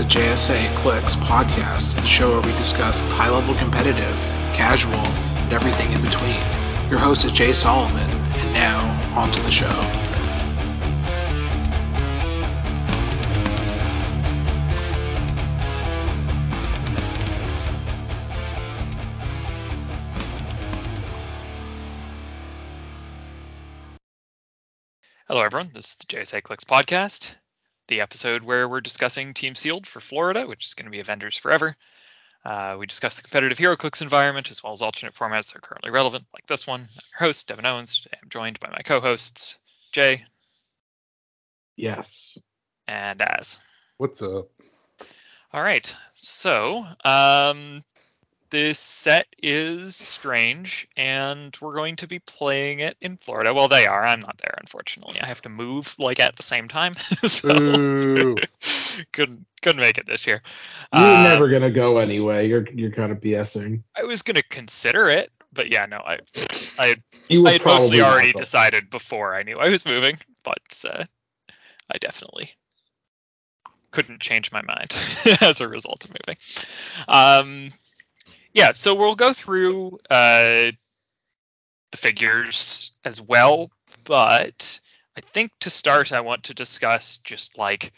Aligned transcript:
the 0.00 0.06
JSA 0.06 0.74
Clicks 0.76 1.14
podcast, 1.14 1.94
the 1.94 2.06
show 2.06 2.30
where 2.30 2.40
we 2.40 2.56
discuss 2.56 3.02
high 3.02 3.28
level 3.28 3.54
competitive, 3.54 4.16
casual, 4.54 4.94
and 4.94 5.52
everything 5.52 5.92
in 5.92 6.00
between. 6.00 6.40
Your 6.88 6.98
host 6.98 7.26
is 7.26 7.32
Jay 7.32 7.52
Solomon, 7.52 8.08
and 8.08 8.54
now, 8.54 8.78
on 9.14 9.30
to 9.30 9.42
the 9.42 9.50
show. 9.50 9.68
Hello, 25.28 25.42
everyone. 25.42 25.72
This 25.74 25.90
is 25.90 25.96
the 25.98 26.06
JSA 26.06 26.42
Clicks 26.42 26.64
podcast, 26.64 27.34
the 27.90 28.00
episode 28.00 28.42
where 28.42 28.66
we're 28.68 28.80
discussing 28.80 29.34
Team 29.34 29.54
Sealed 29.54 29.86
for 29.86 30.00
Florida, 30.00 30.46
which 30.46 30.64
is 30.64 30.74
going 30.74 30.86
to 30.86 30.90
be 30.90 31.00
Avengers 31.00 31.36
Forever. 31.36 31.76
Uh, 32.42 32.76
we 32.78 32.86
discuss 32.86 33.16
the 33.16 33.22
competitive 33.22 33.58
HeroClix 33.58 34.00
environment 34.00 34.50
as 34.50 34.62
well 34.62 34.72
as 34.72 34.80
alternate 34.80 35.14
formats 35.14 35.48
that 35.48 35.56
are 35.56 35.60
currently 35.60 35.90
relevant, 35.90 36.24
like 36.32 36.46
this 36.46 36.66
one. 36.66 36.80
I'm 36.80 36.86
your 37.20 37.28
host, 37.28 37.48
Devin 37.48 37.66
Owens. 37.66 38.06
I'm 38.22 38.30
joined 38.30 38.58
by 38.60 38.70
my 38.70 38.78
co-hosts, 38.82 39.58
Jay 39.92 40.24
Yes. 41.76 42.38
and 42.88 43.20
Az. 43.20 43.58
What's 43.98 44.22
up? 44.22 44.48
All 45.52 45.62
right. 45.62 45.94
So, 46.14 46.86
um, 47.04 47.82
this 48.50 48.78
set 48.78 49.26
is 49.42 49.96
strange, 49.96 50.88
and 50.96 51.56
we're 51.60 51.74
going 51.74 51.96
to 51.96 52.06
be 52.08 52.18
playing 52.18 52.80
it 52.80 52.96
in 53.00 53.16
Florida. 53.16 53.54
Well, 53.54 53.68
they 53.68 53.86
are. 53.86 54.04
I'm 54.04 54.20
not 54.20 54.38
there, 54.38 54.54
unfortunately. 54.60 55.20
I 55.20 55.26
have 55.26 55.42
to 55.42 55.48
move 55.48 55.94
like 55.98 56.20
at 56.20 56.36
the 56.36 56.42
same 56.42 56.68
time, 56.68 56.94
so 57.26 57.48
couldn't 59.12 59.46
couldn't 59.62 59.80
make 59.80 59.98
it 59.98 60.06
this 60.06 60.26
year. 60.26 60.42
You're 60.92 61.02
Uh, 61.02 61.22
never 61.22 61.48
gonna 61.48 61.70
go 61.70 61.98
anyway. 61.98 62.48
You're 62.48 62.66
you're 62.68 62.92
kind 62.92 63.12
of 63.12 63.20
BSing. 63.20 63.82
I 63.96 64.04
was 64.04 64.22
gonna 64.22 64.42
consider 64.42 65.08
it, 65.08 65.30
but 65.52 65.70
yeah, 65.70 65.86
no, 65.86 65.98
I 65.98 66.18
I 66.78 66.96
I 67.46 67.52
had 67.52 67.64
mostly 67.64 68.00
already 68.00 68.32
decided 68.32 68.90
before 68.90 69.34
I 69.34 69.42
knew 69.42 69.58
I 69.58 69.68
was 69.68 69.86
moving, 69.86 70.18
but 70.44 70.84
uh, 70.88 71.04
I 71.90 71.98
definitely 72.00 72.52
couldn't 73.90 74.20
change 74.20 74.52
my 74.52 74.62
mind 74.62 74.94
as 75.40 75.60
a 75.60 75.68
result 75.68 76.04
of 76.04 76.10
moving. 76.10 76.36
Um, 77.08 77.70
yeah, 78.52 78.72
so 78.74 78.94
we'll 78.94 79.14
go 79.14 79.32
through 79.32 79.98
uh, 80.10 80.72
the 81.90 81.96
figures 81.96 82.92
as 83.04 83.20
well, 83.20 83.70
but 84.04 84.80
I 85.16 85.20
think 85.20 85.52
to 85.60 85.70
start, 85.70 86.12
I 86.12 86.20
want 86.20 86.44
to 86.44 86.54
discuss 86.54 87.18
just 87.18 87.58
like 87.58 87.92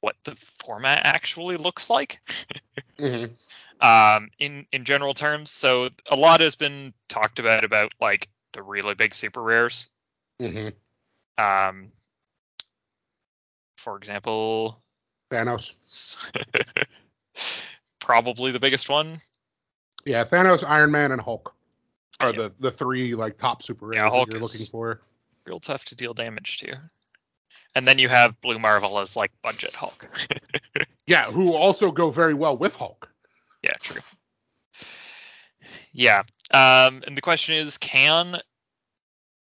what 0.00 0.16
the 0.24 0.36
format 0.62 1.02
actually 1.04 1.56
looks 1.56 1.90
like 1.90 2.20
Mhm. 2.98 3.48
um, 3.80 4.30
in 4.38 4.66
in 4.72 4.84
general 4.84 5.14
terms. 5.14 5.50
So 5.50 5.90
a 6.10 6.16
lot 6.16 6.40
has 6.40 6.54
been 6.54 6.94
talked 7.08 7.38
about 7.38 7.64
about 7.64 7.92
like 8.00 8.28
the 8.52 8.62
really 8.62 8.94
big 8.94 9.14
super 9.14 9.42
rares. 9.42 9.90
Mhm. 10.40 10.72
Um, 11.38 11.92
for 13.76 13.96
example, 13.96 14.80
Thanos. 15.30 16.16
probably 18.00 18.52
the 18.52 18.60
biggest 18.60 18.88
one. 18.88 19.20
Yeah, 20.06 20.24
Thanos, 20.24 20.64
Iron 20.66 20.90
Man, 20.90 21.12
and 21.12 21.20
Hulk 21.20 21.54
are 22.20 22.30
Yeah. 22.30 22.36
the 22.38 22.54
the 22.60 22.70
three 22.70 23.14
like 23.14 23.36
top 23.36 23.62
super 23.62 23.92
Yeah, 23.92 24.02
rares 24.02 24.12
Hulk 24.14 24.28
that 24.28 24.32
you're 24.34 24.40
looking 24.42 24.66
for. 24.66 25.02
Real 25.44 25.60
tough 25.60 25.84
to 25.86 25.94
deal 25.94 26.14
damage 26.14 26.58
to. 26.58 26.76
And 27.74 27.86
then 27.86 27.98
you 27.98 28.08
have 28.08 28.40
Blue 28.40 28.58
Marvel 28.58 28.98
as 28.98 29.16
like 29.16 29.30
budget 29.42 29.74
Hulk. 29.74 30.08
Yeah, 31.08 31.30
who 31.30 31.54
also 31.54 31.92
go 31.92 32.10
very 32.10 32.34
well 32.34 32.56
with 32.56 32.74
Hulk. 32.74 33.08
yeah, 33.62 33.74
true. 33.80 34.00
Yeah. 35.92 36.24
Um, 36.50 37.02
and 37.06 37.16
the 37.16 37.20
question 37.22 37.54
is, 37.54 37.78
can 37.78 38.40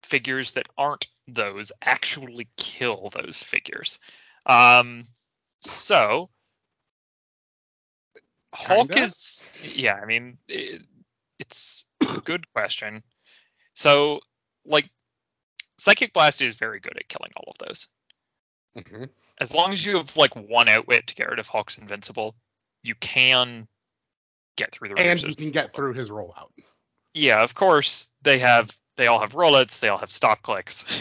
figures 0.03 0.53
that 0.53 0.69
aren't 0.77 1.07
those 1.27 1.73
actually 1.81 2.49
kill 2.59 3.11
those 3.11 3.43
figures? 3.43 3.99
Um, 4.45 5.07
so 5.61 6.29
Hulk 8.57 8.89
Kinda. 8.91 9.03
is, 9.05 9.47
yeah, 9.63 9.95
I 9.95 10.07
mean, 10.07 10.39
it, 10.49 10.83
it's 11.39 11.85
a 12.01 12.21
good 12.21 12.51
question. 12.55 13.03
So, 13.75 14.21
like, 14.65 14.89
Psychic 15.79 16.13
Blast 16.13 16.41
is 16.41 16.55
very 16.57 16.81
good 16.81 16.97
at 16.97 17.09
killing 17.09 17.33
all 17.37 17.53
of 17.59 17.67
those. 17.67 17.89
Mhm. 18.77 19.09
As 19.39 19.55
long 19.55 19.73
as 19.73 19.85
you 19.85 19.99
have 19.99 20.17
like 20.17 20.35
one 20.35 20.69
outwit 20.69 21.07
to 21.09 21.15
get 21.15 21.29
rid 21.29 21.39
of 21.39 21.47
Hulk's 21.47 21.77
invincible, 21.79 22.35
you 22.83 22.95
can 22.95 23.69
get 24.57 24.73
through 24.73 24.89
the 24.91 24.99
And 24.99 25.19
he 25.21 25.35
can 25.35 25.51
get 25.51 25.75
through 25.75 25.93
his 25.95 26.09
rollout. 26.11 26.51
Yeah, 27.13 27.43
of 27.43 27.55
course 27.55 28.11
they 28.23 28.39
have 28.39 28.75
they 28.97 29.07
all 29.09 29.21
have 29.21 29.33
rollouts, 29.35 29.81
they 29.81 29.89
all 29.89 29.99
have 29.99 30.11
stop 30.13 30.43
clicks. 30.43 30.85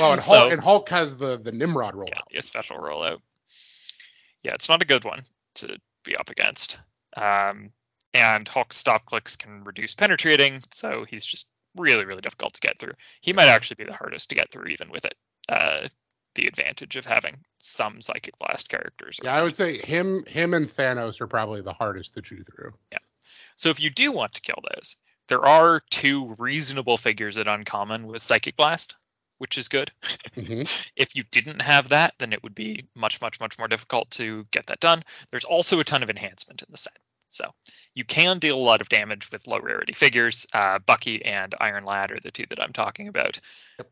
Well, 0.00 0.12
and 0.14 0.22
So- 0.22 0.34
Hulk, 0.36 0.52
and 0.52 0.60
Hulk 0.60 0.88
has 0.90 1.16
the 1.16 1.36
the 1.38 1.52
Nimrod 1.52 1.94
yeah, 1.94 2.14
rollout. 2.14 2.38
a 2.38 2.42
special 2.42 2.76
rollout. 2.78 3.20
Yeah, 4.42 4.54
it's 4.54 4.68
not 4.68 4.82
a 4.82 4.84
good 4.84 5.04
one 5.04 5.24
to 5.56 5.78
be 6.06 6.16
up 6.16 6.30
against. 6.30 6.78
Um, 7.16 7.70
and 8.14 8.48
Hulk's 8.48 8.76
stop 8.76 9.04
clicks 9.04 9.36
can 9.36 9.64
reduce 9.64 9.94
penetrating, 9.94 10.62
so 10.72 11.04
he's 11.08 11.26
just 11.26 11.48
really, 11.76 12.04
really 12.04 12.20
difficult 12.20 12.54
to 12.54 12.60
get 12.60 12.78
through. 12.78 12.94
He 13.20 13.32
might 13.32 13.48
actually 13.48 13.84
be 13.84 13.90
the 13.90 13.96
hardest 13.96 14.30
to 14.30 14.34
get 14.34 14.50
through, 14.50 14.68
even 14.68 14.90
with 14.90 15.04
it. 15.04 15.14
Uh, 15.48 15.88
the 16.34 16.46
advantage 16.46 16.96
of 16.96 17.06
having 17.06 17.38
some 17.58 18.00
psychic 18.00 18.38
blast 18.38 18.68
characters. 18.68 19.18
Yeah, 19.22 19.34
I 19.34 19.42
would 19.42 19.56
say 19.56 19.78
him 19.78 20.24
him 20.26 20.54
and 20.54 20.68
Thanos 20.68 21.20
are 21.20 21.26
probably 21.26 21.62
the 21.62 21.72
hardest 21.72 22.14
to 22.14 22.22
chew 22.22 22.44
through. 22.44 22.74
Yeah. 22.92 22.98
So 23.56 23.70
if 23.70 23.80
you 23.80 23.90
do 23.90 24.12
want 24.12 24.34
to 24.34 24.42
kill 24.42 24.62
those, 24.74 24.96
there 25.28 25.44
are 25.44 25.80
two 25.90 26.34
reasonable 26.38 26.98
figures 26.98 27.38
at 27.38 27.48
uncommon 27.48 28.06
with 28.06 28.22
psychic 28.22 28.56
blast, 28.56 28.96
which 29.38 29.58
is 29.58 29.68
good. 29.68 29.90
Mhm. 30.36 30.68
If 30.96 31.14
you 31.14 31.24
didn't 31.30 31.60
have 31.60 31.90
that, 31.90 32.14
then 32.18 32.32
it 32.32 32.42
would 32.42 32.54
be 32.54 32.86
much, 32.94 33.20
much, 33.20 33.38
much 33.40 33.58
more 33.58 33.68
difficult 33.68 34.10
to 34.12 34.46
get 34.50 34.66
that 34.68 34.80
done. 34.80 35.02
There's 35.30 35.44
also 35.44 35.78
a 35.80 35.84
ton 35.84 36.02
of 36.02 36.10
enhancement 36.10 36.62
in 36.62 36.68
the 36.70 36.78
set. 36.78 36.98
So 37.28 37.52
you 37.94 38.04
can 38.04 38.38
deal 38.38 38.56
a 38.56 38.58
lot 38.58 38.80
of 38.80 38.88
damage 38.88 39.30
with 39.30 39.46
low 39.46 39.58
rarity 39.58 39.92
figures. 39.92 40.46
Uh, 40.52 40.78
Bucky 40.78 41.22
and 41.24 41.54
Iron 41.60 41.84
Lad 41.84 42.10
are 42.12 42.20
the 42.20 42.30
two 42.30 42.46
that 42.48 42.62
I'm 42.62 42.72
talking 42.72 43.08
about. 43.08 43.40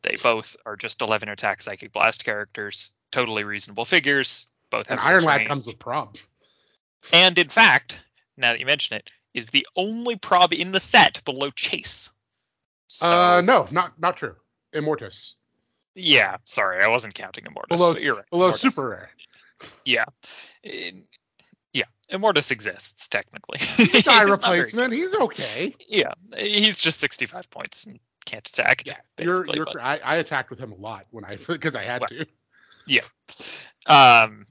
They 0.03 0.17
both 0.23 0.57
are 0.65 0.77
just 0.77 1.03
11 1.03 1.29
attack 1.29 1.61
Psychic 1.61 1.93
Blast 1.93 2.25
characters, 2.25 2.93
totally 3.13 3.45
reasonable 3.45 3.85
figures. 3.85 4.47
Both 4.71 4.89
have 4.89 4.99
And 5.01 5.07
Iron 5.09 5.25
Lad 5.25 5.39
range. 5.39 5.49
comes 5.49 5.67
with 5.67 5.79
prob. 5.79 6.17
And 7.13 7.37
in 7.39 7.49
fact, 7.51 7.99
now 8.37 8.53
that 8.53 8.61
you 8.61 8.67
mention 8.67 8.97
it, 8.97 9.11
is 9.35 9.51
the 9.51 9.67
only 9.77 10.17
prob 10.17 10.53
in 10.55 10.73
the 10.73 10.81
set 10.81 11.23
below 11.25 11.51
Chase. 11.51 12.11
So, 12.89 13.13
uh, 13.13 13.41
no, 13.41 13.67
not 13.71 13.99
not 13.99 14.17
true. 14.17 14.37
Immortus 14.75 15.35
Yeah, 15.95 16.37
sorry, 16.45 16.83
I 16.83 16.89
wasn't 16.89 17.15
counting 17.15 17.45
Immortus. 17.45 17.69
below 17.69 17.95
right. 17.95 18.31
below 18.31 18.53
Immortus. 18.53 18.59
super 18.75 18.89
rare. 18.91 19.11
Yeah. 19.85 20.05
Yeah, 21.73 21.85
Immortus 22.13 22.51
exists 22.51 23.09
technically. 23.09 23.59
He's 23.59 24.07
not 24.07 24.17
very 24.27 24.31
replacement. 24.33 24.93
He's 24.93 25.15
okay. 25.15 25.75
Yeah, 25.89 26.13
he's 26.37 26.79
just 26.79 27.01
65 27.01 27.51
points 27.51 27.85
and 27.85 27.99
can't 28.27 28.47
attack. 28.49 28.83
Yeah, 28.87 28.97
you're, 29.19 29.41
basically, 29.43 29.57
you're, 29.57 29.65
but- 29.67 29.81
I, 29.81 30.01
I 30.05 30.17
attacked 30.17 30.51
with 30.51 30.59
him 30.59 30.73
a 30.73 30.77
lot 30.77 31.07
when 31.11 31.25
I 31.25 31.37
because 31.49 31.77
I 31.77 31.83
had 31.83 32.03
Well, 32.03 32.09
to. 32.09 33.03
Um. 33.87 34.47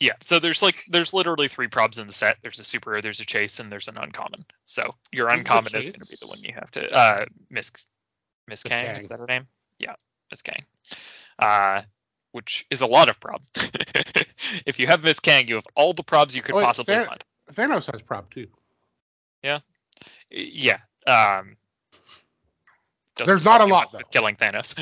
Yeah, 0.00 0.14
so 0.20 0.40
there's 0.40 0.62
like 0.62 0.82
there's 0.88 1.14
literally 1.14 1.46
three 1.46 1.68
probs 1.68 2.00
in 2.00 2.08
the 2.08 2.12
set. 2.12 2.38
There's 2.42 2.58
a 2.58 2.64
super, 2.64 3.00
there's 3.00 3.20
a 3.20 3.24
chase, 3.24 3.60
and 3.60 3.70
there's 3.70 3.86
an 3.86 3.96
uncommon. 3.96 4.44
So 4.64 4.96
your 5.12 5.28
uncommon 5.28 5.76
is 5.76 5.88
going 5.88 6.00
to 6.00 6.06
be 6.10 6.16
the 6.20 6.26
one 6.26 6.42
you 6.42 6.52
have 6.54 6.70
to. 6.72 6.90
Uh, 6.92 7.26
Miss 7.50 7.70
Miss 8.48 8.62
Kang, 8.62 8.86
Kang. 8.86 9.00
is 9.00 9.08
that 9.08 9.18
her 9.18 9.26
name? 9.26 9.46
Yeah, 9.78 9.94
Miss 10.30 10.42
Kang. 10.42 10.64
Uh, 11.38 11.82
which 12.32 12.66
is 12.70 12.80
a 12.80 12.86
lot 12.86 13.08
of 13.08 13.18
prob. 13.20 13.42
if 14.66 14.78
you 14.78 14.86
have 14.86 15.04
Miss 15.04 15.20
Kang, 15.20 15.48
you 15.48 15.56
have 15.56 15.66
all 15.74 15.92
the 15.92 16.02
probs 16.04 16.34
you 16.34 16.42
could 16.42 16.54
Oh, 16.54 16.58
wait, 16.58 16.64
possibly 16.64 16.94
Than- 16.94 17.06
find. 17.06 17.24
Thanos 17.52 17.90
has 17.92 18.00
prob 18.02 18.30
too. 18.30 18.48
Yeah. 19.42 19.58
Yeah. 20.30 20.78
Um. 21.06 21.56
There's 23.16 23.44
not 23.44 23.60
a 23.60 23.66
lot, 23.66 23.92
though. 23.92 23.98
Killing 24.10 24.36
Thanos. 24.36 24.74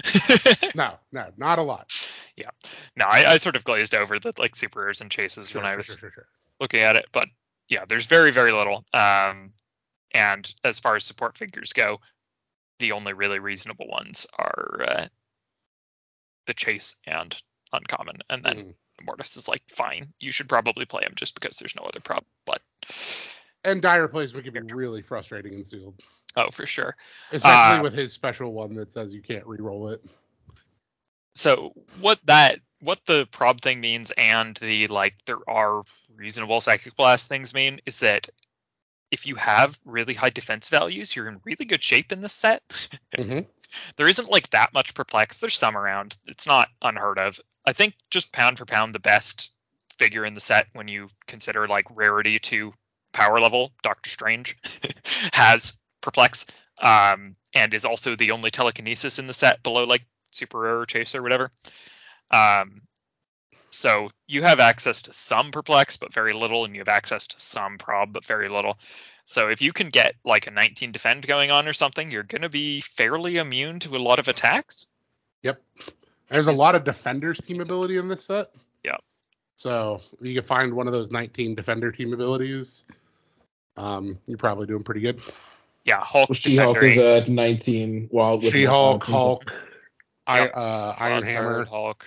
No, 0.77 0.95
no, 1.11 1.27
not 1.37 1.59
a 1.59 1.63
lot. 1.63 1.91
Yeah. 2.37 2.51
No, 2.97 3.05
I, 3.09 3.25
I 3.33 3.37
sort 3.39 3.57
of 3.57 3.65
glazed 3.65 3.93
over 3.95 4.21
the 4.21 4.33
like 4.39 4.55
super 4.55 4.81
rares 4.81 5.01
and 5.01 5.11
chases 5.11 5.51
Sure, 5.51 5.61
when 5.63 5.71
I 5.71 5.75
was 5.77 5.97
sure, 5.99 6.13
sure. 6.15 6.27
looking 6.61 6.81
at 6.81 6.95
it, 6.95 7.07
but 7.11 7.27
yeah, 7.69 7.85
there's 7.89 8.07
very 8.07 8.31
very 8.31 8.53
little. 8.53 8.85
Um, 8.95 9.53
and 10.15 10.53
as 10.63 10.79
far 10.79 10.95
as 10.95 11.05
support 11.05 11.37
figures 11.37 11.73
go, 11.73 12.01
the 12.81 12.93
only 12.93 13.13
really 13.13 13.39
reasonable 13.39 13.87
ones 13.87 14.27
are 14.37 14.83
uh, 14.87 15.07
the 16.47 16.55
chase 16.55 16.97
and 17.07 17.41
uncommon, 17.73 18.19
and 18.29 18.43
then 18.43 18.57
Mhm. 18.57 18.75
Mortis 19.03 19.37
is 19.37 19.49
like 19.49 19.63
fine. 19.69 20.13
You 20.19 20.33
should 20.33 20.49
probably 20.49 20.85
play 20.85 21.05
him 21.05 21.15
just 21.15 21.35
because 21.35 21.59
there's 21.59 21.77
no 21.77 21.85
other 21.85 22.01
prob. 22.01 22.25
But 22.45 22.61
And 23.65 23.81
die 23.81 23.97
replacement 23.97 24.45
can 24.45 24.67
be 24.67 24.75
really 24.75 25.03
frustrating 25.03 25.55
in 25.55 25.65
sealed, 25.65 26.03
oh, 26.37 26.51
for 26.51 26.67
sure. 26.67 26.97
especially 27.31 27.79
Uh, 27.79 27.83
with 27.83 27.95
his 27.95 28.13
special 28.13 28.53
one 28.53 28.75
that 28.75 28.93
says 28.93 29.15
you 29.15 29.23
can't 29.23 29.47
re-roll 29.47 29.89
it. 29.89 30.05
So 31.35 31.73
what 32.01 32.19
that 32.25 32.61
what 32.81 33.05
the 33.07 33.27
prob 33.27 33.61
thing 33.61 33.81
means 33.81 34.11
and 34.17 34.57
the 34.57 34.87
like 34.89 35.15
there 35.27 35.49
are 35.49 35.85
reasonable 36.17 36.61
psychic 36.61 36.97
blast 36.97 37.29
things 37.29 37.55
mean 37.55 37.81
is 37.87 38.01
that 38.01 38.29
if 39.11 39.27
you 39.27 39.35
have 39.37 39.79
really 39.85 40.15
high 40.15 40.31
defense 40.31 40.69
values, 40.69 41.15
you're 41.15 41.29
in 41.29 41.41
really 41.45 41.65
good 41.65 41.83
shape 41.83 42.13
in 42.13 42.21
this 42.21 42.35
set. 42.35 42.63
Mhm. 43.17 43.47
there 43.97 44.09
isn't 44.09 44.31
like 44.31 44.51
that 44.51 44.73
much 44.75 44.95
perplex. 44.95 45.39
There's 45.39 45.57
some 45.59 45.77
around. 45.77 46.17
It's 46.27 46.47
not 46.47 46.69
unheard 46.83 47.19
of. 47.19 47.39
I 47.65 47.73
think 47.73 47.95
just 48.11 48.33
pound 48.33 48.59
for 48.59 48.65
pound 48.65 48.95
the 48.95 48.99
best 49.01 49.51
figure 49.99 50.25
in 50.25 50.35
the 50.35 50.41
set 50.41 50.67
when 50.73 50.89
you 50.89 51.09
consider 51.27 51.69
like 51.69 51.87
rarity 51.91 52.39
to 52.41 52.73
power 53.13 53.39
level, 53.39 53.73
Doctor 53.83 54.11
Strange 54.11 54.57
has 55.33 55.77
perplex. 56.01 56.47
Um, 56.81 57.37
and 57.55 57.75
is 57.75 57.85
also 57.85 58.17
the 58.17 58.31
only 58.31 58.51
telekinesis 58.51 59.19
in 59.19 59.27
the 59.27 59.35
set 59.35 59.63
below 59.63 59.85
like 59.85 60.03
super 60.33 60.59
rare 60.61 60.79
or 60.81 60.87
chase 60.87 61.15
or 61.15 61.23
whatever. 61.23 61.51
Um, 62.31 62.83
so 63.71 64.11
you 64.27 64.43
have 64.43 64.61
access 64.61 65.03
to 65.03 65.13
some 65.13 65.51
perplex, 65.53 65.97
but 65.97 66.13
very 66.13 66.33
little, 66.33 66.65
and 66.65 66.75
you 66.75 66.81
have 66.81 66.89
access 66.89 67.29
to 67.29 67.41
some 67.41 67.79
prob, 67.79 68.13
but 68.13 68.25
very 68.25 68.49
little. 68.49 68.79
So 69.25 69.49
if 69.49 69.63
you 69.63 69.73
can 69.73 69.91
get 69.91 70.17
like 70.25 70.49
a 70.49 70.51
19 70.51 70.91
defend 70.93 71.27
going 71.27 71.51
on 71.51 71.69
or 71.69 71.73
something, 71.73 72.11
you're 72.11 72.25
going 72.25 72.43
to 72.43 72.49
be 72.49 72.81
fairly 72.81 73.37
immune 73.37 73.79
to 73.81 73.97
a 73.97 73.99
lot 73.99 74.19
of 74.19 74.27
attacks. 74.27 74.89
Yep. 75.43 75.63
There's 76.29 76.49
a 76.49 76.53
lot 76.53 76.75
of 76.75 76.85
defenders 76.85 77.41
team 77.41 77.61
ability 77.61 77.97
in 77.97 78.09
this 78.09 78.25
set. 78.25 78.49
Yeah. 78.85 78.97
So 79.57 80.01
if 80.21 80.27
you 80.27 80.35
can 80.35 80.43
find 80.43 80.75
one 80.75 80.87
of 80.87 80.93
those 80.93 81.11
19 81.11 81.55
defender 81.55 81.93
team 81.93 82.13
abilities, 82.13 82.85
um, 83.77 84.19
you're 84.27 84.39
probably 84.39 84.67
doing 84.67 84.83
pretty 84.83 85.01
good. 85.01 85.21
Yeah, 85.85 86.01
Hulk, 86.01 86.29
Well, 86.29 86.35
She-Hulk 86.35 86.83
is 86.83 86.99
a 86.99 87.25
19. 87.29 88.09
While 88.11 88.39
with 88.39 88.53
She-Hulk, 88.53 89.03
19. 89.03 89.15
Hulk, 89.15 89.45
I, 90.27 90.39
Yep. 90.41 90.53
uh, 90.55 90.95
Iron 90.99 91.23
Hammer. 91.23 91.65
Hulk. 91.65 92.07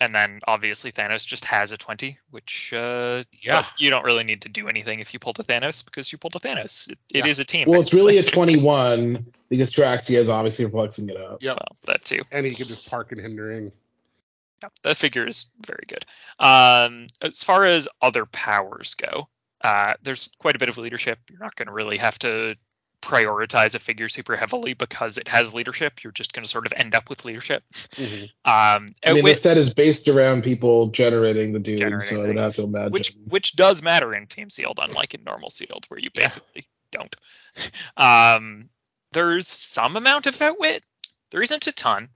Yeah. 0.00 0.04
And 0.06 0.14
then 0.14 0.40
obviously 0.46 0.92
Thanos 0.92 1.26
just 1.26 1.44
has 1.44 1.72
a 1.72 1.76
20, 1.76 2.18
which 2.30 2.72
uh, 2.72 3.24
Yeah. 3.40 3.64
you 3.78 3.90
don't 3.90 4.04
really 4.04 4.24
need 4.24 4.42
to 4.42 4.48
do 4.48 4.68
anything 4.68 5.00
if 5.00 5.12
you 5.12 5.18
pull 5.18 5.32
the 5.32 5.44
Thanos 5.44 5.84
because 5.84 6.12
you 6.12 6.18
pulled 6.18 6.36
a 6.36 6.38
Thanos. 6.38 6.90
It, 6.90 6.98
it 7.12 7.24
Yeah. 7.24 7.30
is 7.30 7.40
a 7.40 7.44
team. 7.44 7.68
Well, 7.68 7.80
it's 7.80 7.94
really 7.94 8.18
a 8.18 8.22
21 8.22 9.24
because 9.48 9.72
Traxia 9.72 10.18
is 10.18 10.28
obviously 10.28 10.68
flexing 10.68 11.08
it 11.08 11.16
up. 11.16 11.42
Yeah, 11.42 11.52
well, 11.52 11.76
that 11.86 12.04
too. 12.04 12.20
And 12.32 12.46
he 12.46 12.54
can 12.54 12.66
just 12.66 12.88
park 12.88 13.12
and 13.12 13.20
hindering. 13.20 13.72
Yeah, 14.62 14.68
that 14.82 14.96
figure 14.96 15.26
is 15.26 15.46
very 15.66 15.84
good. 15.86 16.04
Um, 16.38 17.06
as 17.22 17.44
far 17.44 17.64
as 17.64 17.88
other 18.02 18.26
powers 18.26 18.94
go, 18.94 19.28
uh, 19.62 19.94
there's 20.02 20.30
quite 20.38 20.56
a 20.56 20.58
bit 20.58 20.68
of 20.68 20.78
leadership. 20.78 21.18
You're 21.30 21.38
not 21.40 21.56
going 21.56 21.66
to 21.68 21.72
really 21.72 21.96
have 21.96 22.18
to 22.20 22.56
prioritize 23.08 23.74
a 23.74 23.78
figure 23.78 24.08
super 24.08 24.36
heavily 24.36 24.74
because 24.74 25.16
it 25.16 25.26
has 25.28 25.54
leadership. 25.54 26.04
You're 26.04 26.12
just 26.12 26.34
going 26.34 26.44
to 26.44 26.48
sort 26.48 26.66
of 26.66 26.72
end 26.76 26.94
up 26.94 27.08
with 27.08 27.24
leadership. 27.24 27.64
Mhm. 27.72 28.24
Um, 28.44 28.86
I 29.04 29.14
mean, 29.14 29.24
the 29.24 29.34
set 29.34 29.56
is 29.56 29.72
based 29.72 30.08
around 30.08 30.44
people 30.44 30.88
generating 30.88 31.52
the 31.52 31.58
dudes, 31.58 31.80
Generating 31.80 32.06
so 32.08 32.16
I 32.16 32.26
would 32.26 32.28
things. 32.34 32.42
have 32.42 32.54
to 32.56 32.62
imagine. 32.64 32.92
which 32.92 33.14
which 33.26 33.56
does 33.56 33.82
matter 33.82 34.14
in 34.14 34.26
team 34.26 34.50
sealed, 34.50 34.78
unlike 34.82 35.14
in 35.14 35.24
normal 35.24 35.48
sealed, 35.50 35.86
where 35.88 35.98
you 35.98 36.10
Yeah. 36.14 36.22
basically 36.24 36.68
don't. 36.92 37.16
Um, 37.96 38.68
there's 39.12 39.48
some 39.48 39.96
amount 39.96 40.26
of 40.26 40.40
outwit. 40.42 40.84
There 41.30 41.42
isn't 41.42 41.66
a 41.66 41.72
ton. 41.72 42.08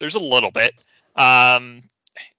There's 0.00 0.14
a 0.14 0.18
little 0.20 0.50
bit. 0.50 0.74
Um, 1.16 1.82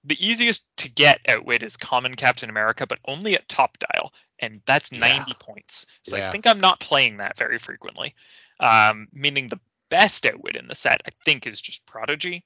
the 0.04 0.16
easiest 0.24 0.64
to 0.78 0.90
get 0.90 1.20
outwit 1.28 1.62
is 1.62 1.76
common 1.76 2.14
Captain 2.14 2.50
America, 2.50 2.86
but 2.86 2.98
only 3.06 3.34
at 3.34 3.48
top 3.48 3.78
dial, 3.78 4.12
and 4.40 4.60
that's 4.66 4.90
Yeah. 4.92 4.98
90 4.98 5.34
points. 5.34 5.86
So 6.02 6.16
I 6.16 6.30
think 6.32 6.46
I'm 6.46 6.60
not 6.60 6.80
playing 6.80 7.18
that 7.18 7.36
very 7.36 7.58
frequently. 7.58 8.14
Um, 8.58 9.08
meaning 9.12 9.48
the 9.48 9.60
best 9.88 10.26
outwit 10.26 10.56
in 10.56 10.68
the 10.68 10.74
set, 10.74 11.02
I 11.06 11.10
think, 11.24 11.46
is 11.46 11.60
just 11.60 11.86
Prodigy, 11.86 12.44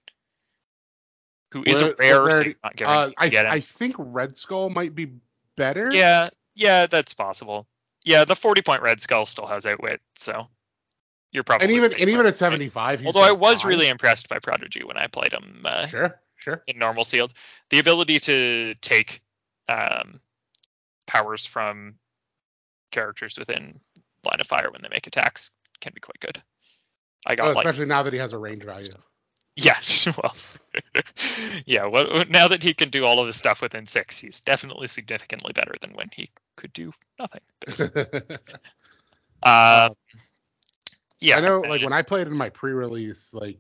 who 1.52 1.62
is 1.66 1.82
Where- 1.82 1.92
a 1.92 1.94
rare, 1.96 2.44
so 2.44 2.52
not 2.62 2.82
Uh, 2.82 3.10
I, 3.16 3.28
get. 3.28 3.46
I 3.46 3.60
think 3.60 3.94
Red 3.98 4.36
Skull 4.36 4.70
might 4.70 4.94
be 4.94 5.12
better. 5.56 5.88
Yeah, 5.92 6.28
yeah, 6.54 6.86
that's 6.86 7.14
possible. 7.14 7.66
Yeah, 8.04 8.24
the 8.24 8.36
40 8.36 8.62
point 8.62 8.82
Red 8.82 9.00
Skull 9.00 9.26
still 9.26 9.46
has 9.46 9.66
outwit, 9.66 10.00
so 10.14 10.48
you're 11.32 11.44
probably. 11.44 11.66
And 11.66 11.74
even 11.76 11.92
and 12.00 12.10
even 12.10 12.26
at 12.26 12.36
75, 12.36 13.00
he's 13.00 13.06
Although 13.06 13.22
I 13.22 13.32
was 13.32 13.62
fine. 13.62 13.70
really 13.70 13.88
impressed 13.88 14.28
by 14.28 14.38
Prodigy 14.40 14.84
when 14.84 14.96
I 14.96 15.06
played 15.06 15.32
him 15.32 15.62
uh, 15.64 15.86
sure, 15.86 16.20
sure. 16.36 16.62
in 16.66 16.78
normal 16.78 17.04
sealed. 17.04 17.32
The 17.70 17.78
ability 17.78 18.20
to 18.20 18.74
take 18.80 19.22
um, 19.68 20.20
powers 21.06 21.46
from 21.46 21.94
characters 22.90 23.38
within 23.38 23.80
line 24.24 24.40
of 24.40 24.46
fire 24.46 24.70
when 24.70 24.80
they 24.82 24.88
make 24.88 25.06
attacks 25.06 25.50
can 25.80 25.92
be 25.94 26.00
quite 26.00 26.20
good. 26.20 26.42
I 27.26 27.34
got 27.34 27.44
Well, 27.46 27.54
like 27.54 27.64
especially 27.64 27.86
now 27.86 28.02
that 28.02 28.12
he 28.12 28.18
has 28.18 28.32
a 28.32 28.38
range 28.38 28.64
value. 28.64 28.90
yeah, 29.56 29.78
well, 30.22 30.36
yeah. 31.66 31.86
Well, 31.86 32.24
now 32.28 32.48
that 32.48 32.62
he 32.62 32.74
can 32.74 32.90
do 32.90 33.04
all 33.04 33.20
of 33.20 33.26
this 33.26 33.36
stuff 33.36 33.62
within 33.62 33.86
six, 33.86 34.18
he's 34.18 34.40
definitely 34.40 34.88
significantly 34.88 35.52
better 35.52 35.74
than 35.80 35.92
when 35.94 36.08
he 36.12 36.30
could 36.56 36.72
do 36.72 36.92
nothing. 37.18 37.40
Uh, 39.42 39.90
yeah. 41.20 41.36
I 41.38 41.40
know, 41.40 41.60
like 41.60 41.82
when 41.82 41.92
I 41.92 42.02
played 42.02 42.26
in 42.26 42.36
my 42.36 42.50
pre-release, 42.50 43.32
like 43.34 43.58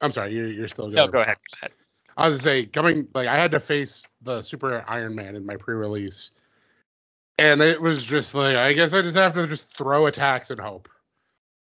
I'm 0.00 0.12
sorry, 0.12 0.34
you're 0.34 0.46
you're 0.46 0.68
still 0.68 0.86
going. 0.86 0.96
No, 0.96 1.08
go 1.08 1.20
ahead. 1.20 1.36
Go 1.52 1.58
ahead. 1.62 1.72
I 2.16 2.28
was 2.28 2.40
gonna 2.40 2.42
say 2.42 2.66
coming 2.66 3.08
like 3.14 3.28
I 3.28 3.36
had 3.36 3.50
to 3.52 3.60
face 3.60 4.04
the 4.22 4.42
Super 4.42 4.84
Iron 4.88 5.14
Man 5.14 5.36
in 5.36 5.44
my 5.44 5.56
pre-release, 5.56 6.32
and 7.38 7.60
it 7.60 7.80
was 7.80 8.04
just 8.04 8.34
like 8.34 8.56
I 8.56 8.72
guess 8.72 8.92
I 8.94 9.02
just 9.02 9.16
have 9.16 9.34
to 9.34 9.46
just 9.46 9.72
throw 9.72 10.06
attacks 10.06 10.50
and 10.50 10.60
hope. 10.60 10.88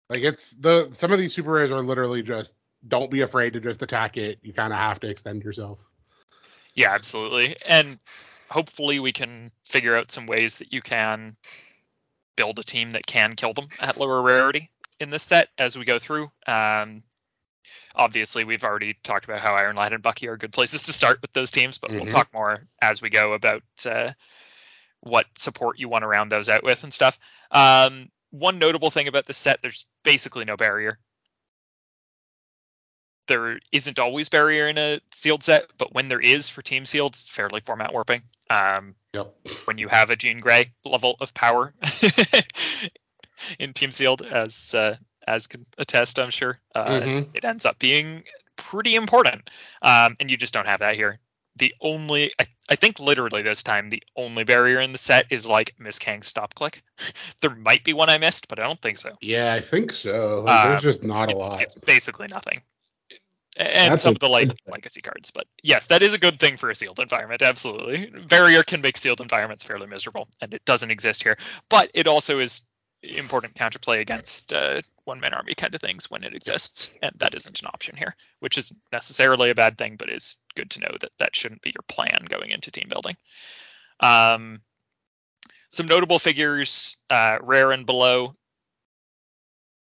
Like 0.10 0.24
it's 0.24 0.52
the 0.52 0.90
some 0.94 1.12
of 1.12 1.20
these 1.20 1.34
super 1.34 1.52
rares 1.52 1.72
are 1.72 1.82
literally 1.82 2.24
just 2.24 2.54
don't 2.88 3.12
be 3.12 3.22
afraid 3.22 3.54
to 3.54 3.60
just 3.60 3.82
attack 3.82 4.18
it. 4.18 4.40
You 4.42 4.54
kind 4.54 4.72
of 4.72 4.80
have 4.80 5.00
to 5.02 5.10
extend 5.10 5.44
yourself. 5.44 5.80
Yeah, 6.74 6.94
absolutely. 6.94 7.56
And 7.68 8.00
hopefully 8.50 9.00
we 9.00 9.12
can 9.12 9.52
figure 9.66 9.96
out 9.96 10.12
some 10.12 10.28
ways 10.28 10.58
that 10.58 10.72
you 10.72 10.82
can 10.82 11.36
build 12.36 12.60
a 12.60 12.64
team 12.64 12.92
that 12.92 13.06
can 13.06 13.34
kill 13.34 13.54
them 13.54 13.68
at 13.80 13.98
lower 13.98 14.22
rarity 14.22 14.70
in 15.00 15.10
this 15.10 15.24
set 15.24 15.50
as 15.58 15.78
we 15.78 15.86
go 15.86 15.98
through. 16.00 16.32
Um, 16.46 17.04
obviously, 17.96 18.44
we've 18.44 18.64
already 18.64 18.96
talked 19.04 19.26
about 19.26 19.42
how 19.42 19.56
Iron 19.56 19.76
Lad 19.76 19.92
and 19.92 20.04
Bucky 20.04 20.28
are 20.28 20.38
good 20.38 20.54
places 20.54 20.84
to 20.84 20.94
start 20.94 21.22
with 21.22 21.34
those 21.34 21.52
teams, 21.52 21.80
but 21.80 21.92
we'll 21.92 22.06
Mhm. 22.06 22.12
talk 22.12 22.34
more 22.34 22.64
as 22.82 23.02
we 23.02 23.10
go 23.10 23.34
about 23.34 23.64
uh, 23.86 24.14
what 25.08 25.26
support 25.38 25.80
you 25.80 25.90
want 25.90 26.04
to 26.04 26.08
round 26.08 26.32
those 26.32 26.50
out 26.50 26.64
with 26.64 26.84
and 26.84 26.94
stuff. 26.94 27.18
Um, 27.52 28.10
one 28.32 28.60
notable 28.60 28.92
thing 28.92 29.08
about 29.08 29.26
this 29.26 29.38
set, 29.38 29.62
there's 29.62 29.86
basically 30.04 30.46
no 30.46 30.58
barrier. 30.58 31.00
There 33.28 33.60
isn't 33.72 34.00
always 34.00 34.30
barrier 34.30 34.70
in 34.70 34.78
a 34.78 35.02
sealed 35.12 35.44
set, 35.44 35.66
but 35.78 35.94
when 35.94 36.08
there 36.08 36.22
is 36.22 36.48
for 36.48 36.62
team 36.62 36.86
sealed, 36.86 37.14
it's 37.14 37.30
fairly 37.30 37.60
format 37.62 37.92
warping. 37.94 38.24
Um, 38.50 38.96
Yep. 39.14 39.34
when 39.66 39.78
you 39.78 39.88
have 39.90 40.10
a 40.10 40.16
Jean 40.16 40.40
Grey 40.40 40.72
level 40.86 41.18
of 41.20 41.34
power 41.34 41.74
in 43.60 43.74
Team 43.74 43.92
Sealed, 43.92 44.22
as 44.22 44.74
uh, 44.74 44.96
as 45.28 45.48
can 45.48 45.66
attest, 45.78 46.20
I'm 46.20 46.30
sure, 46.30 46.58
uh, 46.74 47.02
Mhm. 47.02 47.28
it 47.34 47.44
ends 47.44 47.66
up 47.66 47.78
being 47.80 48.24
pretty 48.56 48.96
important. 48.96 49.50
Um, 49.82 50.16
and 50.20 50.32
you 50.32 50.38
just 50.38 50.54
don't 50.54 50.68
have 50.68 50.80
that 50.80 50.96
here. 50.96 51.20
The 51.58 51.74
only, 51.82 52.32
I, 52.40 52.47
I 52.70 52.76
think, 52.76 53.00
literally 53.00 53.42
this 53.42 53.64
time, 53.64 53.90
the 53.90 54.04
only 54.16 54.44
barrier 54.44 54.80
in 54.80 54.92
the 54.92 54.98
set 54.98 55.28
is 55.30 55.46
like 55.46 55.76
Miss 55.80 56.00
Kang's 56.00 56.28
stop 56.28 56.54
click. 56.54 56.84
there 57.42 57.56
might 57.56 57.84
be 57.84 57.94
one 57.94 58.10
I 58.10 58.18
missed, 58.18 58.48
but 58.48 58.60
I 58.60 58.64
don't 58.64 58.82
think 58.82 58.98
so. 58.98 59.12
Yeah, 59.22 59.54
I 59.54 59.62
think 59.62 59.94
so. 59.94 60.42
Like, 60.42 60.66
Uh, 60.66 60.70
there's 60.70 60.84
just 60.84 61.04
not 61.04 61.30
a 61.30 61.32
It's, 61.32 61.48
lot. 61.48 61.62
it's 61.62 61.76
basically 61.76 62.28
nothing. 62.28 62.62
And 63.60 63.94
That's 63.94 64.04
some 64.04 64.14
of 64.14 64.20
the 64.20 64.30
like 64.30 64.50
thing. 64.50 64.58
legacy 64.68 65.02
cards, 65.02 65.32
but 65.32 65.48
yes, 65.64 65.88
that 65.88 66.04
is 66.04 66.14
a 66.14 66.20
good 66.20 66.40
thing 66.40 66.58
for 66.58 66.70
a 66.70 66.76
sealed 66.76 67.00
environment. 67.00 67.42
Absolutely, 67.42 68.06
barrier 68.28 68.62
can 68.62 68.82
make 68.82 68.98
sealed 68.98 69.20
environments 69.20 69.64
fairly 69.64 69.88
miserable, 69.88 70.28
and 70.42 70.54
it 70.54 70.64
doesn't 70.66 70.92
exist 70.92 71.24
here. 71.24 71.38
But 71.68 71.90
it 71.96 72.06
also 72.06 72.38
is 72.38 72.62
important 73.16 73.56
counterplay 73.56 74.00
against 74.00 74.52
uh, 74.52 74.82
one 75.06 75.20
man 75.20 75.34
army 75.34 75.54
kind 75.54 75.74
of 75.74 75.82
things 75.82 76.10
when 76.10 76.24
it 76.24 76.34
exists, 76.34 76.92
and 77.02 77.14
that 77.18 77.36
isn't 77.36 77.62
an 77.62 77.68
option 77.68 77.96
here, 77.96 78.16
which 78.40 78.58
isn't 78.58 78.80
necessarily 78.92 79.50
a 79.50 79.56
bad 79.56 79.78
thing, 79.78 79.96
but 79.96 80.10
is 80.10 80.38
good 80.56 80.70
to 80.72 80.80
know 80.80 80.96
that 81.00 81.12
that 81.20 81.36
shouldn't 81.36 81.62
be 81.62 81.70
your 81.70 81.84
plan 81.88 82.26
going 82.28 82.52
into 82.52 82.72
team 82.72 82.88
building. 82.90 83.16
Um, 84.00 84.62
some 85.70 85.88
notable 85.88 86.20
figures, 86.20 86.98
uh, 87.10 87.38
rare 87.42 87.72
and 87.72 87.86
below, 87.86 88.34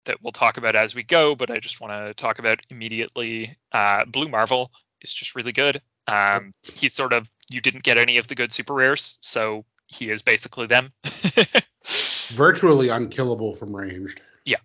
that 0.05 0.17
we'll 0.21 0.31
talk 0.31 0.57
about 0.57 0.75
as 0.75 0.95
we 0.95 1.03
go, 1.03 1.35
but 1.35 1.51
I 1.51 1.59
just 1.59 1.79
want 1.79 1.93
to 1.93 2.13
talk 2.13 2.39
about 2.39 2.59
immediately. 2.69 3.57
Uh, 3.71 4.05
Blue 4.05 4.27
Marvel 4.27 4.71
is 5.01 5.13
just 5.13 5.35
really 5.35 5.51
good. 5.51 5.81
Um, 6.07 6.53
he's 6.61 6.93
sort 6.93 7.13
of 7.13 7.29
you 7.49 7.61
didn't 7.61 7.83
get 7.83 7.97
any 7.97 8.17
of 8.17 8.27
the 8.27 8.35
good 8.35 8.53
super 8.53 8.73
rares, 8.73 9.17
so 9.21 9.65
he 9.87 10.09
is 10.09 10.21
basically 10.21 10.67
them. 10.67 10.91
Virtually 12.29 12.89
unkillable 12.89 13.55
from 13.55 13.75
ranged. 13.75 14.21
yeah, 14.45 14.57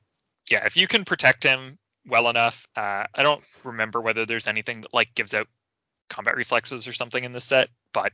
yeah. 0.50 0.64
if 0.66 0.76
you 0.76 0.86
can 0.88 1.04
protect 1.04 1.42
him 1.44 1.78
well 2.06 2.28
enough, 2.28 2.66
uh, 2.76 3.04
I 3.14 3.22
don't 3.22 3.42
remember 3.64 4.00
whether 4.00 4.26
there's 4.26 4.48
anything 4.48 4.80
that 4.82 4.92
like 4.92 5.14
gives 5.14 5.32
out 5.34 5.46
combat 6.10 6.36
reflexes 6.36 6.88
or 6.88 6.92
something 6.92 7.22
in 7.22 7.32
this 7.32 7.44
set, 7.44 7.68
but 7.94 8.12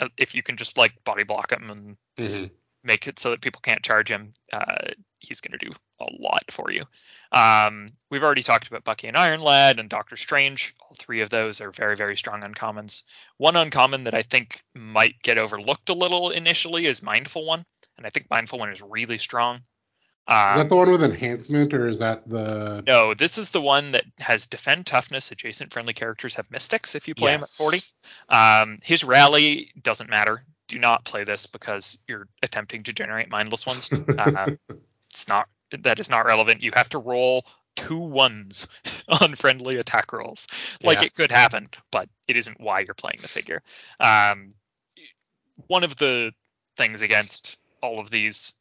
uh, 0.00 0.08
if 0.18 0.34
you 0.34 0.42
can 0.42 0.56
just 0.56 0.76
like 0.76 0.92
body 1.04 1.24
block 1.24 1.52
him 1.52 1.70
and 1.70 1.96
Mm-hmm. 2.18 2.46
make 2.82 3.06
it 3.06 3.18
so 3.20 3.30
that 3.30 3.40
people 3.40 3.60
can't 3.62 3.82
charge 3.82 4.10
him, 4.10 4.32
uh, 4.52 4.88
he's 5.20 5.40
going 5.40 5.56
to 5.58 5.64
do 5.64 5.72
a 6.00 6.06
lot 6.18 6.44
for 6.50 6.70
you. 6.70 6.84
Um, 7.30 7.86
we've 8.10 8.22
already 8.22 8.42
talked 8.42 8.68
about 8.68 8.84
Bucky 8.84 9.08
and 9.08 9.16
Iron 9.16 9.40
Lad 9.40 9.78
and 9.78 9.88
Doctor 9.88 10.16
Strange. 10.16 10.74
All 10.80 10.96
three 10.96 11.20
of 11.20 11.30
those 11.30 11.60
are 11.60 11.70
very, 11.70 11.96
very 11.96 12.16
strong 12.16 12.40
uncommons. 12.42 13.02
One 13.36 13.56
uncommon 13.56 14.04
that 14.04 14.14
I 14.14 14.22
think 14.22 14.62
might 14.74 15.20
get 15.22 15.38
overlooked 15.38 15.88
a 15.90 15.94
little 15.94 16.30
initially 16.30 16.86
is 16.86 17.02
Mindful 17.02 17.46
One, 17.46 17.64
and 17.96 18.06
I 18.06 18.10
think 18.10 18.26
Mindful 18.30 18.58
One 18.58 18.70
is 18.70 18.82
really 18.82 19.18
strong. 19.18 19.56
Is 19.56 19.62
that 20.34 20.60
Um, 20.60 20.68
the 20.68 20.76
one 20.76 20.90
with 20.92 21.02
enhancement, 21.02 21.72
or 21.72 21.88
is 21.88 22.00
that 22.00 22.28
the? 22.28 22.82
no, 22.86 23.14
this 23.14 23.38
is 23.38 23.48
the 23.50 23.62
one 23.62 23.92
that 23.92 24.04
has 24.18 24.46
defend 24.46 24.84
toughness. 24.84 25.30
Adjacent 25.30 25.72
friendly 25.72 25.94
characters 25.94 26.34
have 26.34 26.50
mystics 26.50 26.94
if 26.94 27.08
you 27.08 27.14
play 27.14 27.32
him 27.32 27.42
at 27.42 27.48
40. 27.48 27.82
Um, 28.28 28.78
his 28.82 29.04
rally 29.04 29.72
doesn't 29.80 30.10
matter. 30.10 30.44
Do 30.66 30.78
not 30.78 31.06
play 31.06 31.24
this 31.24 31.46
because 31.46 31.98
you're 32.06 32.28
attempting 32.42 32.82
to 32.84 32.92
generate 32.92 33.30
mindless 33.30 33.64
ones. 33.64 33.90
Uh, 34.18 34.50
it's 35.10 35.28
not 35.28 35.48
that 35.70 36.00
is 36.00 36.10
not 36.10 36.26
relevant. 36.26 36.62
You 36.62 36.72
have 36.74 36.88
to 36.90 36.98
roll 36.98 37.44
two 37.76 37.98
ones 37.98 38.68
on 39.20 39.34
friendly 39.34 39.76
attack 39.76 40.12
rolls. 40.12 40.48
Like 40.82 41.00
Yeah. 41.00 41.06
it 41.06 41.14
could 41.14 41.30
happen, 41.30 41.68
but 41.90 42.08
it 42.26 42.36
isn't 42.36 42.60
why 42.60 42.80
you're 42.80 42.94
playing 42.94 43.20
the 43.22 43.28
figure. 43.28 43.62
Um, 44.00 44.50
one 45.66 45.84
of 45.84 45.96
the 45.96 46.32
things 46.76 47.02
against 47.02 47.58
all 47.82 48.00
of 48.00 48.10
these 48.10 48.54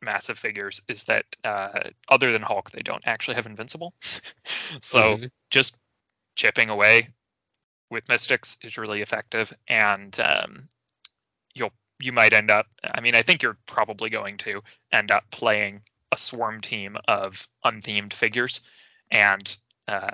massive 0.00 0.38
figures 0.38 0.80
is 0.88 1.04
that 1.04 1.24
uh, 1.44 1.90
other 2.08 2.32
than 2.32 2.42
Hulk, 2.42 2.70
they 2.70 2.82
don't 2.82 3.06
actually 3.06 3.34
have 3.34 3.46
invincible. 3.46 3.94
so 4.80 5.16
Mhm. 5.16 5.30
just 5.50 5.78
chipping 6.34 6.70
away 6.70 7.08
with 7.90 8.08
mystics 8.08 8.58
is 8.62 8.78
really 8.78 9.02
effective, 9.02 9.52
and 9.68 10.18
um, 10.20 10.68
you'll 11.54 11.72
you 12.00 12.12
might 12.12 12.32
end 12.32 12.50
up. 12.50 12.66
I 12.94 13.00
mean, 13.00 13.14
I 13.14 13.22
think 13.22 13.42
you're 13.42 13.58
probably 13.66 14.10
going 14.10 14.38
to 14.38 14.62
end 14.92 15.10
up 15.10 15.30
playing 15.30 15.82
a 16.12 16.16
swarm 16.16 16.60
team 16.60 16.96
of 17.08 17.48
unthemed 17.64 18.12
figures, 18.12 18.60
and 19.10 19.56
uh, 19.88 20.10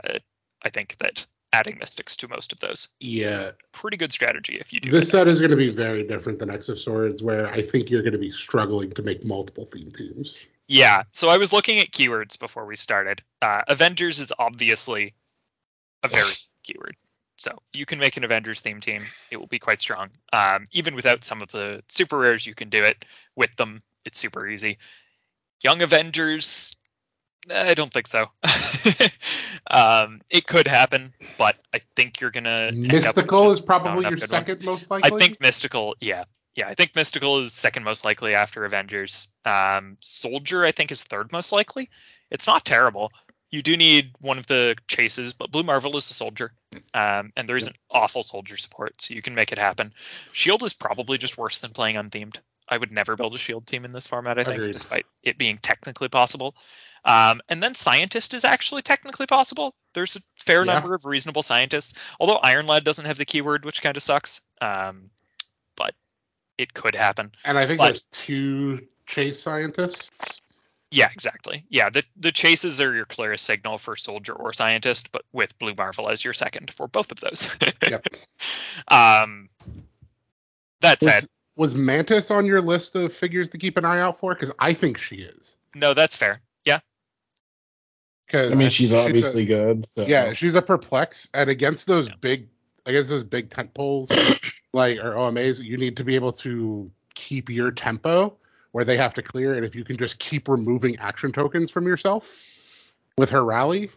I 0.62 0.70
think 0.70 0.96
that 0.98 1.26
adding 1.52 1.78
mystics 1.78 2.16
to 2.16 2.28
most 2.28 2.52
of 2.52 2.60
those 2.60 2.88
yeah, 3.00 3.40
is 3.40 3.52
pretty 3.72 3.96
good 3.96 4.12
strategy 4.12 4.58
if 4.60 4.72
you 4.72 4.80
do. 4.80 4.90
this 4.90 5.10
set 5.10 5.28
is 5.28 5.40
going 5.40 5.50
to 5.50 5.56
be 5.56 5.72
very 5.72 6.06
different 6.06 6.38
than 6.38 6.50
X 6.50 6.68
of 6.68 6.78
Swords, 6.78 7.22
where 7.22 7.46
I 7.46 7.62
think 7.62 7.90
you're 7.90 8.02
going 8.02 8.12
to 8.12 8.18
be 8.18 8.30
struggling 8.30 8.92
to 8.92 9.02
make 9.02 9.24
multiple 9.24 9.64
theme 9.66 9.90
teams. 9.90 10.46
Yeah, 10.68 11.04
so 11.12 11.30
I 11.30 11.38
was 11.38 11.52
looking 11.52 11.78
at 11.78 11.90
keywords 11.90 12.38
before 12.38 12.66
we 12.66 12.76
started. 12.76 13.22
Uh, 13.40 13.62
Avengers 13.68 14.18
is 14.18 14.32
obviously 14.38 15.14
a 16.02 16.08
very 16.08 16.32
keyword. 16.62 16.96
So 17.36 17.56
you 17.74 17.86
can 17.86 17.98
make 18.00 18.16
an 18.16 18.24
Avengers 18.24 18.60
theme 18.60 18.80
team. 18.80 19.06
It 19.30 19.36
will 19.36 19.46
be 19.46 19.60
quite 19.60 19.80
strong. 19.80 20.10
Um, 20.32 20.64
even 20.72 20.94
without 20.94 21.24
some 21.24 21.40
of 21.40 21.50
the 21.52 21.82
super 21.88 22.18
rares, 22.18 22.44
you 22.46 22.54
can 22.54 22.68
do 22.68 22.82
it. 22.82 23.02
With 23.36 23.54
them, 23.56 23.82
it's 24.04 24.18
super 24.18 24.46
easy. 24.46 24.78
Young 25.62 25.82
Avengers, 25.82 26.76
I 27.50 27.74
don't 27.74 27.92
think 27.92 28.06
so. 28.06 28.26
um, 29.70 30.20
it 30.30 30.46
could 30.46 30.68
happen, 30.68 31.14
but 31.36 31.56
I 31.74 31.80
think 31.96 32.20
you're 32.20 32.30
gonna. 32.30 32.70
Mystical 32.72 33.50
is 33.50 33.60
probably 33.60 34.08
your 34.08 34.18
second 34.18 34.64
most 34.64 34.90
likely. 34.90 35.12
I 35.12 35.18
think 35.18 35.40
Mystical, 35.40 35.96
yeah, 36.00 36.24
yeah. 36.54 36.68
I 36.68 36.74
think 36.74 36.94
Mystical 36.94 37.38
is 37.38 37.52
second 37.52 37.84
most 37.84 38.04
likely 38.04 38.34
after 38.34 38.64
Avengers. 38.64 39.28
Um, 39.44 39.96
Soldier, 40.00 40.64
I 40.64 40.72
think, 40.72 40.92
is 40.92 41.02
third 41.04 41.32
most 41.32 41.52
likely. 41.52 41.90
It's 42.30 42.46
not 42.46 42.64
terrible. 42.64 43.12
You 43.50 43.62
do 43.62 43.78
need 43.78 44.10
one 44.20 44.36
of 44.36 44.46
the 44.46 44.76
chases, 44.88 45.32
but 45.32 45.50
Blue 45.50 45.62
Marvel 45.62 45.96
is 45.96 46.10
a 46.10 46.14
soldier, 46.14 46.52
um, 46.92 47.32
and 47.34 47.48
there 47.48 47.56
isn't 47.56 47.76
awful 47.90 48.22
soldier 48.22 48.58
support, 48.58 49.00
so 49.00 49.14
you 49.14 49.22
can 49.22 49.34
make 49.34 49.52
it 49.52 49.58
happen. 49.58 49.94
Shield 50.32 50.62
is 50.62 50.74
probably 50.74 51.16
just 51.16 51.38
worse 51.38 51.58
than 51.58 51.70
playing 51.70 51.96
unthemed. 51.96 52.40
I 52.68 52.76
would 52.76 52.92
never 52.92 53.16
build 53.16 53.34
a 53.34 53.38
shield 53.38 53.66
team 53.66 53.84
in 53.84 53.92
this 53.92 54.06
format. 54.06 54.38
I 54.38 54.44
think, 54.44 54.56
Agreed. 54.56 54.72
despite 54.72 55.06
it 55.22 55.38
being 55.38 55.58
technically 55.58 56.08
possible. 56.08 56.54
Um, 57.04 57.40
and 57.48 57.62
then 57.62 57.74
scientist 57.74 58.34
is 58.34 58.44
actually 58.44 58.82
technically 58.82 59.26
possible. 59.26 59.74
There's 59.94 60.16
a 60.16 60.20
fair 60.36 60.64
Yeah. 60.66 60.74
number 60.74 60.94
of 60.94 61.04
reasonable 61.06 61.42
scientists. 61.42 61.94
Although 62.20 62.36
Iron 62.36 62.66
Lad 62.66 62.84
doesn't 62.84 63.04
have 63.06 63.16
the 63.18 63.24
keyword, 63.24 63.64
which 63.64 63.80
kind 63.80 63.96
of 63.96 64.02
sucks. 64.02 64.40
Um, 64.60 65.10
but 65.76 65.94
it 66.58 66.74
could 66.74 66.94
happen. 66.94 67.32
and 67.44 67.56
I 67.58 67.66
think 67.66 67.78
but- 67.78 67.86
there's 67.86 68.02
two 68.12 68.86
chase 69.06 69.40
scientists. 69.42 70.40
Yeah, 70.90 71.08
exactly. 71.12 71.64
Yeah, 71.68 71.90
the 71.90 72.02
the 72.16 72.32
chases 72.32 72.80
are 72.80 72.94
your 72.94 73.04
clearest 73.04 73.44
signal 73.44 73.76
for 73.76 73.94
soldier 73.94 74.32
or 74.32 74.54
scientist, 74.54 75.12
but 75.12 75.22
with 75.32 75.58
Blue 75.58 75.74
Marvel 75.74 76.08
as 76.08 76.24
your 76.24 76.32
second 76.32 76.70
for 76.70 76.88
both 76.88 77.12
of 77.12 77.20
those. 77.20 77.46
Yep. 77.86 78.06
Um, 78.88 79.50
that 80.80 81.00
said, 81.02 81.28
Was, 81.58 81.74
was 81.74 81.76
Mantis 81.76 82.30
on 82.30 82.46
your 82.46 82.60
list 82.60 82.94
of 82.96 83.12
figures 83.12 83.50
to 83.50 83.58
keep 83.58 83.76
an 83.76 83.84
eye 83.84 84.00
out 84.00 84.18
for? 84.18 84.32
Because 84.34 84.52
I 84.58 84.72
think 84.72 84.96
she 84.98 85.16
is. 85.16 85.58
no, 85.74 85.92
that's 85.92 86.16
fair. 86.16 86.40
Yeah, 86.64 86.78
Because 88.26 88.52
I 88.52 88.54
mean, 88.54 88.70
she's 88.70 88.92
a- 88.92 88.98
obviously 88.98 89.44
good. 89.44 89.86
So. 89.88 90.06
yeah, 90.06 90.32
she's 90.32 90.54
a 90.54 90.62
perplex, 90.62 91.28
and 91.34 91.50
against 91.50 91.86
those 91.86 92.08
Yeah. 92.08 92.14
big, 92.20 92.48
against 92.86 93.10
those 93.10 93.24
big 93.24 93.50
tent 93.50 93.74
poles, 93.74 94.10
like 94.72 94.98
or 94.98 95.14
OMAs, 95.14 95.62
you 95.62 95.76
need 95.76 95.96
to 95.96 96.04
be 96.04 96.14
able 96.14 96.32
to 96.32 96.90
keep 97.14 97.48
your 97.50 97.70
tempo 97.70 98.36
where 98.72 98.84
they 98.84 98.96
have 98.96 99.14
to 99.14 99.22
clear, 99.22 99.54
and 99.54 99.64
if 99.64 99.74
you 99.74 99.82
can 99.84 99.96
just 99.96 100.18
keep 100.18 100.48
removing 100.48 100.96
action 100.98 101.32
tokens 101.32 101.70
from 101.70 101.86
yourself 101.86 102.92
with 103.16 103.30
her 103.30 103.44
rally, 103.44 103.90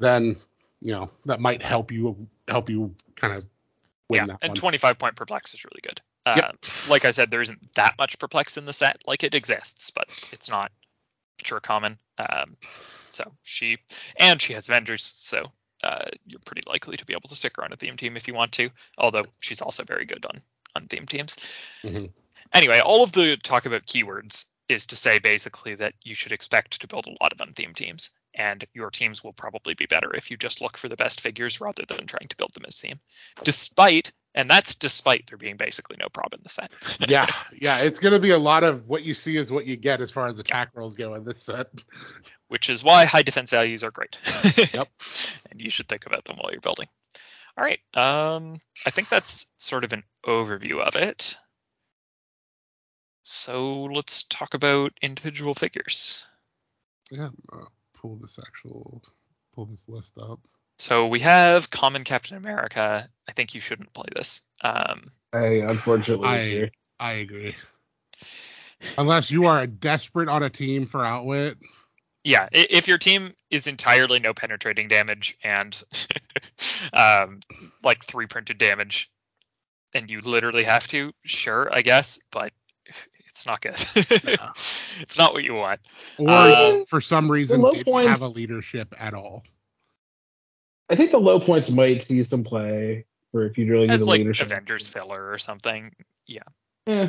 then 0.00 0.36
you 0.80 0.92
know 0.92 1.10
that 1.26 1.38
might 1.40 1.62
help 1.62 1.92
you 1.92 2.26
help 2.48 2.68
you 2.68 2.94
kind 3.16 3.32
of 3.34 3.44
win 4.08 4.22
yeah, 4.22 4.26
that 4.26 4.38
and 4.42 4.50
one. 4.50 4.56
25 4.56 4.98
point 4.98 5.16
perplex 5.16 5.54
is 5.54 5.64
really 5.64 5.80
good. 5.82 6.00
Um, 6.26 6.36
Yep. 6.36 6.56
Like 6.88 7.04
I 7.04 7.10
said, 7.10 7.30
there 7.30 7.42
isn't 7.42 7.74
that 7.74 7.96
much 7.98 8.18
perplex 8.18 8.56
in 8.56 8.64
the 8.64 8.72
set. 8.72 9.02
Like 9.06 9.24
it 9.24 9.34
exists, 9.34 9.90
but 9.90 10.08
it's 10.32 10.50
not 10.50 10.72
ultra 11.40 11.60
common. 11.60 11.98
Um, 12.18 12.56
so 13.10 13.32
she 13.42 13.78
and 14.16 14.40
she 14.40 14.54
has 14.54 14.68
Avengers, 14.68 15.04
so 15.04 15.44
uh, 15.82 16.06
you're 16.26 16.40
pretty 16.44 16.62
likely 16.68 16.96
to 16.96 17.04
be 17.04 17.12
able 17.12 17.28
to 17.28 17.36
stick 17.36 17.56
her 17.56 17.64
on 17.64 17.72
a 17.72 17.76
theme 17.76 17.96
team 17.96 18.16
if 18.16 18.28
you 18.28 18.34
want 18.34 18.52
to. 18.52 18.70
Although 18.98 19.24
she's 19.38 19.60
also 19.60 19.84
very 19.84 20.04
good 20.04 20.24
on 20.24 20.40
on 20.74 20.86
theme 20.86 21.06
teams. 21.06 21.36
Mhm. 21.82 22.10
Anyway, 22.52 22.80
all 22.80 23.02
of 23.02 23.12
the 23.12 23.36
talk 23.36 23.66
about 23.66 23.86
keywords 23.86 24.46
is 24.68 24.86
to 24.86 24.96
say 24.96 25.18
basically 25.18 25.74
that 25.74 25.94
you 26.02 26.14
should 26.14 26.32
expect 26.32 26.80
to 26.80 26.86
build 26.86 27.06
a 27.06 27.22
lot 27.22 27.32
of 27.32 27.40
unthemed 27.40 27.76
teams, 27.76 28.10
and 28.34 28.64
your 28.72 28.90
teams 28.90 29.22
will 29.22 29.32
probably 29.32 29.74
be 29.74 29.86
better 29.86 30.14
if 30.14 30.30
you 30.30 30.36
just 30.36 30.60
look 30.60 30.78
for 30.78 30.88
the 30.88 30.96
best 30.96 31.20
figures 31.20 31.60
rather 31.60 31.84
than 31.86 32.06
trying 32.06 32.28
to 32.28 32.36
build 32.36 32.52
them 32.54 32.64
as 32.66 32.80
theme. 32.80 32.98
Despite, 33.42 34.12
and 34.34 34.48
that's 34.48 34.74
despite 34.74 35.26
there 35.28 35.38
being 35.38 35.56
basically 35.56 35.96
no 35.98 36.08
prob 36.08 36.34
in 36.34 36.40
the 36.42 36.48
set. 36.48 36.72
yeah, 37.08 37.26
yeah, 37.52 37.78
it's 37.78 37.98
gonna 37.98 38.18
be 38.18 38.30
a 38.30 38.38
lot 38.38 38.64
of 38.64 38.88
what 38.88 39.04
you 39.04 39.14
see 39.14 39.36
is 39.36 39.50
what 39.50 39.66
you 39.66 39.76
get 39.76 40.00
as 40.00 40.10
far 40.10 40.26
as 40.26 40.38
attack 40.38 40.70
rolls 40.74 40.94
go 40.94 41.14
in 41.14 41.24
this 41.24 41.42
set. 41.42 41.68
which 42.48 42.70
is 42.70 42.84
why 42.84 43.04
high 43.04 43.22
defense 43.22 43.50
values 43.50 43.82
are 43.82 43.90
great. 43.90 44.18
Yep. 44.72 44.88
And 45.50 45.60
you 45.60 45.70
should 45.70 45.88
think 45.88 46.06
about 46.06 46.24
them 46.24 46.36
while 46.36 46.52
you're 46.52 46.60
building. 46.60 46.88
All 47.56 47.64
right. 47.64 47.80
Um, 47.94 48.56
I 48.84 48.90
think 48.90 49.08
that's 49.08 49.46
sort 49.56 49.84
of 49.84 49.92
an 49.92 50.02
overview 50.26 50.80
of 50.80 50.96
it. 50.96 51.36
So 53.22 53.84
let's 53.84 54.24
talk 54.24 54.54
about 54.54 54.92
individual 55.00 55.54
figures. 55.54 56.26
Yeah, 57.10 57.30
uh, 57.52 57.64
pull 57.94 58.16
this 58.16 58.38
actual 58.38 59.02
pull 59.54 59.66
this 59.66 59.88
list 59.88 60.18
up. 60.18 60.40
So 60.84 61.06
we 61.06 61.20
have 61.20 61.70
Common 61.70 62.04
Captain 62.04 62.36
America. 62.36 63.08
I 63.26 63.32
think 63.32 63.54
you 63.54 63.60
shouldn't 63.62 63.94
play 63.94 64.04
this. 64.14 64.42
Um, 64.60 65.12
I 65.32 65.64
unfortunately 65.66 66.28
I- 66.28 66.36
agree. 66.36 66.70
I 67.00 67.12
agree. 67.14 67.56
Unless 68.98 69.30
you 69.30 69.46
are 69.46 69.62
a 69.62 69.66
desperate 69.66 70.28
on 70.28 70.42
a 70.42 70.50
team 70.50 70.84
for 70.84 71.02
outwit, 71.02 71.56
yeah, 72.22 72.50
if 72.52 72.86
your 72.86 72.98
team 72.98 73.30
is 73.50 73.66
entirely 73.66 74.18
no 74.18 74.34
penetrating 74.34 74.88
damage 74.88 75.38
and 75.42 75.82
um, 76.92 77.40
like 77.82 78.04
three 78.04 78.26
printed 78.26 78.58
damage, 78.58 79.10
and 79.94 80.10
you 80.10 80.20
literally 80.20 80.64
have 80.64 80.86
to, 80.88 81.12
sure, 81.24 81.66
I 81.72 81.80
guess, 81.80 82.18
but 82.30 82.52
it's 83.30 83.46
not 83.46 83.62
good. 83.62 83.82
Yeah. 84.22 84.50
it's 85.00 85.16
not 85.16 85.32
what 85.32 85.44
you 85.44 85.54
want. 85.54 85.80
or 86.18 86.26
Uh, 86.28 86.84
for 86.86 87.00
some 87.00 87.30
reason 87.30 87.62
low 87.62 87.70
didn't 87.70 87.86
points- 87.86 88.10
have 88.10 88.20
a 88.20 88.28
leadership 88.28 88.94
at 88.98 89.14
all. 89.14 89.44
I 90.90 90.96
think 90.96 91.10
the 91.10 91.18
low 91.18 91.40
points 91.40 91.70
might 91.70 92.02
see 92.02 92.22
some 92.22 92.44
play 92.44 93.06
for 93.32 93.46
if 93.46 93.56
you 93.56 93.70
really 93.70 93.86
need 93.86 93.94
As 93.94 94.02
a 94.02 94.10
like 94.10 94.18
leadership. 94.18 94.46
Avengers 94.46 94.86
filler 94.86 95.30
or 95.30 95.38
something. 95.38 95.92
Eh, 95.96 96.38
Yeah, 96.86 97.08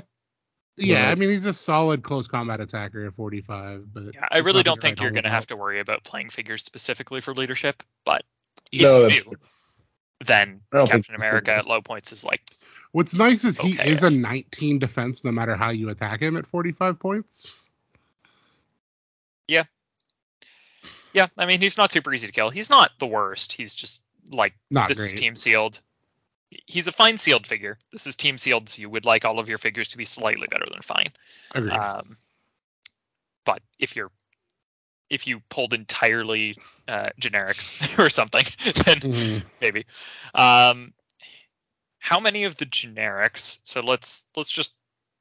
Yeah. 0.77 1.09
I 1.09 1.15
mean 1.15 1.29
he's 1.29 1.45
a 1.45 1.53
solid 1.53 2.03
close 2.03 2.27
combat 2.27 2.61
attacker 2.61 3.05
at 3.05 3.15
45, 3.15 3.93
but 3.93 4.03
Yeah, 4.13 4.25
I 4.31 4.39
really 4.39 4.63
don't 4.63 4.81
think 4.81 5.01
you're 5.01 5.11
going 5.11 5.23
to 5.23 5.29
have 5.29 5.47
to 5.47 5.55
worry 5.55 5.79
about 5.79 6.03
playing 6.03 6.29
figures 6.29 6.63
specifically 6.63 7.21
for 7.21 7.33
leadership, 7.33 7.83
but 8.05 8.23
if 8.71 8.81
No, 8.81 9.07
you 9.07 9.21
do, 9.21 9.31
then 10.25 10.61
I 10.71 10.77
don't 10.77 10.89
think 10.89 11.05
Captain 11.05 11.15
America 11.15 11.53
at 11.53 11.67
low 11.67 11.81
points 11.81 12.11
is 12.11 12.23
like 12.23 12.41
What's 12.93 13.13
nice 13.13 13.43
is 13.43 13.57
he 13.57 13.77
Okay. 13.77 13.89
is 13.91 14.03
a 14.03 14.09
19 14.09 14.79
defense 14.79 15.25
no 15.25 15.31
matter 15.31 15.55
how 15.57 15.71
you 15.71 15.89
attack 15.89 16.21
him 16.21 16.37
at 16.37 16.47
45 16.47 16.97
points. 16.97 17.53
Yeah, 19.47 19.65
I 21.37 21.45
mean 21.45 21.61
he's 21.61 21.77
not 21.77 21.91
super 21.91 22.13
easy 22.13 22.27
to 22.27 22.33
kill. 22.33 22.49
He's 22.49 22.69
not 22.69 22.91
the 22.99 23.07
worst. 23.07 23.53
He's 23.53 23.75
just 23.75 24.03
like 24.31 24.53
Not 24.69 24.87
this 24.89 24.99
great. 24.99 25.13
is 25.13 25.19
team 25.19 25.35
sealed. 25.35 25.79
He's 26.65 26.87
a 26.87 26.91
fine 26.91 27.17
sealed 27.17 27.47
figure. 27.47 27.77
This 27.91 28.07
is 28.07 28.15
team 28.15 28.37
sealed, 28.37 28.69
so 28.69 28.81
you 28.81 28.89
would 28.89 29.05
like 29.05 29.25
all 29.25 29.39
of 29.39 29.49
your 29.49 29.57
figures 29.57 29.89
to 29.89 29.97
be 29.97 30.05
slightly 30.05 30.47
better 30.47 30.65
than 30.71 30.81
fine. 30.81 31.11
Agreed. 31.53 31.73
Um, 31.73 32.17
but 33.45 33.61
if 33.79 33.95
you're 33.95 34.11
if 35.09 35.27
you 35.27 35.41
pulled 35.49 35.73
entirely 35.73 36.55
uh, 36.87 37.09
generics 37.21 37.99
or 37.99 38.09
something, 38.09 38.43
then 38.63 38.99
Mhm. 38.99 39.45
maybe. 39.61 39.85
Um, 40.33 40.93
how 41.99 42.19
many 42.19 42.43
of 42.45 42.55
the 42.57 42.65
generics? 42.65 43.59
So 43.63 43.81
let's 43.81 44.25
let's 44.35 44.51
just 44.51 44.73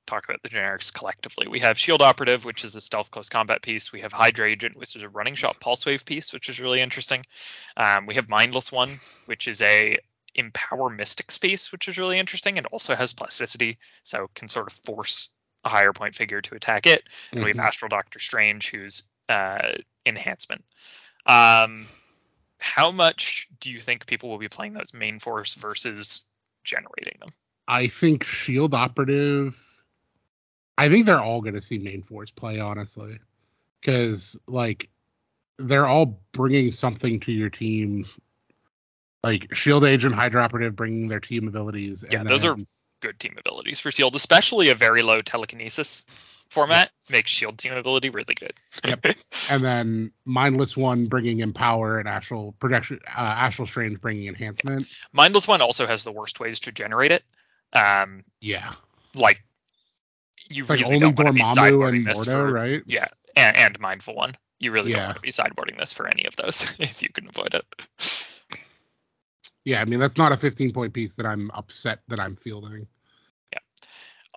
talk 0.07 0.25
about 0.29 0.43
the 0.43 0.49
generics 0.49 0.93
collectively. 0.93 1.49
We 1.49 1.61
have 1.61 1.79
Shield 1.79 2.03
Operative, 2.03 2.45
which 2.45 2.65
is 2.65 2.75
a 2.77 2.81
stealth 2.81 3.11
close 3.11 3.29
combat 3.29 3.63
piece. 3.63 3.93
We 3.93 4.01
have 4.03 4.13
Hydra 4.13 4.49
Agent, 4.49 4.77
which 4.77 4.97
is 4.97 5.03
a 5.03 5.09
running 5.09 5.35
shot 5.35 5.61
pulse 5.61 5.87
wave 5.87 6.05
piece, 6.05 6.33
which 6.33 6.49
is 6.49 6.61
really 6.61 6.81
interesting. 6.81 7.25
Um, 7.77 8.07
we 8.07 8.15
have 8.17 8.29
Mindless 8.29 8.71
One, 8.71 9.01
which 9.27 9.49
is 9.49 9.63
a 9.63 9.97
empower 10.35 10.91
mystics 10.91 11.39
piece, 11.39 11.71
which 11.71 11.89
is 11.89 11.99
really 11.99 12.19
interesting 12.19 12.59
and 12.59 12.67
also 12.67 12.95
has 12.95 13.13
plasticity, 13.13 13.79
so 14.03 14.29
can 14.35 14.49
sort 14.49 14.67
of 14.67 14.73
force 14.85 15.29
a 15.65 15.69
higher 15.69 15.93
point 15.93 16.15
figure 16.15 16.43
to 16.43 16.55
attack 16.55 16.87
it. 16.87 17.05
And 17.33 17.43
we 17.43 17.51
have 17.51 17.57
Mhm. 17.57 17.67
Astral 17.67 17.89
Doctor 17.89 18.19
Strange, 18.19 18.71
who's 18.71 19.05
uh, 19.29 19.73
enhancement. 20.05 20.65
Um, 21.25 21.89
how 22.59 22.91
much 22.91 23.49
do 23.61 23.71
you 23.71 23.81
think 23.81 24.07
people 24.07 24.29
will 24.29 24.39
be 24.39 24.49
playing 24.49 24.75
those 24.75 24.93
main 24.93 25.19
force 25.19 25.55
versus 25.55 26.27
generating 26.65 27.17
them? 27.21 27.31
I 27.67 27.87
think 27.87 28.25
Shield 28.25 28.75
Operative. 28.75 29.74
I 30.77 30.89
think 30.89 31.07
they're 31.07 31.23
all 31.23 31.41
going 31.41 31.55
to 31.55 31.61
see 31.61 31.79
main 31.79 32.03
force 32.03 32.31
play, 32.31 32.61
honestly, 32.61 33.19
because 33.81 34.39
like 34.47 34.89
they're 35.59 35.87
all 35.87 36.21
bringing 36.33 36.73
something 36.73 37.21
to 37.21 37.33
your 37.33 37.51
team. 37.51 38.07
Like 39.23 39.55
Shield 39.55 39.85
Agent, 39.85 40.15
Hydra 40.15 40.43
Operative, 40.43 40.77
bringing 40.77 41.09
their 41.09 41.21
team 41.21 41.49
abilities. 41.49 42.05
Yeah, 42.11 42.21
and 42.21 42.29
those 42.29 42.45
are 42.45 42.57
Good 43.05 43.21
team 43.21 43.37
abilities 43.39 43.81
for 43.81 43.91
Shield, 43.91 44.15
especially 44.15 44.71
a 44.71 44.75
very 44.75 45.03
low 45.03 45.21
telekinesis 45.21 46.07
format 46.49 46.91
makes 47.11 47.31
Shield 47.31 47.59
team 47.59 47.75
ability 47.75 48.09
really 48.09 48.35
good. 48.35 48.55
Yep. 48.83 49.05
and 49.51 49.63
then 49.63 50.13
Mindless 50.25 50.75
One 50.75 51.09
bringing 51.09 51.41
in 51.41 51.53
power 51.53 51.99
and 51.99 52.09
Astral 52.09 52.53
Projection, 52.53 53.01
uh, 53.07 53.21
Astral 53.21 53.67
Strange 53.67 54.01
bringing 54.01 54.29
Enhancement. 54.29 54.87
Mindless 55.13 55.47
One 55.47 55.61
also 55.61 55.87
has 55.87 56.05
the 56.05 56.13
worst 56.13 56.41
ways 56.41 56.61
to 56.61 56.73
generate 56.73 57.13
it. 57.13 57.23
Um, 57.75 58.25
Yeah, 58.41 58.73
like 59.15 59.45
you 60.55 60.65
like 60.65 60.81
really 60.81 60.85
only 60.85 61.01
don't 61.01 61.19
want 61.19 61.29
to 61.29 61.33
be 61.33 61.43
sideboarding 61.43 61.97
and 61.97 62.07
this 62.07 62.27
Mordo, 62.27 62.33
for 62.33 62.53
right? 62.53 62.83
yeah, 62.87 63.09
and, 63.37 63.57
and 63.57 63.81
Mindful 63.81 64.15
One. 64.15 64.33
You 64.61 64.73
really 64.73 64.93
don't 64.93 65.05
want 65.05 65.17
to 65.17 65.23
be 65.23 65.31
sideboarding 65.31 65.79
this 65.79 65.93
for 65.93 66.07
any 66.07 66.25
of 66.27 66.37
those 66.37 66.73
if 66.79 67.03
you 67.03 67.09
can 67.09 67.29
avoid 67.29 67.55
it. 67.55 67.65
Yeah, 69.65 69.81
I 69.81 69.85
mean 69.85 69.99
that's 69.99 70.17
not 70.17 70.33
a 70.33 70.37
15 70.37 70.73
point 70.73 70.93
piece 70.93 71.15
that 71.15 71.27
I'm 71.27 71.51
upset 71.53 72.01
that 72.09 72.21
I'm 72.21 72.37
fielding. 72.37 72.87
Yeah, 73.53 73.59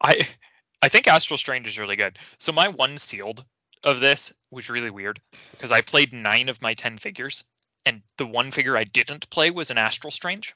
I 0.01 0.27
I 0.81 0.89
think 0.89 1.07
Astral 1.07 1.37
Strange 1.37 1.67
is 1.67 1.79
really 1.79 1.95
good. 1.95 2.17
So 2.39 2.51
my 2.51 2.69
one 2.69 2.97
sealed 2.97 3.43
of 3.83 3.99
this 3.99 4.33
was 4.51 4.69
really 4.69 4.89
weird 4.89 5.21
because 5.51 5.71
I 5.71 5.81
played 5.81 6.13
nine 6.13 6.49
of 6.49 6.61
my 6.61 6.73
ten 6.73 6.97
figures, 6.97 7.43
and 7.85 8.01
the 8.17 8.25
one 8.25 8.51
figure 8.51 8.77
I 8.77 8.85
didn't 8.85 9.29
play 9.29 9.51
was 9.51 9.69
an 9.69 9.77
Astral 9.77 10.11
Strange. 10.11 10.55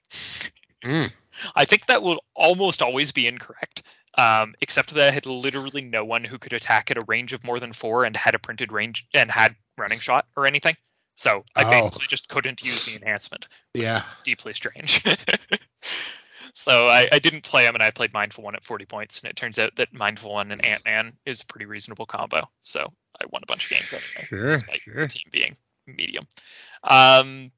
Mm. 0.83 1.11
I 1.55 1.65
think 1.65 1.85
that 1.85 2.03
will 2.03 2.23
almost 2.35 2.81
always 2.81 3.11
be 3.11 3.27
incorrect, 3.27 3.80
um, 4.17 4.55
except 4.61 4.93
that 4.93 5.07
I 5.07 5.11
had 5.11 5.25
literally 5.25 5.81
no 5.81 6.03
one 6.03 6.23
who 6.23 6.37
could 6.37 6.53
attack 6.53 6.91
at 6.91 6.97
a 6.97 7.05
range 7.07 7.33
of 7.33 7.43
more 7.43 7.59
than 7.59 7.73
four 7.73 8.05
and 8.05 8.15
had 8.15 8.35
a 8.35 8.39
printed 8.39 8.71
range 8.71 9.07
and 9.13 9.29
had 9.31 9.55
running 9.77 9.99
shot 9.99 10.27
or 10.35 10.45
anything. 10.45 10.75
So 11.15 11.43
I 11.55 11.63
Oh. 11.63 11.69
basically 11.69 12.07
just 12.07 12.27
couldn't 12.29 12.63
use 12.63 12.85
the 12.85 12.95
enhancement. 12.95 13.47
which 13.73 13.83
Yeah. 13.83 14.03
deeply 14.23 14.53
strange. 14.53 15.03
so 16.53 16.87
I, 16.87 17.07
I 17.11 17.19
didn't 17.19 17.43
play 17.43 17.65
him, 17.65 17.75
and 17.75 17.83
I 17.83 17.91
played 17.91 18.13
Mindful 18.13 18.43
One 18.43 18.55
at 18.55 18.63
40 18.63 18.85
points, 18.85 19.21
and 19.21 19.29
it 19.29 19.35
turns 19.35 19.59
out 19.59 19.75
that 19.75 19.93
Mindful 19.93 20.31
One 20.31 20.51
and 20.51 20.65
Ant 20.65 20.83
Man 20.85 21.17
is 21.25 21.41
a 21.41 21.45
pretty 21.45 21.65
reasonable 21.65 22.05
combo. 22.05 22.49
So 22.63 22.91
I 23.21 23.25
won 23.29 23.41
a 23.43 23.45
bunch 23.45 23.65
of 23.65 23.77
games 23.77 23.93
anyway, 23.93 24.27
Sure, 24.27 24.49
despite 24.49 24.81
sure. 24.81 25.07
the 25.07 25.13
team 25.13 25.29
being 25.31 25.57
medium. 25.87 26.25
Um, 26.83 27.51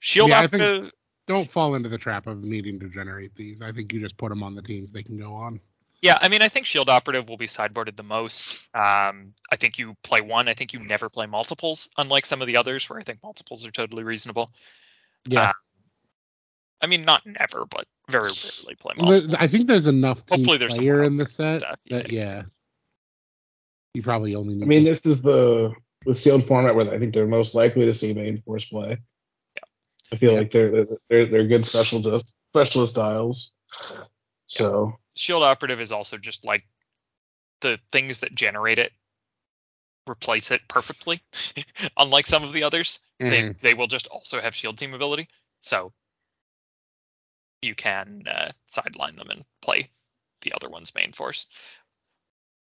Shield 0.00 0.30
Yeah, 0.30 0.40
I 0.40 0.46
think-. 0.46 0.92
Don't 1.26 1.48
fall 1.50 1.74
into 1.74 1.90
the 1.90 1.98
trap 1.98 2.26
of 2.26 2.42
needing 2.42 2.80
to 2.80 2.88
generate 2.88 3.34
these. 3.34 3.60
I 3.60 3.70
think 3.70 3.92
you 3.92 4.00
just 4.00 4.16
put 4.16 4.30
them 4.30 4.42
on 4.42 4.54
the 4.54 4.62
teams 4.62 4.92
they 4.92 5.02
can 5.02 5.18
go 5.18 5.34
on. 5.34 5.60
Yeah, 6.00 6.16
I 6.20 6.28
mean, 6.28 6.42
I 6.42 6.48
think 6.48 6.66
Shield 6.66 6.88
Operative 6.88 7.28
will 7.28 7.36
be 7.36 7.46
sideboarded 7.48 7.96
the 7.96 8.04
most. 8.04 8.58
Um, 8.72 9.34
I 9.50 9.56
think 9.56 9.78
you 9.78 9.96
play 10.04 10.20
one. 10.20 10.48
I 10.48 10.54
think 10.54 10.72
you 10.72 10.78
never 10.78 11.08
play 11.08 11.26
multiples, 11.26 11.90
unlike 11.98 12.24
some 12.24 12.40
of 12.40 12.46
the 12.46 12.56
others 12.56 12.88
where 12.88 13.00
I 13.00 13.02
think 13.02 13.18
multiples 13.22 13.66
are 13.66 13.72
totally 13.72 14.04
reasonable. 14.04 14.52
Yeah. 15.26 15.48
Uh, 15.48 15.52
I 16.80 16.86
mean, 16.86 17.02
not 17.02 17.22
never, 17.26 17.64
but 17.66 17.86
very 18.08 18.30
rarely 18.30 18.76
play 18.76 18.94
multiples. 18.96 19.34
I 19.34 19.48
think 19.48 19.66
there's 19.66 19.88
enough 19.88 20.24
team 20.24 20.38
Hopefully 20.38 20.58
there's 20.58 20.76
some 20.76 20.84
player 20.84 21.02
in 21.02 21.16
the 21.16 21.26
set 21.26 21.62
stuff, 21.62 21.80
that 21.90 22.12
yeah. 22.12 22.42
You 23.94 24.02
probably 24.02 24.36
only 24.36 24.54
need 24.54 24.62
I 24.62 24.66
mean, 24.66 24.84
this 24.84 25.04
is 25.04 25.20
the 25.22 25.72
the 26.06 26.14
sealed 26.14 26.46
format 26.46 26.76
where 26.76 26.88
I 26.88 26.98
think 27.00 27.12
they're 27.12 27.26
most 27.26 27.56
likely 27.56 27.84
to 27.86 27.92
see 27.92 28.14
main 28.14 28.40
force 28.42 28.64
play. 28.64 28.98
Yeah. 29.56 29.62
I 30.12 30.16
feel 30.16 30.32
Yeah. 30.32 30.38
like 30.38 30.52
they're 30.52 30.86
they're 31.08 31.26
they're 31.26 31.46
good 31.48 31.66
specialist 31.66 32.32
specialist 32.52 32.92
styles. 32.92 33.52
So 34.46 34.94
Shield 35.18 35.42
Operative 35.42 35.80
is 35.80 35.90
also 35.92 36.16
just 36.16 36.44
like 36.44 36.64
the 37.60 37.78
things 37.90 38.20
that 38.20 38.34
generate 38.34 38.78
it 38.78 38.92
replace 40.08 40.50
it 40.50 40.62
perfectly. 40.68 41.20
Unlike 41.96 42.26
some 42.26 42.44
of 42.44 42.52
the 42.52 42.62
others, 42.62 43.00
they 43.18 43.42
Mhm. 43.42 43.60
they 43.60 43.74
will 43.74 43.88
just 43.88 44.06
also 44.06 44.40
have 44.40 44.54
shield 44.54 44.78
team 44.78 44.94
ability, 44.94 45.28
so 45.60 45.92
you 47.60 47.74
can 47.74 48.26
uh, 48.28 48.52
sideline 48.66 49.16
them 49.16 49.28
and 49.30 49.44
play 49.60 49.90
the 50.42 50.52
other 50.52 50.68
one's 50.68 50.94
main 50.94 51.12
force. 51.12 51.46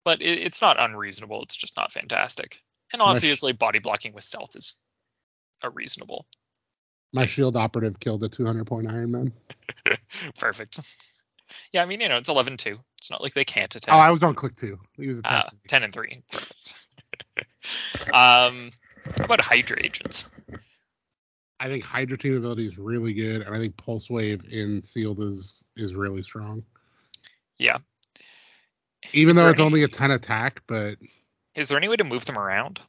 But 0.05 0.23
it, 0.23 0.39
it's 0.39 0.63
not 0.63 0.81
unreasonable. 0.81 1.43
It's 1.43 1.57
just 1.57 1.77
not 1.77 1.93
fantastic. 1.93 2.63
And 2.93 3.03
obviously, 3.03 3.53
body 3.53 3.79
blocking 3.79 4.15
with 4.15 4.25
stealth 4.25 4.57
is 4.57 4.77
a 5.63 5.69
reasonable. 5.71 6.27
my 7.13 7.27
shield 7.27 7.57
operative 7.57 8.01
killed 8.01 8.25
a 8.25 8.29
200 8.29 8.67
point 8.67 8.89
Iron 8.89 9.11
Man. 9.13 9.33
Perfect. 10.39 10.81
Yeah, 11.73 11.83
I 11.83 11.87
mean, 11.87 12.01
you 12.01 12.09
know, 12.09 12.17
it's 12.17 12.29
11-2. 12.29 12.79
It's 12.99 13.11
not 13.11 13.23
like 13.23 13.35
they 13.35 13.45
can't 13.45 13.75
attack. 13.75 13.95
Oh, 13.95 13.99
I 13.99 14.11
was 14.11 14.23
on 14.23 14.35
click 14.35 14.57
two. 14.57 14.79
He 14.97 15.07
was 15.07 15.21
attacking. 15.21 15.61
10 15.69 15.83
and 15.85 15.93
3. 15.93 16.23
Perfect. 16.31 16.85
um, 18.13 18.71
how 19.17 19.25
about 19.25 19.41
Hydra 19.41 19.79
agents? 19.83 20.29
I 21.61 21.69
think 21.69 21.85
Hydra 21.85 22.17
team 22.17 22.37
ability 22.37 22.67
is 22.67 22.79
really 22.79 23.15
good, 23.15 23.43
and 23.43 23.55
I 23.55 23.59
think 23.59 23.77
Pulse 23.77 24.09
Wave 24.09 24.45
in 24.49 24.83
sealed 24.83 25.21
is 25.21 25.67
is 25.77 25.95
really 25.95 26.23
strong. 26.23 26.63
Yeah. 27.59 27.79
Even 29.13 29.31
Is 29.31 29.37
though 29.37 29.49
it's 29.49 29.59
any- 29.59 29.67
only 29.67 29.83
a 29.83 29.89
10 29.89 30.11
attack, 30.11 30.63
but 30.67 30.99
Is 31.55 31.69
there 31.69 31.79
any 31.79 31.89
way 31.89 31.97
to 31.97 32.05
move 32.05 32.25
them 32.25 32.39
around 32.39 32.81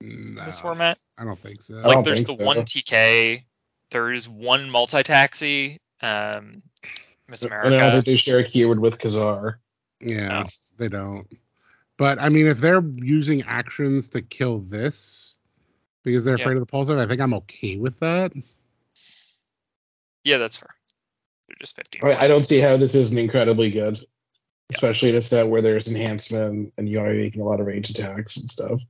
no, 0.00 0.44
this 0.44 0.60
format? 0.60 0.98
I 1.16 1.24
don't 1.24 1.38
think 1.38 1.62
so. 1.62 1.76
Like, 1.76 2.04
there's 2.04 2.24
the 2.24 2.36
so. 2.36 2.44
one 2.44 2.58
TK, 2.58 3.44
there's 3.90 4.28
one 4.28 4.70
multi 4.70 5.02
taxi, 5.02 5.78
um, 6.00 6.62
Miss 7.28 7.42
and 7.42 7.52
I 7.52 7.62
don't 7.64 7.72
America. 7.74 7.92
think 7.92 8.04
they 8.06 8.16
share 8.16 8.38
a 8.38 8.44
keyword 8.44 8.80
with 8.80 8.98
Ka-Zar. 8.98 9.60
Yeah, 10.00 10.28
No. 10.28 10.44
they 10.78 10.88
don't. 10.88 11.26
But 11.98 12.20
I 12.20 12.28
mean, 12.28 12.46
if 12.46 12.58
they're 12.58 12.82
using 12.96 13.42
actions 13.42 14.08
to 14.08 14.22
kill 14.22 14.60
this 14.60 15.36
because 16.04 16.24
they're 16.24 16.36
Yeah. 16.38 16.42
afraid 16.44 16.54
of 16.54 16.60
the 16.60 16.66
pulse 16.66 16.88
I 16.88 17.06
think 17.06 17.20
I'm 17.20 17.34
okay 17.34 17.76
with 17.76 17.98
that. 18.00 18.32
Yeah, 20.24 20.38
that's 20.38 20.56
fair. 20.56 20.74
They're 21.48 21.56
just 21.60 21.76
15. 21.76 22.02
I, 22.04 22.24
I 22.24 22.28
don't 22.28 22.38
see 22.44 22.58
how 22.60 22.76
this 22.76 22.94
isn't 22.94 23.16
incredibly 23.18 23.70
good, 23.70 23.98
especially 24.70 25.08
in 25.10 25.16
a 25.16 25.22
set 25.22 25.48
where 25.48 25.62
there's 25.62 25.88
enhancement 25.88 26.72
and 26.78 26.88
you 26.88 27.00
are 27.00 27.12
making 27.12 27.40
a 27.40 27.44
lot 27.44 27.60
of 27.60 27.66
range 27.66 27.90
attacks 27.90 28.36
and 28.36 28.48
stuff. 28.48 28.80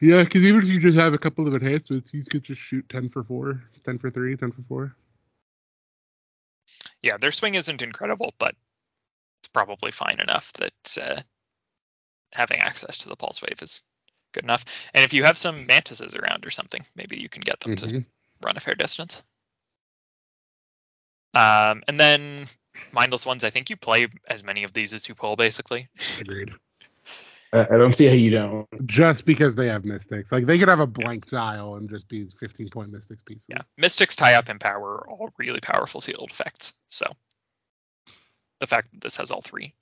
Yeah, 0.00 0.24
because 0.24 0.42
even 0.44 0.62
if 0.62 0.68
you 0.68 0.80
just 0.80 0.96
have 0.96 1.12
a 1.12 1.18
couple 1.18 1.46
of 1.46 1.54
enhancements, 1.54 2.14
you 2.14 2.24
could 2.24 2.42
just 2.42 2.60
shoot 2.60 2.88
10 2.88 3.10
for 3.10 3.22
4, 3.22 3.62
10 3.84 3.98
for 3.98 4.08
3, 4.08 4.34
10 4.36 4.52
for 4.52 4.62
4. 4.62 4.96
Yeah, 7.02 7.16
their 7.16 7.32
swing 7.32 7.54
isn't 7.54 7.82
incredible, 7.82 8.34
but 8.38 8.54
it's 9.40 9.48
probably 9.48 9.90
fine 9.90 10.20
enough 10.20 10.52
that 10.54 10.98
uh, 11.02 11.20
having 12.32 12.58
access 12.58 12.98
to 12.98 13.08
the 13.08 13.16
pulse 13.16 13.40
wave 13.42 13.62
is 13.62 13.82
good 14.32 14.44
enough. 14.44 14.64
And 14.94 15.04
if 15.04 15.12
you 15.12 15.24
have 15.24 15.38
some 15.38 15.66
mantises 15.66 16.14
around 16.14 16.46
or 16.46 16.50
something, 16.50 16.84
maybe 16.94 17.18
you 17.18 17.28
can 17.28 17.42
get 17.42 17.60
them 17.60 17.76
to 17.76 17.86
Mhm. 17.86 18.06
run 18.42 18.56
a 18.56 18.60
fair 18.60 18.74
distance. 18.74 19.22
Um, 21.34 21.82
and 21.86 21.98
then 21.98 22.48
mindless 22.92 23.24
ones, 23.24 23.44
I 23.44 23.50
think 23.50 23.70
you 23.70 23.76
play 23.76 24.08
as 24.26 24.42
many 24.42 24.64
of 24.64 24.72
these 24.72 24.92
as 24.92 25.08
you 25.08 25.14
pull, 25.14 25.36
basically. 25.36 25.88
Agreed. 26.18 26.54
I, 27.52 27.60
I 27.62 27.78
don't 27.78 27.94
see 27.94 28.06
how 28.06 28.12
you 28.14 28.30
don't. 28.30 28.86
Just 28.86 29.26
because 29.26 29.54
they 29.54 29.68
have 29.68 29.84
mystics. 29.84 30.30
Like, 30.30 30.46
they 30.46 30.58
could 30.58 30.68
have 30.68 30.80
a 30.80 30.86
blank 30.86 31.26
dial 31.26 31.76
and 31.76 31.88
just 31.88 32.08
be 32.08 32.26
15 32.26 32.68
point 32.70 32.92
mystics 32.92 33.22
pieces. 33.22 33.48
Yeah, 33.48 33.58
mystics, 33.76 34.16
tie 34.16 34.34
up, 34.34 34.48
and 34.48 34.60
power 34.60 34.98
are 34.98 35.08
all 35.08 35.30
really 35.38 35.60
powerful 35.60 36.00
sealed 36.00 36.30
effects. 36.30 36.74
So 36.86 37.06
the 38.60 38.66
fact 38.66 38.92
that 38.92 39.00
this 39.00 39.16
has 39.16 39.30
all 39.30 39.42
three, 39.42 39.74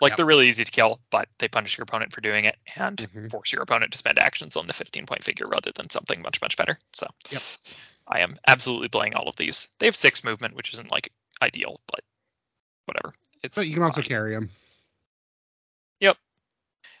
like 0.00 0.12
Yep. 0.12 0.16
they're 0.16 0.26
really 0.26 0.48
easy 0.48 0.64
to 0.64 0.70
kill, 0.70 1.00
but 1.10 1.28
they 1.38 1.48
punish 1.48 1.78
your 1.78 1.84
opponent 1.84 2.12
for 2.12 2.20
doing 2.20 2.44
it 2.46 2.56
and 2.76 2.96
Mhm. 2.96 3.30
force 3.30 3.52
your 3.52 3.62
opponent 3.62 3.92
to 3.92 3.98
spend 3.98 4.18
actions 4.18 4.56
on 4.56 4.66
the 4.66 4.72
15 4.72 5.06
point 5.06 5.22
figure 5.22 5.46
rather 5.46 5.70
than 5.72 5.90
something 5.90 6.20
much 6.22 6.40
much 6.40 6.56
better. 6.56 6.78
So 6.92 7.06
Yep. 7.30 7.42
I 8.08 8.20
am 8.20 8.38
absolutely 8.46 8.88
playing 8.88 9.14
all 9.14 9.28
of 9.28 9.36
these. 9.36 9.68
They 9.78 9.86
have 9.86 9.96
six 9.96 10.24
movement, 10.24 10.54
which 10.54 10.72
isn't 10.72 10.90
like 10.90 11.12
ideal, 11.40 11.80
but 11.86 12.00
whatever. 12.86 13.14
It's 13.42 13.56
But 13.56 13.68
you 13.68 13.74
can 13.74 13.82
also 13.84 14.00
fine. 14.00 14.08
carry 14.08 14.34
them. 14.34 14.50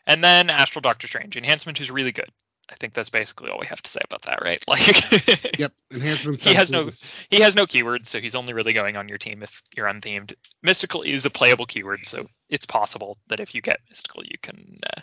And 0.06 0.22
then 0.22 0.50
Astral 0.50 0.80
Doctor 0.82 1.06
Strange 1.06 1.36
enhancement 1.36 1.80
is 1.80 1.90
really 1.90 2.12
good. 2.12 2.28
I 2.70 2.74
think 2.76 2.94
that's 2.94 3.10
basically 3.10 3.50
all 3.50 3.58
we 3.60 3.66
have 3.66 3.82
to 3.82 3.90
say 3.90 4.00
about 4.04 4.22
that, 4.22 4.40
right? 4.42 4.64
Like, 4.68 5.58
Yep. 5.58 5.72
Enhancement. 5.92 6.40
He 6.40 6.54
has 6.54 6.70
no- 6.70 6.88
he 7.30 7.40
has 7.42 7.54
no 7.54 7.66
keywords, 7.66 8.06
so 8.06 8.20
he's 8.20 8.34
only 8.34 8.54
really 8.54 8.72
going 8.72 8.96
on 8.96 9.08
your 9.08 9.18
team 9.18 9.42
if 9.42 9.62
you're 9.76 9.86
unthemed. 9.86 10.34
Mystical 10.62 11.02
is 11.02 11.26
a 11.26 11.30
playable 11.30 11.66
keyword, 11.66 12.06
so 12.06 12.26
it's 12.48 12.64
possible 12.66 13.18
that 13.28 13.40
if 13.40 13.54
you 13.54 13.60
get 13.60 13.80
Mystical, 13.90 14.24
you 14.24 14.38
can 14.40 14.78
uh, 14.96 15.00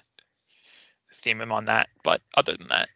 theme 1.13 1.41
him 1.41 1.51
on 1.51 1.65
that. 1.65 1.89
But 2.03 2.21
other 2.35 2.57
than 2.57 2.69
that, 2.69 2.89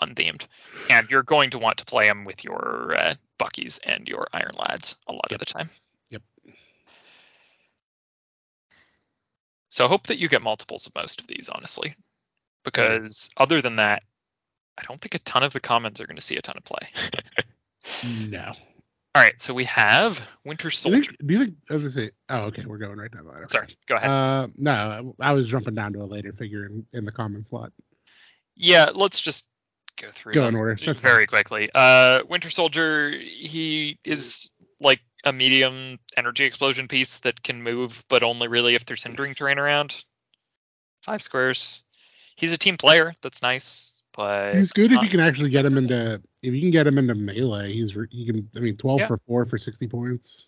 unthemed. 0.00 0.46
And 0.88 1.10
you're 1.10 1.22
going 1.22 1.50
to 1.50 1.58
want 1.58 1.78
to 1.78 1.84
play 1.84 2.06
him 2.06 2.24
with 2.24 2.44
your 2.44 2.94
uh, 2.96 3.14
Buckies 3.38 3.78
and 3.84 4.08
your 4.08 4.26
Iron 4.32 4.52
Lads 4.58 4.96
a 5.06 5.12
lot 5.12 5.26
Yep. 5.30 5.40
of 5.40 5.46
the 5.46 5.52
time. 5.52 5.70
Yep. 6.10 6.22
So 9.70 9.84
I 9.84 9.88
hope 9.88 10.08
that 10.08 10.18
you 10.18 10.28
get 10.28 10.42
multiples 10.42 10.86
of 10.86 10.94
most 10.94 11.20
of 11.20 11.26
these, 11.28 11.48
honestly, 11.48 11.94
because 12.64 13.30
other 13.36 13.62
than 13.62 13.76
that, 13.76 14.02
I 14.76 14.82
don't 14.82 15.00
think 15.00 15.14
a 15.14 15.20
ton 15.20 15.42
of 15.42 15.52
the 15.52 15.60
commons 15.60 16.00
are 16.00 16.06
going 16.06 16.16
to 16.16 16.22
see 16.22 16.36
a 16.36 16.42
ton 16.42 16.56
of 16.56 16.64
play. 16.64 16.88
No. 18.28 18.52
All 19.14 19.22
right, 19.22 19.40
so 19.40 19.54
we 19.54 19.64
have 19.64 20.28
Winter 20.44 20.70
Soldier. 20.70 21.12
do 21.24 21.34
you 21.34 21.44
think? 21.44 21.56
As 21.68 21.84
I 21.84 21.88
say. 21.88 22.10
Oh, 22.28 22.42
okay. 22.46 22.64
We're 22.64 22.78
going 22.78 22.96
right 22.96 23.10
down 23.10 23.24
the 23.24 23.30
line. 23.30 23.38
Okay. 23.40 23.48
Sorry, 23.48 23.76
go 23.88 23.96
ahead. 23.96 24.08
Uh, 24.08 24.48
no, 24.56 25.16
I 25.20 25.32
was 25.32 25.48
jumping 25.48 25.74
down 25.74 25.94
to 25.94 26.00
a 26.00 26.04
later 26.06 26.32
figure 26.32 26.66
in, 26.66 26.86
in 26.92 27.04
the 27.04 27.10
common 27.12 27.44
slot. 27.44 27.72
yeah, 28.54 28.90
let's 28.94 29.18
just 29.20 29.46
go 30.00 30.10
through 30.12 30.34
Go 30.34 30.46
in 30.46 30.54
order. 30.54 30.76
Very 30.94 31.26
quickly. 31.26 31.68
Uh, 31.74 32.20
Winter 32.28 32.50
Soldier, 32.50 33.10
he 33.10 33.98
is 34.04 34.52
like 34.80 35.00
a 35.24 35.32
medium 35.32 35.98
energy 36.16 36.44
explosion 36.44 36.88
piece 36.88 37.18
that 37.18 37.42
can 37.42 37.62
move, 37.62 38.04
but 38.08 38.22
only 38.22 38.48
really 38.48 38.74
if 38.74 38.84
there's 38.86 39.02
hindering 39.02 39.34
terrain 39.34 39.58
around. 39.58 40.02
Five 41.02 41.22
squares. 41.22 41.82
He's 42.36 42.52
a 42.52 42.58
team 42.58 42.76
player. 42.76 43.14
That's 43.22 43.42
nice, 43.42 44.02
but 44.14 44.54
He's 44.54 44.72
good 44.72 44.92
if 44.92 45.02
you 45.02 45.08
can 45.08 45.20
actually 45.20 45.50
get 45.50 45.64
him 45.64 45.76
into. 45.76 46.22
If 46.42 46.54
you 46.54 46.60
can 46.60 46.70
get 46.70 46.86
him 46.86 46.96
into 46.98 47.14
melee, 47.14 47.72
he's 47.72 47.94
re- 47.96 48.06
he 48.10 48.24
can. 48.26 48.48
I 48.56 48.60
mean, 48.60 48.76
twelve 48.76 49.00
Yeah. 49.00 49.06
for 49.08 49.18
four 49.18 49.44
for 49.44 49.58
sixty 49.58 49.86
points. 49.86 50.46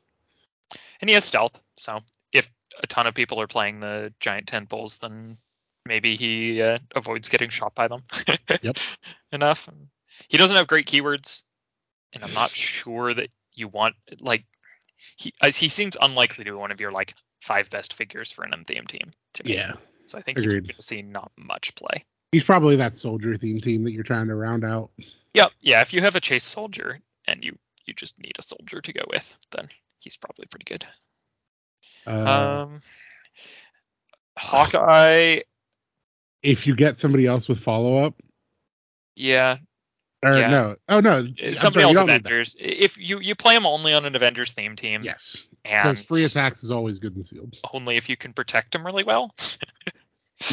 and 1.01 1.09
he 1.11 1.15
has 1.15 1.25
stealth. 1.25 1.61
So 1.77 2.01
if 2.33 2.51
a 2.83 2.87
ton 2.87 3.07
of 3.07 3.15
people 3.15 3.41
are 3.41 3.47
playing 3.47 3.81
the 3.81 4.13
giant 4.21 4.47
tentpoles, 4.47 4.99
then 5.01 5.37
maybe 5.85 6.17
he 6.17 6.63
uh, 6.63 6.79
avoids 6.95 7.29
getting 7.29 7.51
shot 7.51 7.75
by 7.75 7.89
them. 7.89 8.03
Yep. 8.63 8.77
Enough. 9.33 9.69
He 10.29 10.37
doesn't 10.39 10.57
have 10.57 10.67
great 10.67 10.87
keywords, 10.87 11.43
and 12.13 12.23
I'm 12.23 12.33
not 12.35 12.51
sure 12.51 13.13
that 13.13 13.29
you 13.55 13.69
want 13.69 13.97
like 14.21 14.45
he 15.17 15.33
uh, 15.41 15.51
he 15.51 15.69
seems 15.69 15.97
unlikely 16.01 16.45
to 16.45 16.51
be 16.51 16.57
one 16.57 16.71
of 16.73 16.81
your 16.81 16.93
like 16.93 17.15
five 17.41 17.69
best 17.71 17.95
figures 17.95 18.31
for 18.33 18.45
an 18.45 18.53
unthemed 18.53 18.89
team. 18.89 19.11
To 19.35 19.45
me. 19.45 19.55
Yeah, 19.55 19.73
So 20.07 20.19
I 20.19 20.23
think 20.23 20.39
he's 20.39 20.51
agreed. 20.53 20.69
going 20.69 20.77
to 20.77 20.83
see 20.83 21.03
not 21.03 21.33
much 21.37 21.75
play. 21.75 22.05
he's 22.33 22.45
probably 22.45 22.77
that 22.77 22.97
soldier 22.97 23.37
theme 23.37 23.61
team 23.61 23.85
that 23.85 23.93
you're 23.93 24.05
trying 24.05 24.29
to 24.29 24.35
round 24.35 24.65
out. 24.65 24.91
Yep. 25.35 25.51
Yeah. 25.61 25.81
If 25.81 25.93
you 25.93 26.01
have 26.03 26.15
a 26.17 26.21
chase 26.21 26.45
soldier 26.45 27.01
and 27.27 27.43
you 27.43 27.57
you 27.87 27.95
just 27.95 28.21
need 28.21 28.37
a 28.39 28.43
soldier 28.43 28.81
to 28.81 28.93
go 28.93 29.03
with, 29.11 29.37
then 29.51 29.69
he's 29.99 30.17
probably 30.17 30.47
pretty 30.47 30.65
good. 30.65 30.87
Uh, 32.07 32.65
um. 32.69 32.81
Hawkeye. 34.37 35.41
if 36.43 36.67
you 36.67 36.75
get 36.75 36.99
somebody 36.99 37.27
else 37.27 37.49
with 37.49 37.59
follow 37.61 37.97
up, 37.99 38.15
Yeah, 39.15 39.59
or 40.23 40.37
Yeah. 40.39 40.51
no, 40.51 40.77
oh 40.89 41.01
no, 41.01 41.17
I'm 41.17 41.27
somebody 41.35 41.57
sorry, 41.57 41.83
else 41.85 41.95
don't 41.95 42.07
need 42.07 42.13
that. 42.13 42.21
Avengers. 42.21 42.57
If 42.59 42.97
you 42.99 43.21
you 43.21 43.35
play 43.35 43.55
him 43.57 43.67
only 43.67 43.93
on 43.95 44.05
an 44.05 44.15
Avengers 44.17 44.53
theme 44.53 44.77
team, 44.77 45.03
Yes, 45.03 45.49
and 45.65 45.83
because 45.97 46.05
free 46.05 46.25
attacks 46.25 46.63
is 46.63 46.71
always 46.71 46.99
good 46.99 47.15
and 47.15 47.25
sealed. 47.25 47.57
only 47.73 47.97
if 47.97 48.09
you 48.09 48.17
can 48.17 48.33
protect 48.33 48.75
him 48.75 48.85
really 48.87 49.05
well. 49.05 49.35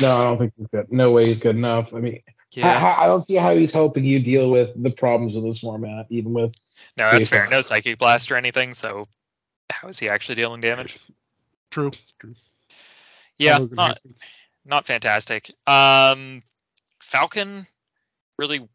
No, 0.02 0.16
I 0.16 0.24
don't 0.26 0.38
think 0.38 0.54
he's 0.56 0.68
good. 0.68 0.92
No 0.92 1.10
way 1.10 1.26
he's 1.26 1.40
good 1.40 1.56
enough. 1.56 1.96
I 1.96 2.00
mean, 2.00 2.22
Yeah, 2.52 2.68
I, 3.00 3.06
I 3.06 3.08
don't 3.08 3.24
see 3.24 3.34
how 3.36 3.56
he's 3.56 3.72
helping 3.72 4.06
you 4.06 4.20
deal 4.20 4.52
with 4.52 4.70
the 4.82 4.92
problems 4.92 5.36
of 5.36 5.42
this 5.44 5.58
format, 5.60 6.06
even 6.12 6.32
with. 6.32 6.56
no, 6.96 7.10
that's 7.10 7.28
fair. 7.28 7.48
No 7.50 7.62
psychic 7.64 7.98
blast 7.98 8.32
or 8.32 8.36
anything. 8.36 8.76
So 8.76 9.08
how 9.72 9.88
is 9.88 9.98
he 9.98 10.08
actually 10.08 10.36
dealing 10.36 10.62
damage? 10.62 11.00
True. 11.72 11.90
True. 12.20 12.36
Yeah, 13.38 13.66
not 13.72 14.00
not 14.64 14.86
fantastic. 14.86 15.50
Um, 15.66 16.42
Falcon 17.02 17.66
really 18.38 18.70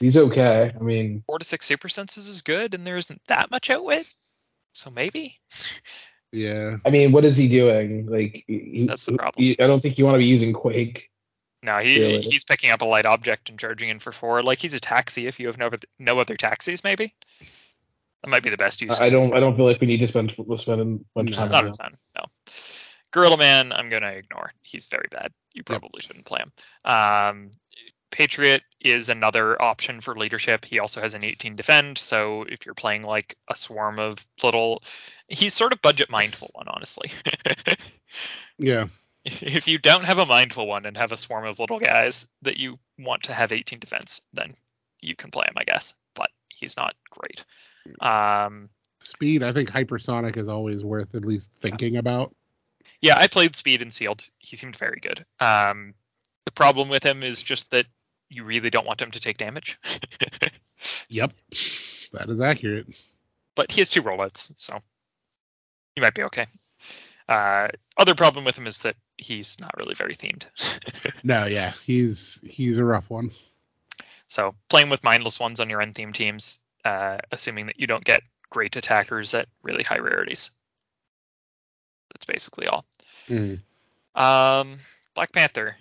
He's 0.00 0.16
okay. 0.16 0.72
I 0.74 0.82
mean, 0.82 1.22
four 1.26 1.38
to 1.38 1.44
six 1.44 1.66
super 1.66 1.88
senses 1.88 2.26
is 2.26 2.42
good, 2.42 2.74
and 2.74 2.86
there 2.86 2.96
isn't 2.96 3.20
that 3.28 3.50
much 3.50 3.70
outwit. 3.70 4.06
So 4.72 4.90
maybe 4.90 5.38
Yeah. 6.32 6.76
I 6.86 6.90
mean, 6.90 7.12
what 7.12 7.24
is 7.24 7.36
he 7.36 7.48
doing? 7.48 8.06
Like, 8.06 8.44
he, 8.46 8.86
That's 8.88 9.04
the 9.04 9.12
problem. 9.12 9.44
he- 9.44 9.58
I 9.60 9.66
don't 9.66 9.80
think 9.80 9.98
you 9.98 10.04
want 10.04 10.14
to 10.14 10.18
be 10.20 10.26
using 10.26 10.52
Quake. 10.52 11.10
no, 11.62 11.78
he 11.78 11.98
Really? 12.00 12.22
he's 12.22 12.44
picking 12.44 12.70
up 12.70 12.82
a 12.82 12.84
light 12.84 13.04
object 13.06 13.50
and 13.50 13.58
charging 13.58 13.88
in 13.88 13.98
for 13.98 14.12
four. 14.12 14.42
Like 14.42 14.60
he's 14.60 14.74
a 14.74 14.80
taxi 14.80 15.26
if 15.26 15.38
you 15.40 15.48
have 15.48 15.58
no 15.58 15.66
other, 15.66 15.78
no 15.98 16.18
other 16.20 16.36
taxis, 16.36 16.84
maybe. 16.84 17.14
That 18.22 18.30
might 18.30 18.42
be 18.42 18.50
the 18.50 18.56
best 18.58 18.80
use. 18.80 19.00
I 19.00 19.06
I 19.06 19.10
don't. 19.10 19.34
I 19.34 19.40
don't 19.40 19.56
feel 19.56 19.64
like 19.64 19.80
we 19.80 19.86
need 19.86 19.98
to 20.00 20.06
spend 20.06 20.34
spend 20.56 21.04
much 21.16 21.24
No. 21.30 21.36
time 21.36 21.50
Not 21.50 21.64
on 21.64 21.70
a 21.70 21.74
ton, 21.74 21.96
no. 22.18 22.24
Gorilla 23.12 23.38
Man, 23.38 23.72
I'm 23.72 23.88
gonna 23.90 24.10
ignore. 24.12 24.52
He's 24.60 24.86
very 24.86 25.08
bad. 25.10 25.32
You 25.54 25.64
probably 25.64 26.00
shouldn't 26.02 26.26
play 26.26 26.40
him. 26.40 26.52
Um, 26.84 27.50
Patriot 28.10 28.62
is 28.80 29.08
another 29.08 29.60
option 29.60 30.00
for 30.00 30.16
leadership. 30.16 30.64
He 30.64 30.78
also 30.78 31.00
has 31.00 31.14
an 31.14 31.24
18 31.24 31.56
defend, 31.56 31.98
so 31.98 32.42
if 32.42 32.66
you're 32.66 32.74
playing 32.74 33.02
like 33.02 33.36
a 33.48 33.56
swarm 33.56 33.98
of 33.98 34.24
little, 34.42 34.82
he's 35.28 35.54
sort 35.54 35.72
of 35.72 35.82
budget 35.82 36.10
mindful 36.10 36.50
one, 36.54 36.66
honestly. 36.68 37.10
Yeah. 38.60 38.86
if 39.24 39.68
you 39.68 39.78
don't 39.78 40.04
have 40.04 40.18
a 40.18 40.26
mindful 40.26 40.66
one 40.66 40.86
and 40.86 40.96
have 40.96 41.12
a 41.12 41.16
swarm 41.16 41.46
of 41.46 41.58
little 41.58 41.78
guys 41.78 42.26
that 42.42 42.56
you 42.56 42.78
want 42.98 43.24
to 43.24 43.32
have 43.32 43.52
18 43.52 43.78
defense, 43.78 44.22
then 44.32 44.54
you 45.00 45.16
can 45.16 45.30
play 45.30 45.46
him, 45.46 45.54
I 45.56 45.64
guess. 45.64 45.94
But 46.14 46.30
he's 46.48 46.76
not 46.76 46.94
great. 47.10 47.44
Um, 48.00 48.68
Speed. 49.00 49.42
I 49.42 49.52
think 49.52 49.70
hypersonic 49.70 50.36
is 50.36 50.48
always 50.48 50.84
worth 50.84 51.14
at 51.14 51.24
least 51.24 51.50
thinking 51.58 51.96
about. 51.96 52.34
Yeah, 53.00 53.14
I 53.16 53.28
played 53.28 53.56
Speed 53.56 53.82
and 53.82 53.92
Sealed. 53.92 54.26
He 54.38 54.56
seemed 54.56 54.76
very 54.76 55.00
good. 55.00 55.24
Um, 55.38 55.94
the 56.44 56.52
problem 56.52 56.88
with 56.88 57.02
him 57.02 57.22
is 57.22 57.42
just 57.42 57.70
that 57.70 57.86
you 58.30 58.44
really 58.44 58.70
don't 58.70 58.86
want 58.86 59.02
him 59.02 59.10
to 59.10 59.20
take 59.20 59.36
damage. 59.38 59.78
Yep. 61.10 61.32
That 62.12 62.30
is 62.30 62.40
accurate. 62.40 62.86
but 63.54 63.70
he 63.70 63.82
has 63.82 63.90
two 63.90 64.02
rollouts, 64.02 64.50
so 64.56 64.80
he 65.94 66.00
might 66.00 66.14
be 66.14 66.22
okay. 66.22 66.46
Uh, 67.28 67.68
other 67.98 68.14
problem 68.14 68.46
with 68.46 68.56
him 68.56 68.66
is 68.66 68.78
that 68.80 68.96
he's 69.18 69.60
not 69.60 69.74
really 69.76 69.94
very 69.94 70.16
themed. 70.16 70.44
No, 71.22 71.44
yeah, 71.44 71.72
he's 71.84 72.40
he's 72.44 72.78
a 72.78 72.84
rough 72.84 73.10
one. 73.10 73.32
so 74.26 74.54
playing 74.70 74.88
with 74.88 75.04
mindless 75.04 75.38
ones 75.38 75.60
on 75.60 75.68
your 75.68 75.80
unthemed 75.82 76.14
teams, 76.14 76.60
uh, 76.86 77.18
assuming 77.30 77.66
that 77.66 77.78
you 77.78 77.86
don't 77.86 78.04
get 78.04 78.22
great 78.48 78.74
attackers 78.76 79.34
at 79.34 79.48
really 79.62 79.82
high 79.82 79.98
rarities. 79.98 80.50
That's 82.14 82.24
basically 82.24 82.68
all. 82.68 82.86
Mm. 83.28 83.60
Um, 84.14 84.78
Black 85.14 85.32
Panther. 85.32 85.76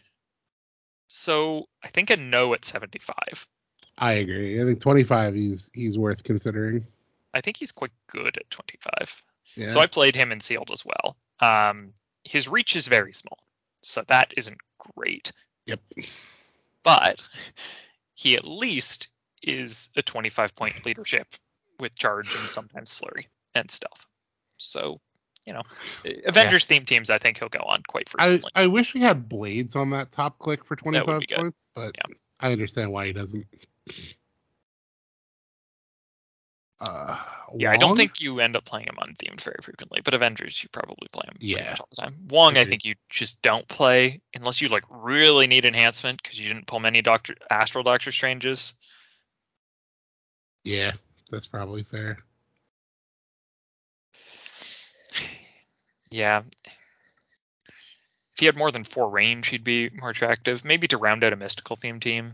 So 1.10 1.68
I 1.84 1.90
think 1.90 2.10
a 2.10 2.18
no 2.18 2.54
at 2.54 2.66
75. 2.66 3.48
I 3.98 4.14
agree. 4.14 4.62
I 4.62 4.66
think 4.66 4.80
25 4.80 5.34
he's 5.36 5.70
he's 5.74 5.98
worth 5.98 6.24
considering. 6.24 6.86
I 7.34 7.42
think 7.42 7.58
he's 7.58 7.72
quite 7.72 7.92
good 8.08 8.38
at 8.38 8.50
25. 8.50 9.24
Yeah. 9.56 9.70
So 9.70 9.80
I 9.80 9.88
played 9.88 10.16
him 10.16 10.32
in 10.32 10.40
sealed 10.40 10.72
as 10.72 10.84
well. 10.86 11.18
Um, 11.40 11.94
his 12.24 12.48
reach 12.48 12.76
is 12.76 12.88
very 12.88 13.14
small, 13.14 13.40
so 13.82 14.04
that 14.08 14.34
isn't 14.38 14.58
great. 14.96 15.32
Yep. 15.66 15.82
But 16.84 17.20
he 18.14 18.36
at 18.36 18.48
least 18.48 19.10
is 19.44 19.90
a 19.96 20.02
25 20.02 20.56
point 20.56 20.86
leadership 20.86 21.28
with 21.80 21.96
charge 21.96 22.36
and 22.36 22.50
sometimes 22.50 22.96
flurry 22.96 23.28
and 23.56 23.70
stealth. 23.70 24.06
So, 24.58 25.00
you 25.50 25.56
know, 25.56 25.64
Avengers 26.28 26.66
theme 26.66 26.86
teams, 26.86 27.10
I 27.10 27.18
think 27.18 27.40
he'll 27.40 27.50
go 27.50 27.64
on 27.66 27.82
quite 27.88 28.08
I, 28.20 28.28
frequently. 28.28 28.52
I 28.54 28.68
wish 28.68 28.94
we 28.94 29.00
had 29.00 29.28
blades 29.28 29.76
on 29.76 29.90
that 29.90 30.12
top 30.12 30.38
click 30.38 30.64
for 30.64 30.76
That 30.76 30.84
25 30.84 31.24
points, 31.36 31.68
but 31.74 31.96
Yeah. 31.98 32.16
I 32.40 32.52
understand 32.52 32.92
why 32.92 33.08
he 33.08 33.14
doesn't. 33.14 33.48
Uh, 36.80 37.18
yeah, 37.58 37.72
I 37.72 37.78
don't 37.78 37.98
think 37.98 38.22
you 38.22 38.40
end 38.40 38.56
up 38.56 38.64
playing 38.64 38.86
him 38.86 38.98
unthemed 39.00 39.42
very 39.42 39.58
frequently, 39.64 40.02
but 40.02 40.14
Avengers 40.14 40.62
you 40.62 40.70
probably 40.70 41.08
play 41.12 41.24
him 41.28 41.36
Yeah. 41.40 41.76
all 41.80 41.88
the 41.90 42.02
time. 42.04 42.16
Wong, 42.30 42.56
I 42.56 42.64
think 42.64 42.86
you 42.86 42.94
just 43.10 43.42
don't 43.42 43.68
play 43.68 44.22
unless 44.36 44.62
you 44.62 44.70
like 44.70 44.84
really 44.90 45.48
need 45.48 45.66
enhancement 45.66 46.22
because 46.22 46.40
you 46.40 46.48
didn't 46.48 46.68
pull 46.68 46.80
many 46.80 47.02
Doctor 47.02 47.36
Astral 47.50 47.84
Doctor 47.84 48.12
Stranges. 48.12 48.76
Yeah, 50.64 50.92
that's 51.32 51.48
probably 51.48 51.84
fair. 51.84 52.20
Yeah. 56.12 56.44
If 57.68 58.40
he 58.40 58.46
had 58.46 58.58
more 58.58 58.72
than 58.72 58.84
four 58.84 59.10
range, 59.10 59.48
he'd 59.48 59.64
be 59.64 59.90
more 59.90 60.10
attractive. 60.10 60.64
Maybe 60.64 60.88
to 60.88 60.98
round 60.98 61.24
out 61.24 61.34
a 61.34 61.36
mystical 61.36 61.76
theme 61.76 62.00
team, 62.00 62.34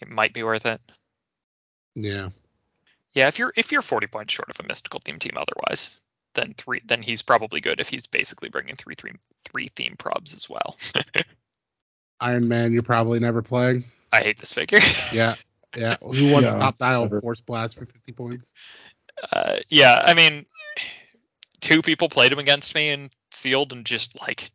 it 0.00 0.08
might 0.08 0.32
be 0.34 0.42
worth 0.42 0.66
it. 0.66 0.80
Yeah. 1.94 2.28
Yeah, 3.14 3.28
if 3.28 3.38
you're 3.38 3.52
if 3.56 3.72
you're 3.72 3.80
40 3.82 4.08
points 4.08 4.34
short 4.34 4.50
of 4.50 4.60
a 4.62 4.68
mystical 4.68 5.00
theme 5.02 5.18
team 5.18 5.36
otherwise, 5.36 6.00
then 6.34 6.54
three 6.58 6.82
then 6.84 7.00
he's 7.00 7.22
probably 7.22 7.62
good 7.62 7.80
if 7.80 7.88
he's 7.88 8.06
basically 8.06 8.50
bringing 8.50 8.76
three 8.76 8.94
three 8.94 9.12
three 9.46 9.68
theme 9.74 9.94
probs 9.98 10.36
as 10.36 10.50
well. 10.50 10.76
Iron 12.20 12.46
Man, 12.48 12.72
you're 12.72 12.82
probably 12.82 13.18
never 13.20 13.40
playing. 13.40 13.84
I 14.12 14.20
hate 14.20 14.38
this 14.38 14.52
figure. 14.52 14.80
Yeah, 15.12 15.34
yeah. 15.74 15.96
Who 16.00 16.32
wants 16.32 16.52
No, 16.52 16.58
top 16.60 16.76
dial 16.78 17.02
never. 17.02 17.20
force 17.20 17.40
blast 17.40 17.78
for 17.78 17.86
50 17.86 18.12
points? 18.12 18.52
Uh, 19.32 19.56
yeah, 19.70 20.02
I 20.06 20.12
mean, 20.14 20.44
two 21.66 21.82
people 21.82 22.08
played 22.08 22.32
him 22.32 22.38
against 22.38 22.74
me 22.76 22.90
and 22.90 23.10
sealed 23.32 23.72
and 23.72 23.84
just 23.84 24.20
like 24.20 24.50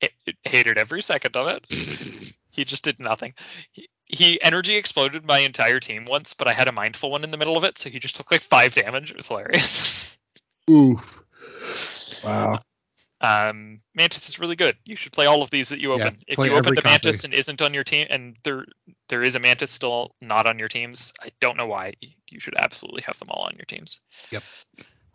it, 0.00 0.10
it 0.26 0.36
hated 0.42 0.76
every 0.76 1.00
second 1.00 1.36
of 1.36 1.48
it. 1.48 2.32
He 2.50 2.64
just 2.64 2.84
did 2.84 2.98
nothing. 2.98 3.34
He, 3.72 3.90
he 4.06 4.40
energy 4.40 4.76
exploded 4.76 5.26
my 5.26 5.40
entire 5.40 5.78
team 5.78 6.06
once, 6.06 6.32
but 6.32 6.48
I 6.48 6.54
had 6.54 6.68
a 6.68 6.72
mindful 6.72 7.10
one 7.10 7.22
in 7.22 7.30
the 7.30 7.36
middle 7.36 7.58
of 7.58 7.64
it, 7.64 7.76
so 7.76 7.90
he 7.90 7.98
just 7.98 8.16
took 8.16 8.30
like 8.30 8.40
five 8.40 8.74
damage. 8.74 9.10
It 9.10 9.16
was 9.18 9.28
hilarious. 9.28 10.18
Oof. 10.70 11.22
Wow. 12.24 12.60
um, 13.20 13.80
Mantis 13.94 14.30
is 14.30 14.38
really 14.38 14.56
good. 14.56 14.74
You 14.86 14.96
should 14.96 15.12
play 15.12 15.26
all 15.26 15.42
of 15.42 15.50
these 15.50 15.68
that 15.68 15.80
you 15.80 15.92
open. 15.92 16.16
Yeah, 16.16 16.32
if 16.32 16.38
you 16.38 16.56
open 16.56 16.74
the 16.74 16.82
Mantis 16.82 17.24
and 17.24 17.34
isn't 17.34 17.60
on 17.60 17.74
your 17.74 17.84
team, 17.84 18.06
and 18.08 18.34
there 18.42 18.64
there 19.10 19.22
is 19.22 19.34
a 19.34 19.38
Mantis 19.38 19.70
still 19.70 20.14
not 20.22 20.46
on 20.46 20.58
your 20.58 20.68
teams, 20.68 21.12
I 21.22 21.28
don't 21.42 21.58
know 21.58 21.66
why. 21.66 21.92
You 22.30 22.40
should 22.40 22.54
absolutely 22.58 23.02
have 23.02 23.18
them 23.18 23.28
all 23.30 23.44
on 23.44 23.52
your 23.58 23.66
teams. 23.66 24.00
Yep. 24.30 24.42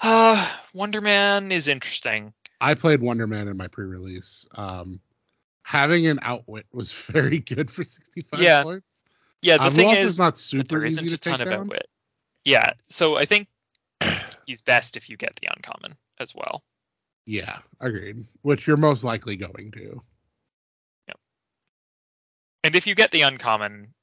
Uh, 0.01 0.49
Wonder 0.73 1.01
Man 1.01 1.51
is 1.51 1.67
interesting. 1.67 2.33
I 2.59 2.73
played 2.75 3.01
Wonder 3.01 3.27
Man 3.27 3.47
in 3.47 3.57
my 3.57 3.67
pre-release. 3.67 4.47
Um, 4.55 4.99
having 5.63 6.07
an 6.07 6.19
outwit 6.21 6.65
was 6.71 6.91
very 7.07 7.39
good 7.39 7.69
for 7.69 7.83
65 7.83 8.39
Yeah, 8.39 8.63
points. 8.63 9.03
Yeah, 9.41 9.57
the 9.57 9.63
Uh, 9.63 9.69
thing 9.71 9.89
Ruoff 9.89 10.03
is 10.03 10.19
not 10.19 10.37
super 10.39 10.79
there 10.79 10.85
easy 10.85 11.05
isn't 11.05 11.09
to 11.09 11.15
a 11.15 11.17
ton 11.17 11.39
take 11.39 11.47
of 11.47 11.51
down. 11.51 11.59
outwit. 11.61 11.87
Yeah, 12.45 12.71
so 12.89 13.15
I 13.17 13.25
think 13.25 13.47
he's 14.47 14.61
best 14.61 14.97
if 14.97 15.09
you 15.09 15.17
get 15.17 15.35
the 15.41 15.49
uncommon 15.55 15.95
as 16.19 16.33
well. 16.35 16.63
Yeah, 17.25 17.59
agreed. 17.79 18.25
Which 18.41 18.65
you're 18.65 18.77
most 18.77 19.03
likely 19.03 19.35
going 19.35 19.71
to. 19.73 20.01
Yep. 21.07 21.19
And 22.63 22.75
if 22.75 22.87
you 22.87 22.95
get 22.95 23.11
the 23.11 23.21
uncommon, 23.21 23.93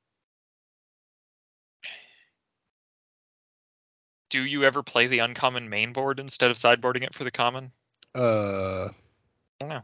do 4.31 4.43
you 4.43 4.65
ever 4.65 4.83
play 4.83 5.07
the 5.07 5.21
uncommon 5.21 5.69
main 5.69 5.93
board 5.93 6.21
instead 6.21 6.51
of 6.51 6.57
sideboarding 6.57 7.03
it 7.03 7.15
for 7.15 7.25
the 7.25 7.31
common? 7.31 7.73
Uh, 8.15 8.89
I 9.61 9.65
don't 9.65 9.69
know. 9.69 9.83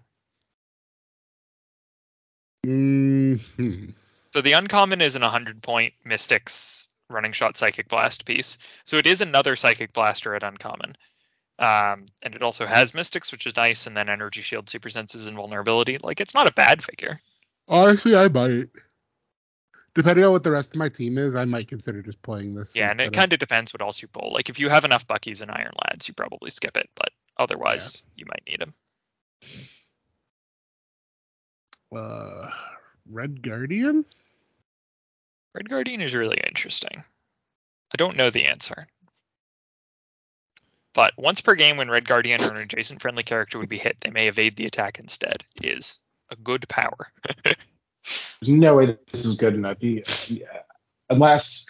hmm 2.65 3.87
So 4.33 4.41
the 4.41 4.53
uncommon 4.53 5.01
is 5.01 5.17
an 5.17 5.23
100 5.23 5.63
point 5.63 5.95
Mystics 6.05 6.89
running 7.11 7.33
shot 7.33 7.57
Psychic 7.57 7.89
Blast 7.89 8.25
piece. 8.25 8.59
So 8.85 8.97
it 8.97 9.07
is 9.07 9.21
another 9.21 9.57
Psychic 9.57 9.93
Blaster 9.93 10.35
at 10.35 10.43
uncommon. 10.43 10.97
Um, 11.59 12.07
and 12.23 12.35
it 12.35 12.43
also 12.43 12.67
has 12.67 12.95
Mystics, 12.95 13.31
which 13.31 13.47
is 13.47 13.57
nice, 13.57 13.87
and 13.87 13.97
then 13.97 14.09
Energy 14.09 14.41
Shield, 14.41 14.69
Super 14.69 14.89
Senses, 14.89 15.27
and 15.27 15.37
Vulnerability. 15.37 15.99
Like, 15.99 16.21
it's 16.21 16.35
not 16.35 16.49
a 16.49 16.53
bad 16.53 16.83
figure. 16.83 17.21
Honestly, 17.69 18.17
I 18.17 18.29
might. 18.29 18.69
Depending 19.95 20.25
on 20.25 20.33
what 20.33 20.43
the 20.43 20.51
rest 20.51 20.73
of 20.73 20.77
my 20.77 20.89
team 20.89 21.19
is, 21.19 21.37
I 21.37 21.45
might 21.45 21.69
consider 21.69 22.03
just 22.03 22.21
playing 22.23 22.55
this. 22.55 22.75
Yeah, 22.75 22.91
and 22.91 23.01
it 23.01 23.13
kind 23.13 23.33
of 23.33 23.39
depends 23.39 23.73
what 23.73 23.81
else 23.81 24.03
you 24.03 24.09
pull. 24.09 24.33
Like, 24.33 24.49
if 24.49 24.59
you 24.59 24.69
have 24.69 24.85
enough 24.85 25.07
Buckies 25.07 25.41
and 25.41 25.51
Iron 25.53 25.73
Lads, 25.85 26.09
you 26.09 26.15
probably 26.15 26.51
skip 26.51 26.77
it, 26.77 26.91
but 26.97 27.11
otherwise, 27.39 28.03
you 28.17 28.27
might 28.27 28.43
need 28.47 28.61
them. 28.61 28.75
uh, 31.97 32.51
Red 33.09 33.41
Guardian. 33.41 34.05
Red 35.55 35.69
Guardian 35.69 36.01
is 36.01 36.13
really 36.13 36.41
interesting. 36.45 37.05
I 37.93 37.97
don't 37.97 38.17
know 38.17 38.31
the 38.31 38.47
answer. 38.47 38.89
But 40.93 41.13
once 41.17 41.41
per 41.41 41.55
game, 41.55 41.77
when 41.77 41.91
Red 41.91 42.09
Guardian 42.09 42.43
or 42.43 42.51
an 42.51 42.57
adjacent 42.57 43.01
friendly 43.01 43.23
character 43.23 43.59
would 43.59 43.69
be 43.69 43.79
hit, 43.79 43.99
they 44.01 44.11
may 44.11 44.27
evade 44.27 44.57
the 44.57 44.67
attack 44.67 44.99
instead. 44.99 45.45
Is 45.63 46.01
a 46.31 46.37
good 46.37 46.69
power. 46.69 47.13
There's 48.05 48.49
no 48.49 48.77
way 48.77 48.99
this 49.13 49.25
is 49.25 49.37
good 49.37 49.55
enough. 49.55 49.79
He, 49.81 50.03
he- 50.07 50.45
unless 51.09 51.67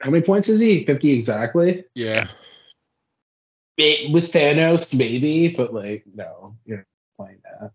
how 0.00 0.10
many 0.10 0.24
points 0.24 0.48
is 0.48 0.60
he? 0.60 0.84
Fifty 0.84 1.12
exactly. 1.12 1.84
Yeah. 1.94 2.28
With 3.78 4.32
Thanos, 4.32 4.92
maybe, 4.96 5.48
but 5.56 5.72
like 5.72 6.04
no, 6.12 6.56
you're 6.64 6.78
not 6.78 6.86
playing 7.26 7.38
that. 7.44 7.72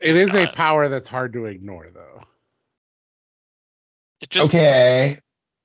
It 0.00 0.16
is 0.16 0.34
a 0.34 0.48
Uh, 0.48 0.52
power 0.52 0.88
that's 0.88 1.08
hard 1.08 1.32
to 1.32 1.46
ignore, 1.46 1.88
though. 1.92 2.20
It 4.20 4.28
just 4.30 4.50
okay. 4.50 5.18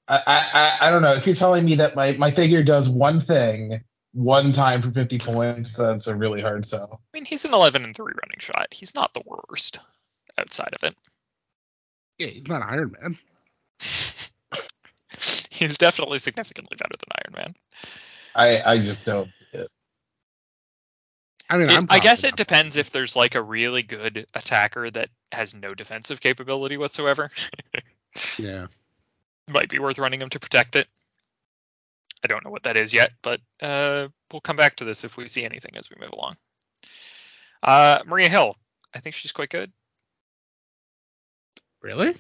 I, 0.08 0.16
I 0.26 0.38
I- 0.38 0.78
I 0.88 0.90
don't 0.92 1.02
know. 1.02 1.14
If 1.14 1.26
you're 1.26 1.36
telling 1.36 1.66
me 1.66 1.76
that 1.76 1.96
my, 1.96 2.14
my 2.14 2.32
figure 2.32 2.64
does 2.64 2.88
one 2.88 3.20
thing 3.20 3.82
one 4.14 4.52
time 4.52 4.82
for 4.82 4.92
50 4.92 5.20
points, 5.20 5.74
that's 5.74 6.08
a 6.08 6.16
really 6.16 6.42
hard 6.42 6.66
sell. 6.66 7.02
I 7.14 7.18
mean, 7.18 7.26
he's 7.26 7.46
an 7.46 7.54
11 7.54 7.84
and 7.84 7.96
3 7.96 8.06
running 8.06 8.40
shot. 8.40 8.68
He's 8.72 8.96
not 8.96 9.14
the 9.14 9.24
worst 9.26 9.80
outside 10.38 10.74
of 10.74 10.84
it. 10.84 10.96
Yeah, 12.18 12.28
he's 12.28 12.48
not 12.48 12.62
Iron 12.62 12.96
Man. 13.00 13.18
he's 15.50 15.78
definitely 15.78 16.20
significantly 16.20 16.78
better 16.78 16.96
than 16.98 17.10
Iron 17.26 17.34
Man. 17.36 17.56
I 18.36 18.62
I 18.74 18.78
just 18.80 19.06
don't 19.06 19.30
see 19.36 19.46
it. 19.54 19.72
I 21.50 21.58
mean, 21.58 21.70
It- 21.70 21.78
I'm 21.92 22.00
guess 22.00 22.24
it 22.24 22.36
depends 22.36 22.76
if 22.78 22.92
there's 22.92 23.16
like 23.16 23.36
a 23.36 23.42
really 23.42 23.84
good 23.84 24.28
attacker 24.34 24.90
that 24.92 25.10
has 25.32 25.56
no 25.56 25.74
defensive 25.74 26.22
capability 26.22 26.78
whatsoever. 26.78 27.32
Yeah. 28.38 28.68
Might 29.48 29.70
be 29.70 29.78
worth 29.78 30.00
running 30.00 30.22
him 30.22 30.30
to 30.30 30.40
protect 30.40 30.76
it. 30.76 30.88
I 32.24 32.28
don't 32.28 32.44
know 32.44 32.52
what 32.52 32.64
that 32.64 32.78
is 32.78 32.94
yet, 32.94 33.14
but 33.22 33.40
uh, 33.62 34.08
we'll 34.32 34.42
come 34.42 34.58
back 34.58 34.76
to 34.78 34.86
this 34.86 35.04
if 35.04 35.18
we 35.18 35.28
see 35.28 35.46
anything 35.46 35.78
as 35.78 35.90
we 35.90 35.96
move 36.00 36.12
along. 36.12 36.36
Uh, 37.64 38.00
Maria 38.06 38.30
Hill, 38.30 38.56
I 38.94 39.00
think 39.00 39.16
she's 39.16 39.32
quite 39.32 39.50
good. 39.50 39.72
Really? 41.82 42.16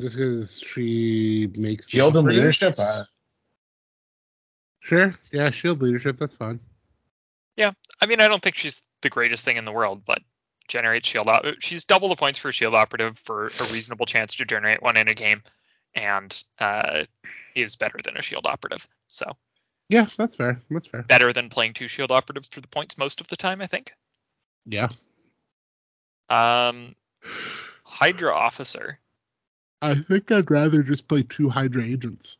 Just 0.00 0.16
because 0.16 0.60
she 0.60 1.50
makes 1.54 1.86
the 1.86 1.92
Shield 1.92 2.16
and 2.16 2.26
leadership. 2.26 2.74
Uh, 2.78 3.04
Sure. 4.84 5.14
Yeah, 5.32 5.48
shield 5.50 5.80
leadership. 5.80 6.18
That's 6.18 6.36
fine. 6.36 6.60
Yeah, 7.56 7.72
I 8.02 8.06
mean, 8.06 8.20
I 8.20 8.28
don't 8.28 8.42
think 8.42 8.56
she's 8.56 8.82
the 9.00 9.08
greatest 9.08 9.44
thing 9.44 9.56
in 9.56 9.64
the 9.64 9.72
world, 9.72 10.02
but 10.04 10.18
generate 10.68 11.06
shield. 11.06 11.26
Op- 11.28 11.46
she's 11.60 11.84
double 11.84 12.10
the 12.10 12.16
points 12.16 12.38
for 12.38 12.50
a 12.50 12.52
shield 12.52 12.74
operative 12.74 13.18
for 13.24 13.46
a 13.46 13.64
reasonable 13.72 14.04
chance 14.04 14.34
to 14.34 14.44
generate 14.44 14.82
one 14.82 14.98
in 14.98 15.08
a 15.08 15.14
game, 15.14 15.42
and 15.94 16.42
uh, 16.58 17.04
is 17.54 17.76
better 17.76 17.98
than 18.04 18.16
a 18.16 18.22
shield 18.22 18.46
operative. 18.46 18.86
So 19.06 19.26
Yeah, 19.88 20.06
that's 20.18 20.34
fair. 20.36 20.60
That's 20.70 20.86
fair. 20.86 21.02
better 21.02 21.32
than 21.32 21.48
playing 21.48 21.74
two 21.74 21.88
shield 21.88 22.10
operatives 22.10 22.48
for 22.48 22.60
the 22.60 22.68
points 22.68 22.98
most 22.98 23.20
of 23.20 23.28
the 23.28 23.36
time, 23.36 23.60
I 23.62 23.66
think. 23.66 23.92
Yeah. 24.66 24.88
Um, 26.30 26.94
Hydra 27.84 28.34
officer, 28.34 28.98
I 29.82 29.94
think 29.94 30.30
I'd 30.32 30.50
rather 30.50 30.82
just 30.82 31.06
play 31.08 31.22
two 31.22 31.48
Hydra 31.50 31.84
agents. 31.84 32.38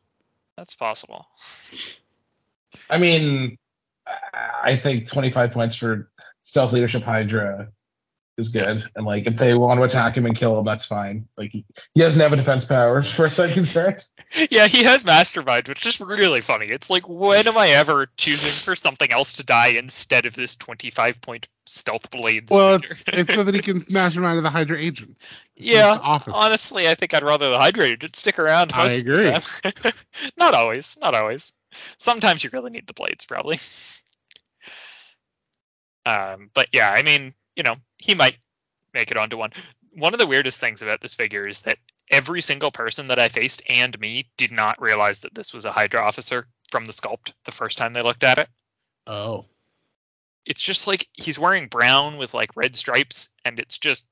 that's 0.57 0.73
possible. 0.75 1.27
I 2.89 2.97
mean, 2.97 3.57
I- 4.07 4.61
I 4.63 4.77
think 4.77 5.07
25 5.07 5.51
points 5.51 5.75
for 5.75 6.09
stealth 6.41 6.71
leadership 6.73 7.03
Hydra 7.03 7.71
is 8.37 8.49
good. 8.49 8.89
And 8.95 9.05
like, 9.05 9.27
if 9.27 9.37
they 9.37 9.53
want 9.53 9.79
to 9.79 9.83
attack 9.83 10.15
him 10.17 10.25
and 10.25 10.35
kill 10.35 10.57
him, 10.57 10.65
that's 10.65 10.85
fine. 10.85 11.27
Like, 11.37 11.51
he, 11.51 11.65
he 11.93 12.01
doesn't 12.01 12.19
have 12.19 12.33
a 12.33 12.35
defense 12.35 12.65
power, 12.65 13.01
for 13.03 13.25
a 13.25 13.29
as 13.29 13.71
I'm. 13.71 14.07
Yeah, 14.49 14.67
he 14.67 14.83
has 14.83 15.05
mastermind, 15.05 15.67
which 15.67 15.85
is 15.85 15.99
really 16.01 16.41
funny. 16.41 16.67
It's 16.67 16.89
like, 16.89 17.07
when 17.07 17.47
am 17.47 17.57
I 17.57 17.69
ever 17.69 18.07
choosing 18.17 18.51
for 18.51 18.75
something 18.75 19.11
else 19.11 19.33
to 19.33 19.43
die 19.43 19.69
instead 19.69 20.25
of 20.25 20.33
this 20.33 20.55
25 20.55 21.21
point 21.21 21.47
stealth 21.65 22.11
blades? 22.11 22.51
Well, 22.51 22.75
it's, 22.75 23.03
it's 23.07 23.33
so 23.33 23.43
that 23.43 23.55
he 23.55 23.61
can 23.61 23.85
mastermind 23.89 24.43
the 24.43 24.49
Hydra 24.49 24.77
agents. 24.77 25.41
It's 25.55 25.67
Yeah. 25.67 25.97
Honestly, 26.27 26.87
I 26.87 26.95
think 26.95 27.13
I'd 27.13 27.23
rather 27.23 27.49
the 27.49 27.57
hydrated 27.57 28.15
stick 28.15 28.39
around. 28.39 28.71
I 28.73 28.83
Most 28.83 28.97
agree. 28.97 29.29
Of 29.29 29.61
the 29.63 29.71
time. 29.71 29.93
not 30.37 30.53
always. 30.53 30.97
Not 30.99 31.15
always. 31.15 31.53
Sometimes 31.97 32.43
you 32.43 32.49
really 32.51 32.71
need 32.71 32.87
the 32.87 32.93
blades, 32.93 33.25
probably. 33.25 33.59
Um, 36.05 36.49
but 36.53 36.67
yeah, 36.71 36.91
I 36.93 37.01
mean, 37.01 37.33
you 37.55 37.63
know, 37.63 37.75
he 37.97 38.15
might 38.15 38.37
make 38.93 39.11
it 39.11 39.17
onto 39.17 39.37
one. 39.37 39.51
One 39.93 40.13
of 40.13 40.19
the 40.19 40.27
weirdest 40.27 40.59
things 40.59 40.81
about 40.81 41.01
this 41.01 41.15
figure 41.15 41.47
is 41.47 41.61
that 41.61 41.77
every 42.11 42.41
single 42.41 42.71
person 42.71 43.07
that 43.07 43.19
I 43.19 43.29
faced 43.29 43.61
and 43.69 43.97
me 43.99 44.29
did 44.37 44.51
not 44.51 44.81
realize 44.81 45.21
that 45.21 45.33
this 45.33 45.53
was 45.53 45.65
a 45.65 45.71
Hydra 45.71 46.01
officer 46.01 46.47
from 46.69 46.85
the 46.85 46.93
sculpt 46.93 47.33
the 47.45 47.51
first 47.51 47.77
time 47.77 47.93
they 47.93 48.01
looked 48.01 48.23
at 48.23 48.39
it. 48.39 48.49
Oh. 49.07 49.45
It's 50.45 50.61
just 50.61 50.87
like 50.87 51.07
he's 51.13 51.39
wearing 51.39 51.67
brown 51.67 52.17
with 52.17 52.33
like 52.33 52.55
red 52.55 52.75
stripes, 52.75 53.29
and 53.43 53.59
it's 53.59 53.77
just 53.77 54.05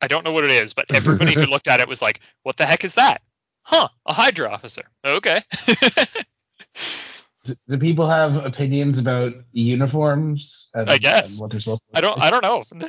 I 0.00 0.06
don't 0.06 0.24
know 0.24 0.32
what 0.32 0.44
it 0.44 0.50
is, 0.50 0.74
but 0.74 0.86
everybody 0.94 1.34
who 1.34 1.46
looked 1.46 1.68
at 1.68 1.80
it 1.80 1.88
was 1.88 2.00
like, 2.00 2.20
"What 2.42 2.56
the 2.56 2.66
heck 2.66 2.84
is 2.84 2.94
that?" 2.94 3.20
Huh? 3.62 3.88
A 4.06 4.14
Hydra 4.14 4.50
officer. 4.50 4.84
Okay. 5.04 5.42
Do, 7.48 7.54
do 7.68 7.78
people 7.78 8.06
have 8.06 8.44
opinions 8.44 8.98
about 8.98 9.34
uniforms? 9.52 10.70
And, 10.74 10.90
I 10.90 10.98
guess. 10.98 11.32
and 11.32 11.40
what 11.40 11.50
they're 11.50 11.60
supposed 11.60 11.84
to 11.90 11.98
I 11.98 12.00
don't. 12.00 12.22
I 12.22 12.30
don't 12.30 12.42
know. 12.42 12.62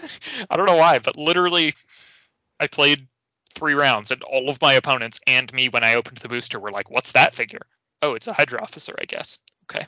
I 0.50 0.58
don't 0.58 0.66
know 0.66 0.76
why, 0.76 1.00
but 1.00 1.18
literally, 1.18 1.74
I 2.60 2.68
played 2.68 3.08
three 3.56 3.74
rounds, 3.74 4.12
and 4.12 4.22
all 4.24 4.50
of 4.50 4.62
my 4.62 4.74
opponents 4.74 5.20
and 5.26 5.52
me, 5.54 5.70
when 5.70 5.84
I 5.84 5.96
opened 5.96 6.18
the 6.18 6.28
booster, 6.28 6.60
were 6.60 6.72
like, 6.72 6.92
"What's 6.92 7.14
that 7.14 7.34
figure?" 7.34 7.66
Oh, 8.02 8.14
it's 8.14 8.28
a 8.28 8.34
Hydra 8.34 8.62
officer, 8.62 8.96
I 9.00 9.06
guess. 9.06 9.38
Okay. 9.70 9.86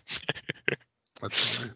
That's 1.22 1.58
fine. 1.58 1.72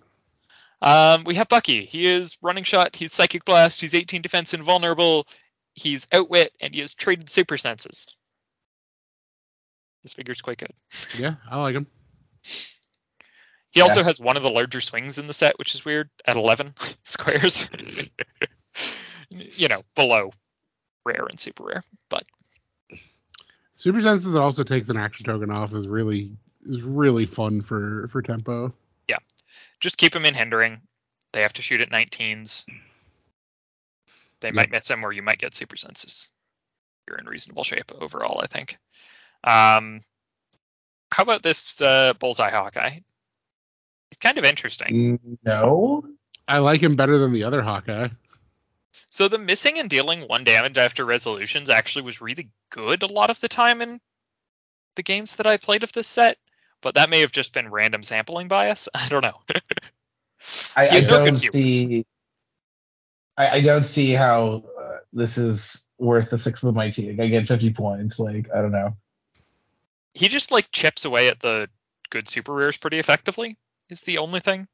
Um, 0.82 1.24
we 1.24 1.36
have 1.36 1.48
Bucky. 1.48 1.86
He 1.86 2.06
is 2.06 2.38
running 2.42 2.64
shot. 2.64 2.96
He's 2.96 3.14
psychic 3.14 3.46
blast. 3.46 3.82
He's 3.82 3.96
18 3.96 4.22
defense 4.22 4.54
invulnerable. 4.54 5.28
He's 5.74 6.08
outwit, 6.14 6.54
and 6.62 6.74
he 6.74 6.82
has 6.82 6.94
traded 6.94 7.30
super 7.30 7.58
senses. 7.58 8.08
This 10.04 10.14
figure's 10.14 10.42
quite 10.42 10.60
good. 10.60 10.72
Yeah, 11.18 11.36
I 11.50 11.62
like 11.62 11.76
him. 11.76 11.88
He 13.76 13.82
also 13.82 14.00
Yeah. 14.00 14.06
has 14.08 14.20
one 14.22 14.38
of 14.38 14.44
the 14.44 14.50
larger 14.50 14.80
swings 14.82 15.20
in 15.20 15.28
the 15.28 15.34
set, 15.34 15.60
which 15.60 15.76
is 15.76 15.84
weird, 15.86 16.10
at 16.26 16.38
11 16.38 16.74
squares. 17.04 17.68
you 19.30 19.68
know, 19.68 19.84
below 19.96 20.32
rare 21.06 21.26
and 21.30 21.40
super 21.40 21.66
rare. 21.66 21.84
But 22.10 22.24
Super 23.74 24.02
senses 24.02 24.32
that 24.32 24.42
also 24.42 24.64
takes 24.64 24.90
an 24.90 24.96
action 24.98 25.26
token 25.26 25.52
off 25.52 25.76
is 25.76 25.86
really 25.88 26.32
is 26.64 26.82
really 26.82 27.26
fun 27.26 27.62
for 27.62 28.08
for 28.08 28.22
tempo. 28.22 28.74
Yeah, 29.10 29.18
just 29.82 29.98
keep 29.98 30.14
them 30.14 30.26
in 30.26 30.34
hindering. 30.34 30.82
They 31.34 31.42
have 31.42 31.54
to 31.54 31.62
shoot 31.62 31.82
at 31.82 31.90
19s. 31.92 32.66
They 34.40 34.52
might 34.52 34.72
miss 34.72 34.88
them, 34.88 35.04
or 35.04 35.12
you 35.12 35.22
might 35.22 35.38
get 35.40 35.54
super 35.54 35.76
senses. 35.76 36.30
You're 37.08 37.18
in 37.18 37.26
reasonable 37.26 37.66
shape 37.66 37.92
overall, 38.00 38.40
I 38.42 38.48
think. 38.48 38.78
Um, 39.44 40.00
how 41.12 41.24
about 41.24 41.44
this 41.44 41.82
uh, 41.82 42.14
bullseye 42.14 42.52
Hawkeye? 42.52 43.00
He's 44.12 44.20
kind 44.20 44.38
of 44.38 44.46
interesting. 44.46 45.38
No. 45.44 46.04
I 46.48 46.60
like 46.60 46.82
him 46.82 46.96
better 46.96 47.18
than 47.18 47.34
the 47.34 47.44
other 47.44 47.62
Hawkeye. 47.62 48.10
So 49.10 49.28
the 49.28 49.38
missing 49.38 49.80
and 49.80 49.90
dealing 49.90 50.22
one 50.22 50.44
damage 50.44 50.78
after 50.78 51.06
resolutions 51.06 51.70
actually 51.70 52.04
was 52.04 52.22
really 52.22 52.50
good 52.70 53.04
a 53.04 53.08
lot 53.08 53.30
of 53.30 53.40
the 53.40 53.48
time 53.48 53.82
in 53.82 54.00
the 54.96 55.04
games 55.04 55.36
that 55.38 55.48
I 55.48 55.58
played 55.58 55.84
of 55.84 55.94
this 55.94 56.08
set, 56.08 56.38
but 56.82 56.96
that 56.96 57.10
may 57.10 57.22
have 57.22 57.32
just 57.32 57.54
been 57.54 57.72
random 57.72 58.04
sampling 58.04 58.48
bias. 58.48 58.90
I 58.96 59.08
don't 59.10 59.24
know. 59.24 59.40
I, 60.76 60.90
I 60.90 61.00
no 61.00 61.26
don't 61.26 61.38
see. 61.38 62.06
I, 63.38 63.50
I 63.50 63.62
don't 63.62 63.84
see 63.84 64.12
how 64.12 64.64
uh, 64.80 64.98
this 65.12 65.38
is 65.38 65.86
worth 65.98 66.30
the 66.30 66.38
six 66.38 66.62
of 66.64 66.68
the 66.68 66.74
mighty. 66.74 67.10
I 67.10 67.28
get 67.28 67.48
50 67.48 67.74
points. 67.74 68.20
Like 68.20 68.50
I 68.54 68.62
don't 68.62 68.72
know. 68.72 68.96
he 70.14 70.28
just 70.28 70.52
like 70.52 70.72
chips 70.72 71.06
away 71.06 71.30
at 71.30 71.40
the 71.40 71.70
good 72.10 72.30
super 72.30 72.54
rares 72.54 72.78
pretty 72.78 73.00
effectively. 73.00 73.58
Is 73.90 74.02
the 74.02 74.18
only 74.18 74.40
thing. 74.40 74.68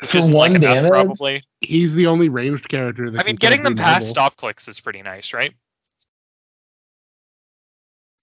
Which 0.00 0.10
For 0.10 0.20
one 0.20 0.32
like, 0.32 0.50
enough, 0.56 0.74
damage? 0.74 0.90
probably. 0.90 1.42
He's 1.60 1.94
the 1.94 2.06
only 2.06 2.28
ranged 2.28 2.68
character 2.68 3.10
that 3.10 3.20
I 3.20 3.24
mean, 3.24 3.36
getting 3.36 3.62
them 3.62 3.76
past 3.76 4.08
stop 4.08 4.36
clicks 4.36 4.68
is 4.68 4.80
pretty 4.80 5.02
nice, 5.02 5.32
right? 5.32 5.54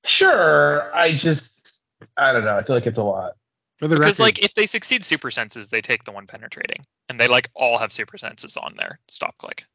Sure. 0.04 0.94
I 0.96 1.16
just 1.16 1.82
I 2.18 2.34
don't 2.34 2.44
know. 2.44 2.56
I 2.58 2.64
feel 2.64 2.76
like 2.76 2.88
it's 2.88 2.98
a 2.98 3.04
lot. 3.04 3.34
For 3.78 3.88
the 3.88 3.96
Because 3.96 4.20
record, 4.20 4.24
like 4.38 4.44
if 4.44 4.54
they 4.54 4.66
succeed 4.66 5.04
super 5.06 5.32
senses, 5.32 5.70
they 5.70 5.82
take 5.82 6.04
the 6.04 6.12
one 6.12 6.28
penetrating, 6.28 6.84
and 7.10 7.20
they 7.20 7.28
like 7.28 7.50
all 7.56 7.78
have 7.78 7.92
super 7.92 8.18
senses 8.18 8.58
on 8.58 8.76
their 8.78 9.00
stop 9.08 9.38
click. 9.38 9.66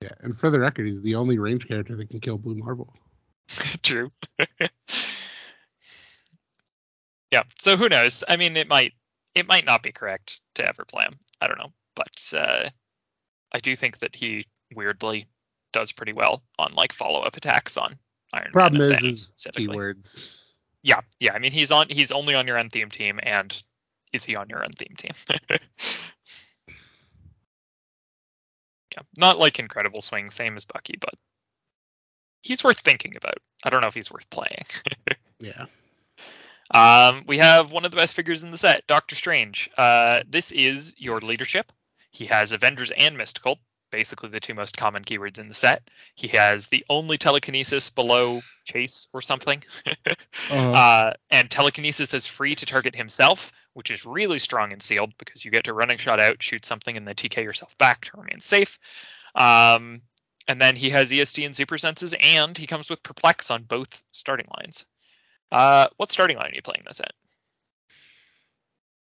yeah, 0.00 0.10
and 0.20 0.36
for 0.36 0.50
the 0.50 0.60
record, 0.60 0.86
he's 0.86 1.02
the 1.02 1.14
only 1.16 1.38
ranged 1.38 1.68
character 1.68 1.96
that 1.96 2.08
can 2.08 2.20
kill 2.20 2.38
Blue 2.38 2.54
Marble. 2.54 2.92
True. 3.82 4.10
yeah. 7.30 7.42
So 7.58 7.76
who 7.76 7.88
knows? 7.88 8.24
I 8.28 8.36
mean, 8.36 8.56
it 8.56 8.68
might 8.68 8.94
it 9.34 9.48
might 9.48 9.64
not 9.64 9.82
be 9.82 9.92
correct 9.92 10.40
to 10.56 10.68
ever 10.68 10.84
play 10.84 11.04
him. 11.04 11.18
I 11.40 11.46
don't 11.46 11.58
know, 11.58 11.72
but 11.94 12.32
uh, 12.32 12.68
I 13.52 13.58
do 13.58 13.76
think 13.76 13.98
that 13.98 14.14
he 14.14 14.46
weirdly 14.74 15.26
does 15.72 15.92
pretty 15.92 16.12
well 16.12 16.42
on 16.58 16.72
like 16.74 16.92
follow 16.92 17.20
up 17.20 17.36
attacks 17.36 17.76
on 17.76 17.98
Iron 18.32 18.52
Problem 18.52 18.80
Man. 18.80 18.96
and 18.96 19.04
is, 19.04 19.32
is 19.36 19.46
keywords. 19.54 20.44
Yeah, 20.82 21.00
yeah. 21.18 21.32
I 21.32 21.38
mean, 21.38 21.52
he's 21.52 21.72
on. 21.72 21.88
He's 21.88 22.12
only 22.12 22.34
on 22.34 22.46
your 22.46 22.58
end 22.58 22.72
theme 22.72 22.90
team, 22.90 23.18
and 23.22 23.62
is 24.12 24.24
he 24.24 24.36
on 24.36 24.48
your 24.48 24.62
end 24.62 24.76
theme 24.78 24.94
team? 24.96 25.12
yeah, 26.68 26.74
not 29.16 29.38
like 29.38 29.58
incredible 29.58 30.02
swing, 30.02 30.30
same 30.30 30.56
as 30.56 30.64
Bucky, 30.64 30.94
but 31.00 31.14
he's 32.42 32.62
worth 32.62 32.78
thinking 32.78 33.16
about. 33.16 33.38
I 33.64 33.70
don't 33.70 33.80
know 33.80 33.88
if 33.88 33.94
he's 33.94 34.10
worth 34.10 34.28
playing. 34.30 34.66
Yeah. 35.40 35.66
Um, 36.70 37.24
we 37.26 37.38
have 37.38 37.72
one 37.72 37.84
of 37.84 37.90
the 37.90 37.96
best 37.96 38.14
figures 38.14 38.42
in 38.42 38.50
the 38.50 38.56
set, 38.56 38.86
Doctor 38.86 39.14
Strange. 39.14 39.70
Uh, 39.76 40.20
this 40.28 40.50
is 40.50 40.94
your 40.98 41.20
leadership. 41.20 41.72
He 42.10 42.26
has 42.26 42.52
Avengers 42.52 42.90
and 42.90 43.18
Mystical, 43.18 43.58
basically 43.90 44.28
the 44.28 44.40
two 44.40 44.54
most 44.54 44.76
common 44.76 45.04
keywords 45.04 45.38
in 45.38 45.48
the 45.48 45.54
set. 45.54 45.88
He 46.14 46.28
has 46.28 46.68
the 46.68 46.84
only 46.88 47.18
telekinesis 47.18 47.90
below 47.90 48.40
Chase 48.64 49.08
or 49.12 49.20
something. 49.22 49.62
Uh, 50.50 50.54
Uh, 50.54 51.12
and 51.30 51.50
telekinesis 51.50 52.12
is 52.12 52.26
free 52.26 52.54
to 52.54 52.66
target 52.66 52.94
himself, 52.94 53.52
which 53.72 53.90
is 53.90 54.04
really 54.04 54.38
strong 54.38 54.72
and 54.72 54.82
sealed 54.82 55.16
because 55.16 55.44
you 55.44 55.50
get 55.50 55.64
to 55.64 55.72
running 55.72 55.96
shot 55.96 56.20
out, 56.20 56.42
shoot 56.42 56.64
something, 56.66 56.96
and 56.96 57.06
then 57.08 57.14
TK 57.14 57.42
yourself 57.42 57.76
back 57.78 58.04
to 58.04 58.16
remain 58.16 58.40
safe. 58.40 58.78
Um, 59.34 60.02
and 60.46 60.60
then 60.60 60.76
he 60.76 60.90
has 60.90 61.10
ESD 61.10 61.46
and 61.46 61.56
super 61.56 61.78
senses, 61.78 62.14
and 62.18 62.56
he 62.58 62.66
comes 62.66 62.90
with 62.90 63.02
perplex 63.02 63.50
on 63.50 63.62
both 63.62 64.02
starting 64.10 64.46
lines. 64.58 64.84
Uh, 65.52 65.88
what 65.96 66.10
starting 66.10 66.36
line 66.36 66.50
are 66.50 66.54
you 66.54 66.62
playing 66.62 66.82
this 66.86 67.00
at? 67.00 67.12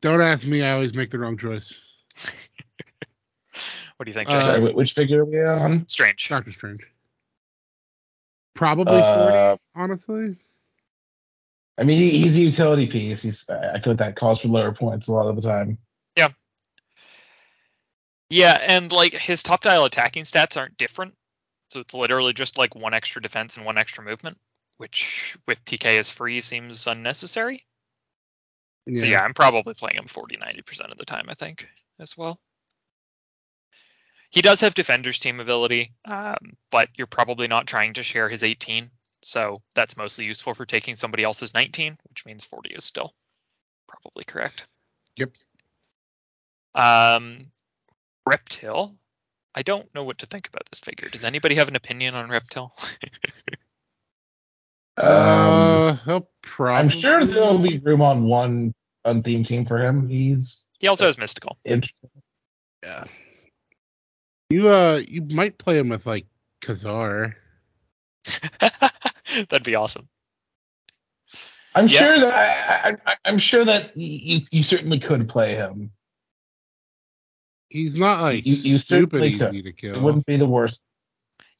don't 0.01 0.19
ask 0.21 0.45
me. 0.45 0.63
I 0.63 0.71
always 0.73 0.95
make 0.95 1.11
the 1.11 1.19
wrong 1.19 1.37
choice. 1.37 1.79
What 3.97 4.05
do 4.05 4.09
you 4.09 4.13
think, 4.15 4.29
Uh, 4.29 4.57
Sorry, 4.57 4.73
which 4.73 4.93
figure 4.93 5.21
are 5.21 5.25
we 5.25 5.43
on? 5.43 5.87
Strange. 5.87 6.27
Doctor 6.27 6.51
Strange. 6.51 6.81
Probably 8.55 8.99
Uh, 8.99 9.57
40, 9.57 9.59
honestly. 9.75 10.37
I 11.77 11.83
mean, 11.83 11.99
he's 11.99 12.35
a 12.35 12.39
utility 12.39 12.87
piece. 12.87 13.21
He's. 13.21 13.47
I 13.47 13.79
feel 13.79 13.93
like 13.93 13.99
that 13.99 14.15
calls 14.15 14.41
for 14.41 14.47
lower 14.47 14.71
points 14.71 15.07
a 15.07 15.11
lot 15.11 15.27
of 15.27 15.35
the 15.35 15.41
time. 15.43 15.77
Yeah. 16.17 16.29
Yeah, 18.31 18.57
and 18.59 18.91
like 18.91 19.13
his 19.13 19.43
top 19.43 19.61
dial 19.61 19.85
attacking 19.85 20.23
stats 20.23 20.57
aren't 20.57 20.77
different, 20.77 21.13
so 21.69 21.79
it's 21.79 21.93
literally 21.93 22.33
just 22.33 22.57
like 22.57 22.73
one 22.73 22.95
extra 22.95 23.21
defense 23.21 23.55
and 23.57 23.67
one 23.67 23.77
extra 23.77 24.03
movement, 24.03 24.39
which 24.81 25.37
with 25.47 25.63
TK 25.63 25.99
is 25.99 26.09
free 26.09 26.41
seems 26.41 26.87
unnecessary. 26.87 27.67
So 28.95 29.05
yeah, 29.05 29.21
I'm 29.21 29.35
probably 29.35 29.75
playing 29.75 29.97
him 29.97 30.07
40 30.07 30.37
90% 30.37 30.91
of 30.91 30.97
the 30.97 31.05
time, 31.05 31.25
I 31.29 31.35
think, 31.35 31.69
as 31.99 32.17
well. 32.17 32.39
He 34.31 34.41
does 34.41 34.61
have 34.61 34.73
defender's 34.73 35.19
team 35.19 35.39
ability, 35.39 35.93
um, 36.05 36.57
but 36.71 36.89
you're 36.97 37.05
probably 37.05 37.47
not 37.47 37.67
trying 37.67 37.93
to 37.93 38.01
share 38.01 38.27
his 38.27 38.41
18. 38.41 38.89
So 39.21 39.61
that's 39.75 39.97
mostly 39.97 40.25
useful 40.25 40.55
for 40.55 40.65
taking 40.65 40.95
somebody 40.95 41.23
else's 41.23 41.53
19, 41.53 41.95
which 42.09 42.25
means 42.25 42.43
40 42.43 42.71
is 42.71 42.83
still 42.83 43.13
probably 43.87 44.23
correct. 44.23 44.65
Yep. 45.17 45.29
Um, 46.73 47.51
Reptile. 48.25 48.95
I 49.53 49.61
don't 49.61 49.93
know 49.93 50.05
what 50.05 50.17
to 50.19 50.25
think 50.25 50.47
about 50.47 50.67
this 50.71 50.79
figure. 50.79 51.09
Does 51.09 51.23
anybody 51.23 51.53
have 51.55 51.67
an 51.67 51.75
opinion 51.75 52.15
on 52.15 52.31
Reptile? 52.31 52.73
Um, 54.97 55.07
Uh, 55.07 55.95
he'll 56.05 56.29
probably. 56.41 56.79
I'm 56.79 56.89
sure 56.89 57.25
there 57.25 57.41
will 57.43 57.59
be 57.59 57.77
room 57.79 58.01
on 58.01 58.23
one 58.23 58.73
on 59.05 59.23
theme 59.23 59.43
team 59.43 59.65
for 59.65 59.77
him. 59.81 60.07
He's 60.07 60.69
he 60.79 60.87
also 60.87 61.05
has 61.05 61.17
mystical. 61.17 61.57
interesting. 61.65 62.09
Yeah. 62.83 63.03
You 64.49 64.67
uh, 64.69 65.01
you 65.07 65.21
might 65.23 65.57
play 65.57 65.77
him 65.77 65.89
with 65.89 66.05
like 66.05 66.25
Ka-Zar. 66.61 67.35
That'd 68.59 69.63
be 69.63 69.75
awesome. 69.75 70.07
I'm 71.73 71.87
Yeah. 71.87 71.99
sure 71.99 72.19
that 72.19 72.33
I, 72.33 72.97
I, 73.11 73.15
I'm 73.23 73.37
sure 73.37 73.63
that 73.63 73.95
you 73.95 74.41
you 74.51 74.61
certainly 74.61 74.99
could 74.99 75.29
play 75.29 75.55
him. 75.55 75.91
He's 77.69 77.95
not 77.97 78.21
like 78.21 78.45
You- 78.45 78.55
you 78.73 78.77
stupid 78.79 79.23
easy 79.23 79.37
could. 79.39 79.63
to 79.63 79.71
kill. 79.71 79.95
It 79.95 80.01
wouldn't 80.01 80.25
be 80.25 80.35
the 80.35 80.45
worst. 80.45 80.83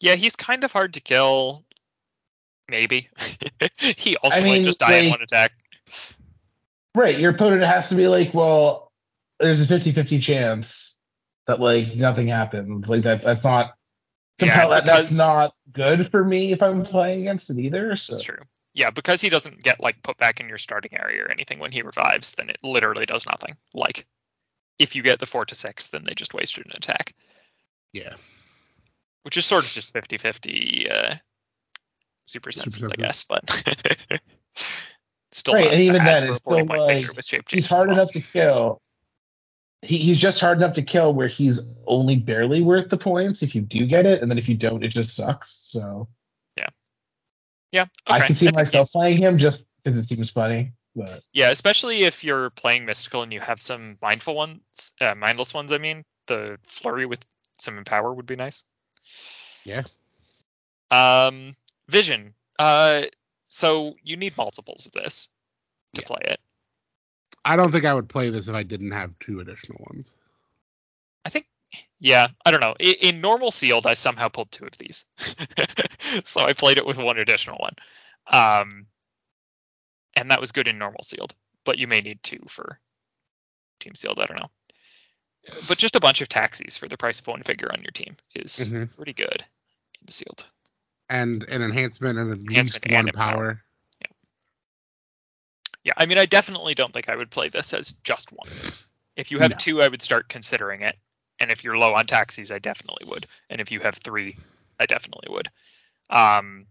Yeah, 0.02 0.16
he's 0.16 0.36
kind 0.36 0.64
of 0.66 0.72
hard 0.74 0.96
to 0.96 1.00
kill. 1.00 1.64
Maybe. 2.72 3.10
he 3.78 4.16
also 4.18 4.38
I 4.38 4.40
might 4.40 4.46
mean, 4.46 4.64
just 4.64 4.80
die 4.80 4.94
in 4.96 5.10
one 5.12 5.22
attack. 5.22 5.52
Right, 6.96 7.20
your 7.20 7.32
opponent 7.32 7.64
has 7.64 7.90
to 7.90 7.96
be 7.96 8.08
like, 8.08 8.34
well, 8.34 8.92
there's 9.40 9.62
a 9.62 9.66
50-50 9.80 10.22
chance 10.22 10.98
that 11.48 11.60
like 11.60 11.96
nothing 11.96 12.28
happens. 12.30 12.90
Like 12.90 13.04
that 13.04 13.24
that's 13.24 13.44
not 13.44 13.74
Yeah, 14.40 14.48
compel- 14.62 14.70
that- 14.72 14.86
that's 14.86 15.18
not 15.18 15.52
good 15.72 16.10
for 16.12 16.24
me 16.24 16.52
if 16.54 16.64
I'm 16.64 16.84
playing 16.84 17.22
against 17.22 17.50
it 17.50 17.60
either. 17.60 17.96
So 17.96 18.14
That's 18.14 18.24
true. 18.24 18.40
Yeah, 18.74 18.90
because 18.90 19.20
he 19.20 19.28
doesn't 19.30 19.62
get 19.62 19.82
like 19.82 20.02
put 20.02 20.18
back 20.18 20.40
in 20.40 20.48
your 20.48 20.58
starting 20.58 20.98
area 20.98 21.26
or 21.26 21.32
anything 21.32 21.60
when 21.60 21.74
he 21.74 21.82
revives, 21.82 22.32
then 22.32 22.50
it 22.50 22.58
literally 22.64 23.06
does 23.06 23.26
nothing. 23.26 23.58
Like 23.74 24.08
if 24.80 24.96
you 24.96 25.02
get 25.04 25.20
the 25.20 25.26
four 25.26 25.46
to 25.46 25.56
six, 25.56 25.90
then 25.90 26.04
they 26.06 26.14
just 26.14 26.34
wasted 26.34 26.66
an 26.68 26.72
attack, 26.76 27.14
Yeah. 27.92 28.14
which 29.24 29.36
is 29.36 29.46
sort 29.46 29.66
of 29.66 29.72
just 29.72 29.94
50-50 29.94 30.90
uh, 30.92 31.16
super 32.32 32.52
senses, 32.52 32.82
I 32.84 32.88
senses. 32.96 32.98
guess. 32.98 33.24
But 33.28 34.22
still, 35.32 35.54
Right, 35.56 35.72
and 35.72 35.82
even 35.82 35.98
bad 35.98 36.24
then, 36.24 36.32
it's 36.32 36.42
still, 36.42 36.66
like, 36.66 37.08
he's 37.50 37.68
hard 37.68 37.90
and 37.90 37.92
all. 37.92 37.98
enough 38.00 38.12
to 38.14 38.22
kill. 38.22 38.82
He, 39.84 39.98
he's 39.98 40.20
just 40.20 40.40
hard 40.40 40.58
enough 40.60 40.74
to 40.76 40.84
kill 40.84 41.14
where 41.14 41.28
he's 41.28 41.78
only 41.88 42.16
barely 42.16 42.62
worth 42.62 42.90
the 42.90 42.98
points 42.98 43.42
if 43.42 43.56
you 43.56 43.62
do 43.62 43.86
get 43.88 44.06
it, 44.06 44.22
and 44.22 44.30
then 44.30 44.38
if 44.38 44.48
you 44.48 44.56
don't, 44.56 44.84
it 44.84 44.90
just 44.90 45.16
sucks. 45.16 45.50
So 45.52 46.08
Yeah, 47.74 47.84
okay. 47.84 48.24
I 48.24 48.26
can 48.28 48.36
see 48.36 48.48
think 48.48 48.58
myself 48.58 48.88
he's- 48.88 48.92
playing 48.92 49.18
him 49.20 49.38
just 49.38 49.66
because 49.84 49.98
it 49.98 50.04
seems 50.04 50.30
funny. 50.30 50.74
But 50.94 51.24
Yeah, 51.32 51.52
especially 51.52 52.04
if 52.04 52.22
you're 52.22 52.50
playing 52.50 52.84
mystical 52.86 53.24
and 53.24 53.32
you 53.32 53.40
have 53.40 53.62
some 53.62 53.98
mindful 54.02 54.36
ones, 54.36 54.92
uh, 55.00 55.16
mindless 55.16 55.54
ones. 55.54 55.72
I 55.72 55.78
mean, 55.78 56.04
the 56.28 56.60
flurry 56.68 57.06
with 57.06 57.26
some 57.60 57.78
empower 57.78 58.14
would 58.14 58.26
be 58.26 58.36
nice. 58.36 58.66
Yeah. 59.64 59.84
Um, 60.92 61.56
vision. 61.92 62.34
Uh, 62.58 63.04
so 63.50 63.96
you 64.04 64.18
need 64.18 64.38
multiples 64.38 64.86
of 64.86 64.94
this 64.94 65.28
to 65.94 66.02
Yeah. 66.02 66.08
play 66.08 66.22
it. 66.24 66.40
I 67.44 67.56
don't 67.56 67.72
think 67.72 67.86
I 67.86 67.94
would 67.94 68.10
play 68.10 68.30
this 68.30 68.48
if 68.48 68.56
I 68.56 68.64
didn't 68.64 68.92
have 68.92 69.18
two 69.20 69.40
additional 69.40 69.84
ones. 69.90 70.16
I 71.26 71.30
think. 71.30 71.48
Yeah, 72.00 72.28
I 72.46 72.52
don't 72.52 72.62
know. 72.62 72.76
In, 72.80 72.96
in 73.02 73.22
normal 73.22 73.52
sealed, 73.52 73.86
I 73.86 73.94
somehow 73.94 74.28
pulled 74.28 74.52
two 74.52 74.66
of 74.66 74.78
these, 74.78 75.06
so 76.24 76.42
I 76.42 76.54
played 76.54 76.78
it 76.78 76.86
with 76.86 76.98
one 76.98 77.18
additional 77.18 77.58
one. 77.60 77.74
Um, 78.28 78.88
and 80.16 80.32
that 80.32 80.42
was 80.42 80.52
good 80.52 80.68
in 80.68 80.78
normal 80.78 81.04
sealed, 81.04 81.34
but 81.64 81.78
you 81.78 81.88
may 81.88 82.02
need 82.02 82.22
two 82.24 82.44
for 82.48 82.80
team 83.80 83.96
sealed. 83.96 84.20
I 84.20 84.26
don't 84.26 84.38
know. 84.40 84.50
But 85.68 85.78
just 85.78 85.96
a 85.96 86.00
bunch 86.00 86.22
of 86.22 86.30
taxis 86.30 86.78
for 86.78 86.88
the 86.88 86.98
price 86.98 87.20
of 87.20 87.28
one 87.28 87.44
figure 87.44 87.72
on 87.72 87.82
your 87.82 87.92
team 87.92 88.16
is 88.36 88.70
Mhm. 88.70 88.96
pretty 88.96 89.14
good 89.14 89.44
in 90.02 90.08
sealed. 90.08 90.46
And 91.12 91.44
an 91.50 91.62
enhancement 91.62 92.18
and 92.18 92.32
at 92.32 92.40
Enhancement 92.40 92.86
least 92.86 92.86
one 92.86 93.00
and 93.00 93.10
empower. 93.10 93.36
power. 93.36 93.64
Yeah, 94.00 94.08
yeah, 95.84 95.94
I 95.98 96.06
mean, 96.06 96.18
I 96.18 96.26
definitely 96.26 96.74
don't 96.74 96.94
think 96.94 97.10
I 97.10 97.18
would 97.18 97.30
play 97.30 97.50
this 97.50 97.74
as 97.74 97.92
just 97.92 98.32
one. 98.32 98.48
If 99.18 99.30
you 99.30 99.40
have 99.40 99.52
No. 99.52 99.58
two, 99.58 99.82
I 99.82 99.90
would 99.90 100.02
start 100.02 100.30
considering 100.30 100.84
it. 100.84 100.98
And 101.42 101.52
if 101.52 101.66
you're 101.66 101.78
low 101.78 101.96
on 101.96 102.06
taxis, 102.06 102.50
I 102.50 102.60
definitely 102.60 103.10
would. 103.10 103.28
And 103.50 103.60
if 103.60 103.72
you 103.72 103.82
have 103.82 103.96
three, 103.96 104.38
I 104.80 104.86
definitely 104.86 105.28
would. 105.34 105.50
Um, 106.10 106.68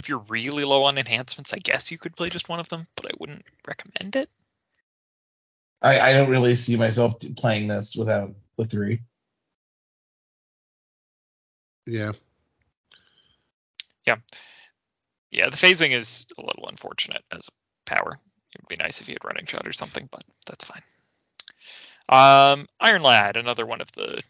if 0.00 0.08
you're 0.08 0.18
really 0.18 0.64
low 0.64 0.82
on 0.82 0.98
enhancements, 0.98 1.52
I 1.52 1.58
guess 1.58 1.92
you 1.92 1.98
could 1.98 2.16
play 2.16 2.30
just 2.30 2.48
one 2.48 2.58
of 2.58 2.68
them, 2.68 2.88
but 2.96 3.06
I 3.06 3.10
wouldn't 3.20 3.44
recommend 3.64 4.16
it. 4.16 4.28
I, 5.82 6.00
I 6.00 6.12
don't 6.12 6.30
really 6.30 6.56
see 6.56 6.76
myself 6.76 7.14
playing 7.36 7.68
this 7.68 7.94
without 7.94 8.34
the 8.58 8.66
three. 8.66 9.02
Yeah. 11.86 12.12
Yeah, 14.06 14.16
Yeah, 15.30 15.48
the 15.48 15.56
phasing 15.56 15.92
is 15.92 16.26
a 16.38 16.42
little 16.42 16.66
unfortunate 16.68 17.24
as 17.32 17.48
a 17.48 17.94
power. 17.94 18.18
It 18.54 18.60
would 18.60 18.68
be 18.68 18.82
nice 18.82 19.00
if 19.00 19.08
you 19.08 19.14
had 19.14 19.24
running 19.26 19.46
shot 19.46 19.66
or 19.66 19.72
something, 19.72 20.08
but 20.10 20.22
that's 20.46 20.64
fine. 20.64 20.82
Um, 22.08 22.66
Iron 22.80 23.02
Lad, 23.02 23.36
another 23.36 23.64
one 23.64 23.80
of 23.80 23.90
the 23.92 24.22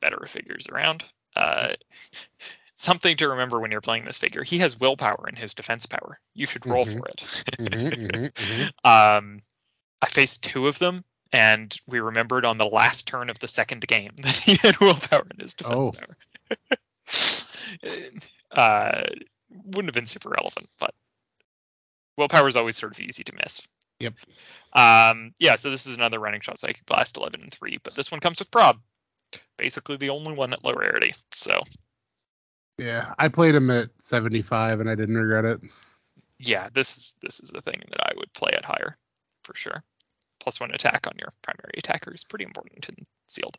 better 0.00 0.24
figures 0.26 0.66
around. 0.68 1.04
Uh, 1.34 1.74
something 2.76 3.16
to 3.18 3.28
remember 3.28 3.60
when 3.60 3.70
you're 3.70 3.80
playing 3.80 4.04
this 4.04 4.18
figure. 4.18 4.42
He 4.42 4.58
has 4.58 4.78
willpower 4.78 5.26
in 5.28 5.36
his 5.36 5.54
defense 5.54 5.86
power. 5.86 6.18
You 6.34 6.46
should 6.46 6.64
roll 6.64 6.84
Mhm. 6.86 6.98
for 6.98 7.06
it. 7.08 7.24
Mhm, 7.58 7.92
mhm, 7.92 8.32
mhm. 8.32 8.72
Um, 9.18 9.42
I 10.00 10.06
faced 10.06 10.44
two 10.44 10.68
of 10.68 10.78
them, 10.78 11.04
and 11.32 11.76
we 11.86 12.00
remembered 12.00 12.44
on 12.44 12.58
the 12.58 12.64
last 12.66 13.06
turn 13.08 13.28
of 13.28 13.38
the 13.38 13.48
second 13.48 13.86
game 13.86 14.12
that 14.22 14.36
he 14.36 14.56
had 14.56 14.78
willpower 14.78 15.26
in 15.32 15.40
his 15.40 15.54
defense 15.54 15.90
Oh. 15.90 15.92
power. 15.92 16.16
uh, 18.52 19.02
wouldn't 19.50 19.86
have 19.86 19.94
been 19.94 20.06
super 20.06 20.30
relevant, 20.30 20.68
but 20.78 20.94
willpower 22.16 22.48
is 22.48 22.56
always 22.56 22.76
sort 22.76 22.92
of 22.92 23.00
easy 23.00 23.24
to 23.24 23.32
miss. 23.34 23.66
Yep. 24.00 24.14
Um, 24.74 25.32
yeah, 25.38 25.56
so 25.56 25.70
this 25.70 25.86
is 25.86 25.96
another 25.96 26.18
running 26.18 26.40
shot 26.40 26.58
psychic 26.58 26.84
blast 26.86 27.16
11 27.16 27.40
and 27.40 27.52
3, 27.52 27.78
but 27.82 27.94
this 27.94 28.10
one 28.10 28.20
comes 28.20 28.38
with 28.38 28.50
prob. 28.50 28.78
Basically 29.56 29.96
the 29.96 30.10
only 30.10 30.34
one 30.34 30.52
at 30.52 30.62
low 30.64 30.74
rarity. 30.74 31.14
So 31.32 31.58
Yeah. 32.78 33.12
I 33.18 33.28
played 33.28 33.54
him 33.54 33.70
at 33.70 33.88
75 33.98 34.80
and 34.80 34.90
I 34.90 34.94
didn't 34.94 35.16
regret 35.16 35.44
it. 35.46 35.60
yeah, 36.38 36.68
this 36.74 36.96
is 36.96 37.16
this 37.22 37.40
is 37.40 37.50
the 37.50 37.62
thing 37.62 37.80
that 37.90 38.06
I 38.06 38.12
would 38.16 38.32
play 38.34 38.52
at 38.52 38.64
higher 38.64 38.96
for 39.44 39.54
sure. 39.56 39.82
Plus 40.40 40.60
one 40.60 40.70
attack 40.72 41.06
on 41.06 41.14
your 41.18 41.32
primary 41.42 41.72
attacker 41.78 42.12
is 42.12 42.22
pretty 42.24 42.44
important 42.44 42.86
in 42.90 43.06
sealed. 43.26 43.56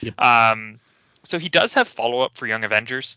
Yep. 0.00 0.20
Um, 0.20 0.78
so 1.24 1.38
he 1.38 1.48
does 1.48 1.74
have 1.74 1.88
follow 1.88 2.20
up 2.20 2.36
for 2.36 2.46
Young 2.46 2.64
Avengers, 2.64 3.16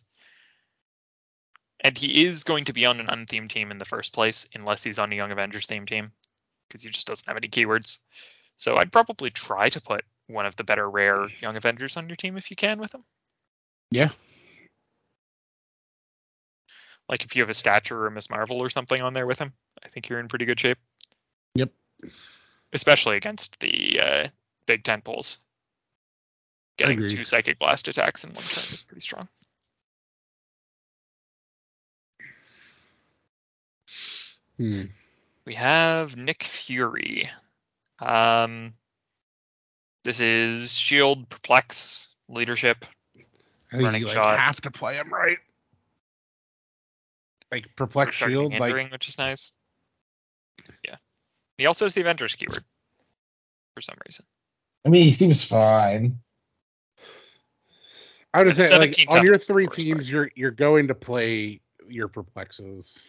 and 1.82 1.98
he 1.98 2.26
is 2.26 2.44
going 2.44 2.66
to 2.66 2.74
be 2.74 2.86
on 2.86 3.00
an 3.00 3.10
unthemed 3.10 3.50
team 3.50 3.72
in 3.72 3.78
the 3.78 3.86
first 3.86 4.14
place, 4.14 4.48
unless 4.54 4.84
he's 4.84 5.00
on 5.00 5.12
a 5.12 5.16
Young 5.16 5.32
Avengers 5.32 5.68
themed 5.68 5.88
team, 5.88 6.12
because 6.68 6.84
he 6.84 6.90
just 6.90 7.08
doesn't 7.08 7.28
have 7.28 7.38
any 7.38 7.48
keywords. 7.48 8.00
So 8.58 8.78
I'd 8.78 8.92
probably 8.92 9.30
try 9.30 9.70
to 9.70 9.82
put 9.82 10.04
one 10.28 10.46
of 10.46 10.56
the 10.56 10.64
better 10.64 10.90
rare 10.90 11.28
Young 11.42 11.56
Avengers 11.56 11.98
on 11.98 12.10
your 12.10 12.16
team 12.16 12.38
if 12.38 12.50
you 12.50 12.56
can 12.56 12.80
with 12.80 12.94
him. 12.94 13.04
Yeah. 13.92 14.10
Like 17.08 17.24
if 17.24 17.36
you 17.36 17.44
have 17.44 17.50
a 17.50 17.54
Stature 17.54 18.00
or 18.00 18.08
a 18.08 18.12
Miss 18.12 18.30
Marvel 18.30 18.60
or 18.60 18.70
something 18.70 19.02
on 19.02 19.14
there 19.14 19.28
with 19.28 19.40
him, 19.40 19.54
I 19.84 19.90
think 19.90 20.10
you're 20.10 20.20
in 20.20 20.28
pretty 20.28 20.46
good 20.46 20.60
shape. 20.60 20.80
Yep. 21.54 21.72
Especially 22.74 23.18
against 23.18 23.60
the 23.60 24.02
uh, 24.04 24.28
big 24.66 24.84
tent 24.84 25.04
poles. 25.04 25.38
Getting 26.78 26.98
Agreed. 26.98 27.12
two 27.12 27.26
Psychic 27.26 27.58
Blast 27.58 27.88
attacks 27.88 28.24
in 28.24 28.34
one 28.34 28.44
turn 28.44 28.74
is 28.74 28.84
pretty 28.84 29.02
strong. 29.02 29.28
Hmm. 34.58 34.84
We 35.46 35.56
have 35.56 36.16
Nick 36.18 36.44
Fury. 36.44 37.30
Um, 38.00 38.74
this 40.04 40.20
is 40.20 40.78
Shield, 40.78 41.30
Perplex, 41.30 42.10
Leadership. 42.28 42.86
I 43.72 43.78
think 43.78 43.84
Running 43.84 44.02
you 44.02 44.08
like 44.08 44.16
shot. 44.16 44.40
have 44.40 44.62
to 44.62 44.72
play 44.72 44.96
him 44.96 45.12
right. 45.12 45.38
Like 47.52 47.76
perplex 47.76 48.18
targeting 48.18 48.52
shield, 48.52 48.60
like 48.60 48.92
which 48.92 49.08
is 49.08 49.18
nice. 49.18 49.54
Yeah. 50.84 50.96
He 51.58 51.66
also 51.68 51.86
has 51.86 51.94
the 51.94 52.02
Avengers 52.02 52.36
keyword 52.36 52.64
for 53.76 53.82
some 53.82 53.96
reason. 54.06 54.26
I 54.86 54.90
mean, 54.90 55.04
he 55.04 55.12
seems 55.12 55.44
fine. 55.44 56.20
I 58.36 58.44
would 58.44 58.54
say, 58.56 58.78
like 58.78 58.96
on 59.08 59.24
your 59.24 59.34
toughness 59.34 59.42
is 59.42 59.48
the 59.48 59.54
three 59.54 59.68
teams, 59.68 59.94
part. 59.96 60.06
you're 60.08 60.30
you're 60.36 60.52
going 60.52 60.88
to 60.90 60.96
play 60.96 61.62
your 61.88 62.08
perplexes. 62.08 63.08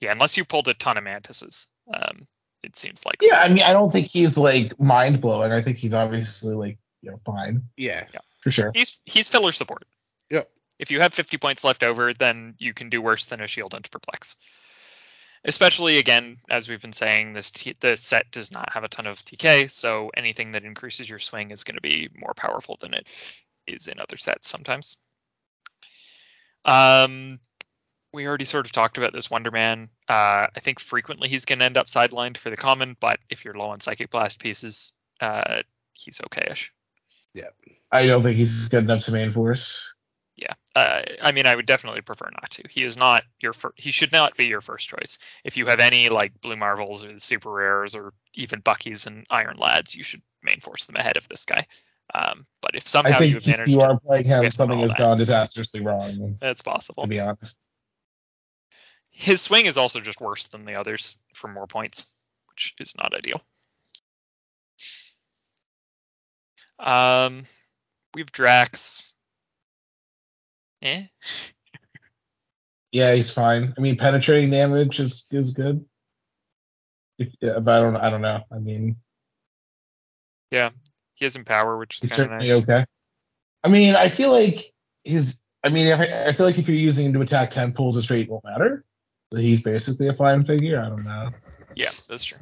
Yeah, 0.00 0.12
unless 0.12 0.36
you 0.36 0.44
pulled 0.44 0.68
a 0.68 0.74
ton 0.74 0.96
of 0.96 1.04
mantises. 1.04 1.66
Um, 1.92 2.26
it 2.62 2.76
seems 2.76 3.04
like 3.04 3.16
Yeah, 3.22 3.38
I 3.40 3.48
mean, 3.48 3.62
I 3.62 3.72
don't 3.72 3.92
think 3.92 4.06
he's 4.06 4.36
like 4.36 4.78
mind 4.80 5.20
blowing. 5.20 5.52
I 5.52 5.62
think 5.62 5.78
he's 5.78 5.94
obviously 5.94 6.54
like 6.54 6.78
you 7.02 7.10
know 7.10 7.20
fine 7.24 7.62
Yeah. 7.76 8.06
for 8.42 8.50
sure. 8.50 8.70
he's 8.74 8.98
he's 9.04 9.28
filler 9.28 9.52
support. 9.52 9.84
Yep. 10.30 10.50
If 10.78 10.90
you 10.90 11.00
have 11.00 11.12
50 11.12 11.36
points 11.38 11.64
left 11.64 11.82
over, 11.82 12.14
then 12.14 12.54
you 12.58 12.72
can 12.72 12.88
do 12.88 13.02
worse 13.02 13.26
than 13.26 13.40
a 13.40 13.46
shield 13.46 13.74
into 13.74 13.90
perplex. 13.90 14.36
Especially 15.44 15.96
again, 15.98 16.36
as 16.50 16.68
we've 16.68 16.82
been 16.82 16.92
saying, 16.92 17.32
this 17.32 17.50
t- 17.50 17.74
the 17.80 17.96
set 17.96 18.30
does 18.30 18.52
not 18.52 18.72
have 18.74 18.84
a 18.84 18.88
ton 18.88 19.06
of 19.06 19.24
TK, 19.24 19.70
so 19.70 20.10
anything 20.14 20.50
that 20.52 20.64
increases 20.64 21.08
your 21.08 21.18
swing 21.18 21.50
is 21.50 21.64
going 21.64 21.76
to 21.76 21.80
be 21.80 22.10
more 22.14 22.34
powerful 22.34 22.76
than 22.80 22.92
it 22.92 23.06
is 23.66 23.86
in 23.86 24.00
other 24.00 24.16
sets 24.16 24.48
sometimes. 24.48 24.96
Um, 26.64 27.40
we 28.12 28.26
already 28.26 28.44
sort 28.44 28.66
of 28.66 28.72
talked 28.72 28.98
about 28.98 29.12
this 29.12 29.30
Wonder 29.30 29.50
Man. 29.50 29.88
Uh, 30.08 30.46
I 30.54 30.60
think 30.60 30.80
frequently 30.80 31.28
he's 31.28 31.44
going 31.44 31.60
to 31.60 31.64
end 31.64 31.76
up 31.76 31.86
sidelined 31.86 32.36
for 32.36 32.50
the 32.50 32.56
common, 32.56 32.96
but 33.00 33.20
if 33.30 33.44
you're 33.44 33.54
low 33.54 33.68
on 33.68 33.80
Psychic 33.80 34.10
Blast 34.10 34.40
pieces, 34.40 34.92
uh, 35.20 35.62
he's 35.92 36.20
okay-ish. 36.26 36.72
Yeah. 37.34 37.48
I 37.92 38.06
don't 38.06 38.22
think 38.22 38.36
he's 38.36 38.68
good 38.68 38.84
enough 38.84 39.04
to 39.04 39.12
main 39.12 39.30
force. 39.30 39.80
Yeah, 40.40 40.54
uh, 40.74 41.02
I 41.20 41.32
mean, 41.32 41.46
I 41.46 41.54
would 41.54 41.66
definitely 41.66 42.00
prefer 42.00 42.30
not 42.30 42.50
to. 42.52 42.62
He 42.70 42.82
is 42.82 42.96
not 42.96 43.24
your 43.40 43.52
fir- 43.52 43.74
he 43.76 43.90
should 43.90 44.10
not 44.10 44.38
be 44.38 44.46
your 44.46 44.62
first 44.62 44.88
choice. 44.88 45.18
If 45.44 45.58
you 45.58 45.66
have 45.66 45.80
any 45.80 46.08
like 46.08 46.40
Blue 46.40 46.56
Marvels 46.56 47.04
or 47.04 47.12
the 47.12 47.20
Super 47.20 47.50
Rares 47.50 47.94
or 47.94 48.14
even 48.36 48.62
Buckies 48.62 49.06
and 49.06 49.26
Iron 49.28 49.58
Lads, 49.58 49.94
you 49.94 50.02
should 50.02 50.22
main 50.42 50.60
force 50.60 50.86
them 50.86 50.96
ahead 50.96 51.18
of 51.18 51.28
this 51.28 51.44
guy. 51.44 51.66
Um, 52.14 52.46
but 52.60 52.74
if 52.74 52.84
I 52.84 52.88
somehow 52.88 53.18
think 53.18 53.44
you 53.44 53.50
managed 53.52 53.70
you 53.70 53.80
to, 53.80 53.86
are 53.86 54.00
playing 54.00 54.24
him, 54.26 54.50
something 54.50 54.80
has 54.80 54.90
that. 54.90 54.98
gone 54.98 55.18
disastrously 55.18 55.80
wrong. 55.80 56.36
that's 56.40 56.62
possible. 56.62 57.04
To 57.04 57.08
be 57.08 57.20
honest, 57.20 57.56
His 59.12 59.40
swing 59.40 59.66
is 59.66 59.76
also 59.76 60.00
just 60.00 60.20
worse 60.20 60.46
than 60.48 60.64
the 60.64 60.74
others 60.74 61.18
for 61.34 61.48
more 61.48 61.66
points, 61.66 62.06
which 62.48 62.74
is 62.80 62.94
not 62.96 63.14
ideal. 63.14 63.40
Um, 66.78 67.42
we 68.14 68.22
have 68.22 68.32
Drax. 68.32 69.14
Eh. 70.82 71.04
yeah, 72.90 73.14
he's 73.14 73.30
fine. 73.30 73.74
I 73.76 73.80
mean, 73.80 73.96
penetrating 73.96 74.50
damage 74.50 74.98
is 74.98 75.26
is 75.30 75.52
good. 75.52 75.84
If, 77.18 77.28
yeah, 77.40 77.58
but 77.58 77.78
I 77.78 77.82
don't 77.82 77.96
I 77.96 78.10
don't 78.10 78.22
know. 78.22 78.40
I 78.50 78.58
mean, 78.58 78.96
Yeah, 80.50 80.70
he 81.20 81.26
has 81.26 81.36
Empower, 81.36 81.78
which 81.78 81.96
is 81.96 82.00
kind 82.00 82.12
of 82.12 82.16
certainly 82.16 82.48
nice. 82.48 82.62
okay. 82.62 82.84
I 83.62 83.68
mean, 83.68 83.94
I 83.94 84.08
feel 84.08 84.32
like 84.32 84.72
his. 85.04 85.38
I 85.62 85.68
mean, 85.68 85.92
I, 85.92 86.28
I 86.28 86.32
feel 86.32 86.46
like 86.46 86.58
if 86.58 86.66
you're 86.66 86.76
using 86.76 87.06
him 87.06 87.12
to 87.12 87.20
attack 87.20 87.50
ten 87.50 87.72
pulls, 87.72 87.96
a 87.96 88.02
straight 88.02 88.28
won't 88.28 88.42
matter. 88.44 88.84
But 89.30 89.42
he's 89.42 89.60
basically 89.62 90.08
a 90.08 90.14
fine 90.14 90.44
figure. 90.44 90.80
I 90.80 90.88
don't 90.88 91.04
know. 91.04 91.30
Yeah, 91.76 91.90
that's 92.08 92.24
true. 92.24 92.38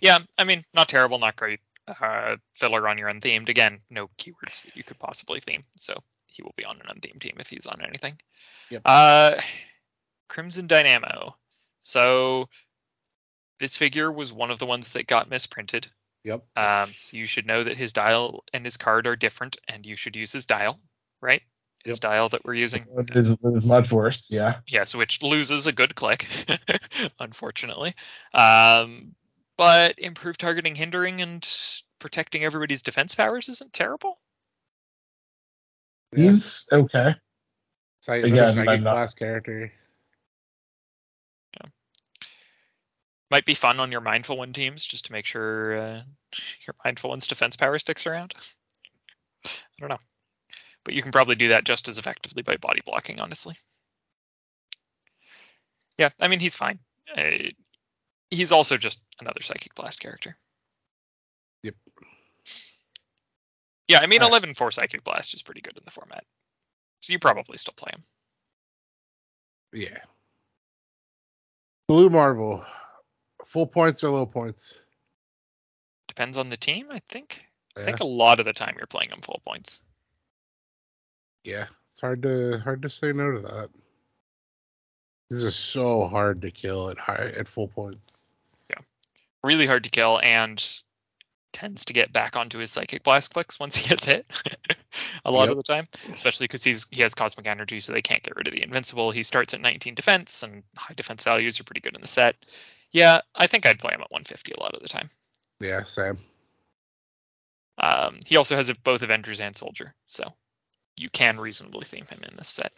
Yeah, 0.00 0.20
I 0.38 0.44
mean, 0.44 0.64
not 0.74 0.88
terrible, 0.88 1.18
not 1.18 1.36
great. 1.36 1.60
Uh, 1.86 2.36
filler 2.54 2.88
on 2.88 2.98
your 2.98 3.08
unthemed. 3.08 3.48
Again, 3.50 3.80
no 3.90 4.08
keywords 4.18 4.64
that 4.64 4.74
you 4.74 4.82
could 4.82 4.98
possibly 4.98 5.40
theme, 5.40 5.62
so 5.76 5.94
he 6.26 6.42
will 6.42 6.54
be 6.56 6.64
on 6.64 6.76
an 6.80 6.86
unthemed 6.88 7.20
team 7.20 7.36
if 7.38 7.50
he's 7.50 7.66
on 7.66 7.82
anything. 7.82 8.18
Yep. 8.70 8.82
Uh, 8.84 9.36
Crimson 10.28 10.66
Dynamo. 10.66 11.36
So 11.82 12.48
this 13.58 13.76
figure 13.76 14.10
was 14.10 14.32
one 14.32 14.50
of 14.50 14.58
the 14.58 14.66
ones 14.66 14.94
that 14.94 15.06
got 15.06 15.28
misprinted. 15.28 15.88
Yep. 16.24 16.44
Um, 16.56 16.90
so 16.98 17.16
you 17.16 17.26
should 17.26 17.46
know 17.46 17.62
that 17.64 17.76
his 17.76 17.92
dial 17.92 18.44
and 18.52 18.64
his 18.64 18.76
card 18.76 19.06
are 19.06 19.16
different, 19.16 19.56
and 19.68 19.86
you 19.86 19.96
should 19.96 20.16
use 20.16 20.32
his 20.32 20.46
dial, 20.46 20.78
right? 21.22 21.42
His 21.84 21.96
Yep. 21.96 22.00
dial 22.00 22.28
that 22.30 22.44
we're 22.44 22.54
using. 22.54 22.86
It 22.98 23.16
is, 23.16 23.30
it 23.30 23.38
is 23.42 23.64
much 23.64 23.90
worse. 23.90 24.26
Yeah. 24.28 24.60
Yes, 24.66 24.94
which 24.94 25.22
loses 25.22 25.66
a 25.66 25.72
good 25.72 25.94
click, 25.94 26.26
unfortunately. 27.20 27.94
Um, 28.34 29.14
but 29.56 29.98
improved 29.98 30.40
targeting, 30.40 30.74
hindering, 30.74 31.22
and 31.22 31.46
protecting 31.98 32.44
everybody's 32.44 32.82
defense 32.82 33.14
powers 33.14 33.48
isn't 33.48 33.72
terrible. 33.72 34.18
Yeah. 36.14 36.30
He's 36.30 36.66
okay. 36.70 37.14
Psy- 38.02 38.16
Again, 38.16 38.68
I'm 38.68 38.82
not- 38.84 38.92
class 38.92 39.14
character. 39.14 39.72
Might 43.30 43.44
be 43.44 43.54
fun 43.54 43.78
on 43.78 43.92
your 43.92 44.00
mindful 44.00 44.36
one 44.36 44.52
teams 44.52 44.84
just 44.84 45.06
to 45.06 45.12
make 45.12 45.24
sure 45.24 45.76
uh, 45.76 46.02
your 46.66 46.74
mindful 46.84 47.10
one's 47.10 47.28
defense 47.28 47.54
power 47.54 47.78
sticks 47.78 48.06
around. 48.06 48.34
I 49.44 49.50
don't 49.78 49.90
know, 49.90 50.00
but 50.84 50.94
you 50.94 51.02
can 51.02 51.12
probably 51.12 51.36
do 51.36 51.48
that 51.48 51.64
just 51.64 51.88
as 51.88 51.96
effectively 51.96 52.42
by 52.42 52.56
body 52.56 52.80
blocking, 52.84 53.20
honestly. 53.20 53.54
Yeah, 55.96 56.10
I 56.20 56.28
mean 56.28 56.40
he's 56.40 56.56
fine. 56.56 56.80
Uh, 57.16 57.50
he's 58.30 58.52
also 58.52 58.76
just 58.76 59.04
another 59.20 59.42
psychic 59.42 59.74
blast 59.74 60.00
character. 60.00 60.36
Yep. 61.62 61.74
Yeah, 63.86 64.00
I 64.00 64.06
mean 64.06 64.22
Alright. 64.22 64.42
11 64.42 64.54
4 64.54 64.70
psychic 64.72 65.04
blast 65.04 65.34
is 65.34 65.42
pretty 65.42 65.60
good 65.60 65.76
in 65.76 65.82
the 65.84 65.90
format, 65.90 66.24
so 67.00 67.12
you 67.12 67.18
probably 67.18 67.58
still 67.58 67.74
play 67.76 67.92
him. 67.92 68.02
Yeah. 69.72 69.98
Blue 71.86 72.10
Marvel. 72.10 72.64
Full 73.50 73.66
points 73.66 74.04
or 74.04 74.10
low 74.10 74.26
points? 74.26 74.80
Depends 76.06 76.36
on 76.36 76.50
the 76.50 76.56
team, 76.56 76.86
I 76.92 77.00
think. 77.08 77.44
I 77.76 77.82
think 77.82 77.98
a 77.98 78.04
lot 78.06 78.38
of 78.38 78.44
the 78.46 78.52
time 78.52 78.74
you're 78.76 78.86
playing 78.86 79.10
him 79.10 79.20
full 79.22 79.40
points. 79.44 79.82
Yeah. 81.42 81.66
It's 81.88 82.00
hard 82.00 82.22
to 82.22 82.58
hard 82.58 82.82
to 82.82 82.88
say 82.88 83.12
no 83.12 83.32
to 83.32 83.40
that. 83.40 83.70
This 85.30 85.42
is 85.42 85.56
so 85.56 86.06
hard 86.06 86.42
to 86.42 86.52
kill 86.52 86.90
at 86.90 86.98
high 86.98 87.32
at 87.36 87.48
full 87.48 87.66
points. 87.66 88.32
Yeah, 88.68 88.78
really 89.42 89.66
hard 89.66 89.82
to 89.82 89.90
kill 89.90 90.20
and 90.22 90.64
tends 91.52 91.84
to 91.86 91.92
get 91.92 92.12
back 92.12 92.36
onto 92.36 92.58
his 92.58 92.70
psychic 92.70 93.02
blast 93.02 93.32
clicks 93.34 93.58
once 93.58 93.74
he 93.74 93.88
gets 93.88 94.04
hit 94.04 94.24
a 95.24 95.30
lot 95.32 95.48
Yep. 95.48 95.50
of 95.50 95.56
the 95.56 95.62
time 95.64 95.88
especially 96.12 96.44
because 96.44 96.62
he's 96.62 96.86
he 96.92 97.02
has 97.02 97.12
cosmic 97.12 97.48
energy 97.48 97.80
so 97.80 97.92
they 97.92 98.02
can't 98.02 98.22
get 98.22 98.36
rid 98.36 98.46
of 98.46 98.54
the 98.54 98.62
invincible 98.62 99.10
he 99.10 99.24
starts 99.24 99.52
at 99.52 99.60
19 99.60 99.96
defense 99.96 100.44
and 100.44 100.62
high 100.76 100.94
defense 100.94 101.24
values 101.24 101.58
are 101.58 101.64
pretty 101.64 101.80
good 101.80 101.96
in 101.96 102.00
the 102.02 102.06
set 102.06 102.36
yeah 102.92 103.20
i 103.34 103.46
think 103.46 103.66
i'd 103.66 103.78
play 103.78 103.92
him 103.92 104.00
at 104.00 104.10
150 104.10 104.52
a 104.52 104.60
lot 104.60 104.74
of 104.74 104.80
the 104.82 104.88
time 104.88 105.08
Yeah, 105.60 105.82
Sam. 105.84 106.18
um, 107.82 108.18
he 108.26 108.36
also 108.36 108.56
has 108.56 108.72
both 108.84 109.02
avengers 109.02 109.40
and 109.40 109.56
soldier 109.56 109.94
so 110.06 110.32
you 110.96 111.08
can 111.10 111.38
reasonably 111.38 111.84
theme 111.84 112.06
him 112.06 112.20
in 112.28 112.36
this 112.36 112.48
set 112.48 112.72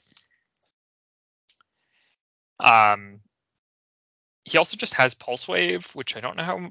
um, 2.60 3.20
he 4.44 4.58
also 4.58 4.76
just 4.76 4.94
has 4.94 5.14
pulse 5.14 5.48
wave 5.48 5.86
which 5.94 6.16
i 6.16 6.20
don't 6.20 6.36
know 6.36 6.44
how 6.44 6.70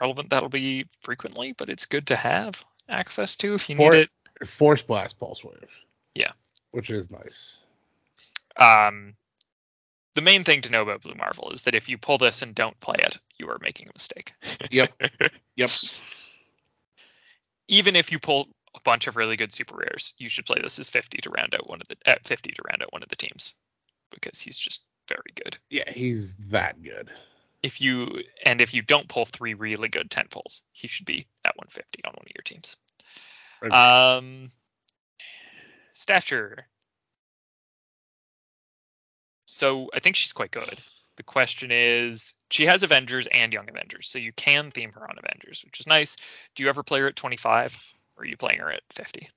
relevant 0.00 0.30
that'll 0.30 0.48
be 0.48 0.86
frequently 1.00 1.52
but 1.52 1.68
it's 1.68 1.86
good 1.86 2.08
to 2.08 2.16
have 2.16 2.64
access 2.88 3.36
to 3.36 3.54
if 3.54 3.70
you 3.70 3.76
For- 3.76 3.92
need 3.92 3.98
it 4.00 4.10
Force 4.44 4.82
blast 4.82 5.20
pulse 5.20 5.44
wave. 5.44 5.70
Yeah. 6.16 6.32
Which 6.72 6.90
is 6.90 7.08
nice. 7.08 7.64
um, 8.56 9.14
the 10.14 10.20
main 10.20 10.44
thing 10.44 10.62
to 10.62 10.70
know 10.70 10.82
about 10.82 11.02
blue 11.02 11.14
marvel 11.14 11.50
is 11.50 11.62
that 11.62 11.74
if 11.74 11.88
you 11.88 11.98
pull 11.98 12.18
this 12.18 12.42
and 12.42 12.54
don't 12.54 12.78
play 12.80 12.96
it 12.98 13.18
you 13.38 13.48
are 13.48 13.58
making 13.60 13.86
a 13.88 13.92
mistake 13.94 14.32
Yep. 14.70 14.92
Yep. 15.56 15.70
even 17.68 17.96
if 17.96 18.10
you 18.12 18.18
pull 18.18 18.48
a 18.74 18.80
bunch 18.84 19.06
of 19.06 19.16
really 19.16 19.36
good 19.36 19.52
super 19.52 19.76
rares 19.76 20.14
you 20.18 20.28
should 20.28 20.46
play 20.46 20.58
this 20.62 20.78
as 20.78 20.90
50 20.90 21.18
to 21.18 21.30
round 21.30 21.54
out 21.54 21.68
one 21.68 21.80
of 21.80 21.88
the 21.88 21.96
at 22.06 22.26
50 22.26 22.50
to 22.52 22.62
round 22.68 22.82
out 22.82 22.92
one 22.92 23.02
of 23.02 23.08
the 23.08 23.16
teams 23.16 23.54
because 24.10 24.40
he's 24.40 24.58
just 24.58 24.84
very 25.08 25.32
good 25.34 25.58
Yeah, 25.70 25.90
he's 25.90 26.36
that 26.50 26.82
good. 26.82 27.10
if 27.62 27.80
you 27.80 28.22
and 28.44 28.60
if 28.60 28.72
you 28.74 28.82
don't 28.82 29.08
pull 29.08 29.24
three 29.26 29.54
really 29.54 29.88
good 29.88 30.10
tent 30.10 30.30
pulls, 30.30 30.62
he 30.72 30.88
should 30.88 31.06
be 31.06 31.26
at 31.44 31.56
150 31.56 32.04
on 32.04 32.12
one 32.12 32.22
of 32.22 32.32
your 32.34 32.42
teams. 32.42 32.76
Agreed. 33.62 33.74
Um, 33.76 34.50
stature. 35.94 36.66
So 39.54 39.88
I 39.94 40.00
think 40.00 40.16
she's 40.16 40.32
quite 40.32 40.50
good. 40.50 40.78
The 41.16 41.22
question 41.22 41.70
is, 41.70 42.34
she 42.50 42.66
has 42.66 42.82
Avengers 42.82 43.28
and 43.28 43.52
Young 43.52 43.68
Avengers, 43.68 44.08
so 44.08 44.18
you 44.18 44.32
can 44.32 44.72
theme 44.72 44.90
her 44.92 45.08
on 45.08 45.16
Avengers, 45.16 45.62
which 45.64 45.78
is 45.78 45.86
nice. 45.86 46.16
Do 46.56 46.64
you 46.64 46.68
ever 46.68 46.82
play 46.82 46.98
her 47.00 47.06
at 47.06 47.14
25, 47.14 47.76
or 48.16 48.24
are 48.24 48.26
you 48.26 48.36
playing 48.36 48.58
her 48.58 48.72
at 48.72 48.82
50? 48.90 49.30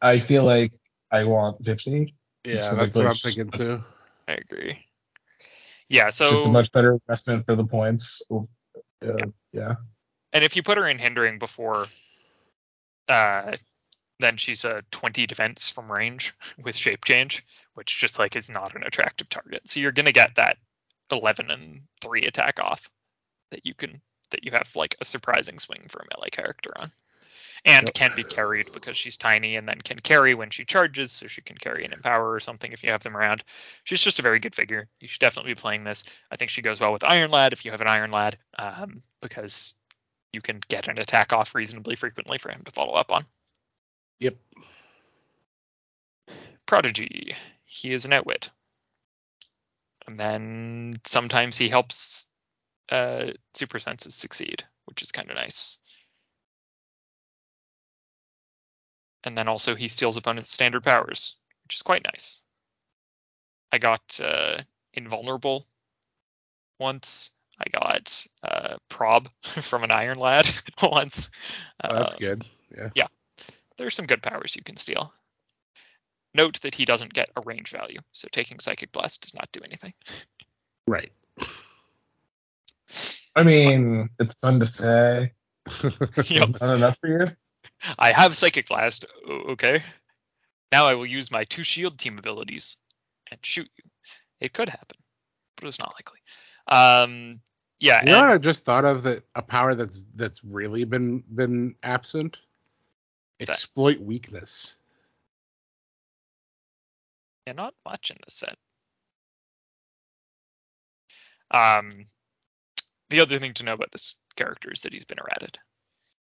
I 0.00 0.20
feel 0.20 0.44
like 0.44 0.72
I 1.10 1.24
want 1.24 1.64
50. 1.64 2.14
yeah, 2.44 2.72
that's 2.74 2.94
what 2.94 3.06
I'm 3.06 3.16
thinking 3.16 3.50
too. 3.50 3.82
I 4.28 4.34
agree. 4.34 4.78
Yeah, 5.88 6.10
so 6.10 6.30
Just 6.30 6.46
a 6.46 6.50
much 6.50 6.70
better 6.70 6.92
investment 6.92 7.46
for 7.46 7.56
the 7.56 7.64
points. 7.64 8.22
Uh, 8.30 9.26
yeah. 9.52 9.74
And 10.32 10.44
if 10.44 10.54
you 10.54 10.62
put 10.62 10.78
her 10.78 10.86
in 10.86 10.98
hindering 10.98 11.40
before, 11.40 11.86
uh, 13.08 13.56
then 14.18 14.36
she's 14.36 14.64
a 14.64 14.82
20 14.90 15.26
defense 15.26 15.68
from 15.68 15.90
range 15.90 16.34
with 16.62 16.76
shape 16.76 17.04
change, 17.04 17.44
which 17.74 17.98
just 17.98 18.18
like 18.18 18.36
is 18.36 18.48
not 18.48 18.74
an 18.74 18.82
attractive 18.84 19.28
target. 19.28 19.68
So 19.68 19.80
you're 19.80 19.92
gonna 19.92 20.12
get 20.12 20.34
that 20.36 20.58
11 21.10 21.50
and 21.50 21.82
three 22.00 22.22
attack 22.22 22.60
off 22.60 22.90
that 23.50 23.64
you 23.64 23.74
can 23.74 24.00
that 24.30 24.44
you 24.44 24.52
have 24.52 24.70
like 24.76 24.96
a 25.00 25.04
surprising 25.04 25.58
swing 25.58 25.86
for 25.88 26.00
a 26.00 26.06
melee 26.16 26.30
character 26.30 26.70
on, 26.76 26.90
and 27.64 27.86
Yep. 27.86 27.94
can 27.94 28.14
be 28.14 28.24
carried 28.24 28.70
because 28.72 28.96
she's 28.96 29.16
tiny 29.16 29.56
and 29.56 29.66
then 29.68 29.80
can 29.80 29.98
carry 29.98 30.34
when 30.34 30.50
she 30.50 30.64
charges, 30.64 31.12
so 31.12 31.26
she 31.26 31.40
can 31.40 31.56
carry 31.56 31.84
an 31.84 31.92
empower 31.92 32.30
or 32.30 32.40
something 32.40 32.72
if 32.72 32.82
you 32.82 32.90
have 32.90 33.02
them 33.02 33.16
around. 33.16 33.42
She's 33.84 34.02
just 34.02 34.18
a 34.18 34.22
very 34.22 34.38
good 34.38 34.54
figure. 34.54 34.88
You 35.00 35.08
should 35.08 35.20
definitely 35.20 35.52
be 35.52 35.60
playing 35.60 35.84
this. 35.84 36.04
I 36.30 36.36
think 36.36 36.50
she 36.50 36.62
goes 36.62 36.80
well 36.80 36.92
with 36.92 37.04
Iron 37.04 37.30
Lad 37.30 37.52
if 37.52 37.64
you 37.64 37.70
have 37.70 37.80
an 37.80 37.88
Iron 37.88 38.10
Lad, 38.10 38.36
um, 38.58 39.02
because 39.22 39.74
you 40.32 40.40
can 40.42 40.60
get 40.68 40.88
an 40.88 40.98
attack 40.98 41.32
off 41.32 41.54
reasonably 41.54 41.96
frequently 41.96 42.36
for 42.36 42.50
him 42.50 42.62
to 42.64 42.72
follow 42.72 42.92
up 42.92 43.10
on. 43.10 43.24
Yep. 44.20 44.36
Prodigy. 46.66 47.34
He 47.64 47.92
is 47.92 48.04
an 48.04 48.12
outwit. 48.12 48.50
And 50.06 50.18
then 50.18 50.94
sometimes 51.06 51.58
he 51.58 51.68
helps 51.68 52.28
uh, 52.90 53.26
super 53.54 53.78
senses 53.78 54.14
succeed, 54.14 54.64
which 54.86 55.02
is 55.02 55.12
kind 55.12 55.30
of 55.30 55.36
nice. 55.36 55.78
And 59.24 59.36
then 59.36 59.48
also 59.48 59.74
he 59.74 59.88
steals 59.88 60.16
opponents' 60.16 60.50
standard 60.50 60.82
powers, 60.82 61.36
which 61.64 61.76
is 61.76 61.82
quite 61.82 62.04
nice. 62.04 62.40
I 63.70 63.78
got 63.78 64.18
uh, 64.22 64.62
invulnerable 64.94 65.66
once. 66.78 67.32
I 67.58 67.64
got 67.70 68.26
uh, 68.42 68.76
prob 68.88 69.28
from 69.42 69.84
an 69.84 69.90
Iron 69.90 70.18
Lad 70.18 70.48
once. 70.82 71.30
Oh, 71.84 71.94
That's 71.94 72.14
Uh, 72.14 72.18
good. 72.18 72.44
Yeah. 72.74 72.90
Yeah. 72.94 73.06
There's 73.78 73.94
some 73.94 74.06
good 74.06 74.22
powers 74.22 74.54
you 74.56 74.62
can 74.62 74.76
steal. 74.76 75.12
Note 76.34 76.60
that 76.60 76.74
he 76.74 76.84
doesn't 76.84 77.14
get 77.14 77.30
a 77.36 77.40
range 77.40 77.70
value, 77.70 78.00
so 78.12 78.28
taking 78.30 78.58
Psychic 78.60 78.92
Blast 78.92 79.22
does 79.22 79.34
not 79.34 79.50
do 79.52 79.60
anything. 79.64 79.94
Right. 80.86 81.10
I 83.34 83.42
mean, 83.44 84.10
it's 84.18 84.34
fun 84.34 84.60
to 84.60 84.66
say. 84.66 85.32
Yep. 86.26 86.60
Not 86.60 86.76
enough 86.76 86.96
for 87.00 87.08
you? 87.08 87.30
I 87.98 88.12
have 88.12 88.34
Psychic 88.36 88.68
Blast. 88.68 89.04
Okay. 89.28 89.82
Now 90.72 90.86
I 90.86 90.94
will 90.94 91.06
use 91.06 91.30
my 91.30 91.44
two 91.44 91.62
shield 91.62 91.98
team 91.98 92.18
abilities 92.18 92.76
and 93.30 93.38
shoot 93.42 93.68
you. 93.76 93.84
It 94.40 94.52
could 94.52 94.68
happen, 94.68 94.98
but 95.56 95.66
it's 95.66 95.78
not 95.78 95.94
likely. 95.94 96.18
Um, 96.68 97.40
yeah, 97.80 98.00
You 98.04 98.12
know 98.12 98.18
what 98.18 98.24
and- 98.24 98.34
I 98.34 98.38
just 98.38 98.64
thought 98.64 98.84
of 98.84 99.02
that 99.04 99.22
a 99.34 99.42
power 99.42 99.74
that's 99.74 100.04
that's 100.14 100.42
really 100.44 100.84
been 100.84 101.22
been 101.34 101.74
absent? 101.82 102.38
Exploit 103.40 104.00
weakness. 104.00 104.76
Yeah, 107.46 107.52
not 107.52 107.74
much 107.88 108.10
in 108.10 108.16
the 108.24 108.30
set. 108.30 108.56
Um, 111.50 112.06
the 113.10 113.20
other 113.20 113.38
thing 113.38 113.54
to 113.54 113.64
know 113.64 113.72
about 113.72 113.92
this 113.92 114.16
character 114.36 114.70
is 114.70 114.82
that 114.82 114.92
he's 114.92 115.04
been 115.04 115.18
errated. 115.18 115.58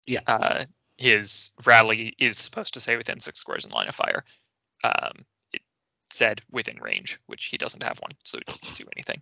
Yeah. 0.06 0.20
Uh, 0.28 0.66
his 0.98 1.52
rally 1.66 2.16
is 2.20 2.38
supposed 2.38 2.74
to 2.74 2.80
say 2.80 2.98
within 2.98 3.20
six 3.20 3.40
squares 3.40 3.66
in 3.66 3.72
line 3.72 3.88
of 3.88 3.96
fire. 3.96 4.24
Um, 4.84 5.26
it 5.54 5.62
said 6.12 6.42
within 6.52 6.78
range, 6.80 7.20
which 7.26 7.46
he 7.46 7.58
doesn't 7.58 7.84
have 7.84 8.00
one, 8.00 8.12
so 8.24 8.38
it 8.38 8.46
doesn't 8.46 8.78
do 8.78 8.86
anything. 8.96 9.22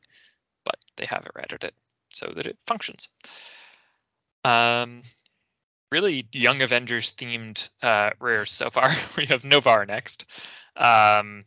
But 0.66 0.78
they 0.98 1.06
have 1.06 1.28
errated 1.36 1.64
it 1.64 1.76
so 2.10 2.32
that 2.36 2.48
it 2.48 2.58
functions. 2.66 3.10
Um, 4.44 5.02
really 5.92 6.28
young 6.32 6.62
Avengers 6.62 7.12
themed 7.14 7.70
uh, 7.82 8.12
rares 8.20 8.52
so 8.52 8.70
far. 8.70 8.90
we 9.18 9.26
have 9.28 9.44
Noh-Varr 9.44 9.86
next. 9.86 10.26
Um, 10.76 11.46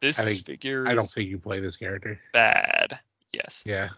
This 0.00 0.18
I 0.18 0.24
think- 0.24 0.46
figure 0.46 0.86
I 0.86 0.94
don't 0.94 1.04
is 1.04 1.14
think 1.14 1.28
you 1.30 1.38
play 1.38 1.60
this 1.60 1.76
character. 1.76 2.20
bad. 2.32 2.98
Yes. 3.32 3.62
Yeah. 3.66 3.90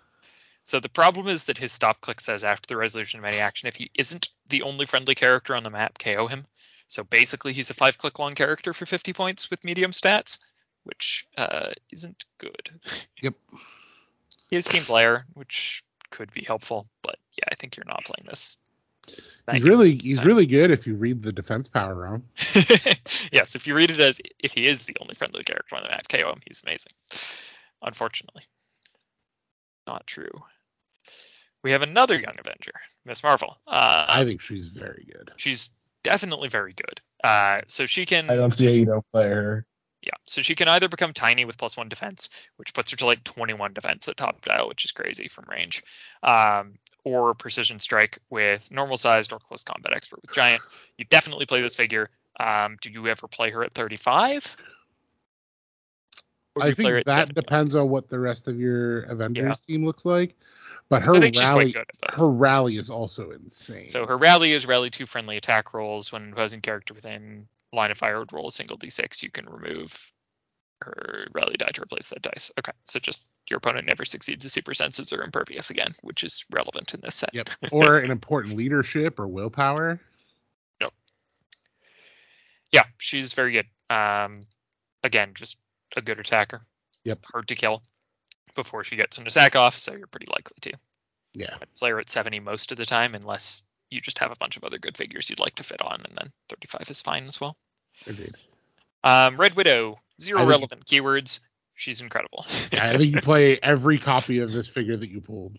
So 0.65 0.79
the 0.81 0.89
problem 0.89 1.27
is 1.29 1.45
that 1.45 1.59
his 1.59 1.73
stop 1.73 2.01
click 2.01 2.21
says 2.21 2.45
after 2.45 2.67
the 2.69 2.77
resolution 2.77 3.19
of 3.19 3.25
any 3.27 3.39
action, 3.39 3.67
if 3.69 3.77
he 3.77 3.91
isn't 3.95 4.29
the 4.49 4.63
only 4.63 4.87
friendly 4.87 5.15
character 5.15 5.55
on 5.57 5.63
the 5.63 5.71
map, 5.71 5.99
KO 5.99 6.27
him. 6.27 6.47
So 6.89 7.03
basically, 7.05 7.53
he's 7.53 7.71
a 7.71 7.75
five 7.75 7.99
click 7.99 8.19
long 8.19 8.35
character 8.35 8.73
for 8.73 8.85
50 8.87 9.13
points 9.13 9.49
with 9.51 9.65
medium 9.65 9.93
stats, 9.93 10.39
which 10.85 11.27
uh, 11.37 11.71
isn't 11.91 12.25
good. 12.39 12.71
Yep. 13.23 13.35
He 14.49 14.57
is 14.57 14.67
team 14.67 14.83
player, 14.83 15.25
which 15.35 15.85
could 16.11 16.33
be 16.33 16.43
helpful, 16.45 16.89
but 17.03 17.17
yeah, 17.37 17.45
I 17.51 17.55
think 17.55 17.77
you're 17.77 17.87
not 17.87 18.05
playing 18.05 18.27
this. 18.29 18.57
Thank 19.47 19.59
He's 19.59 19.65
you. 19.65 19.71
really 19.71 19.99
he's 20.03 20.19
time. 20.19 20.27
really 20.27 20.47
good 20.47 20.71
if 20.71 20.87
you 20.87 20.95
read 20.95 21.23
the 21.23 21.33
defense 21.33 21.69
power 21.69 21.95
wrong. 21.95 22.23
yes, 23.33 23.55
if 23.55 23.67
you 23.67 23.75
read 23.75 23.91
it 23.91 24.01
as 24.01 24.21
if 24.39 24.53
he 24.53 24.67
is 24.67 24.85
the 24.85 24.97
only 25.01 25.15
friendly 25.15 25.43
character 25.43 25.77
on 25.77 25.83
the 25.83 25.89
map, 25.89 26.09
KO 26.09 26.31
him, 26.31 26.41
he's 26.47 26.63
amazing. 26.65 26.93
Unfortunately. 27.83 28.43
Not 29.87 30.07
true. 30.07 30.31
We 31.63 31.73
have 31.73 31.83
another 31.83 32.19
young 32.19 32.35
Avenger, 32.39 32.73
Miss 33.05 33.23
Marvel. 33.23 33.59
Uh, 33.67 34.05
I 34.09 34.25
think 34.25 34.41
she's 34.41 34.69
very 34.69 35.07
good. 35.13 35.33
she's 35.37 35.71
definitely 36.03 36.49
very 36.49 36.73
good. 36.73 37.01
Uh, 37.23 37.63
so 37.67 37.87
she 37.87 38.07
can 38.07 38.31
I 38.31 38.37
don't 38.37 38.51
see 38.53 38.67
how 38.67 38.73
you 38.73 38.87
don't 38.87 39.05
play 39.13 39.29
her. 39.29 39.67
yeah, 40.03 40.15
so 40.25 40.41
she 40.43 40.55
can 40.55 40.69
either 40.69 40.89
become 40.89 41.13
tiny 41.13 41.45
with 41.45 41.59
plus 41.59 41.77
one 41.77 41.89
defense, 41.89 42.31
which 42.57 42.73
puts 42.73 42.91
her 42.93 42.97
to 42.99 43.07
like 43.07 43.25
21 43.25 43.75
defense 43.75 44.09
at 44.09 44.17
top 44.17 44.41
dial, 44.43 44.69
which 44.69 44.85
is 44.85 44.93
crazy 44.93 45.29
from 45.29 45.45
range, 45.51 45.83
um, 46.23 46.75
or 47.05 47.35
precision 47.35 47.79
strike 47.79 48.19
with 48.31 48.71
normal 48.71 48.97
sized 48.97 49.33
or 49.33 49.39
close 49.39 49.65
combat 49.65 49.95
expert 49.95 50.21
with 50.23 50.33
giant. 50.35 50.63
You 50.99 51.05
definitely 51.07 51.47
play 51.47 51.63
this 51.63 51.77
figure. 51.77 52.11
Um, 52.39 52.77
do 52.81 52.91
you 52.91 53.09
ever 53.09 53.29
play 53.29 53.51
her 53.51 53.63
at 53.63 53.75
35? 53.75 54.57
I 56.61 56.69
you 56.69 56.75
play 56.75 56.85
her 56.91 56.95
think 56.97 57.07
that 57.07 57.35
depends 57.35 57.77
on 57.77 57.91
what 57.91 58.09
the 58.09 58.19
rest 58.19 58.49
of 58.49 58.59
your 58.59 59.03
Avengers 59.03 59.61
team 59.61 59.85
looks 59.85 60.05
like. 60.05 60.37
But 60.89 61.03
her 61.03 61.13
So 61.13 61.19
I 61.19 61.21
think 61.21 61.37
she's 61.37 61.49
quite 61.49 61.57
rally 61.57 61.73
good 61.73 61.87
at 61.89 62.01
both. 62.01 62.15
her 62.17 62.31
rally 62.31 62.77
is 62.77 62.91
also 62.91 63.31
insane. 63.31 63.89
So 63.89 64.07
her 64.07 64.19
rally 64.19 64.53
is 64.53 64.67
rally 64.67 64.91
two 64.91 65.07
friendly 65.07 65.37
attack 65.37 65.73
rolls. 65.73 66.11
When 66.11 66.33
opposing 66.33 66.61
character 66.61 66.95
within 66.95 67.47
line 67.73 67.93
of 67.93 67.99
fire 67.99 68.19
would 68.19 68.33
roll 68.33 68.49
a 68.49 68.53
single 68.53 68.77
d6, 68.77 69.23
you 69.23 69.31
can 69.31 69.49
remove 69.49 70.13
her 70.81 71.29
rally 71.33 71.57
die 71.59 71.71
to 71.75 71.83
replace 71.83 72.09
that 72.11 72.23
dice. 72.23 72.51
Okay, 72.59 72.73
so 72.85 72.99
just 72.99 73.27
your 73.49 73.59
opponent 73.59 73.87
never 73.87 74.05
succeeds 74.05 74.45
a 74.45 74.51
super 74.51 74.75
senses 74.75 75.13
or 75.13 75.23
impervious 75.23 75.71
again, 75.71 75.95
which 76.03 76.25
is 76.25 76.45
relevant 76.51 76.95
in 76.95 77.01
this 77.01 77.17
set. 77.17 77.31
Yep. 77.35 77.51
or 77.73 77.99
an 77.99 78.11
important 78.11 78.57
leadership 78.57 79.19
or 79.19 79.29
willpower. 79.29 80.01
Nope. 80.81 80.95
Yeah, 82.73 82.85
she's 82.99 83.35
very 83.35 83.53
good. 83.53 83.67
Um, 83.95 84.43
again, 85.03 85.33
just 85.35 85.59
a 85.97 86.01
good 86.01 86.19
attacker. 86.19 86.63
Yep. 87.05 87.25
Hard 87.33 87.49
to 87.49 87.55
kill 87.55 87.83
before 88.55 88.85
she 88.85 88.97
gets 88.97 89.19
an 89.19 89.27
attack 89.27 89.57
off, 89.57 89.79
so 89.79 89.95
you're 89.95 90.07
pretty 90.07 90.27
likely 90.31 90.57
to. 90.63 90.73
Yeah. 91.35 91.55
I'd 91.61 91.75
play 91.77 91.91
her 91.91 92.01
at 92.01 92.11
70 92.11 92.41
most 92.41 92.73
of 92.73 92.79
the 92.79 92.87
time, 92.87 93.15
unless 93.15 93.63
you 93.91 94.01
just 94.01 94.19
have 94.19 94.33
a 94.33 94.37
bunch 94.37 94.57
of 94.57 94.65
other 94.65 94.79
good 94.79 94.97
figures 94.97 95.29
you'd 95.29 95.41
like 95.41 95.57
to 95.57 95.65
fit 95.65 95.83
on, 95.83 96.01
and 96.07 96.17
then 96.17 96.33
35 96.49 96.91
is 96.91 97.01
fine 97.01 97.27
as 97.27 97.41
well. 97.41 97.57
Agreed. 98.07 98.35
Um, 99.03 99.37
Red 99.37 99.55
Widow, 99.55 99.99
zero 100.21 100.47
relevant 100.47 100.87
keywords. 100.87 101.41
She's 101.75 102.01
incredible. 102.01 102.45
I 102.73 102.97
think 102.97 103.15
you 103.15 103.21
play 103.21 103.59
every 103.63 103.99
copy 103.99 104.41
of 104.41 104.53
this 104.53 104.69
figure 104.69 104.97
that 104.97 105.09
you 105.09 105.21
pulled. 105.21 105.57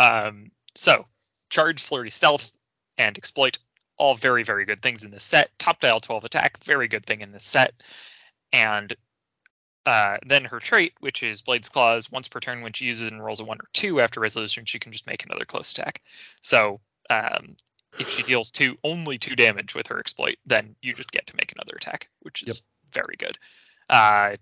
um, 0.00 0.50
so, 0.74 1.06
charge, 1.50 1.84
flurry, 1.84 2.10
stealth, 2.10 2.50
and 2.98 3.16
exploit, 3.16 3.58
all 3.96 4.14
very, 4.14 4.42
very 4.42 4.64
good 4.64 4.82
things 4.82 5.04
in 5.04 5.10
this 5.10 5.24
set. 5.24 5.56
Top 5.58 5.80
dial 5.80 6.00
12 6.00 6.24
attack, 6.24 6.62
very 6.64 6.88
good 6.88 7.06
thing 7.06 7.20
in 7.20 7.30
this 7.30 7.44
set. 7.44 7.72
And 8.52 8.94
uh, 9.86 10.18
then 10.26 10.44
her 10.46 10.58
trait, 10.58 10.94
which 11.00 11.22
is 11.22 11.42
Blade's 11.42 11.68
Claws, 11.68 12.10
once 12.10 12.28
per 12.28 12.40
turn 12.40 12.62
when 12.62 12.72
she 12.72 12.86
uses 12.86 13.10
and 13.10 13.24
rolls 13.24 13.40
a 13.40 13.44
one 13.44 13.58
or 13.58 13.68
two 13.72 14.00
after 14.00 14.20
resolution, 14.20 14.64
she 14.64 14.78
can 14.78 14.92
just 14.92 15.06
make 15.06 15.24
another 15.24 15.44
close 15.44 15.72
attack. 15.72 16.02
So, 16.40 16.80
um, 17.10 17.56
if 17.98 18.08
she 18.08 18.22
deals 18.22 18.50
two 18.50 18.76
only 18.82 19.18
two 19.18 19.36
damage 19.36 19.74
with 19.74 19.88
her 19.88 20.00
exploit, 20.00 20.36
then 20.46 20.74
you 20.82 20.94
just 20.94 21.12
get 21.12 21.26
to 21.28 21.36
make 21.36 21.52
another 21.52 21.74
attack, 21.76 22.08
which 22.20 22.42
is 22.42 22.62
very 22.94 23.16
good. 23.18 23.36
Uh, 23.90 24.36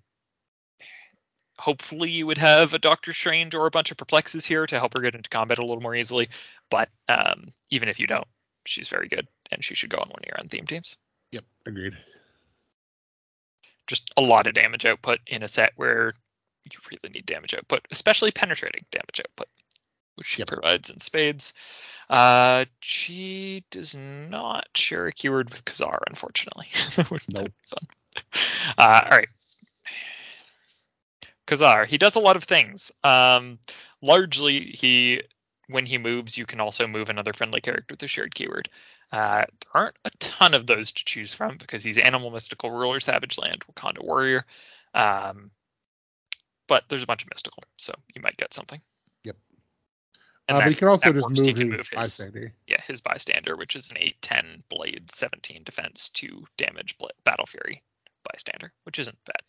hopefully 1.59 2.11
you 2.11 2.27
would 2.27 2.39
have 2.39 2.75
a 2.75 2.79
Doctor 2.79 3.13
Strange 3.13 3.55
or 3.55 3.67
a 3.67 3.71
bunch 3.71 3.91
of 3.91 3.97
perplexes 3.97 4.45
here 4.45 4.67
to 4.67 4.79
help 4.79 4.95
her 4.95 5.01
get 5.01 5.15
into 5.15 5.31
combat 5.31 5.59
a 5.59 5.67
little 5.67 5.83
more 5.83 5.95
easily. 5.95 6.29
But 6.71 6.89
um, 7.09 7.49
even 7.71 7.89
if 7.89 7.99
you 7.99 8.07
don't, 8.07 8.27
she's 8.65 8.89
very 8.89 9.09
good, 9.09 9.29
and 9.51 9.63
she 9.63 9.75
should 9.75 9.91
go 9.91 9.99
on 9.99 10.09
one 10.09 10.21
of 10.23 10.27
your 10.27 10.37
unthemed 10.39 10.69
teams. 10.69 10.97
Yep. 11.33 11.45
Agreed. 11.67 11.95
Just 13.87 14.13
a 14.17 14.23
lot 14.23 14.47
of 14.47 14.55
damage 14.55 14.87
output 14.87 15.21
in 15.27 15.43
a 15.43 15.49
set 15.49 15.73
where 15.77 16.15
you 16.65 16.79
really 16.91 17.13
need 17.13 17.27
damage 17.27 17.55
output, 17.55 17.87
especially 17.91 18.31
penetrating 18.31 18.85
damage 18.91 19.21
output, 19.21 19.49
which 20.17 20.27
she 20.27 20.45
provides 20.45 20.91
in 20.91 21.01
spades. 21.01 21.55
Uh, 22.09 22.65
she 22.81 23.65
does 23.71 23.95
not 23.95 24.69
share 24.75 25.07
a 25.07 25.13
keyword 25.13 25.51
with 25.51 25.65
Ka-Zar, 25.65 26.03
unfortunately. 26.07 26.67
that 26.97 27.11
would 27.11 27.23
that 27.29 27.45
be 27.45 27.53
fun. 27.67 27.87
Uh, 28.77 29.01
all 29.05 29.17
right. 29.19 29.29
Ka-Zar, 31.47 31.85
he 31.87 31.99
does 31.99 32.17
a 32.17 32.21
lot 32.21 32.37
of 32.37 32.45
things. 32.45 32.93
Um, 33.03 33.59
largely, 34.01 34.61
he 34.61 35.23
when 35.69 35.87
he 35.87 35.99
moves, 35.99 36.37
you 36.37 36.45
can 36.45 36.61
also 36.61 36.87
move 36.87 37.09
another 37.09 37.33
friendly 37.33 37.61
character 37.61 37.95
with 37.95 38.03
a 38.03 38.09
shared 38.09 38.35
keyword. 38.35 38.69
Uh, 39.11 39.45
there 39.47 39.83
aren't 39.83 39.99
a 40.05 40.11
ton 40.19 40.55
of 40.55 40.67
those 40.67 40.93
to 40.93 41.05
choose 41.05 41.35
from 41.35 41.57
because 41.57 41.83
he's 41.83 41.99
Animal 41.99 42.31
Mystical 42.31 42.71
Ruler, 42.71 43.01
Savage 43.01 43.39
Land, 43.39 43.65
Wakanda 43.71 44.03
Warrior. 44.03 44.45
Um, 44.95 45.51
but 46.67 46.85
there's 46.89 47.03
a 47.03 47.07
bunch 47.07 47.23
of 47.23 47.31
mystical, 47.31 47.63
so 47.77 47.93
you 48.15 48.23
might 48.23 48.37
get 48.37 48.55
something. 48.55 48.81
And 50.49 50.57
Uh, 50.57 50.59
that- 50.61 50.65
but 50.67 50.71
you 50.71 50.77
can 50.77 50.89
also 50.89 51.13
just 51.13 51.29
move 51.29 51.47
his 51.47 51.61
move 51.61 51.79
his- 51.79 51.91
bystander. 51.91 52.55
yeah, 52.67 52.81
his 52.83 53.01
bystander, 53.01 53.57
which 53.57 53.77
is 53.77 53.91
an 53.91 53.97
8-10 53.99 54.65
blade, 54.69 55.11
17 55.11 55.63
defense, 55.65 56.09
2 56.11 56.47
damage 56.57 56.99
bla- 56.99 57.11
battle 57.25 57.47
fury 57.47 57.83
bystander, 58.25 58.73
which 58.85 58.99
isn't 58.99 59.19
bad. 59.25 59.43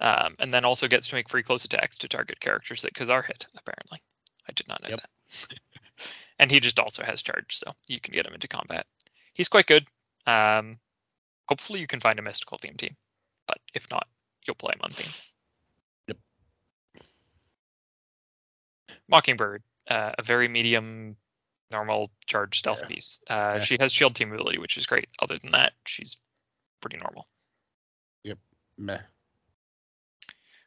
Um, 0.00 0.36
and 0.38 0.52
then 0.52 0.64
also 0.64 0.88
gets 0.88 1.08
to 1.08 1.14
make 1.14 1.28
free 1.28 1.42
close 1.42 1.64
attacks 1.64 1.98
to 1.98 2.08
target 2.08 2.40
characters 2.40 2.82
that 2.82 2.94
Ka-Zar 2.94 3.22
hit, 3.22 3.46
apparently. 3.56 4.02
I 4.48 4.52
did 4.52 4.66
not 4.66 4.82
know 4.82 4.88
Yep. 4.90 5.00
that. 5.00 5.10
and 6.38 6.50
he 6.50 6.58
just 6.60 6.78
also 6.78 7.04
has 7.04 7.22
charge, 7.22 7.56
so 7.56 7.72
you 7.88 8.00
can 8.00 8.14
get 8.14 8.24
him 8.26 8.32
into 8.34 8.48
combat. 8.48 8.86
He's 9.34 9.48
quite 9.48 9.66
good. 9.66 9.86
Um, 10.26 10.80
hopefully 11.48 11.80
you 11.80 11.86
can 11.86 12.00
find 12.00 12.18
a 12.18 12.22
mystical 12.22 12.56
theme 12.58 12.76
team, 12.76 12.96
but 13.46 13.58
if 13.74 13.90
not, 13.90 14.08
you'll 14.46 14.54
play 14.54 14.72
him 14.74 14.80
on 14.82 14.90
theme. 14.92 15.12
Mockingbird, 19.10 19.62
uh, 19.88 20.12
a 20.18 20.22
very 20.22 20.48
medium, 20.48 21.16
normal 21.70 22.10
charge 22.26 22.58
stealth 22.58 22.80
Yeah. 22.82 22.88
piece. 22.88 23.22
Uh, 23.28 23.54
Yeah. 23.58 23.60
She 23.60 23.76
has 23.80 23.92
shield 23.92 24.16
team 24.16 24.32
ability, 24.32 24.58
which 24.58 24.76
is 24.76 24.86
great. 24.86 25.08
Other 25.18 25.38
than 25.38 25.52
that, 25.52 25.74
she's 25.84 26.16
pretty 26.80 26.96
normal. 26.96 27.28
Yep. 28.24 28.38
Meh. 28.78 29.02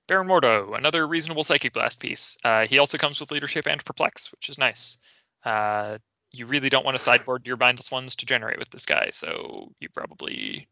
Baron 0.08 0.28
Mordo, 0.28 0.78
another 0.78 1.08
reasonable 1.08 1.44
Psychic 1.44 1.74
Blast 1.74 2.00
piece. 2.00 2.38
Uh, 2.44 2.68
he 2.68 2.78
also 2.80 2.98
comes 2.98 3.20
with 3.20 3.32
Leadership 3.32 3.68
and 3.68 3.84
Perplex, 3.84 4.32
which 4.32 4.50
is 4.50 4.58
nice. 4.58 4.98
Uh, 5.46 5.98
you 6.32 6.46
really 6.46 6.70
don't 6.70 6.84
want 6.84 6.96
to 6.96 7.04
sideboard 7.04 7.48
your 7.48 7.58
mindless 7.58 7.91
ones 7.91 8.16
to 8.18 8.26
generate 8.26 8.60
with 8.60 8.70
this 8.70 8.86
guy, 8.86 9.10
so 9.12 9.72
you 9.80 9.88
probably 9.89 10.68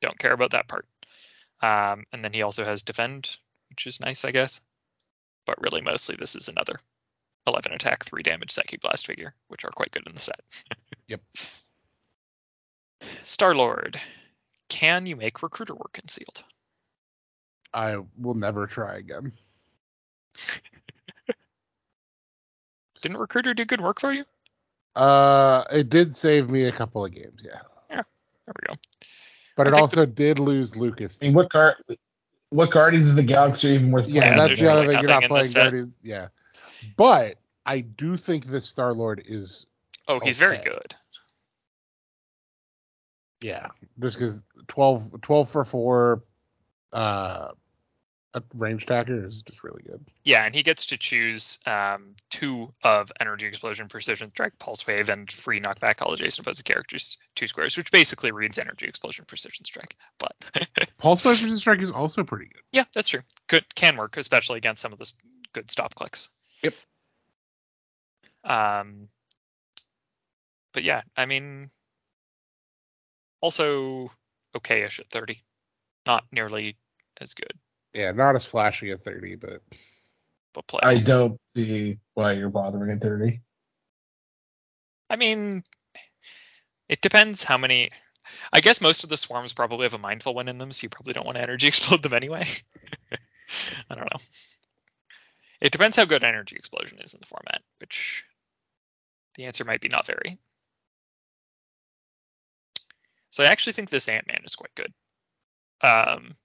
don't 0.00 0.18
care 0.18 0.32
about 0.32 0.50
that 0.50 0.68
part. 0.68 0.86
Um, 1.60 2.04
and 2.12 2.22
then 2.22 2.32
he 2.32 2.42
also 2.42 2.64
has 2.64 2.82
Defend, 2.82 3.36
which 3.70 3.86
is 3.86 4.00
nice, 4.00 4.24
I 4.24 4.30
guess. 4.30 4.60
But 5.46 5.60
really, 5.60 5.80
mostly 5.80 6.16
this 6.16 6.36
is 6.36 6.48
another 6.48 6.80
11 7.46 7.72
attack, 7.72 8.04
3 8.04 8.22
damage 8.22 8.50
Psychic 8.52 8.80
Blast 8.80 9.06
figure, 9.06 9.34
which 9.48 9.64
are 9.64 9.70
quite 9.70 9.90
good 9.90 10.06
in 10.06 10.14
the 10.14 10.20
set. 10.20 10.40
Yep. 11.08 11.20
Star 13.22 13.54
Lord, 13.54 14.00
can 14.68 15.06
you 15.06 15.14
make 15.14 15.40
Recruiter 15.40 15.74
work 15.76 15.92
concealed? 15.92 16.42
I 17.72 17.98
will 18.18 18.34
never 18.34 18.66
try 18.66 18.96
again. 18.96 19.30
Didn't 23.02 23.18
Recruiter 23.18 23.54
do 23.54 23.64
good 23.64 23.80
work 23.80 24.00
for 24.00 24.12
you? 24.12 24.24
Uh, 24.96 25.62
it 25.70 25.90
did 25.90 26.16
save 26.16 26.50
me 26.50 26.64
a 26.64 26.72
couple 26.72 27.04
of 27.04 27.14
games, 27.14 27.42
yeah. 27.44 27.60
Yeah, 27.88 28.02
there 28.46 28.54
we 28.60 28.66
go. 28.66 28.74
But 29.56 29.66
I 29.66 29.70
it 29.70 29.72
think 29.72 29.82
also 29.82 30.06
did 30.06 30.38
lose 30.38 30.74
Lucas. 30.74 31.18
I 31.22 31.26
mean, 31.26 31.34
what 31.34 31.50
guard? 31.50 31.76
What 32.50 32.70
Guardians 32.70 33.10
of 33.10 33.16
the 33.16 33.22
Galaxy 33.22 33.70
are 33.70 33.74
even 33.74 33.90
worth 33.90 34.08
Yeah, 34.08 34.22
playing? 34.22 34.32
Yeah, 34.32 34.38
that's 34.38 34.48
there's 34.48 34.60
the 34.60 34.70
other 34.70 34.80
really 34.82 34.94
thing. 34.94 35.02
You're 35.02 35.20
not 35.20 35.24
playing 35.24 35.44
this. 35.44 35.54
Guardians. 35.54 35.96
Yeah. 36.02 36.28
But 36.96 37.36
I 37.64 37.80
do 37.80 38.16
think 38.16 38.46
this 38.46 38.66
Star 38.66 38.92
Lord 38.92 39.22
is 39.26 39.66
Oh, 40.08 40.20
he's 40.20 40.38
very 40.38 40.58
good. 40.58 40.94
yeah, 43.40 43.68
just 44.00 44.16
because 44.16 44.44
12, 44.68 45.20
12 45.20 45.50
for 45.50 45.64
four 45.64 46.22
uh 46.92 47.48
a 48.34 48.42
range 48.54 48.82
attacker 48.82 49.26
is 49.26 49.40
just 49.40 49.64
really 49.64 49.82
good. 49.82 50.04
Yeah, 50.22 50.44
and 50.44 50.54
he 50.54 50.62
gets 50.62 50.86
to 50.86 50.98
choose 50.98 51.58
um, 51.64 52.16
two 52.28 52.70
of 52.84 53.10
Energy 53.18 53.46
Explosion, 53.46 53.88
Precision 53.88 54.28
Strike, 54.28 54.58
Pulse 54.58 54.86
Wave, 54.86 55.08
and 55.08 55.32
free 55.32 55.58
knockback 55.58 56.02
all 56.02 56.12
adjacent 56.12 56.46
opposing 56.46 56.64
characters 56.64 57.16
two 57.34 57.46
squares, 57.48 57.78
which 57.78 57.90
basically 57.90 58.32
reads 58.32 58.58
Energy 58.58 58.88
Explosion, 58.88 59.24
Precision 59.26 59.64
Strike. 59.64 59.96
But 60.18 60.34
Pulse 60.98 61.24
Wave 61.24 61.36
Precision 61.36 61.56
Strike 61.56 61.80
is 61.80 61.90
also 61.90 62.24
pretty 62.24 62.46
good. 62.52 62.60
yeah, 62.72 62.84
that's 62.92 63.08
true. 63.08 63.22
Good 63.46 63.64
can 63.74 63.96
work, 63.96 64.18
especially 64.18 64.58
against 64.58 64.82
some 64.82 64.92
of 64.92 64.98
the 64.98 65.10
good 65.54 65.70
stop 65.70 65.94
clicks. 65.94 66.28
Yep. 66.62 66.74
Um. 68.44 69.08
But 70.72 70.82
yeah, 70.82 71.02
I 71.16 71.24
mean, 71.24 71.70
also 73.40 74.10
okay-ish 74.54 75.00
at 75.00 75.08
30, 75.08 75.42
not 76.06 76.24
nearly 76.32 76.76
as 77.20 77.34
good, 77.34 77.52
Yeah, 77.94 78.12
not 78.12 78.34
as 78.34 78.44
flashy 78.44 78.90
at 78.90 79.04
30, 79.04 79.36
but 79.36 79.62
but 80.52 80.66
play. 80.66 80.80
I 80.82 80.98
don't 80.98 81.38
see 81.54 81.98
why 82.14 82.32
you're 82.32 82.50
bothering 82.50 82.90
at 82.90 83.00
30. 83.00 83.40
I 85.08 85.16
mean, 85.16 85.62
it 86.88 87.00
depends 87.00 87.42
how 87.42 87.58
many. 87.58 87.90
I 88.52 88.60
guess 88.60 88.80
most 88.80 89.04
of 89.04 89.10
the 89.10 89.16
swarms 89.16 89.52
probably 89.54 89.84
have 89.84 89.94
a 89.94 89.98
mindful 89.98 90.34
one 90.34 90.48
in 90.48 90.58
them, 90.58 90.72
so 90.72 90.84
you 90.84 90.88
probably 90.88 91.12
don't 91.12 91.24
want 91.24 91.36
to 91.38 91.42
energy 91.42 91.66
explode 91.68 92.02
them 92.02 92.14
anyway. 92.14 92.46
I 93.90 93.94
don't 93.94 94.12
know. 94.12 94.20
It 95.60 95.72
depends 95.72 95.96
how 95.96 96.04
good 96.04 96.24
energy 96.24 96.56
explosion 96.56 96.98
is 97.00 97.14
in 97.14 97.20
the 97.20 97.26
format, 97.26 97.62
which 97.78 98.24
the 99.36 99.46
answer 99.46 99.64
might 99.64 99.80
be 99.80 99.88
not 99.88 100.06
very. 100.06 100.38
So 103.30 103.42
I 103.44 103.48
actually 103.48 103.74
think 103.74 103.90
this 103.90 104.08
Ant 104.08 104.26
Man 104.26 104.42
is 104.44 104.54
quite 104.54 104.74
good. 104.74 104.92
Um, 105.82 106.36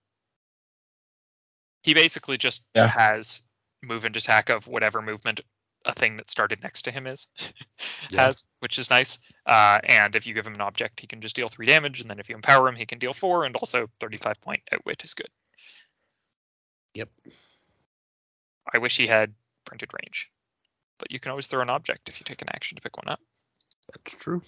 he 1.84 1.93
basically 1.93 2.38
just 2.38 2.66
Yeah. 2.76 2.88
has 2.88 3.43
move 3.82 4.05
and 4.05 4.16
attack 4.16 4.49
of 4.49 4.68
whatever 4.68 5.01
movement 5.01 5.41
a 5.86 5.93
thing 5.93 6.18
that 6.18 6.30
started 6.30 6.62
next 6.62 6.84
to 6.84 6.91
him 6.91 7.07
is 7.07 7.28
Yeah. 8.12 8.26
has, 8.26 8.45
which 8.59 8.78
is 8.78 8.89
nice. 8.89 9.20
Uh, 9.45 9.80
and 9.84 10.16
if 10.16 10.28
you 10.28 10.34
give 10.34 10.45
him 10.45 10.53
an 10.53 10.62
object, 10.62 10.99
he 10.99 11.07
can 11.07 11.22
just 11.22 11.36
deal 11.36 11.49
three 11.49 11.66
damage, 11.66 12.01
and 12.01 12.09
then 12.09 12.20
if 12.20 12.30
you 12.30 12.36
empower 12.36 12.68
him, 12.68 12.76
he 12.76 12.86
can 12.86 12.99
deal 12.99 13.14
four, 13.14 13.45
and 13.45 13.55
also 13.55 13.89
35 13.99 14.39
point 14.41 14.62
outwit 14.72 15.03
is 15.03 15.14
good. 15.14 15.30
Yep. 16.93 17.09
I 18.74 18.78
wish 18.78 18.97
he 18.97 19.07
had 19.07 19.34
printed 19.66 19.91
range, 19.93 20.32
but 20.99 21.12
you 21.12 21.20
can 21.20 21.32
always 21.32 21.47
throw 21.47 21.62
an 21.62 21.70
object 21.70 22.09
if 22.09 22.20
you 22.20 22.24
take 22.24 22.41
an 22.41 22.49
action 22.49 22.76
to 22.76 22.82
pick 22.82 22.97
one 22.97 23.07
up. 23.07 23.20
that's 23.91 24.16
true. 24.16 24.41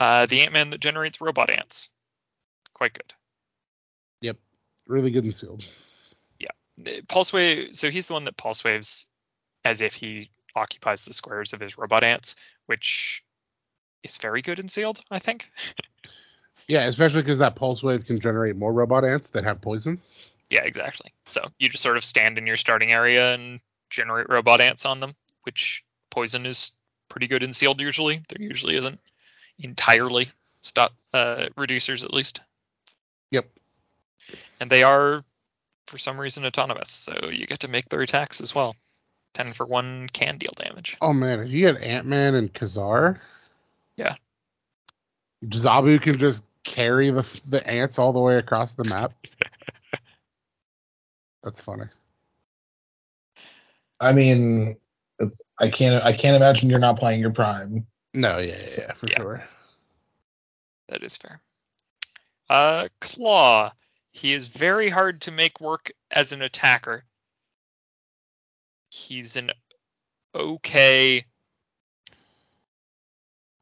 Uh, 0.00 0.26
the 0.26 0.40
Ant 0.40 0.52
Man 0.52 0.70
that 0.70 0.80
generates 0.80 1.20
robot 1.20 1.50
ants, 1.50 1.90
quite 2.74 2.92
good. 2.92 3.12
Yep, 4.20 4.36
really 4.86 5.10
good 5.10 5.24
and 5.24 5.34
sealed. 5.34 5.64
Yeah, 6.40 7.00
Pulse 7.08 7.32
wave, 7.32 7.76
so 7.76 7.90
he's 7.90 8.08
the 8.08 8.14
one 8.14 8.24
that 8.24 8.36
pulse 8.36 8.64
waves 8.64 9.06
as 9.64 9.80
if 9.80 9.94
he 9.94 10.30
occupies 10.56 11.04
the 11.04 11.12
squares 11.14 11.52
of 11.52 11.60
his 11.60 11.78
robot 11.78 12.04
ants, 12.04 12.34
which 12.66 13.24
is 14.02 14.16
very 14.18 14.42
good 14.42 14.58
and 14.58 14.70
sealed, 14.70 15.00
I 15.10 15.18
think. 15.18 15.48
Yeah, 16.68 16.86
especially 16.86 17.22
because 17.22 17.38
that 17.38 17.56
pulse 17.56 17.82
wave 17.82 18.06
can 18.06 18.20
generate 18.20 18.54
more 18.56 18.72
robot 18.72 19.04
ants 19.04 19.30
that 19.30 19.42
have 19.42 19.60
poison. 19.60 20.00
Yeah, 20.52 20.64
exactly. 20.64 21.10
So 21.24 21.40
you 21.58 21.70
just 21.70 21.82
sort 21.82 21.96
of 21.96 22.04
stand 22.04 22.36
in 22.36 22.46
your 22.46 22.58
starting 22.58 22.92
area 22.92 23.32
and 23.32 23.58
generate 23.88 24.28
robot 24.28 24.60
ants 24.60 24.84
on 24.84 25.00
them, 25.00 25.14
which 25.44 25.82
poison 26.10 26.44
is 26.44 26.72
pretty 27.08 27.26
good 27.26 27.42
and 27.42 27.56
sealed 27.56 27.80
usually. 27.80 28.20
There 28.28 28.46
usually 28.46 28.76
isn't 28.76 29.00
entirely 29.58 30.28
stop 30.60 30.92
uh, 31.14 31.46
reducers 31.56 32.04
at 32.04 32.12
least, 32.12 32.40
Yep. 33.30 33.46
and 34.60 34.68
they 34.68 34.82
are 34.82 35.24
for 35.86 35.96
some 35.96 36.20
reason 36.20 36.44
autonomous, 36.44 36.90
so 36.90 37.30
you 37.30 37.46
get 37.46 37.60
to 37.60 37.68
make 37.68 37.88
their 37.88 38.02
attacks 38.02 38.42
as 38.42 38.54
well. 38.54 38.76
Ten 39.32 39.54
for 39.54 39.64
one 39.64 40.06
can 40.12 40.36
deal 40.36 40.52
damage. 40.54 40.98
Oh 41.00 41.14
man, 41.14 41.40
if 41.40 41.48
you 41.48 41.66
had 41.66 41.78
Ant 41.78 42.06
Man 42.06 42.34
and 42.34 42.52
Ka-Zar, 42.52 43.22
Yeah. 43.96 44.16
Zabu 45.46 45.98
can 46.00 46.18
just 46.18 46.44
carry 46.62 47.08
the 47.10 47.26
the 47.48 47.66
ants 47.66 47.98
all 47.98 48.12
the 48.12 48.20
way 48.20 48.36
across 48.36 48.74
the 48.74 48.84
map. 48.84 49.12
That's 51.42 51.60
funny. 51.60 51.86
I 54.00 54.12
mean, 54.12 54.76
I 55.58 55.68
can't 55.70 56.04
I 56.04 56.12
can't 56.12 56.36
imagine 56.36 56.68
you're 56.68 56.78
not 56.78 56.98
playing 56.98 57.20
your 57.20 57.32
prime. 57.32 57.86
No, 58.14 58.38
yeah, 58.38 58.56
yeah, 58.58 58.74
yeah 58.78 58.92
for 58.92 59.08
Yeah. 59.08 59.16
sure. 59.16 59.44
That 60.88 61.02
is 61.02 61.16
fair. 61.16 61.40
Uh, 62.50 62.88
Klaw. 63.00 63.72
He 64.14 64.34
is 64.34 64.48
very 64.48 64.90
hard 64.90 65.22
to 65.22 65.30
make 65.30 65.60
work 65.60 65.90
as 66.10 66.32
an 66.32 66.42
attacker. 66.42 67.04
He's 68.90 69.36
an 69.36 69.52
okay, 70.34 71.24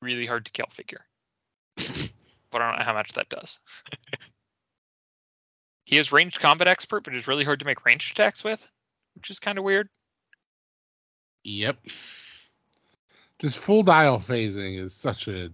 really 0.02 0.26
hard 0.26 0.46
to 0.46 0.52
kill 0.52 0.66
figure. 0.72 1.06
but 1.76 2.62
I 2.62 2.68
don't 2.70 2.78
know 2.78 2.84
how 2.84 2.94
much 2.94 3.12
that 3.12 3.28
does. 3.28 3.60
he 5.91 5.99
is 5.99 6.12
ranged 6.12 6.38
combat 6.38 6.68
expert, 6.68 7.03
but 7.03 7.16
is 7.16 7.26
really 7.26 7.43
hard 7.43 7.59
to 7.59 7.66
make 7.66 7.84
ranged 7.84 8.12
attacks 8.12 8.45
with, 8.45 8.64
which 9.16 9.28
is 9.28 9.41
kind 9.41 9.59
of 9.59 9.64
weird. 9.64 9.88
Yep. 11.43 11.78
Just 13.41 13.59
full 13.59 13.82
dial 13.82 14.20
phasing 14.20 14.78
is 14.78 14.95
such 14.95 15.26
a 15.26 15.51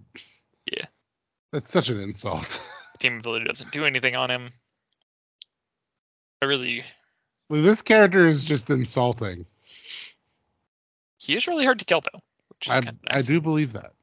Yeah. 0.70 0.84
That's 1.53 1.70
such 1.70 1.89
an 1.89 1.99
insult. 2.01 2.62
Team 2.99 3.18
ability 3.18 3.47
doesn't 3.47 3.72
do 3.72 3.87
anything 3.87 4.14
on 4.14 4.30
him. 4.30 4.51
I 6.43 6.45
really, 6.45 6.84
Like, 7.49 7.62
this 7.62 7.80
character 7.80 8.26
is 8.26 8.45
just 8.45 8.68
insulting. 8.68 9.47
he 11.16 11.34
is 11.34 11.49
really 11.49 11.64
hard 11.64 11.78
to 11.78 11.87
kill 11.87 12.03
though, 12.03 12.20
which 12.51 12.66
is 12.68 12.74
I, 12.74 12.80
kind 12.82 12.89
of 12.89 13.16
I 13.16 13.22
do 13.22 13.41
believe 13.41 13.72
that. 13.72 13.95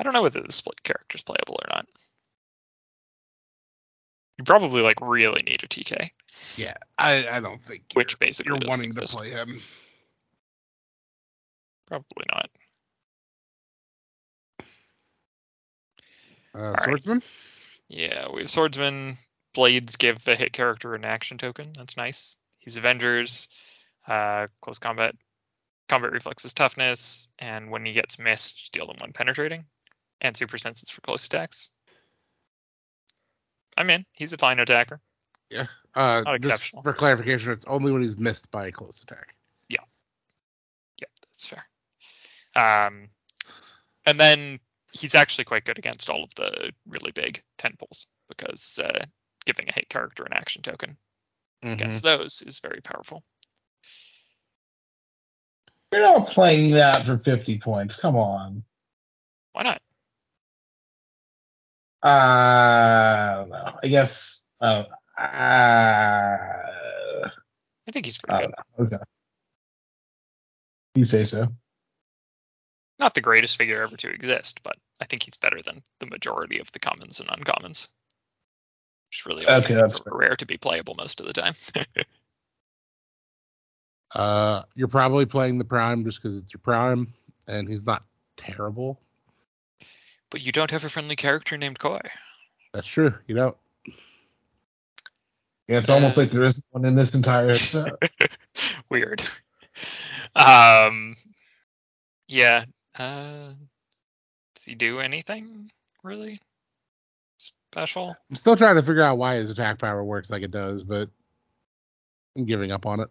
I 0.00 0.02
don't 0.02 0.12
know 0.12 0.22
whether 0.22 0.40
the 0.40 0.50
split 0.52 0.82
character 0.82 1.14
is 1.14 1.22
playable 1.22 1.54
or 1.54 1.68
not. 1.68 1.86
You 4.38 4.44
probably 4.44 4.82
like 4.82 5.00
really 5.00 5.40
need 5.46 5.62
a 5.62 5.66
TK, 5.66 6.10
Yeah, 6.56 6.74
I, 6.98 7.26
I 7.28 7.40
don't 7.40 7.62
think 7.62 7.84
which 7.94 8.12
you're, 8.12 8.26
basically 8.26 8.58
you're 8.60 8.68
wanting 8.68 8.86
exist. 8.86 9.12
to 9.12 9.16
play 9.16 9.30
him. 9.30 9.60
Probably 11.86 12.24
not. 12.30 12.50
Uh, 16.54 16.72
right. 16.72 16.80
swordsman. 16.82 17.22
Yeah, 17.88 18.28
we 18.32 18.42
have 18.42 18.50
swordsman. 18.50 19.16
Blades 19.54 19.96
give 19.96 20.22
the 20.24 20.34
hit 20.34 20.52
character 20.52 20.94
an 20.94 21.04
action 21.04 21.38
token. 21.38 21.72
That's 21.74 21.96
nice. 21.96 22.36
He's 22.58 22.76
Avengers. 22.76 23.48
Uh, 24.06 24.48
close 24.60 24.78
combat. 24.78 25.14
Combat 25.88 26.12
reflexes 26.12 26.52
toughness, 26.52 27.32
and 27.38 27.70
when 27.70 27.86
he 27.86 27.92
gets 27.92 28.18
missed, 28.18 28.72
deal 28.72 28.86
them 28.86 28.96
one 28.98 29.12
penetrating, 29.12 29.64
and 30.20 30.36
super 30.36 30.58
senses 30.58 30.90
for 30.90 31.00
close 31.00 31.24
attacks. 31.26 31.70
I'm 33.76 33.90
in. 33.90 34.04
He's 34.12 34.32
a 34.32 34.38
fine 34.38 34.58
attacker. 34.58 35.00
Yeah. 35.50 35.66
Uh, 35.94 36.22
Not 36.24 36.36
exceptional. 36.36 36.82
For 36.82 36.92
clarification, 36.92 37.52
it's 37.52 37.66
only 37.66 37.92
when 37.92 38.02
he's 38.02 38.16
missed 38.16 38.50
by 38.50 38.66
a 38.66 38.72
close 38.72 39.02
attack. 39.02 39.34
Yeah, 39.68 39.78
Yeah, 41.00 41.08
that's 41.22 41.46
fair. 41.46 41.66
Um, 42.56 43.08
and 44.04 44.18
then 44.18 44.60
he's 44.92 45.14
actually 45.14 45.44
quite 45.44 45.64
good 45.64 45.78
against 45.78 46.10
all 46.10 46.24
of 46.24 46.30
the 46.36 46.72
really 46.86 47.12
big 47.12 47.42
tentpoles 47.58 48.06
because 48.28 48.78
uh, 48.82 49.04
giving 49.44 49.68
a 49.68 49.72
hit 49.72 49.88
character 49.88 50.24
an 50.24 50.32
action 50.32 50.62
token 50.62 50.96
against 51.62 52.02
those 52.02 52.42
is 52.42 52.60
very 52.60 52.80
powerful. 52.80 53.22
You're 55.92 56.02
not 56.02 56.28
playing 56.28 56.72
that 56.72 57.04
for 57.04 57.18
50 57.18 57.58
points. 57.58 57.96
Come 57.96 58.16
on. 58.16 58.62
Why 59.52 59.62
not? 59.62 59.80
Uh, 62.02 62.08
I 62.08 63.34
don't 63.36 63.48
know. 63.50 63.78
I 63.82 63.88
guess. 63.88 64.44
Uh, 64.60 64.84
uh, 65.18 65.22
I 67.88 67.92
think 67.92 68.06
he's 68.06 68.18
I 68.28 68.38
pretty 68.38 68.42
don't 68.42 68.54
good. 68.54 68.90
know. 68.90 68.96
Okay. 68.96 69.04
You 70.94 71.04
say 71.04 71.24
so. 71.24 71.48
Not 72.98 73.14
the 73.14 73.20
greatest 73.20 73.56
figure 73.56 73.82
ever 73.82 73.96
to 73.96 74.08
exist, 74.08 74.62
but 74.62 74.76
I 75.00 75.04
think 75.04 75.22
he's 75.22 75.36
better 75.36 75.58
than 75.64 75.82
the 76.00 76.06
majority 76.06 76.58
of 76.58 76.72
the 76.72 76.78
commons 76.78 77.20
and 77.20 77.28
uncommons. 77.28 77.88
Which 79.10 79.26
really 79.26 79.46
Okay, 79.46 79.74
means 79.74 79.92
that's 79.92 80.00
that 80.00 80.12
rare 80.14 80.36
to 80.36 80.46
be 80.46 80.56
playable 80.56 80.94
most 80.94 81.20
of 81.20 81.26
the 81.26 81.32
time. 81.32 81.54
Uh, 84.14 84.62
you're 84.74 84.88
probably 84.88 85.26
playing 85.26 85.58
the 85.58 85.64
prime 85.64 86.04
just 86.04 86.22
because 86.22 86.38
it's 86.38 86.54
your 86.54 86.60
prime, 86.60 87.12
and 87.48 87.68
he's 87.68 87.84
not 87.84 88.04
terrible. 88.36 89.00
But 90.30 90.42
you 90.42 90.52
don't 90.52 90.70
have 90.70 90.84
a 90.84 90.88
friendly 90.88 91.16
character 91.16 91.56
named 91.56 91.78
Koi. 91.78 92.00
That's 92.72 92.86
true. 92.86 93.14
You 93.26 93.34
know, 93.34 93.56
Yeah, 95.68 95.78
it's 95.78 95.88
almost 95.88 96.16
Uh, 96.16 96.22
like 96.22 96.30
there 96.30 96.44
isn't 96.44 96.66
one 96.70 96.84
in 96.84 96.94
this 96.94 97.14
entire 97.14 97.52
set. 97.54 97.94
Weird. 98.90 99.22
Um, 100.34 101.16
yeah. 102.28 102.64
Uh, 102.98 103.52
does 104.54 104.64
he 104.64 104.74
do 104.74 105.00
anything 105.00 105.70
really 106.02 106.40
special. 107.72 108.16
I'm 108.30 108.36
still 108.36 108.56
trying 108.56 108.76
to 108.76 108.82
figure 108.82 109.02
out 109.02 109.18
why 109.18 109.36
his 109.36 109.50
attack 109.50 109.78
power 109.78 110.02
works 110.02 110.30
like 110.30 110.42
it 110.42 110.50
does, 110.50 110.82
but 110.82 111.10
I'm 112.36 112.46
giving 112.46 112.72
up 112.72 112.86
on 112.86 113.00
it. 113.00 113.08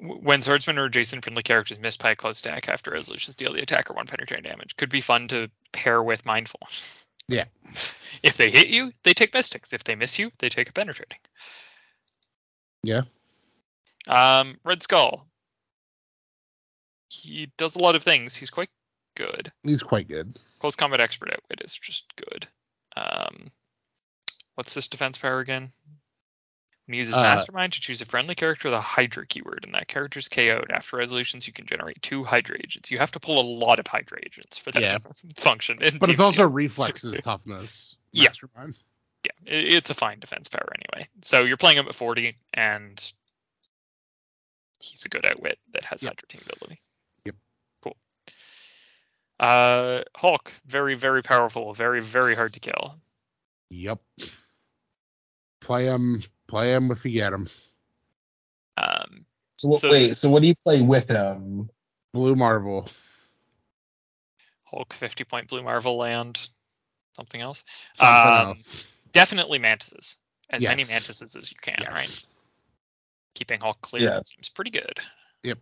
When 0.00 0.42
swordsman 0.42 0.78
or 0.78 0.86
adjacent 0.86 1.24
friendly 1.24 1.42
characters 1.42 1.78
miss 1.78 1.96
by 1.96 2.10
a 2.10 2.16
close 2.16 2.40
attack 2.40 2.68
after 2.68 2.90
resolutions 2.90 3.36
deal 3.36 3.52
the 3.52 3.62
attacker 3.62 3.94
one 3.94 4.06
penetrating 4.06 4.50
damage. 4.50 4.76
Could 4.76 4.90
be 4.90 5.00
fun 5.00 5.28
to 5.28 5.50
pair 5.72 6.02
with 6.02 6.26
mindful. 6.26 6.60
Yeah. 7.28 7.44
If 8.22 8.36
they 8.36 8.48
hit 8.48 8.68
you, 8.68 8.92
they 9.02 9.12
take 9.12 9.34
mystics. 9.34 9.72
If 9.72 9.82
they 9.82 9.96
miss 9.96 10.20
you, 10.20 10.30
they 10.38 10.48
take 10.48 10.68
a 10.68 10.72
penetrating. 10.72 11.18
Yeah. 12.84 13.02
Um, 14.06 14.56
Red 14.64 14.84
Skull. 14.84 15.26
He 17.08 17.50
does 17.58 17.74
a 17.74 17.80
lot 17.80 17.96
of 17.96 18.04
things. 18.04 18.36
He's 18.36 18.50
quite 18.50 18.70
good. 19.16 19.52
He's 19.62 19.82
quite 19.82 20.08
good. 20.08 20.36
Close 20.60 20.76
combat 20.76 21.00
expert 21.00 21.30
outwit 21.32 21.62
is 21.64 21.76
just 21.76 22.04
good. 22.16 22.46
Um, 22.96 23.50
what's 24.54 24.74
this 24.74 24.88
defense 24.88 25.18
power 25.18 25.40
again? 25.40 25.72
When 26.86 26.92
he 26.94 26.98
uses 26.98 27.14
Uh, 27.14 27.22
Mastermind 27.22 27.72
to 27.74 27.80
choose 27.80 28.02
a 28.02 28.04
friendly 28.04 28.34
character 28.34 28.68
with 28.68 28.74
a 28.74 28.80
Hydra 28.80 29.26
keyword, 29.26 29.64
and 29.64 29.74
that 29.74 29.88
character's 29.88 30.28
KO'd. 30.28 30.70
After 30.70 30.98
resolutions, 30.98 31.46
you 31.46 31.52
can 31.54 31.64
generate 31.66 32.00
two 32.02 32.24
Hydra 32.24 32.56
agents. 32.62 32.90
You 32.90 32.98
have 32.98 33.12
to 33.12 33.20
pull 33.20 33.40
a 33.40 33.46
lot 33.64 33.78
of 33.78 33.86
Hydra 33.86 34.18
agents 34.24 34.58
for 34.58 34.70
that 34.72 34.82
Yeah. 34.82 34.98
to 34.98 35.10
function. 35.36 35.82
in 35.82 35.96
But 35.98 36.10
it's 36.10 36.20
also 36.20 36.46
reflexes 36.48 37.18
toughness. 37.22 37.96
Yeah. 38.12 38.28
Mastermind. 38.28 38.74
yeah, 39.24 39.30
it- 39.46 39.74
it's 39.74 39.90
a 39.90 39.94
fine 39.94 40.20
defense 40.20 40.46
power 40.48 40.68
anyway. 40.74 41.08
So 41.22 41.44
you're 41.44 41.56
playing 41.56 41.78
him 41.78 41.88
at 41.88 41.94
40, 41.94 42.36
and 42.52 43.12
he's 44.78 45.04
a 45.06 45.08
good 45.08 45.24
outwit 45.24 45.58
that 45.72 45.84
has 45.84 46.02
Yep. 46.02 46.10
Hydra 46.12 46.28
team 46.28 46.42
ability. 46.52 46.80
Yep. 47.24 47.34
Cool. 47.82 47.96
Uh, 49.40 50.02
Hulk, 50.14 50.52
very 50.66 50.94
very 50.94 51.22
powerful, 51.22 51.72
very 51.72 52.00
very 52.02 52.34
hard 52.36 52.52
to 52.52 52.60
kill. 52.60 53.00
Yep. 53.70 54.00
Play 55.60 55.86
him. 55.86 56.22
Play 56.46 56.72
him 56.74 56.90
if 56.90 57.04
you 57.04 57.12
get 57.12 57.32
him. 57.32 57.48
Um, 58.76 59.26
So, 59.56 59.68
what, 59.68 59.80
So- 59.80 59.90
wait, 59.90 60.16
so 60.16 60.28
what 60.30 60.40
do 60.42 60.48
you 60.48 60.54
play 60.64 60.80
with 60.82 61.08
him? 61.08 61.70
Blue 62.12 62.34
Marvel. 62.34 62.88
Hulk 64.64 64.92
50 64.92 65.24
point 65.24 65.48
blue 65.48 65.62
Marvel 65.62 65.96
land, 65.96 66.48
something 67.14 67.40
else. 67.40 67.64
Something 67.92 68.32
Um, 68.42 68.48
else. 68.48 68.86
Definitely 69.12 69.58
mantises. 69.60 70.18
As 70.50 70.62
many 70.62 70.84
mantises 70.84 71.36
as 71.36 71.50
you 71.50 71.56
can, 71.62 71.76
Yes. 71.80 71.92
right? 71.92 72.22
Keeping 73.34 73.60
Hulk 73.60 73.80
clear 73.80 74.02
Yeah. 74.10 74.22
seems 74.22 74.48
pretty 74.48 74.70
good. 74.72 74.98
Yep. 75.44 75.58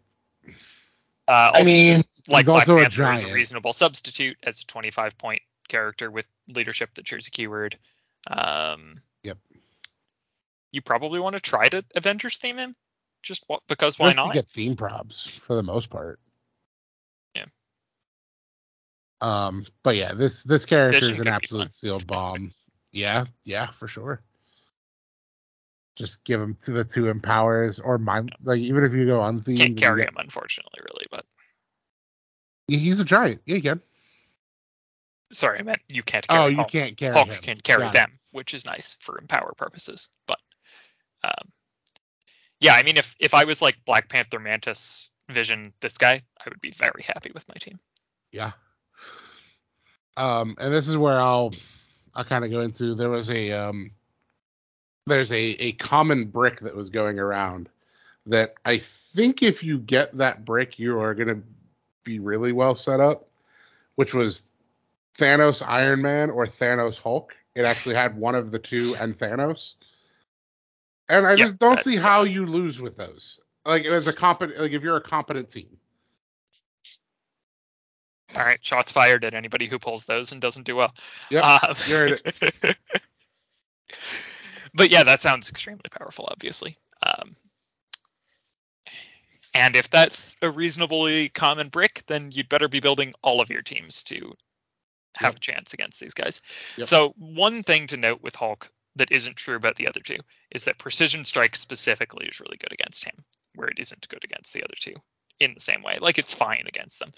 Uh, 1.29 1.51
I 1.55 1.63
mean, 1.65 1.97
just 1.97 2.29
like 2.29 2.41
he's 2.41 2.47
Black 2.47 2.69
also 2.69 2.79
a 2.79 2.89
Panther 2.89 3.13
is 3.13 3.23
a 3.23 3.33
reasonable 3.33 3.73
substitute 3.73 4.37
as 4.43 4.61
a 4.61 4.67
25 4.67 5.17
point 5.19 5.43
character 5.69 6.11
with 6.11 6.27
leadership 6.49 6.95
that 6.95 7.07
shares 7.07 7.27
a 7.27 7.31
keyword. 7.31 7.79
Um, 8.27 8.95
Yep. 8.95 9.03
You 10.73 10.81
probably 10.83 11.21
want 11.21 11.37
to 11.37 11.41
try 11.41 11.69
to 11.69 11.85
Avengers 11.95 12.39
theme 12.39 12.57
him, 12.57 12.75
just 13.23 13.45
because 13.69 13.99
why 13.99 14.09
Just 14.09 14.17
not? 14.17 14.29
to 14.29 14.33
get 14.35 14.49
theme 14.49 14.75
props 14.77 15.27
for 15.27 15.55
the 15.55 15.63
most 15.63 15.91
part. 15.91 16.19
Yeah. 17.35 17.45
Um, 19.21 19.67
but 19.83 19.97
yeah, 19.97 20.15
this 20.15 20.43
this 20.43 20.65
character 20.65 20.99
Vision 21.01 21.15
is 21.15 21.21
an 21.21 21.29
absolute 21.29 21.75
sealed 21.75 22.07
bomb. 22.07 22.53
yeah, 22.91 23.27
yeah, 23.45 23.67
for 23.71 23.87
sure. 23.87 24.23
Just 25.95 26.25
give 26.25 26.41
him 26.41 26.57
to 26.63 26.71
the 26.73 26.85
two 26.85 27.09
empowers 27.09 27.79
or 27.79 27.99
mind 27.99 28.35
like 28.43 28.61
even 28.61 28.83
if 28.83 28.95
you 28.95 29.05
go 29.07 29.21
on 29.21 29.43
theme, 29.43 29.59
Can't 29.59 29.77
carry 29.77 30.03
him, 30.05 30.15
unfortunately, 30.17 30.81
really. 30.81 31.07
But 31.11 31.27
He's 32.67 32.99
a 32.99 33.05
giant. 33.05 33.43
Yeah, 33.45 33.57
you 33.57 33.63
can. 33.63 33.83
sorry, 35.33 35.59
I 35.59 35.63
meant 35.63 35.83
you 35.93 36.03
can't. 36.03 36.27
Carry 36.27 36.43
Oh, 36.43 36.47
you 36.47 36.57
Hulk. 36.57 36.71
can't 36.71 36.97
carry 36.97 37.13
Hulk 37.15 37.29
him. 37.29 37.43
can 37.43 37.61
carry 37.61 37.83
Got 37.83 37.95
it. 37.95 37.99
them, 37.99 38.19
which 38.31 38.55
is 38.55 38.65
nice 38.65 38.95
for 39.01 39.19
empower 39.19 39.53
purposes. 39.55 40.09
But 40.27 40.41
um, 41.25 41.53
yeah, 42.61 42.75
I 42.75 42.85
mean, 42.85 42.97
if 42.97 43.17
if 43.19 43.35
I 43.35 43.45
was 43.45 43.61
like 43.61 43.85
Black 43.85 44.09
Panther, 44.09 44.39
Mantis, 44.39 45.11
Vision, 45.29 45.73
this 45.81 45.99
guy, 45.99 46.23
I 46.39 46.49
would 46.49 46.61
be 46.61 46.71
very 46.71 47.03
happy 47.03 47.33
with 47.35 47.49
my 47.49 47.55
team. 47.55 47.79
Yeah. 48.31 48.53
Um, 50.17 50.57
and 50.59 50.73
this 50.73 50.89
is 50.89 50.97
where 50.97 51.21
I'll 51.21 51.53
I'll 52.15 52.25
kind 52.25 52.45
of 52.45 52.51
go 52.51 52.61
into. 52.61 52.95
There 52.95 53.11
was 53.11 53.31
a 53.31 53.53
um, 53.53 53.91
there's 55.07 55.33
a 55.33 55.43
a 55.43 55.73
common 55.73 56.27
brick 56.27 56.61
that 56.61 56.77
was 56.77 56.91
going 56.91 57.19
around 57.19 57.69
that 58.27 58.55
I 58.65 58.79
think 58.79 59.43
if 59.43 59.65
you 59.65 59.79
get 59.79 60.17
that 60.19 60.45
brick, 60.45 60.79
you 60.79 61.01
are 61.01 61.15
gonna 61.15 61.41
be 62.05 62.21
really 62.21 62.53
well 62.53 62.75
set 62.75 63.01
up. 63.01 63.29
Which 63.97 64.15
was 64.15 64.43
Thanos 65.19 65.63
Iron 65.67 66.01
Man 66.01 66.31
or 66.31 66.47
Thanos 66.47 66.99
Hulk. 66.99 67.35
It 67.55 67.65
actually 67.65 67.97
had 67.97 68.17
one 68.17 68.35
of 68.35 68.51
the 68.51 68.59
two 68.59 68.95
and 68.99 69.17
Thanos. 69.17 69.75
And 71.13 71.27
I 71.27 71.37
Yeah, 71.37 71.45
just 71.45 71.59
don't 71.59 71.79
see 71.79 71.97
how 71.97 72.23
you 72.23 72.47
lose 72.47 72.81
with 72.81 72.97
those. 72.97 73.39
Like 73.67 73.85
as 73.85 74.09
a 74.09 74.15
competent, 74.15 74.59
like 74.59 74.73
if 74.73 74.83
you're 74.83 74.97
a 74.97 75.03
competent 75.03 75.51
team. 75.51 75.77
All 78.35 78.43
right, 78.43 78.59
shots 78.65 78.93
fired 78.93 79.25
at 79.25 79.35
anybody 79.35 79.67
who 79.67 79.79
pulls 79.79 80.05
those 80.05 80.33
and 80.33 80.41
doesn't 80.41 80.65
do 80.65 80.75
well. 80.75 80.95
Yeah, 81.31 81.59
Um, 81.63 81.75
heard 81.87 82.13
it. 82.13 82.77
but 84.75 84.89
yeah, 84.89 85.05
that 85.05 85.21
sounds 85.21 85.51
extremely 85.51 85.91
powerful, 85.91 86.27
obviously. 86.31 86.79
Um, 87.07 87.37
and 89.53 89.77
if 89.77 89.91
that's 89.91 90.35
a 90.41 90.51
reasonably 90.51 91.29
common 91.29 91.69
brick, 91.69 92.05
then 92.07 92.31
you'd 92.33 92.49
better 92.49 92.69
be 92.69 92.81
building 92.81 93.13
all 93.23 93.43
of 93.43 93.51
your 93.51 93.61
teams 93.61 94.03
to 94.05 94.33
have 95.15 95.35
Yep. 95.35 95.37
a 95.37 95.41
chance 95.41 95.75
against 95.75 96.01
these 96.01 96.15
guys. 96.15 96.41
Yep. 96.79 96.87
So 96.89 97.15
one 97.19 97.63
thing 97.63 97.89
to 97.89 97.99
note 97.99 98.23
with 98.23 98.35
Hulk 98.35 98.71
that 98.97 99.13
isn't 99.13 99.37
true 99.37 99.57
about 99.57 99.77
the 99.77 99.89
other 99.89 100.01
two 100.01 100.19
is 100.51 100.65
that 100.65 100.79
precision 100.79 101.25
strike 101.25 101.57
specifically 101.57 102.27
is 102.27 102.41
really 102.41 102.59
good 102.59 102.73
against 102.73 103.05
him, 103.05 103.25
where 103.55 103.69
it 103.69 103.79
isn't 103.79 104.09
good 104.09 104.25
against 104.25 104.53
the 104.53 104.65
other 104.65 104.75
two 104.79 104.95
in 105.41 105.55
the 105.55 105.61
same 105.61 105.83
way. 105.83 105.99
Like 106.01 106.19
it's 106.19 106.35
fine 106.35 106.65
against 106.67 107.01
them. 107.01 107.11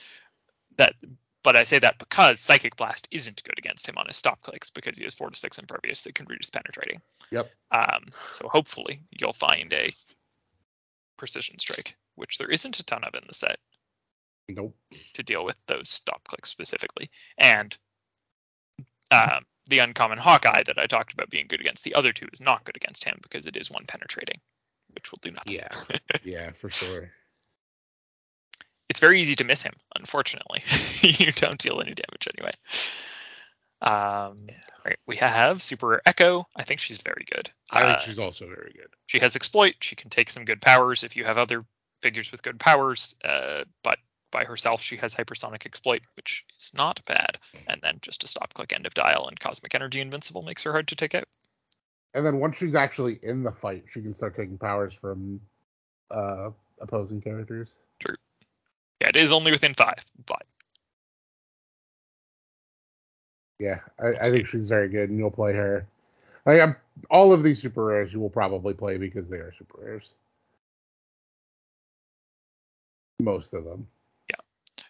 That 0.77 0.95
but 1.43 1.57
I 1.57 1.65
say 1.65 1.79
that 1.79 1.99
because 1.99 2.41
Psychic 2.41 2.75
Blast 2.77 3.07
isn't 3.11 3.45
good 3.45 3.59
against 3.59 3.87
him 3.87 3.99
on 3.99 4.07
his 4.07 4.17
stop 4.17 4.41
clicks 4.41 4.71
because 4.71 4.97
he 4.97 5.05
has 5.05 5.15
four 5.15 5.29
to 5.29 5.37
six 5.37 5.59
impervious 5.59 6.05
that 6.05 6.15
can 6.15 6.27
reduce 6.27 6.49
penetrating. 6.49 7.03
Yep. 7.31 7.51
Um, 7.71 8.07
so 8.31 8.49
hopefully 8.49 9.03
you'll 9.11 9.35
find 9.35 9.71
a 9.75 9.93
precision 11.19 11.59
strike, 11.59 11.97
which 12.15 12.39
there 12.39 12.51
isn't 12.51 12.81
a 12.81 12.85
ton 12.85 13.05
of 13.05 13.15
in 13.15 13.25
the 13.29 13.35
set 13.35 13.59
Nope. 14.49 14.75
to 15.15 15.23
deal 15.23 15.45
with 15.45 15.57
those 15.67 15.91
stop 15.91 16.25
clicks 16.27 16.49
specifically. 16.49 17.11
And 17.37 17.77
um, 19.15 19.45
the 19.67 19.79
uncommon 19.79 20.19
Hawkeye 20.19 20.63
that 20.67 20.79
I 20.79 20.87
talked 20.87 21.13
about 21.13 21.31
being 21.31 21.47
good 21.49 21.61
against 21.61 21.85
the 21.85 21.95
other 21.95 22.13
two 22.13 22.29
is 22.33 22.41
not 22.41 22.65
good 22.65 22.77
against 22.77 23.05
him 23.05 23.19
because 23.23 23.47
it 23.47 23.57
is 23.57 23.71
one 23.71 23.85
penetrating, 23.87 24.41
which 24.93 25.11
will 25.11 25.21
do 25.23 25.31
nothing. 25.31 25.55
Yeah. 25.55 25.69
yeah, 26.25 26.51
for 26.53 26.71
sure. 26.71 27.11
It's 28.89 29.01
very 29.01 29.21
easy 29.21 29.35
to 29.37 29.45
miss 29.45 29.63
him, 29.63 29.73
unfortunately. 29.97 30.63
you 31.01 31.33
don't 31.33 31.59
deal 31.59 31.81
any 31.81 31.95
damage 31.95 32.29
anyway. 32.39 32.53
Um, 33.81 34.47
right, 34.85 34.99
we 35.07 35.17
have 35.17 35.63
Super 35.63 35.89
Rare 35.89 36.03
Echo. 36.07 36.45
I 36.57 36.63
think 36.65 36.81
she's 36.81 36.99
very 36.99 37.27
good. 37.31 37.51
I 37.71 37.83
Uh, 37.83 37.87
think 37.89 38.01
she's 38.01 38.19
also 38.19 38.47
very 38.47 38.73
good. 38.75 38.89
she 39.07 39.19
has 39.21 39.37
exploit. 39.37 39.75
She 39.81 39.97
can 39.97 40.11
take 40.11 40.31
some 40.31 40.45
good 40.45 40.61
powers 40.61 41.03
if 41.05 41.17
you 41.17 41.25
have 41.25 41.39
other 41.39 41.65
figures 42.01 42.31
with 42.31 42.43
good 42.43 42.61
powers. 42.61 43.15
Uh, 43.25 43.65
but 43.83 43.99
by 44.35 44.45
herself, 44.45 44.83
she 44.83 44.97
has 44.99 45.15
hypersonic 45.15 45.65
exploit, 45.65 46.03
which 46.17 46.45
is 46.61 46.75
not 46.77 47.01
bad. 47.07 47.39
And 47.69 47.81
then 47.81 48.01
just 48.03 48.25
a 48.25 48.29
stop 48.29 48.53
click 48.53 48.75
end 48.75 48.85
of 48.85 48.93
dial 48.93 49.29
and 49.29 49.39
cosmic 49.41 49.75
energy 49.75 50.01
invincible 50.01 50.43
makes 50.43 50.65
her 50.65 50.73
hard 50.73 50.89
to 50.89 50.97
take 50.97 51.15
out. 51.15 51.25
And 52.13 52.27
then 52.27 52.39
once 52.39 52.57
she's 52.57 52.75
actually 52.75 53.19
in 53.23 53.45
the 53.45 53.53
fight, 53.53 53.85
she 53.89 54.03
can 54.03 54.13
start 54.13 54.35
taking 54.35 54.59
powers 54.59 54.93
from 54.93 55.41
uh 56.11 56.51
opposing 56.81 57.21
characters. 57.21 57.79
True. 58.01 58.17
Yeah, 59.01 59.09
it 59.09 59.17
is 59.17 59.33
only 59.33 59.53
within 59.53 59.73
five, 59.73 60.05
but 60.27 60.43
Yeah, 63.61 63.81
I, 64.01 64.09
I 64.09 64.31
think 64.31 64.49
she's 64.49 64.69
very 64.69 64.89
good, 64.89 65.11
and 65.11 65.19
you'll 65.19 65.31
play 65.31 65.53
her. 65.55 65.87
Like 66.45 66.61
I'm, 66.61 66.77
all 67.09 67.33
of 67.33 67.43
these 67.43 67.63
super 67.63 67.85
rares, 67.85 68.13
you 68.13 68.21
will 68.21 68.31
probably 68.31 68.75
play 68.75 68.99
because 68.99 69.29
they 69.29 69.39
are 69.39 69.53
super 69.53 69.79
rares. 69.81 70.15
Most 73.21 73.55
of 73.55 73.65
them. 73.65 73.87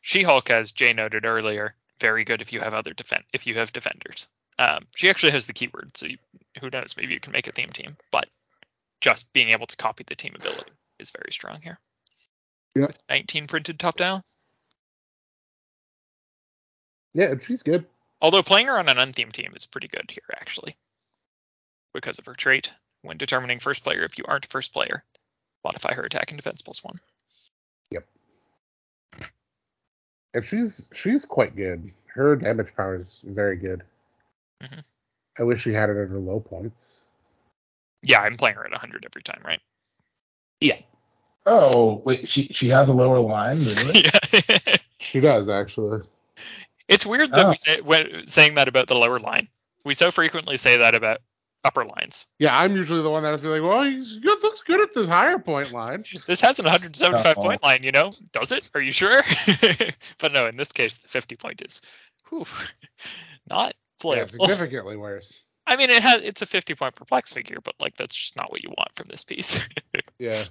She-Hulk, 0.07 0.51
as 0.51 0.71
Jay 0.71 0.93
noted 0.93 1.25
earlier, 1.25 1.75
very 1.99 2.25
good 2.25 2.43
if 2.43 2.53
you 2.53 2.61
have 2.61 2.75
other 2.75 2.93
defend 2.93 3.25
if 3.33 3.47
you 3.47 3.55
have 3.55 3.73
defenders. 3.73 4.29
Um, 4.59 4.85
she 4.95 5.09
actually 5.09 5.33
has 5.33 5.47
the 5.47 5.55
keyword, 5.55 5.97
so 5.97 6.05
you, 6.05 6.19
who 6.61 6.69
knows? 6.69 6.95
Maybe 6.95 7.15
you 7.15 7.21
can 7.21 7.33
make 7.33 7.49
a 7.49 7.53
theme 7.53 7.71
team. 7.71 7.97
But 8.13 8.29
just 9.01 9.33
being 9.33 9.49
able 9.49 9.67
to 9.67 9.77
copy 9.79 10.05
the 10.07 10.15
team 10.15 10.35
ability 10.35 10.73
is 10.99 11.11
very 11.11 11.33
strong 11.33 11.63
here. 11.63 11.79
Yeah. 12.75 12.89
With 12.89 12.99
19 13.09 13.47
printed 13.47 13.81
top 13.81 13.97
down. 13.97 14.21
Yeah, 17.15 17.37
she's 17.41 17.63
good. 17.63 17.87
Although 18.21 18.43
playing 18.43 18.67
her 18.67 18.79
on 18.79 18.91
an 18.91 18.99
unthemed 18.99 19.33
team 19.33 19.55
is 19.57 19.65
pretty 19.65 19.89
good 19.89 20.11
here, 20.11 20.37
actually, 20.39 20.77
because 21.95 22.19
of 22.19 22.27
her 22.27 22.35
trait. 22.35 22.71
When 23.01 23.17
determining 23.17 23.59
first 23.59 23.83
player, 23.83 24.03
if 24.03 24.19
you 24.19 24.25
aren't 24.29 24.47
first 24.47 24.75
player, 24.75 25.03
modify 25.65 25.95
her 25.95 26.05
attack 26.05 26.31
and 26.31 26.37
defense 26.37 26.61
plus 26.61 26.85
one. 26.85 27.01
And 30.35 30.45
she's 30.45 30.91
she's 30.93 31.25
quite 31.25 31.57
good. 31.57 31.91
Her 32.07 32.37
damage 32.37 32.75
power 32.77 32.97
is 32.97 33.25
very 33.27 33.57
good. 33.57 33.83
Mm-hmm. 34.63 34.81
I 35.39 35.43
wish 35.45 35.63
she 35.63 35.73
had 35.73 35.91
it 35.91 35.97
at 35.97 36.09
her 36.09 36.19
low 36.19 36.41
points. 36.41 37.05
Yeah, 38.03 38.21
I'm 38.21 38.37
playing 38.37 38.57
her 38.57 38.65
at 38.65 38.71
100 38.73 39.07
every 39.11 39.23
time, 39.23 39.41
right? 39.45 39.61
Yeah. 40.61 40.79
Oh 41.47 42.03
wait, 42.05 42.29
she 42.29 42.49
she 42.49 42.69
has 42.69 42.89
a 42.89 42.93
lower 42.95 43.21
line. 43.21 43.59
Really? 43.59 44.05
yeah. 44.35 44.77
She 44.99 45.21
does 45.21 45.49
actually. 45.49 46.03
it's 46.89 47.05
weird 47.07 47.31
that 47.33 47.47
Oh. 47.47 47.51
we 47.51 47.57
say 47.57 47.81
when 47.81 48.27
saying 48.27 48.55
that 48.55 48.69
about 48.69 48.89
the 48.89 48.95
lower 48.97 49.21
line. 49.21 49.49
We 49.85 49.95
so 49.95 50.11
frequently 50.11 50.57
say 50.57 50.79
that 50.79 50.95
about 50.95 51.21
upper 51.65 51.85
lines. 51.85 52.27
Yeah, 52.39 52.57
I'm 52.57 52.77
usually 52.77 53.03
the 53.03 53.11
one 53.11 53.23
that 53.23 53.31
has 53.31 53.41
to 53.41 53.47
be 53.47 53.51
like, 53.51 53.63
well, 53.63 53.83
he's 53.83 54.19
good, 54.19 54.43
looks 54.43 54.61
good 54.61 54.81
at 54.81 54.95
this 54.95 55.09
higher 55.09 55.39
point 55.39 55.73
line. 55.73 56.05
This 56.27 56.41
has 56.43 56.59
an 56.59 56.65
175 56.67 57.37
Oh. 57.39 57.43
point 57.43 57.63
line, 57.63 57.83
you 57.83 57.91
know? 57.93 58.15
Does 58.33 58.53
it? 58.53 58.69
Are 58.75 58.81
you 58.81 58.93
sure? 58.93 59.23
but 60.19 60.33
no, 60.33 60.47
in 60.47 60.57
this 60.57 60.73
case, 60.73 60.97
the 60.99 61.09
50 61.09 61.37
point 61.37 61.63
is, 61.65 61.81
whew, 62.29 62.45
not 63.49 63.75
Yeah, 64.05 64.27
significantly 64.27 64.97
worse. 64.97 65.43
I 65.67 65.77
mean, 65.77 65.89
it 65.89 66.03
has 66.03 66.21
it's 66.23 66.43
a 66.43 66.47
50 66.47 66.75
point 66.75 66.95
perplex 66.95 67.33
figure, 67.33 67.59
but 67.65 67.75
like 67.81 67.97
that's 67.97 68.15
just 68.15 68.37
not 68.37 68.53
what 68.53 68.63
you 68.63 68.69
want 68.77 68.95
from 68.95 69.09
this 69.09 69.25
piece. 69.25 69.61
Yeah. 70.19 70.45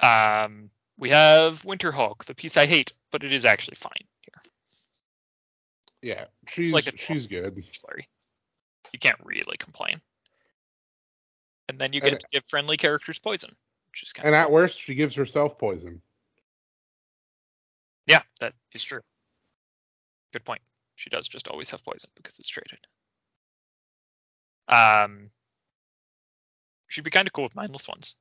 um, 0.00 0.70
we 0.96 1.10
have 1.10 1.62
Winterhawk, 1.62 2.24
the 2.24 2.34
piece 2.34 2.56
I 2.56 2.66
hate, 2.66 2.92
but 3.12 3.22
it 3.24 3.32
is 3.32 3.44
actually 3.44 3.76
fine 3.76 4.06
here. 4.22 4.42
Yeah. 6.02 6.24
She's 6.48 6.72
Like 6.72 6.98
she's 6.98 7.26
good. 7.26 7.62
Flurry. 7.80 8.08
You 8.92 8.98
can't 8.98 9.18
really 9.24 9.56
complain. 9.58 10.00
And 11.68 11.78
then 11.78 11.92
you 11.92 12.00
And- 12.02 12.10
get 12.12 12.20
to 12.20 12.26
give 12.32 12.44
friendly 12.48 12.76
characters 12.76 13.18
poison, 13.18 13.54
which 13.90 14.02
is 14.02 14.12
kind 14.12 14.26
And 14.26 14.34
of 14.34 14.40
at 14.40 14.50
worst, 14.50 14.80
she 14.80 14.94
gives 14.94 15.14
herself 15.14 15.58
poison. 15.58 16.00
yeah, 18.06 18.22
that 18.40 18.54
is 18.72 18.82
true. 18.82 19.02
Good 20.32 20.44
point. 20.44 20.62
She 20.96 21.10
does 21.10 21.28
just 21.28 21.48
always 21.48 21.70
have 21.70 21.84
poison 21.84 22.10
because 22.16 22.38
it's 22.38 22.48
traded. 22.48 22.86
Um, 24.66 25.30
she'd 26.88 27.04
be 27.04 27.10
kind 27.10 27.26
of 27.26 27.32
cool 27.32 27.44
with 27.44 27.54
mindless 27.54 27.88
ones. 27.88 28.16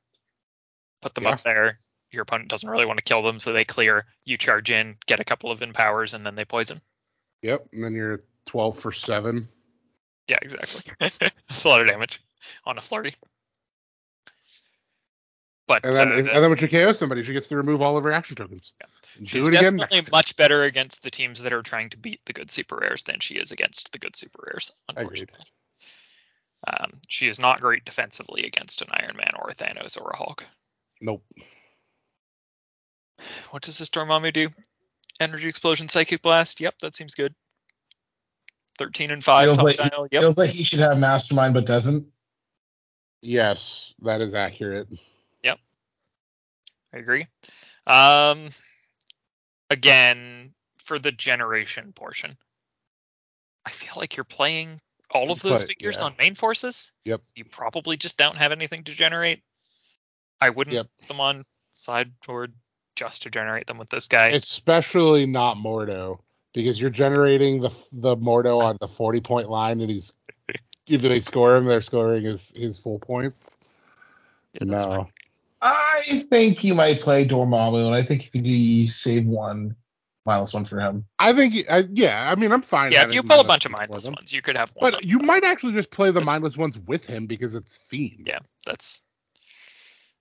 Put 1.01 1.15
them 1.15 1.27
up 1.27 1.43
there. 1.43 1.79
Your 2.11 2.23
opponent 2.23 2.49
doesn't 2.49 2.69
really 2.69 2.85
want 2.85 2.99
to 2.99 3.03
kill 3.03 3.21
them, 3.21 3.39
so 3.39 3.51
they 3.51 3.65
clear. 3.65 4.05
You 4.23 4.37
charge 4.37 4.71
in, 4.71 4.97
get 5.05 5.19
a 5.19 5.25
couple 5.25 5.51
of 5.51 5.61
empowers, 5.61 6.13
and 6.13 6.25
then 6.25 6.35
they 6.35 6.45
poison. 6.45 6.81
Yep. 7.41 7.67
And 7.73 7.83
then 7.83 7.93
you're 7.93 8.23
12 8.45 8.79
for 8.79 8.91
seven. 8.91 9.49
Yeah, 10.27 10.37
exactly. 10.41 10.81
That's 10.99 11.63
a 11.63 11.69
lot 11.69 11.81
of 11.81 11.87
damage 11.87 12.21
on 12.65 12.77
a 12.77 12.81
flurry. 12.81 13.13
But 15.67 15.85
And 15.85 15.93
then, 15.93 16.11
uh, 16.11 16.15
and 16.15 16.27
then 16.27 16.49
when 16.49 16.57
she 16.57 16.67
KOs 16.67 16.97
somebody, 16.97 17.23
she 17.23 17.33
gets 17.33 17.47
to 17.49 17.57
remove 17.57 17.81
all 17.81 17.97
of 17.97 18.03
her 18.05 18.11
action 18.11 18.37
tokens. 18.37 18.73
And 19.17 19.27
she's 19.27 19.41
Do 19.41 19.47
it 19.47 19.49
again. 19.49 19.77
definitely 19.77 19.97
next. 19.97 20.11
much 20.11 20.35
better 20.37 20.63
against 20.63 21.03
the 21.03 21.11
teams 21.11 21.41
that 21.41 21.51
are 21.51 21.61
trying 21.61 21.89
to 21.89 21.97
beat 21.97 22.21
the 22.25 22.33
good 22.33 22.49
super 22.49 22.77
rares 22.77 23.03
than 23.03 23.19
she 23.19 23.35
is 23.35 23.51
against 23.51 23.91
the 23.91 23.99
good 23.99 24.15
super 24.15 24.43
rares. 24.47 24.71
Unfortunately, 24.87 25.45
um, 26.65 26.93
she 27.07 27.27
is 27.27 27.37
not 27.37 27.59
great 27.59 27.83
defensively 27.83 28.45
against 28.45 28.81
an 28.81 28.87
Iron 28.91 29.17
Man 29.17 29.31
or 29.37 29.49
a 29.49 29.55
Thanos 29.55 29.99
or 29.99 30.09
a 30.09 30.15
Hulk. 30.15 30.45
Nope. 31.01 31.23
What 33.49 33.63
does 33.63 33.77
this 33.77 33.89
Dormammu 33.89 34.31
do? 34.31 34.49
Energy 35.19 35.49
explosion, 35.49 35.89
psychic 35.89 36.21
blast. 36.21 36.61
Yep, 36.61 36.75
that 36.79 36.95
seems 36.95 37.15
good. 37.15 37.33
Thirteen 38.77 39.11
and 39.11 39.23
five. 39.23 39.45
Feels 39.47 39.63
like 39.63 39.77
dial. 39.77 40.07
Yep. 40.11 40.21
feels 40.21 40.37
like 40.37 40.49
he 40.51 40.63
should 40.63 40.79
have 40.79 40.97
mastermind, 40.97 41.53
but 41.53 41.65
doesn't. 41.65 42.05
Yes, 43.21 43.95
that 44.03 44.21
is 44.21 44.35
accurate. 44.35 44.87
Yep. 45.43 45.59
I 46.93 46.97
agree. 46.97 47.25
Um, 47.87 48.49
again, 49.69 50.53
for 50.85 50.99
the 50.99 51.11
generation 51.11 51.91
portion, 51.93 52.37
I 53.65 53.71
feel 53.71 53.93
like 53.97 54.15
you're 54.15 54.23
playing 54.23 54.79
all 55.09 55.31
of 55.31 55.41
those 55.41 55.61
But, 55.63 55.67
figures 55.69 55.97
yeah. 55.99 56.05
on 56.05 56.15
main 56.19 56.35
forces. 56.35 56.93
Yep. 57.05 57.21
You 57.35 57.45
probably 57.45 57.97
just 57.97 58.17
don't 58.17 58.37
have 58.37 58.51
anything 58.51 58.83
to 58.83 58.91
generate. 58.93 59.41
I 60.39 60.49
wouldn't 60.51 60.75
Yep. 60.75 60.87
put 60.99 61.07
them 61.07 61.19
on 61.19 61.43
sideboard 61.71 62.53
just 62.95 63.23
to 63.23 63.29
generate 63.29 63.67
them 63.67 63.77
with 63.77 63.89
this 63.89 64.07
guy. 64.07 64.29
Especially 64.29 65.25
not 65.25 65.57
Mordo, 65.57 66.19
because 66.57 66.79
you're 66.81 66.89
generating 66.89 67.61
the 67.61 67.69
the 67.91 68.17
Mordo 68.17 68.61
on 68.61 68.77
the 68.81 68.87
40 68.87 69.21
point 69.21 69.49
line, 69.49 69.79
and 69.79 69.89
he's 69.89 70.13
if 70.87 71.01
they 71.01 71.21
score 71.21 71.55
him, 71.55 71.65
they're 71.65 71.81
scoring 71.81 72.23
his 72.23 72.51
his 72.55 72.77
full 72.77 72.99
points. 72.99 73.57
Yeah, 74.53 74.65
no. 74.65 75.07
I 75.61 76.25
think 76.29 76.63
you 76.63 76.75
might 76.75 77.01
play 77.01 77.27
Dormammu, 77.27 77.85
and 77.87 77.95
I 77.95 78.03
think 78.03 78.29
you 78.33 78.85
could 78.85 78.93
save 78.93 79.27
one 79.27 79.75
Mindless 80.27 80.53
minus 80.53 80.53
one 80.53 80.65
for 80.65 80.79
him. 80.81 81.05
I 81.19 81.31
think, 81.31 81.55
I, 81.69 81.83
yeah, 81.89 82.29
I 82.29 82.35
mean, 82.35 82.51
I'm 82.51 82.61
fine. 82.61 82.91
Yeah, 82.91 83.03
if 83.05 83.13
you 83.13 83.23
pull 83.23 83.39
a 83.39 83.45
bunch 83.45 83.65
of 83.65 83.71
mindless 83.71 84.03
them. 84.03 84.13
ones, 84.13 84.33
you 84.33 84.41
could 84.41 84.57
have 84.57 84.71
one. 84.75 84.91
But 84.91 84.99
the 84.99 85.07
you 85.07 85.17
side. 85.19 85.25
might 85.25 85.43
actually 85.45 85.71
just 85.71 85.89
play 85.89 86.09
the 86.09 86.13
That's- 86.13 86.27
mindless 86.27 86.57
ones 86.57 86.77
with 86.79 87.05
him 87.05 87.27
because 87.27 87.55
it's 87.55 87.77
themed. 87.77 88.27
Yeah, 88.27 88.39
that's 88.65 89.03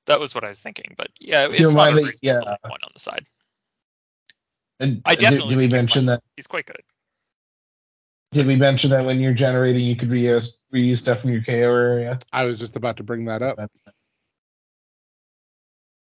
that 0.05 0.21
was 0.21 0.33
what 0.33 0.45
I 0.45 0.49
was 0.49 0.61
thinking. 0.61 0.95
But 0.97 1.09
yeah, 1.19 1.49
it's 1.51 1.61
not 1.61 1.75
mind 1.75 1.97
that- 1.97 2.01
unreasonable 2.03 2.47
yeah. 2.47 2.71
one 2.71 2.79
on 2.85 2.91
the 2.93 3.01
side. 3.01 3.27
And 4.81 5.03
I 5.05 5.15
did- 5.15 5.21
definitely 5.21 5.57
did, 5.57 5.59
we 5.59 5.69
mention 5.69 6.07
that? 6.07 6.23
He's 6.37 6.47
quite 6.47 6.67
good. 6.67 6.83
Did 8.33 8.47
we 8.47 8.57
mention 8.57 8.91
that 8.91 9.05
when 9.05 9.21
you're 9.21 9.33
generating, 9.33 9.85
you 9.85 9.97
could 9.97 10.11
reuse 10.11 10.59
reuse 10.73 10.99
stuff 10.99 11.21
from 11.21 11.31
your 11.31 11.43
KO 11.43 11.73
area? 11.73 12.19
I 12.33 12.45
was 12.45 12.59
just 12.59 12.77
about 12.77 12.99
to 12.99 13.03
bring 13.03 13.25
that 13.27 13.43
up. 13.43 13.59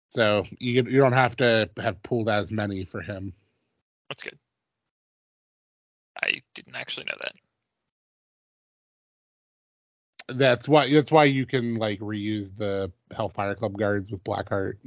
So 0.09 0.43
you 0.59 0.84
you 0.84 0.99
don't 0.99 1.13
have 1.13 1.36
to 1.38 1.69
have 1.78 2.01
pulled 2.03 2.30
as 2.30 2.51
many 2.51 2.86
for 2.86 3.01
him. 3.01 3.34
That's 4.09 4.24
good. 4.24 4.38
I 6.24 6.41
didn't 6.55 6.76
actually 6.76 7.05
know 7.05 7.17
that. 7.21 7.34
That's 10.38 10.67
why 10.67 10.89
that's 10.89 11.11
why 11.11 11.26
you 11.26 11.45
can 11.45 11.76
like 11.76 11.99
reuse 11.99 12.55
the 12.55 12.91
Hellfire 13.15 13.55
Club 13.55 13.78
guards 13.78 14.09
with 14.11 14.24
Blackheart. 14.24 14.78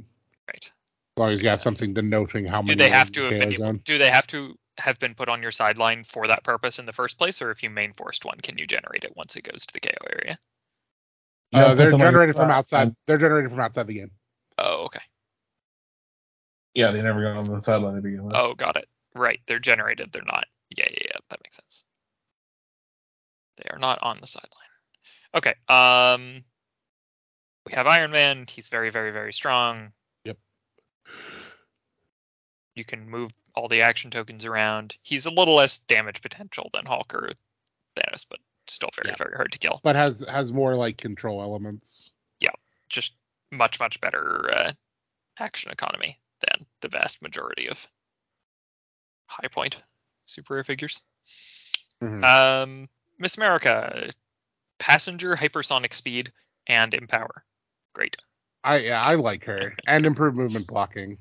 Right. 1.17 1.23
As 1.23 1.27
long 1.27 1.33
as 1.33 1.41
you 1.41 1.49
have 1.49 1.57
Makes 1.57 1.63
something 1.63 1.93
denoting 1.93 2.45
how 2.45 2.61
many. 2.61 2.75
Do 2.75 2.83
they 2.83 2.89
have 2.89 3.11
to 3.13 3.23
have 3.23 3.29
been 3.31 3.53
able, 3.53 3.73
do 3.85 3.97
they 3.97 4.09
have 4.09 4.27
to 4.27 4.55
have 4.77 4.99
been 4.99 5.15
put 5.15 5.29
on 5.29 5.41
your 5.41 5.51
sideline 5.51 6.03
for 6.03 6.27
that 6.27 6.43
purpose 6.43 6.77
in 6.79 6.85
the 6.85 6.93
first 6.93 7.17
place, 7.17 7.41
or 7.41 7.49
if 7.51 7.63
you 7.63 7.69
main 7.69 7.93
forced 7.93 8.23
one, 8.25 8.37
can 8.39 8.57
you 8.57 8.67
generate 8.67 9.03
it 9.03 9.15
once 9.15 9.35
it 9.35 9.41
goes 9.43 9.65
to 9.65 9.73
the 9.73 9.79
KO 9.79 10.05
area? 10.11 10.37
You 11.51 11.61
Uh, 11.61 11.73
they're 11.73 11.91
them 11.91 12.01
on 12.01 12.11
your 12.11 12.11
generated 12.11 12.35
from 12.35 12.49
side. 12.49 12.57
outside. 12.57 12.95
They're 13.07 13.17
generated 13.17 13.49
from 13.49 13.59
outside 13.59 13.87
the 13.87 13.93
game. 13.93 14.11
Oh, 14.59 14.85
okay. 14.85 15.01
Yeah, 16.75 16.91
they 16.91 17.01
never 17.01 17.21
go 17.21 17.39
on 17.39 17.45
the 17.45 17.61
sideline 17.61 17.95
to 17.95 18.01
begin 18.01 18.23
with. 18.23 18.35
Oh, 18.35 18.53
got 18.53 18.77
it. 18.77 18.87
Right, 19.15 19.39
they're 19.47 19.59
generated. 19.59 20.11
They're 20.11 20.21
not. 20.23 20.45
Yeah, 20.69 20.85
yeah, 20.91 21.03
yeah. 21.05 21.17
That 21.29 21.39
makes 21.43 21.55
sense. 21.55 21.83
They 23.57 23.69
are 23.71 23.79
not 23.79 23.97
on 24.03 24.19
the 24.21 24.27
sideline. 24.27 24.51
Okay. 25.33 25.55
Um, 25.67 26.43
we 27.65 27.73
have 27.73 27.87
Iron 27.87 28.11
Man. 28.11 28.45
He's 28.47 28.69
very, 28.69 28.91
very, 28.91 29.11
very 29.11 29.33
strong. 29.33 29.91
You 32.75 32.85
can 32.85 33.09
move 33.09 33.31
all 33.55 33.67
the 33.67 33.81
action 33.81 34.11
tokens 34.11 34.45
around. 34.45 34.95
He's 35.01 35.25
a 35.25 35.31
little 35.31 35.55
less 35.55 35.79
damage 35.79 36.21
potential 36.21 36.69
than 36.73 36.85
Hulk 36.85 37.13
or 37.15 37.31
Thanos, 37.95 38.25
but 38.29 38.39
still 38.67 38.89
very, 38.95 39.09
Yeah. 39.09 39.15
very 39.17 39.35
hard 39.35 39.51
to 39.53 39.57
kill. 39.57 39.79
But 39.83 39.95
has 39.95 40.19
has 40.29 40.53
more 40.53 40.75
like 40.75 40.97
control 40.97 41.41
elements. 41.41 42.11
Yeah, 42.39 42.51
just 42.89 43.13
much, 43.51 43.79
much 43.79 43.99
better 43.99 44.49
uh, 44.55 44.71
action 45.39 45.71
economy 45.71 46.19
than 46.41 46.65
the 46.81 46.89
vast 46.89 47.21
majority 47.21 47.67
of 47.67 47.87
high 49.27 49.47
point 49.47 49.77
super 50.25 50.53
rare 50.55 50.63
figures. 50.63 51.01
Mhm. 52.01 52.23
Um, 52.23 52.87
Miss 53.17 53.37
America, 53.37 54.11
passenger 54.77 55.35
hypersonic 55.35 55.93
speed 55.93 56.31
and 56.67 56.93
empower. 56.93 57.43
Great. 57.93 58.17
I 58.67 58.79
yeah, 58.79 59.01
I 59.01 59.15
like 59.15 59.45
her 59.45 59.75
and 59.87 60.05
improved 60.05 60.35
movement 60.35 60.67
blocking. 60.67 61.17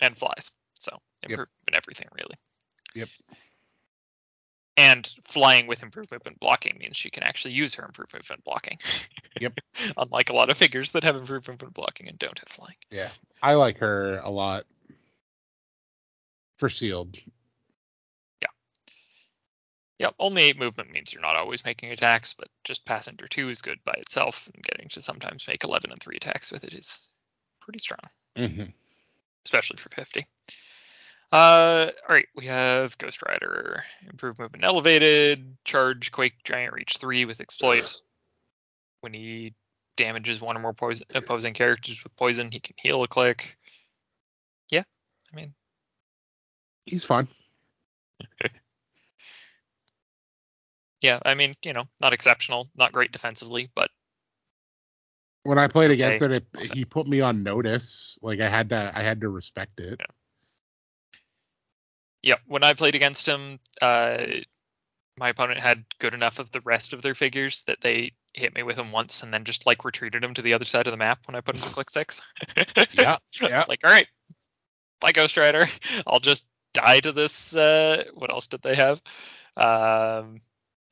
And 0.00 0.16
flies. 0.16 0.50
So 0.72 0.96
Yep. 1.22 1.30
improvement 1.30 1.50
in 1.68 1.74
everything 1.74 2.08
really. 2.12 2.36
Yep. 2.94 3.08
And 4.78 5.14
flying 5.24 5.66
with 5.66 5.82
improved 5.82 6.10
movement 6.10 6.40
blocking 6.40 6.78
means 6.78 6.96
she 6.96 7.10
can 7.10 7.22
actually 7.22 7.52
use 7.52 7.74
her 7.74 7.84
improved 7.84 8.14
movement 8.14 8.44
blocking. 8.44 8.78
Yep. 9.40 9.60
Unlike 9.96 10.30
a 10.30 10.32
lot 10.32 10.50
of 10.50 10.56
figures 10.56 10.90
that 10.92 11.04
have 11.04 11.14
improved 11.14 11.46
movement 11.46 11.74
blocking 11.74 12.08
and 12.08 12.18
don't 12.18 12.36
have 12.40 12.48
flying. 12.48 12.74
Yeah, 12.90 13.10
I 13.40 13.54
like 13.54 13.78
her 13.78 14.18
a 14.18 14.30
lot. 14.30 14.64
For 16.56 16.68
sealed, 16.68 17.16
Yep, 19.98 20.14
only 20.20 20.44
eight 20.44 20.58
movement 20.58 20.92
means 20.92 21.12
you're 21.12 21.22
not 21.22 21.36
always 21.36 21.64
making 21.64 21.90
attacks, 21.90 22.32
but 22.32 22.48
just 22.64 22.84
passenger 22.84 23.26
two 23.26 23.50
is 23.50 23.62
good 23.62 23.78
by 23.84 23.94
itself, 23.94 24.48
and 24.54 24.62
getting 24.62 24.88
to 24.90 25.02
sometimes 25.02 25.48
make 25.48 25.64
11 25.64 25.90
and 25.90 26.00
three 26.00 26.16
attacks 26.16 26.52
with 26.52 26.64
it 26.64 26.72
is 26.72 27.10
pretty 27.60 27.80
strong. 27.80 28.00
hmm 28.36 28.64
especially 29.44 29.78
for 29.78 29.88
50. 29.90 30.26
Uh, 31.32 31.90
all 32.08 32.14
right, 32.14 32.26
we 32.34 32.46
have 32.46 32.96
Ghost 32.98 33.22
Rider, 33.26 33.82
improved 34.08 34.38
movement 34.38 34.64
elevated, 34.64 35.56
charge, 35.64 36.12
quake, 36.12 36.34
giant 36.44 36.72
reach 36.74 36.96
three 36.98 37.24
with 37.24 37.40
exploit. 37.40 38.00
When 39.00 39.12
he 39.12 39.54
damages 39.96 40.40
one 40.40 40.56
or 40.56 40.60
more 40.60 40.72
poison, 40.74 41.06
opposing 41.14 41.54
characters 41.54 42.02
with 42.02 42.16
poison, 42.16 42.50
he 42.50 42.60
can 42.60 42.76
heal 42.78 43.02
a 43.02 43.08
click. 43.08 43.56
Yeah, 44.70 44.84
I 45.32 45.36
mean, 45.36 45.54
he's 46.86 47.04
fun. 47.04 47.28
Yeah, 51.00 51.20
I 51.24 51.34
mean, 51.34 51.54
you 51.64 51.72
know, 51.72 51.84
not 52.00 52.12
exceptional, 52.12 52.68
not 52.76 52.92
great 52.92 53.12
defensively, 53.12 53.70
but 53.74 53.90
When 55.44 55.58
I 55.58 55.68
played 55.68 55.90
against 55.90 56.22
Okay. 56.22 56.34
it, 56.34 56.46
it, 56.54 56.70
he 56.70 56.84
put 56.84 57.06
me 57.08 57.20
on 57.20 57.42
notice. 57.42 58.18
Like 58.22 58.40
I 58.40 58.48
had 58.48 58.70
to, 58.70 58.92
I 58.94 59.02
had 59.02 59.20
to 59.22 59.28
respect 59.28 59.80
it. 59.80 60.00
yeah, 62.22 62.36
when 62.46 62.64
I 62.64 62.74
played 62.74 62.94
against 62.94 63.26
him, 63.28 63.58
uh, 63.80 64.26
my 65.18 65.30
opponent 65.30 65.60
had 65.60 65.84
good 65.98 66.14
enough 66.14 66.38
of 66.38 66.50
the 66.52 66.60
rest 66.60 66.92
of 66.92 67.02
their 67.02 67.14
figures 67.14 67.62
that 67.62 67.80
they 67.80 68.12
hit 68.34 68.54
me 68.54 68.62
with 68.62 68.76
them 68.76 68.92
once 68.92 69.22
and 69.22 69.32
then 69.32 69.44
just 69.44 69.66
like 69.66 69.84
retreated 69.84 70.22
him 70.22 70.34
to 70.34 70.42
the 70.42 70.54
other 70.54 70.64
side 70.64 70.86
of 70.86 70.92
the 70.92 70.96
map 70.96 71.20
when 71.26 71.34
I 71.34 71.40
put 71.40 71.56
him 71.56 71.62
to 71.62 71.68
click 71.74 71.90
six. 71.90 72.22
Yeah, 72.92 73.18
yeah. 73.40 73.58
It's 73.58 73.68
like, 73.68 73.80
all 73.84 73.90
right, 73.90 74.08
bye 75.00 75.12
Ghost 75.12 75.36
Rider. 75.36 75.68
I'll 76.06 76.20
just 76.20 76.46
die 76.74 77.00
to 77.00 77.12
this. 77.12 77.54
Uh, 77.54 78.04
what 78.14 78.30
else 78.30 78.46
did 78.48 78.62
they 78.62 78.76
have? 78.76 79.02
Um, 79.56 80.40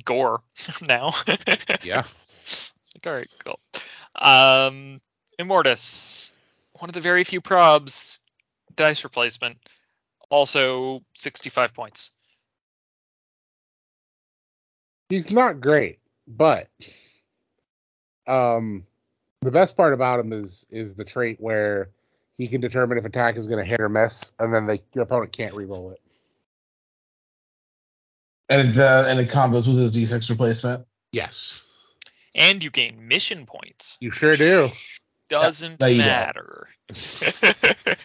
Gorr 0.07 0.41
now. 0.89 1.13
Yeah. 1.83 2.05
It's 2.43 2.73
like, 2.95 3.07
all 3.07 3.13
right, 3.13 3.29
cool. 3.45 3.61
Um, 4.15 5.01
Immortus, 5.39 6.35
one 6.79 6.89
of 6.89 6.95
the 6.95 7.03
very 7.03 7.25
few 7.25 7.43
probs, 7.43 8.21
dice 8.75 9.05
replacement, 9.05 9.59
also 10.31 11.03
65 11.15 11.75
points. 11.75 12.13
He's 15.11 15.31
not 15.31 15.61
great, 15.61 15.99
but 16.27 16.69
um, 18.27 18.87
the 19.43 19.51
best 19.51 19.77
part 19.77 19.93
about 19.93 20.19
him 20.19 20.33
is 20.33 20.67
is 20.71 20.95
the 20.95 21.05
trait 21.05 21.37
where 21.41 21.91
he 22.39 22.49
can 22.49 22.61
determine 22.61 22.99
if 22.99 23.05
attack 23.05 23.37
is 23.37 23.47
going 23.47 23.63
to 23.63 23.69
hit 23.69 23.81
or 23.81 23.89
miss, 23.89 24.33
and 24.39 24.53
then 24.53 24.67
the, 24.67 24.81
the 24.93 25.03
opponent 25.03 25.33
can't 25.33 25.55
reroll 25.55 25.93
it. 25.93 26.01
And 28.49 28.79
uh, 28.79 29.05
and 29.09 29.19
it 29.19 29.29
combos 29.29 29.67
with 29.67 29.79
his 29.79 29.97
D6 29.97 30.31
replacement. 30.31 30.87
Yes, 31.13 31.63
And 32.35 32.63
you 32.63 32.71
gain 32.71 33.09
mission 33.09 33.47
points. 33.47 33.97
you 34.01 34.11
sure 34.11 34.37
do. 34.37 34.69
Doesn't 35.29 35.81
no, 35.81 35.87
you 35.89 35.99
don't. 36.03 36.07
matter. 36.07 36.69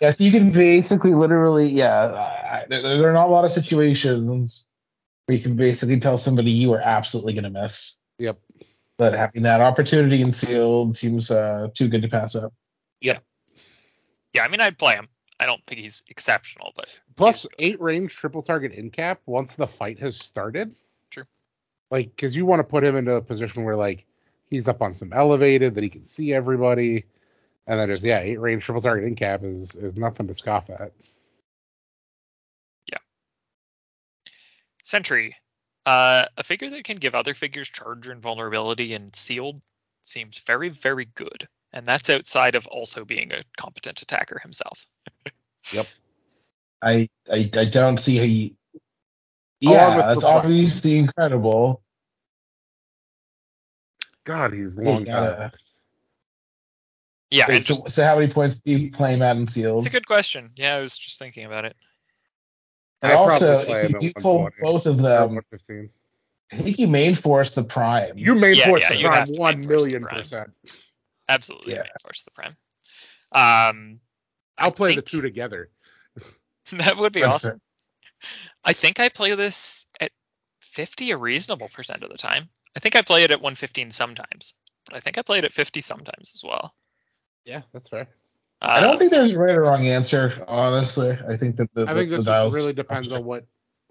Yes, 0.00 0.20
you 0.20 0.32
can 0.32 0.52
basically, 0.52 1.14
literally, 1.14 1.70
yeah. 1.70 2.04
I, 2.06 2.54
I- 2.56 2.64
there, 2.68 2.82
there 2.82 3.08
are 3.10 3.12
not 3.12 3.28
a 3.28 3.30
lot 3.30 3.44
of 3.44 3.52
situations 3.52 4.66
where 5.26 5.36
you 5.36 5.42
can 5.42 5.54
basically 5.56 5.98
tell 6.00 6.16
somebody 6.18 6.50
you 6.50 6.72
are 6.72 6.80
absolutely 6.80 7.34
going 7.34 7.44
to 7.44 7.50
miss. 7.50 7.96
Yep. 8.18 8.38
But 8.98 9.12
having 9.14 9.42
that 9.42 9.60
opportunity 9.60 10.20
in 10.22 10.32
sealed 10.32 10.96
seems 10.96 11.30
uh, 11.30 11.68
too 11.74 11.88
good 11.88 12.02
to 12.02 12.08
pass 12.08 12.34
up. 12.34 12.52
Yeah. 13.00 13.18
Yeah, 14.34 14.42
I 14.44 14.48
mean, 14.48 14.60
I'd 14.60 14.78
play 14.78 14.94
him. 14.94 15.08
I 15.42 15.46
don't 15.46 15.64
think 15.66 15.80
he's 15.80 16.04
exceptional, 16.08 16.72
but 16.76 17.00
Plus 17.16 17.46
eight 17.58 17.80
range 17.80 18.14
triple 18.14 18.42
target 18.42 18.72
in 18.72 18.90
cap 18.90 19.20
once 19.26 19.56
the 19.56 19.66
fight 19.66 19.98
has 19.98 20.16
started. 20.16 20.76
True. 21.10 21.24
Like, 21.90 22.14
because 22.14 22.36
you 22.36 22.46
want 22.46 22.60
to 22.60 22.64
put 22.64 22.84
him 22.84 22.94
into 22.94 23.16
a 23.16 23.20
position 23.20 23.64
where 23.64 23.74
like 23.74 24.06
he's 24.48 24.68
up 24.68 24.80
on 24.82 24.94
some 24.94 25.12
elevated 25.12 25.74
that 25.74 25.82
he 25.82 25.90
can 25.90 26.04
see 26.04 26.32
everybody, 26.32 27.06
and 27.66 27.80
then 27.80 27.88
there's 27.88 28.04
yeah 28.04 28.20
eight 28.20 28.38
range 28.38 28.64
triple 28.64 28.80
target 28.80 29.04
in 29.04 29.16
cap 29.16 29.42
is 29.42 29.74
is 29.74 29.96
nothing 29.96 30.28
to 30.28 30.34
scoff 30.34 30.70
at. 30.70 30.92
Yeah. 32.92 32.98
Sentry, 34.84 35.34
uh, 35.86 36.26
a 36.36 36.44
figure 36.44 36.70
that 36.70 36.84
can 36.84 36.98
give 36.98 37.16
other 37.16 37.34
figures 37.34 37.68
charge 37.68 38.06
and 38.06 38.22
vulnerability 38.22 38.94
and 38.94 39.14
sealed 39.16 39.60
seems 40.02 40.38
very, 40.38 40.68
very 40.68 41.04
good. 41.04 41.48
And 41.72 41.86
that's 41.86 42.10
outside 42.10 42.54
of 42.54 42.66
also 42.66 43.04
being 43.04 43.32
a 43.32 43.42
competent 43.56 44.02
attacker 44.02 44.38
himself. 44.38 44.86
I 46.82 47.08
I, 47.32 47.50
I 47.56 47.64
don't 47.66 47.96
see 47.98 48.16
how 48.16 48.24
you. 48.24 48.50
Yeah, 49.60 49.96
with 49.96 50.04
that's 50.04 50.14
perplex. 50.24 50.44
obviously 50.44 50.98
incredible. 50.98 51.82
God, 54.24 54.52
he's 54.52 54.76
You 54.76 54.82
long. 54.82 55.04
gotta- 55.04 55.52
Yeah, 57.30 57.46
Wait, 57.48 57.56
and 57.58 57.66
so, 57.66 57.74
just, 57.74 57.90
so 57.94 58.04
how 58.04 58.16
many 58.18 58.32
points 58.32 58.56
do 58.56 58.72
you 58.72 58.90
play 58.90 59.14
him 59.14 59.22
at 59.22 59.36
in 59.36 59.42
it's 59.44 59.86
a 59.86 59.90
good 59.90 60.06
question. 60.06 60.50
Yeah, 60.56 60.76
I 60.76 60.80
was 60.80 60.96
just 60.98 61.18
thinking 61.18 61.44
about 61.44 61.64
it. 61.64 61.76
And 63.00 63.12
I'd 63.12 63.16
also, 63.16 63.60
if 63.60 63.90
you 63.90 63.98
do 63.98 64.12
pull 64.14 64.48
both 64.60 64.86
of 64.86 64.98
them, 64.98 65.40
I 66.52 66.56
think 66.56 66.78
you 66.78 66.86
main 66.86 67.14
force 67.14 67.50
the 67.50 67.64
prime. 67.64 68.18
You 68.18 68.34
main 68.34 68.56
Yeah, 68.56 68.66
force 68.66 68.82
yeah, 68.82 68.96
the 68.96 69.02
prime 69.02 69.14
have 69.14 69.24
to 69.26 69.32
main 69.32 69.40
one 69.40 69.54
force 69.54 69.64
the 69.64 69.68
million 69.68 70.04
percent. 70.06 70.50
Absolutely, 71.32 71.74
Yeah. 71.74 71.82
main 71.82 71.90
force 72.02 72.22
the 72.22 72.30
prime. 72.30 72.56
Um, 73.32 74.00
I 74.58 74.64
I'll 74.64 74.72
play 74.72 74.96
the 74.96 75.02
two 75.02 75.22
together. 75.22 75.70
that 76.72 76.96
would 76.98 77.12
be 77.12 77.22
awesome. 77.22 77.60
I 78.64 78.74
think 78.74 79.00
I 79.00 79.08
play 79.08 79.34
this 79.34 79.86
at 80.00 80.10
50 80.60 81.10
a 81.12 81.16
reasonable 81.16 81.68
percent 81.68 82.02
of 82.02 82.10
the 82.10 82.18
time. 82.18 82.48
I 82.76 82.80
think 82.80 82.96
I 82.96 83.02
play 83.02 83.24
it 83.24 83.30
at 83.30 83.40
115 83.40 83.90
sometimes, 83.90 84.54
but 84.86 84.96
I 84.96 85.00
think 85.00 85.18
I 85.18 85.22
play 85.22 85.38
it 85.38 85.44
at 85.44 85.52
50 85.52 85.80
sometimes 85.80 86.32
as 86.34 86.42
well. 86.44 86.74
Yeah, 87.44 87.62
that's 87.72 87.88
fair. 87.88 88.08
I 88.60 88.78
Uh, 88.78 88.80
don't 88.82 88.98
think 88.98 89.10
there's 89.10 89.32
a 89.32 89.38
right 89.38 89.54
or 89.54 89.62
wrong 89.62 89.88
answer, 89.88 90.44
honestly. 90.46 91.18
I 91.28 91.36
think 91.36 91.56
that 91.56 91.72
the, 91.74 91.82
I 91.88 91.94
think 91.94 92.10
the, 92.10 92.16
this 92.16 92.24
the 92.24 92.30
dials 92.30 92.54
really 92.54 92.72
depends 92.72 93.10
on 93.10 93.24
what 93.24 93.44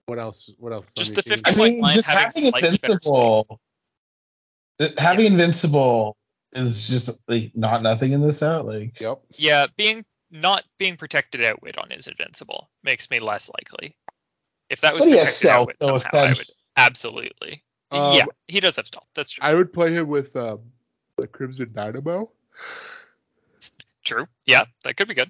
what 0.06 0.20
else 0.20 0.50
what 0.60 0.72
else. 0.72 0.94
Just 0.94 1.16
the 1.16 1.24
your 1.30 1.38
team. 1.38 1.44
50 1.44 1.52
I 1.52 1.56
point 1.56 1.74
mean, 1.74 1.82
line 1.82 1.96
just 1.96 2.08
having 2.08 2.24
having 2.24 2.52
slightly 2.52 2.70
invincible, 2.70 3.60
th- 4.80 4.94
having 4.98 5.26
invincible 5.26 6.16
is 6.54 6.88
just 6.88 7.10
like 7.28 7.52
not 7.56 7.84
nothing 7.84 8.12
in 8.12 8.22
this 8.22 8.40
set. 8.40 8.66
Like, 8.66 9.00
Yep. 9.00 9.22
yeah, 9.32 9.68
being 9.78 10.06
not 10.32 10.64
being 10.78 10.96
protected 10.96 11.44
outwit 11.44 11.78
on 11.78 11.92
is 11.92 12.08
invincible 12.08 12.70
makes 12.84 13.10
me 13.10 13.20
less 13.20 13.50
likely. 13.50 13.96
If 14.70 14.82
that 14.82 14.94
was 14.94 15.04
but 15.04 15.10
protected 15.10 15.36
stealth, 15.36 15.62
outwit 15.62 15.78
so 15.82 16.00
somehow, 16.00 16.26
I 16.26 16.30
would 16.30 16.50
absolutely. 16.78 17.64
Um, 17.92 18.16
yeah, 18.16 18.26
he 18.48 18.62
does 18.62 18.78
have 18.78 18.88
stealth. 18.88 19.08
That's 19.16 19.34
true. 19.34 19.46
I 19.46 19.54
would 19.54 19.74
play 19.74 19.94
him 19.94 20.08
with 20.08 20.36
um, 20.38 20.60
the 21.18 21.28
Crimson 21.28 21.72
Dynamo. 21.74 22.32
True. 24.06 24.28
Yeah, 24.46 24.66
that 24.84 24.96
could 24.96 25.10
be 25.10 25.14
good. 25.14 25.30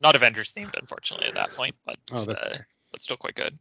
Not 0.00 0.14
Avengers 0.14 0.52
themed, 0.52 0.76
unfortunately, 0.78 1.26
at 1.26 1.34
that 1.34 1.50
point, 1.50 1.74
but 1.84 1.96
Oh, 2.12 2.30
uh, 2.30 2.58
but 2.92 3.02
still 3.02 3.16
quite 3.16 3.34
good. 3.34 3.58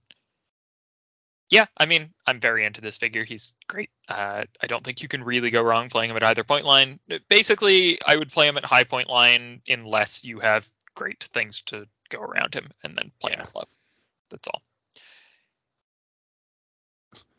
Yeah, 1.49 1.65
I 1.77 1.85
mean, 1.85 2.13
I'm 2.25 2.39
very 2.41 2.65
into 2.65 2.81
this 2.81 2.97
figure. 2.97 3.23
He's 3.23 3.53
great. 3.67 3.89
Uh, 4.09 4.43
I 4.61 4.67
don't 4.67 4.83
think 4.83 5.01
you 5.01 5.07
can 5.07 5.23
really 5.23 5.49
go 5.49 5.61
wrong 5.61 5.87
playing 5.89 6.11
him 6.11 6.17
at 6.17 6.23
either 6.23 6.43
point 6.43 6.65
line. 6.65 6.99
Basically, 7.29 7.99
I 8.05 8.17
would 8.17 8.31
play 8.31 8.47
him 8.47 8.57
at 8.57 8.65
high 8.65 8.83
point 8.83 9.09
line 9.09 9.61
unless 9.67 10.25
you 10.25 10.39
have 10.39 10.67
great 10.93 11.23
things 11.23 11.61
to 11.67 11.87
go 12.09 12.19
around 12.19 12.53
him, 12.53 12.67
and 12.83 12.95
then 12.97 13.11
play 13.21 13.31
him 13.31 13.39
Yeah. 13.39 13.45
at 13.45 13.55
low. 13.55 13.63
That's 14.29 14.47
all. 14.47 14.61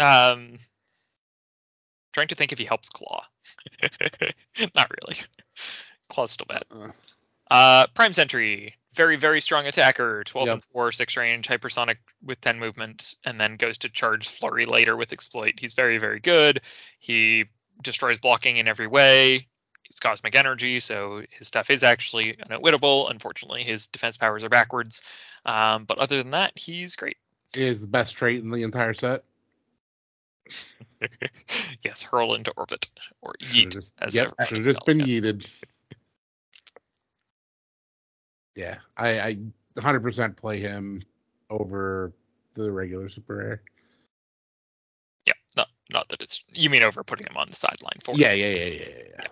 Um, 0.00 0.58
trying 2.14 2.28
to 2.28 2.34
think 2.34 2.52
if 2.52 2.58
he 2.58 2.64
helps 2.64 2.88
Klaw. 2.88 3.24
Not 4.74 4.90
really. 5.02 5.18
Klaw's 6.08 6.30
still 6.30 6.46
bad. 6.48 6.62
Uh, 6.70 6.92
Uh, 7.50 7.86
Prime 7.94 8.12
Sentry, 8.12 8.74
very 8.94 9.16
very 9.16 9.40
strong 9.40 9.66
attacker, 9.66 10.24
12 10.24 10.46
Yep. 10.46 10.54
and 10.54 10.64
4, 10.64 10.92
6 10.92 11.16
range, 11.16 11.48
hypersonic 11.48 11.96
with 12.22 12.40
10 12.40 12.58
movement, 12.58 13.14
and 13.24 13.38
then 13.38 13.56
goes 13.56 13.78
to 13.78 13.88
charge 13.88 14.28
Flurry 14.28 14.64
later 14.64 14.96
with 14.96 15.12
exploit. 15.12 15.54
He's 15.58 15.74
very 15.74 15.98
very 15.98 16.20
good. 16.20 16.60
He 16.98 17.44
destroys 17.82 18.18
blocking 18.18 18.56
in 18.56 18.66
every 18.68 18.86
way. 18.86 19.46
He's 19.82 20.00
cosmic 20.00 20.34
energy, 20.34 20.80
so 20.80 21.22
his 21.30 21.46
stuff 21.46 21.70
is 21.70 21.82
actually 21.82 22.34
unoutwittable. 22.34 23.10
Unfortunately, 23.10 23.62
his 23.62 23.86
defense 23.86 24.18
powers 24.18 24.44
are 24.44 24.50
backwards. 24.50 25.00
Um, 25.46 25.84
but 25.84 25.98
other 25.98 26.22
than 26.22 26.32
that, 26.32 26.58
he's 26.58 26.94
great. 26.96 27.16
is 27.54 27.80
the 27.80 27.86
best 27.86 28.14
trait 28.16 28.42
in 28.42 28.50
the 28.50 28.62
entire 28.64 28.92
set. 28.92 29.24
yes, 31.82 32.02
hurl 32.02 32.34
into 32.34 32.50
orbit 32.56 32.86
or 33.22 33.34
yeet. 33.40 33.72
just, 33.72 33.92
as 33.98 34.14
yep, 34.14 34.34
should 34.46 34.56
have 34.58 34.64
just 34.64 34.84
been 34.84 34.98
yeeted. 34.98 35.48
Yeah, 38.58 38.78
I, 38.96 39.20
I 39.20 39.38
100% 39.76 40.36
play 40.36 40.58
him 40.58 41.04
over 41.48 42.12
the 42.54 42.72
regular 42.72 43.08
super 43.08 43.36
rare. 43.36 43.62
Yeah, 45.26 45.34
not 45.56 45.68
not 45.92 46.08
that 46.08 46.20
it's 46.20 46.42
you 46.52 46.68
mean 46.68 46.82
over 46.82 47.04
putting 47.04 47.28
him 47.28 47.36
on 47.36 47.46
the 47.48 47.54
sideline 47.54 48.00
for 48.02 48.16
Yeah, 48.16 48.32
yeah, 48.32 48.48
yeah, 48.48 48.64
yeah, 48.64 48.72
yeah, 48.72 49.02
yeah. 49.10 49.24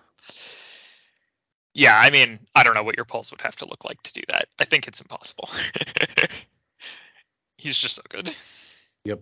Yeah, 1.74 1.98
I 2.00 2.10
mean, 2.10 2.38
I 2.54 2.62
don't 2.62 2.74
know 2.74 2.84
what 2.84 2.94
your 2.94 3.04
pulse 3.04 3.32
would 3.32 3.40
have 3.40 3.56
to 3.56 3.66
look 3.66 3.84
like 3.84 4.00
to 4.04 4.12
do 4.12 4.22
that. 4.28 4.46
I 4.60 4.64
think 4.64 4.86
it's 4.86 5.00
impossible. 5.00 5.50
He's 7.58 7.76
just 7.76 7.96
so 7.96 8.02
good. 8.08 8.32
Yep. 9.04 9.20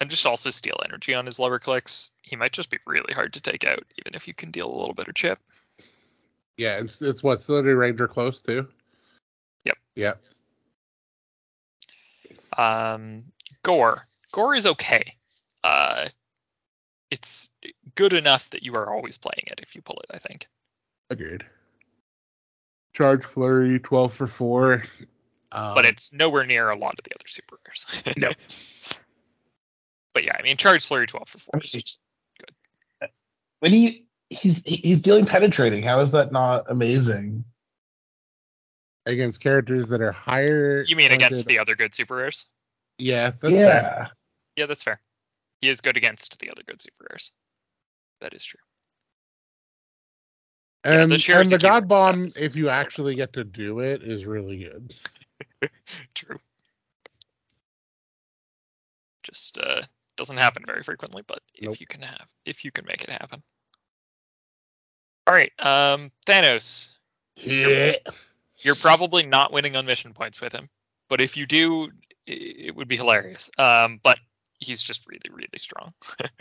And 0.00 0.10
just 0.10 0.26
also 0.26 0.50
steal 0.50 0.80
energy 0.84 1.14
on 1.14 1.24
his 1.24 1.40
lower 1.40 1.58
clicks. 1.58 2.12
He 2.22 2.36
might 2.36 2.52
just 2.52 2.68
be 2.68 2.78
really 2.86 3.14
hard 3.14 3.32
to 3.32 3.40
take 3.40 3.64
out, 3.64 3.82
even 3.98 4.14
if 4.14 4.28
you 4.28 4.34
can 4.34 4.50
deal 4.50 4.70
a 4.70 4.78
little 4.78 4.94
bit 4.94 5.08
of 5.08 5.14
chip. 5.14 5.38
Yeah, 6.56 6.78
it's 6.78 7.02
it's 7.02 7.22
what 7.22 7.40
Celebrity 7.40 7.74
Ranger 7.74 8.06
close 8.08 8.40
to. 8.42 8.66
Yep. 9.64 9.76
Yep. 9.96 10.22
Um, 12.56 13.24
Gorr. 13.62 14.06
Gorr 14.32 14.54
is 14.54 14.66
okay. 14.66 15.16
Uh, 15.62 16.06
it's 17.10 17.48
good 17.94 18.12
enough 18.12 18.50
that 18.50 18.62
you 18.62 18.74
are 18.74 18.92
always 18.92 19.16
playing 19.16 19.44
it 19.46 19.60
if 19.62 19.74
you 19.74 19.82
pull 19.82 20.00
it. 20.04 20.14
I 20.14 20.18
think. 20.18 20.46
Agreed. 21.10 21.44
Charge 22.94 23.24
flurry, 23.24 23.80
twelve 23.80 24.14
for 24.14 24.26
four. 24.26 24.84
Um, 25.50 25.74
but 25.74 25.84
it's 25.86 26.12
nowhere 26.12 26.44
near 26.46 26.70
a 26.70 26.76
lot 26.78 26.94
of 26.98 27.04
the 27.04 27.12
other 27.14 27.26
super 27.28 27.56
rares. 27.66 27.86
No. 28.16 28.30
but 30.12 30.24
yeah, 30.24 30.36
I 30.38 30.42
mean, 30.42 30.56
charge 30.56 30.84
flurry 30.86 31.06
12 31.06 31.28
for 31.28 31.38
four 31.38 31.60
is 31.62 31.74
it's- 31.76 31.98
good. 32.40 33.08
When 33.60 33.72
he 33.72 34.06
he's 34.30 34.62
he's 34.64 35.00
dealing 35.00 35.26
penetrating, 35.26 35.82
how 35.82 36.00
is 36.00 36.10
that 36.12 36.32
not 36.32 36.70
amazing? 36.70 37.44
against 39.06 39.38
characters 39.42 39.88
that 39.90 40.00
are 40.00 40.12
higher. 40.12 40.82
You 40.88 40.96
mean 40.96 41.12
against 41.12 41.46
the 41.46 41.58
other 41.58 41.74
good 41.76 41.94
super 41.94 42.16
rares? 42.16 42.46
Yeah, 42.96 43.24
that's 43.38 43.40
fair. 43.42 43.50
yeah. 43.52 44.06
Yeah, 44.56 44.64
that's 44.64 44.82
fair. 44.82 44.98
He 45.60 45.68
is 45.68 45.82
good 45.82 45.98
against 45.98 46.38
the 46.38 46.50
other 46.50 46.62
good 46.66 46.80
super 46.80 47.06
rares. 47.10 47.30
That 48.22 48.32
is 48.32 48.42
true. 48.42 48.60
Yeah, 50.86 51.02
And, 51.02 51.10
the 51.12 51.34
and 51.36 51.48
the 51.50 51.58
God 51.58 51.86
Bomb, 51.86 52.30
stuff 52.30 52.42
is- 52.42 52.54
if 52.54 52.58
you 52.58 52.70
actually 52.70 53.14
get 53.14 53.34
to 53.34 53.44
do 53.44 53.80
it, 53.80 54.02
is 54.02 54.24
really 54.24 54.64
good. 54.64 54.94
True. 56.14 56.38
Just 59.22 59.58
uh 59.58 59.82
doesn't 60.16 60.36
happen 60.36 60.62
very 60.66 60.82
frequently, 60.82 61.22
but 61.26 61.40
Nope. 61.60 61.74
if 61.74 61.80
you 61.80 61.86
can 61.86 62.00
have 62.02 62.26
if 62.46 62.64
you 62.64 62.70
can 62.70 62.84
make 62.86 63.02
it 63.02 63.10
happen. 63.10 63.42
All 65.26 65.34
right, 65.34 65.52
um 65.58 66.10
Thanos. 66.26 66.94
Yeah. 67.36 67.94
You're 68.58 68.74
probably 68.74 69.26
not 69.26 69.52
winning 69.52 69.76
on 69.76 69.84
mission 69.84 70.14
points 70.14 70.40
with 70.40 70.52
him, 70.52 70.70
but 71.08 71.20
if 71.20 71.36
you 71.36 71.46
do, 71.46 71.90
it 72.26 72.74
would 72.74 72.88
be 72.88 72.96
hilarious. 72.96 73.50
Um, 73.58 74.00
but 74.02 74.18
he's 74.58 74.80
just 74.80 75.06
really, 75.06 75.30
really 75.30 75.58
strong. 75.58 75.92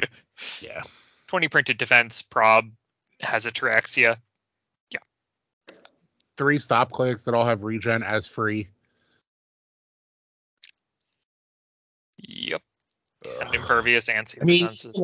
Yeah. 0.62 0.82
20 1.28 1.48
printed 1.48 1.78
defense, 1.78 2.24
prob, 2.24 2.66
has 3.22 3.46
ataraxia. 3.46 4.18
Three 6.36 6.60
stop 6.60 6.92
clicks 6.92 7.24
that 7.24 7.36
all 7.36 7.46
have 7.46 7.64
regen 7.64 8.02
as 8.02 8.28
free. 8.28 8.68
Yep, 12.18 12.62
and 13.42 13.56
impervious 13.56 14.10
and 14.10 14.34
I 14.42 14.44
mean, 14.44 14.66
senses. 14.66 14.96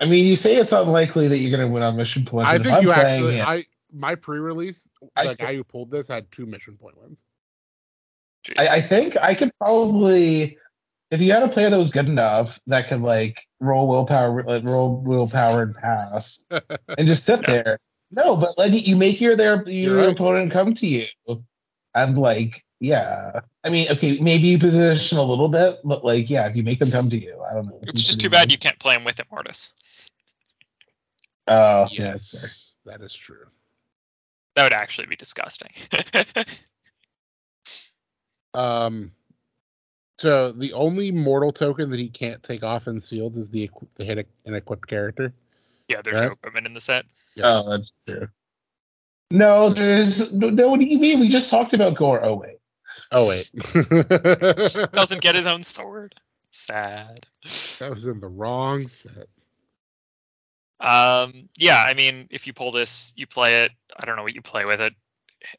Hold 0.00 0.08
on. 0.08 0.08
I 0.08 0.10
mean, 0.10 0.26
you 0.26 0.36
say 0.36 0.56
it's 0.56 0.72
unlikely 0.72 1.28
that 1.28 1.38
you're 1.38 1.56
going 1.56 1.66
to 1.68 1.72
win 1.72 1.82
on 1.82 1.96
mission 1.96 2.24
points. 2.24 2.50
I 2.50 2.58
think 2.58 2.74
I'm 2.74 2.82
you 2.82 2.92
playing 2.92 3.24
actually. 3.24 3.36
it- 3.38 3.48
I 3.48 3.64
my 3.96 4.14
pre-release, 4.16 4.88
I 5.14 5.24
the 5.24 5.36
thi- 5.36 5.44
guy 5.44 5.54
who 5.54 5.62
pulled 5.64 5.90
this 5.90 6.08
had 6.08 6.30
two 6.32 6.46
mission 6.46 6.76
point 6.76 7.00
wins. 7.00 7.22
I, 8.58 8.68
I 8.68 8.82
think 8.82 9.16
I 9.16 9.34
could 9.34 9.52
probably, 9.58 10.58
if 11.10 11.20
you 11.20 11.30
had 11.32 11.44
a 11.44 11.48
player 11.48 11.70
that 11.70 11.78
was 11.78 11.90
good 11.90 12.08
enough 12.08 12.60
that 12.66 12.88
could 12.88 13.00
like 13.00 13.40
roll 13.60 13.86
willpower, 13.88 14.42
like, 14.42 14.64
roll 14.64 14.96
willpower 15.00 15.62
and 15.62 15.74
pass, 15.76 16.44
and 16.98 17.06
just 17.06 17.24
sit 17.24 17.40
Yeah. 17.42 17.46
there. 17.62 17.78
No, 18.10 18.36
but 18.36 18.58
like 18.58 18.86
you 18.86 18.96
make 18.96 19.20
your 19.20 19.34
their 19.36 19.66
your 19.68 19.96
right. 19.98 20.08
opponent 20.10 20.52
come 20.52 20.74
to 20.74 20.86
you, 20.86 21.06
and 21.94 22.18
like 22.18 22.64
yeah. 22.84 23.40
I 23.64 23.70
mean, 23.70 23.88
okay, 23.90 24.18
maybe 24.20 24.48
you 24.48 24.58
position 24.58 25.18
a 25.18 25.22
little 25.22 25.48
bit, 25.48 25.80
but 25.84 26.04
like 26.04 26.28
yeah, 26.30 26.46
if 26.46 26.54
you 26.56 26.62
make 26.62 26.78
them 26.78 26.90
come 26.90 27.08
to 27.10 27.20
you, 27.20 27.40
I 27.50 27.54
don't 27.54 27.66
know. 27.66 27.78
it's 27.82 28.02
just 28.02 28.20
too 28.20 28.30
bad 28.30 28.52
you 28.52 28.58
can't 28.58 28.78
play 28.78 28.94
them 28.94 29.04
with 29.04 29.16
Immortus. 29.16 29.70
Oh 31.48 31.86
yeah, 31.90 32.10
that's 32.12 32.32
yes, 32.34 32.72
that 32.86 33.00
is 33.00 33.14
true. 33.14 33.46
That 34.54 34.64
would 34.64 34.72
actually 34.72 35.06
be 35.06 35.16
disgusting. 35.16 35.70
Um, 38.54 39.10
so 40.16 40.52
the 40.52 40.72
only 40.74 41.10
mortal 41.10 41.50
token 41.52 41.90
that 41.90 41.98
he 41.98 42.08
can't 42.08 42.40
take 42.40 42.62
off 42.62 42.86
and 42.86 43.02
sealed 43.02 43.36
is 43.36 43.50
the 43.50 43.68
the 43.96 44.04
hit 44.04 44.28
an 44.46 44.54
equipped 44.54 44.86
character. 44.86 45.34
yeah, 45.88 46.00
there's 46.02 46.20
Right. 46.20 46.26
no 46.26 46.32
equipment 46.34 46.68
in 46.68 46.72
the 46.74 46.80
set. 46.80 47.04
Yeah. 47.34 47.46
Oh, 47.46 47.70
that's 47.70 47.90
true. 48.06 48.28
No, 49.32 49.70
there's 49.70 50.32
no, 50.32 50.50
no. 50.50 50.68
What 50.68 50.78
do 50.78 50.86
you 50.86 51.00
mean? 51.00 51.18
We 51.18 51.28
just 51.28 51.50
talked 51.50 51.72
about 51.72 51.96
Gorr. 51.96 52.22
Oh 52.24 52.34
wait. 52.36 52.58
Oh 53.16 53.28
wait, 53.28 53.50
Doesn't 54.92 55.20
get 55.20 55.36
his 55.36 55.46
own 55.46 55.62
sword. 55.62 56.16
Sad. 56.50 57.26
that 57.78 57.90
was 57.94 58.06
in 58.06 58.18
the 58.18 58.26
wrong 58.26 58.88
set. 58.88 59.28
Um, 60.80 61.48
yeah, 61.56 61.78
I 61.78 61.94
mean, 61.94 62.26
if 62.30 62.46
you 62.46 62.52
pull 62.52 62.72
this, 62.72 63.12
you 63.16 63.26
play 63.26 63.62
it. 63.62 63.72
I 63.96 64.04
don't 64.04 64.16
know 64.16 64.24
what 64.24 64.34
you 64.34 64.42
play 64.42 64.64
with 64.64 64.80
it. 64.80 64.92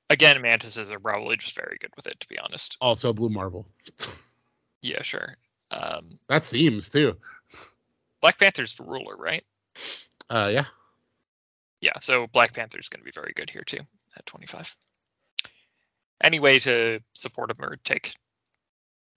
Again, 0.09 0.41
mantises 0.41 0.91
are 0.91 0.99
probably 0.99 1.37
just 1.37 1.55
very 1.55 1.77
good 1.79 1.91
with 1.95 2.07
it, 2.07 2.19
to 2.19 2.27
be 2.27 2.37
honest. 2.37 2.75
Also 2.81 3.13
Blue 3.13 3.29
Marvel. 3.29 3.65
Yeah, 4.81 5.01
sure. 5.01 5.37
Um, 5.71 6.09
That 6.27 6.43
themes 6.43 6.89
too. 6.89 7.15
Black 8.21 8.37
Panther's 8.37 8.75
the 8.75 8.83
ruler, 8.83 9.15
right? 9.15 9.43
Uh, 10.29 10.49
yeah. 10.51 10.65
Yeah, 11.81 11.99
so 12.01 12.27
Black 12.27 12.53
Panther's 12.53 12.89
going 12.89 13.01
to 13.01 13.05
be 13.05 13.11
very 13.11 13.33
good 13.35 13.49
here 13.49 13.63
too 13.63 13.79
at 14.17 14.25
25. 14.25 14.75
Any 16.23 16.39
way 16.39 16.59
to 16.59 17.01
support 17.13 17.51
him 17.51 17.57
or 17.59 17.75
take 17.77 18.15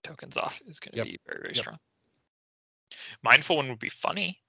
tokens 0.03 0.37
off 0.37 0.61
is 0.67 0.79
going 0.79 0.91
to 0.91 0.97
Yep. 0.97 1.05
be 1.07 1.19
very, 1.25 1.41
very 1.41 1.53
Yep. 1.55 1.63
strong. 1.63 1.79
Mindful 3.21 3.57
one 3.57 3.69
would 3.69 3.79
be 3.79 3.89
funny. 3.89 4.41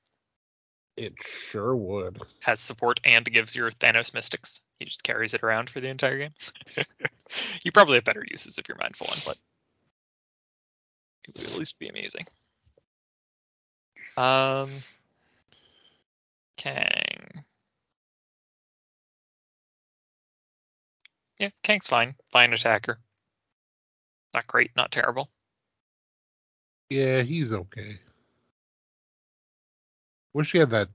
It 0.96 1.14
sure 1.22 1.74
would. 1.76 2.20
Has 2.40 2.60
support 2.60 3.00
and 3.04 3.24
gives 3.24 3.54
your 3.54 3.70
Thanos 3.70 4.12
Mystics. 4.12 4.60
He 4.78 4.84
just 4.86 5.02
carries 5.02 5.34
it 5.34 5.42
around 5.42 5.70
for 5.70 5.80
the 5.80 5.88
entire 5.88 6.18
game. 6.18 6.34
you 7.64 7.72
probably 7.72 7.94
have 7.94 8.04
better 8.04 8.24
uses 8.28 8.58
if 8.58 8.68
you're 8.68 8.78
Mindful 8.78 9.06
one, 9.06 9.18
but 9.24 9.38
it 11.28 11.36
would 11.36 11.46
at 11.46 11.58
least 11.58 11.78
be 11.78 11.88
amazing. 11.88 12.26
Um, 14.16 14.70
Kang. 16.56 17.44
Yeah, 21.40 21.48
Kang's 21.62 21.88
fine. 21.88 22.14
Fine 22.30 22.52
attacker. 22.52 22.98
Not 24.34 24.46
great, 24.46 24.72
not 24.76 24.92
terrible. 24.92 25.30
Yeah, 26.90 27.22
he's 27.22 27.52
okay. 27.52 27.98
Wish 30.34 30.52
he 30.52 30.58
had 30.58 30.70
that. 30.70 30.88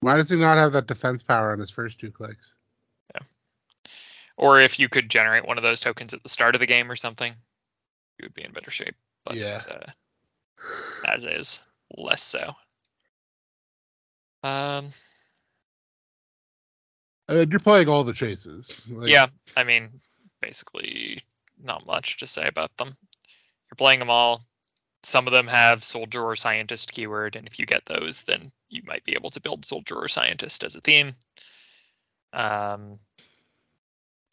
Why 0.00 0.16
does 0.16 0.30
he 0.30 0.36
not 0.36 0.56
have 0.56 0.72
that 0.72 0.86
defense 0.86 1.22
power 1.22 1.52
on 1.52 1.58
his 1.58 1.70
first 1.70 2.00
two 2.00 2.10
clicks? 2.10 2.54
Yeah. 3.14 3.20
Or 4.38 4.58
if 4.60 4.78
you 4.78 4.88
could 4.88 5.10
generate 5.10 5.46
one 5.46 5.58
of 5.58 5.62
those 5.62 5.82
tokens 5.82 6.14
at 6.14 6.22
the 6.22 6.28
start 6.30 6.54
of 6.54 6.60
the 6.60 6.66
game 6.66 6.90
or 6.90 6.96
something, 6.96 7.34
you 8.18 8.24
would 8.24 8.34
be 8.34 8.44
in 8.44 8.52
better 8.52 8.70
shape. 8.70 8.96
But 9.24 9.36
Yeah. 9.36 9.60
uh, 9.70 9.90
as 11.06 11.26
is, 11.26 11.62
less 11.94 12.22
so. 12.22 12.56
Um, 14.42 14.92
Uh, 17.28 17.46
you're 17.48 17.60
playing 17.60 17.88
all 17.88 18.04
the 18.04 18.12
chases. 18.12 18.86
Like, 18.90 19.08
yeah, 19.08 19.26
I 19.56 19.64
mean, 19.64 19.88
basically, 20.42 21.18
not 21.62 21.86
much 21.86 22.18
to 22.18 22.26
say 22.26 22.46
about 22.46 22.76
them. 22.76 22.88
You're 22.88 23.76
playing 23.76 23.98
them 23.98 24.10
all. 24.10 24.42
Some 25.02 25.26
of 25.26 25.32
them 25.32 25.46
have 25.46 25.84
soldier 25.84 26.22
or 26.22 26.36
scientist 26.36 26.92
keyword, 26.92 27.36
and 27.36 27.46
if 27.46 27.58
you 27.58 27.66
get 27.66 27.84
those, 27.86 28.22
then 28.22 28.50
you 28.68 28.82
might 28.86 29.04
be 29.04 29.14
able 29.14 29.30
to 29.30 29.40
build 29.40 29.64
soldier 29.64 29.96
or 29.96 30.08
scientist 30.08 30.64
as 30.64 30.74
a 30.74 30.80
theme. 30.80 31.08
Um, 32.32 32.98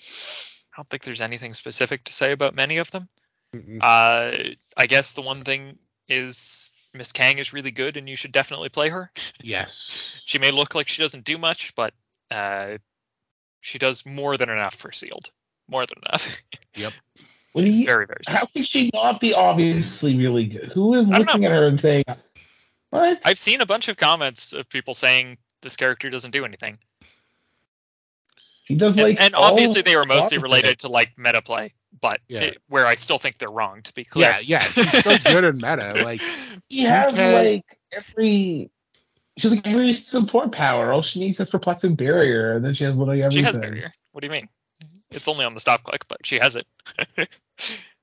I 0.01 0.77
don't 0.77 0.89
think 0.89 1.03
there's 1.03 1.21
anything 1.21 1.53
specific 1.53 2.05
to 2.05 2.13
say 2.13 2.31
about 2.31 2.55
many 2.55 2.77
of 2.77 2.89
them. 2.91 3.07
Mm-mm. 3.55 3.79
Uh, 3.81 4.55
I 4.77 4.85
guess 4.87 5.13
the 5.13 5.21
one 5.21 5.43
thing 5.43 5.77
is 6.07 6.73
Miss 6.93 7.11
Kang 7.11 7.37
is 7.37 7.53
really 7.53 7.71
good, 7.71 7.97
and 7.97 8.09
you 8.09 8.15
should 8.15 8.31
definitely 8.31 8.69
play 8.69 8.89
her. 8.89 9.11
Yes. 9.41 10.17
She 10.25 10.37
may 10.37 10.51
look 10.51 10.75
like 10.75 10.87
she 10.87 11.01
doesn't 11.01 11.25
do 11.25 11.37
much, 11.37 11.75
but 11.75 11.93
uh, 12.31 12.77
she 13.61 13.77
does 13.77 14.05
more 14.05 14.37
than 14.37 14.49
enough 14.49 14.73
for 14.75 14.91
sealed. 14.91 15.29
More 15.69 15.85
than 15.85 15.99
enough. 16.07 16.41
yep. 16.75 16.93
do 17.55 17.63
She's 17.65 17.77
you, 17.77 17.85
very, 17.85 18.05
very 18.07 18.21
how 18.27 18.33
strong. 18.37 18.47
could 18.53 18.67
she 18.67 18.89
not 18.93 19.19
be 19.19 19.33
obviously 19.33 20.17
really 20.17 20.45
good? 20.47 20.71
Who 20.73 20.95
is 20.95 21.09
looking 21.09 21.45
at 21.45 21.51
her 21.51 21.67
and 21.67 21.79
saying, 21.79 22.05
"What?" 22.89 23.19
I've 23.23 23.37
seen 23.39 23.61
a 23.61 23.65
bunch 23.65 23.87
of 23.89 23.97
comments 23.97 24.53
of 24.53 24.67
people 24.69 24.93
saying 24.93 25.37
this 25.61 25.75
character 25.75 26.09
doesn't 26.09 26.31
do 26.31 26.43
anything. 26.45 26.79
She 28.63 28.75
does 28.75 28.95
And, 28.97 29.03
like, 29.07 29.19
and 29.21 29.35
all 29.35 29.43
obviously 29.51 29.81
they 29.81 29.95
were 29.95 30.05
mostly 30.05 30.37
related 30.37 30.79
to 30.79 30.87
like 30.87 31.17
meta 31.17 31.41
play, 31.41 31.73
but 31.99 32.19
Yeah. 32.27 32.41
it- 32.41 32.57
where 32.67 32.85
I 32.87 32.95
still 32.95 33.17
think 33.19 33.37
they're 33.37 33.49
wrong 33.51 33.81
to 33.83 33.93
be 33.93 34.05
clear. 34.05 34.29
Yeah, 34.29 34.39
yeah. 34.39 34.59
She's 34.59 34.99
still 34.99 35.17
good 35.25 35.43
in 35.43 35.55
meta. 35.57 36.01
Like, 36.03 36.21
She 36.69 36.83
has 36.83 37.13
Okay. 37.13 37.53
like 37.55 37.77
every. 37.95 38.71
She's 39.41 39.51
like 39.51 39.65
every 39.65 39.91
support 39.93 40.51
power. 40.51 40.91
All 40.91 41.01
she 41.01 41.19
needs 41.19 41.39
is 41.39 41.49
perplexing 41.49 41.95
barrier, 41.95 42.55
and 42.55 42.63
then 42.63 42.75
she 42.75 42.83
has 42.83 42.95
literally 42.95 43.27
she 43.31 43.41
has 43.41 43.57
barrier. 43.57 43.91
What 44.11 44.21
do 44.21 44.27
you 44.27 44.31
mean? 44.31 44.47
It's 45.09 45.27
only 45.27 45.45
on 45.45 45.55
the 45.55 45.59
stop 45.59 45.81
click, 45.81 46.07
but 46.07 46.23
she 46.23 46.37
has 46.37 46.55
it. 46.55 46.67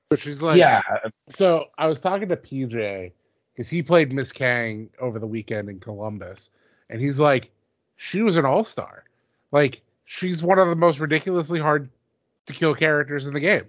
but 0.09 0.19
she's 0.19 0.41
like, 0.41 0.57
yeah, 0.57 0.81
So 1.29 1.67
I 1.77 1.87
was 1.87 2.01
talking 2.01 2.27
to 2.27 2.35
PJ 2.35 3.13
because 3.53 3.69
he 3.69 3.81
played 3.81 4.11
Miss 4.11 4.33
Kang 4.33 4.89
over 4.99 5.17
the 5.17 5.27
weekend 5.27 5.69
in 5.69 5.79
Columbus, 5.79 6.49
and 6.89 7.01
he's 7.01 7.19
like, 7.19 7.51
she 7.95 8.21
was 8.21 8.35
an 8.35 8.43
all 8.43 8.65
star. 8.65 9.05
Like, 9.53 9.81
she's 10.03 10.43
one 10.43 10.59
of 10.59 10.67
the 10.67 10.75
most 10.75 10.99
ridiculously 10.99 11.59
hard 11.59 11.89
to 12.47 12.53
kill 12.53 12.75
characters 12.75 13.27
in 13.27 13.33
the 13.33 13.39
game. 13.39 13.63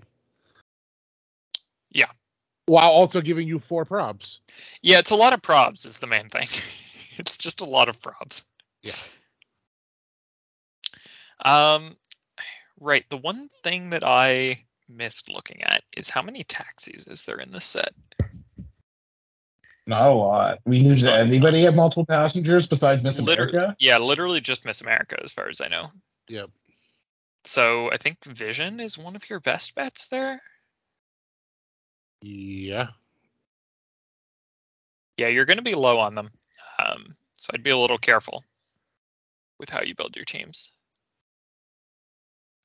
Yeah. 1.93 2.11
While 2.67 2.91
also 2.91 3.21
giving 3.21 3.47
you 3.47 3.61
four 3.61 3.85
props. 3.85 4.41
Yeah, 4.83 4.99
it's 4.99 5.11
a 5.11 5.17
lot 5.17 5.33
of 5.33 5.41
probs 5.41 5.87
is 5.87 5.99
the 5.99 6.09
main 6.09 6.31
thing. 6.31 6.49
it's 7.21 7.39
just 7.39 7.61
a 7.61 7.65
lot 7.65 7.89
of 7.89 8.01
probs. 8.01 8.45
Yeah. 8.83 8.93
Um, 11.45 11.97
right. 12.81 13.05
The 13.09 13.17
one 13.17 13.49
thing 13.63 13.91
that 13.91 14.05
I 14.05 14.65
missed 14.89 15.29
looking 15.29 15.63
at 15.63 15.83
is 15.97 16.11
how 16.11 16.23
many 16.23 16.45
taxis 16.45 17.07
is 17.07 17.25
there 17.25 17.39
in 17.39 17.53
this 17.53 17.65
set? 17.65 17.93
Not 19.87 20.09
a 20.11 20.15
lot. 20.15 20.59
I 20.65 20.71
mean, 20.71 20.87
does 20.89 21.03
Not 21.03 21.15
a 21.15 21.19
ton. 21.19 21.29
anybody 21.29 21.63
have 21.63 21.75
multiple 21.75 22.07
passengers 22.07 22.67
besides 22.67 23.03
Miss 23.03 23.19
Liter- 23.21 23.49
America? 23.49 23.77
Yeah, 23.79 23.99
literally 23.99 24.41
just 24.41 24.65
Miss 24.65 24.81
America 24.83 25.19
as 25.23 25.33
far 25.33 25.49
as 25.49 25.61
I 25.61 25.69
know. 25.69 25.91
Yep. 26.29 26.51
So 27.45 27.91
I 27.91 27.97
think 27.97 28.23
Vision 28.25 28.81
is 28.81 28.99
one 28.99 29.17
of 29.17 29.29
your 29.31 29.41
best 29.41 29.75
bets 29.75 30.09
there. 30.09 30.43
Yeah. 32.23 32.89
Yeah, 35.17 35.29
you're 35.29 35.47
going 35.47 35.57
to 35.59 35.63
be 35.65 35.75
low 35.75 35.99
on 36.01 36.15
them. 36.15 36.31
So 37.41 37.53
I'd 37.55 37.63
be 37.63 37.71
a 37.71 37.77
little 37.77 37.97
careful 37.97 38.45
with 39.59 39.71
how 39.71 39.81
you 39.81 39.95
build 39.95 40.15
your 40.15 40.27
teams. 40.27 40.75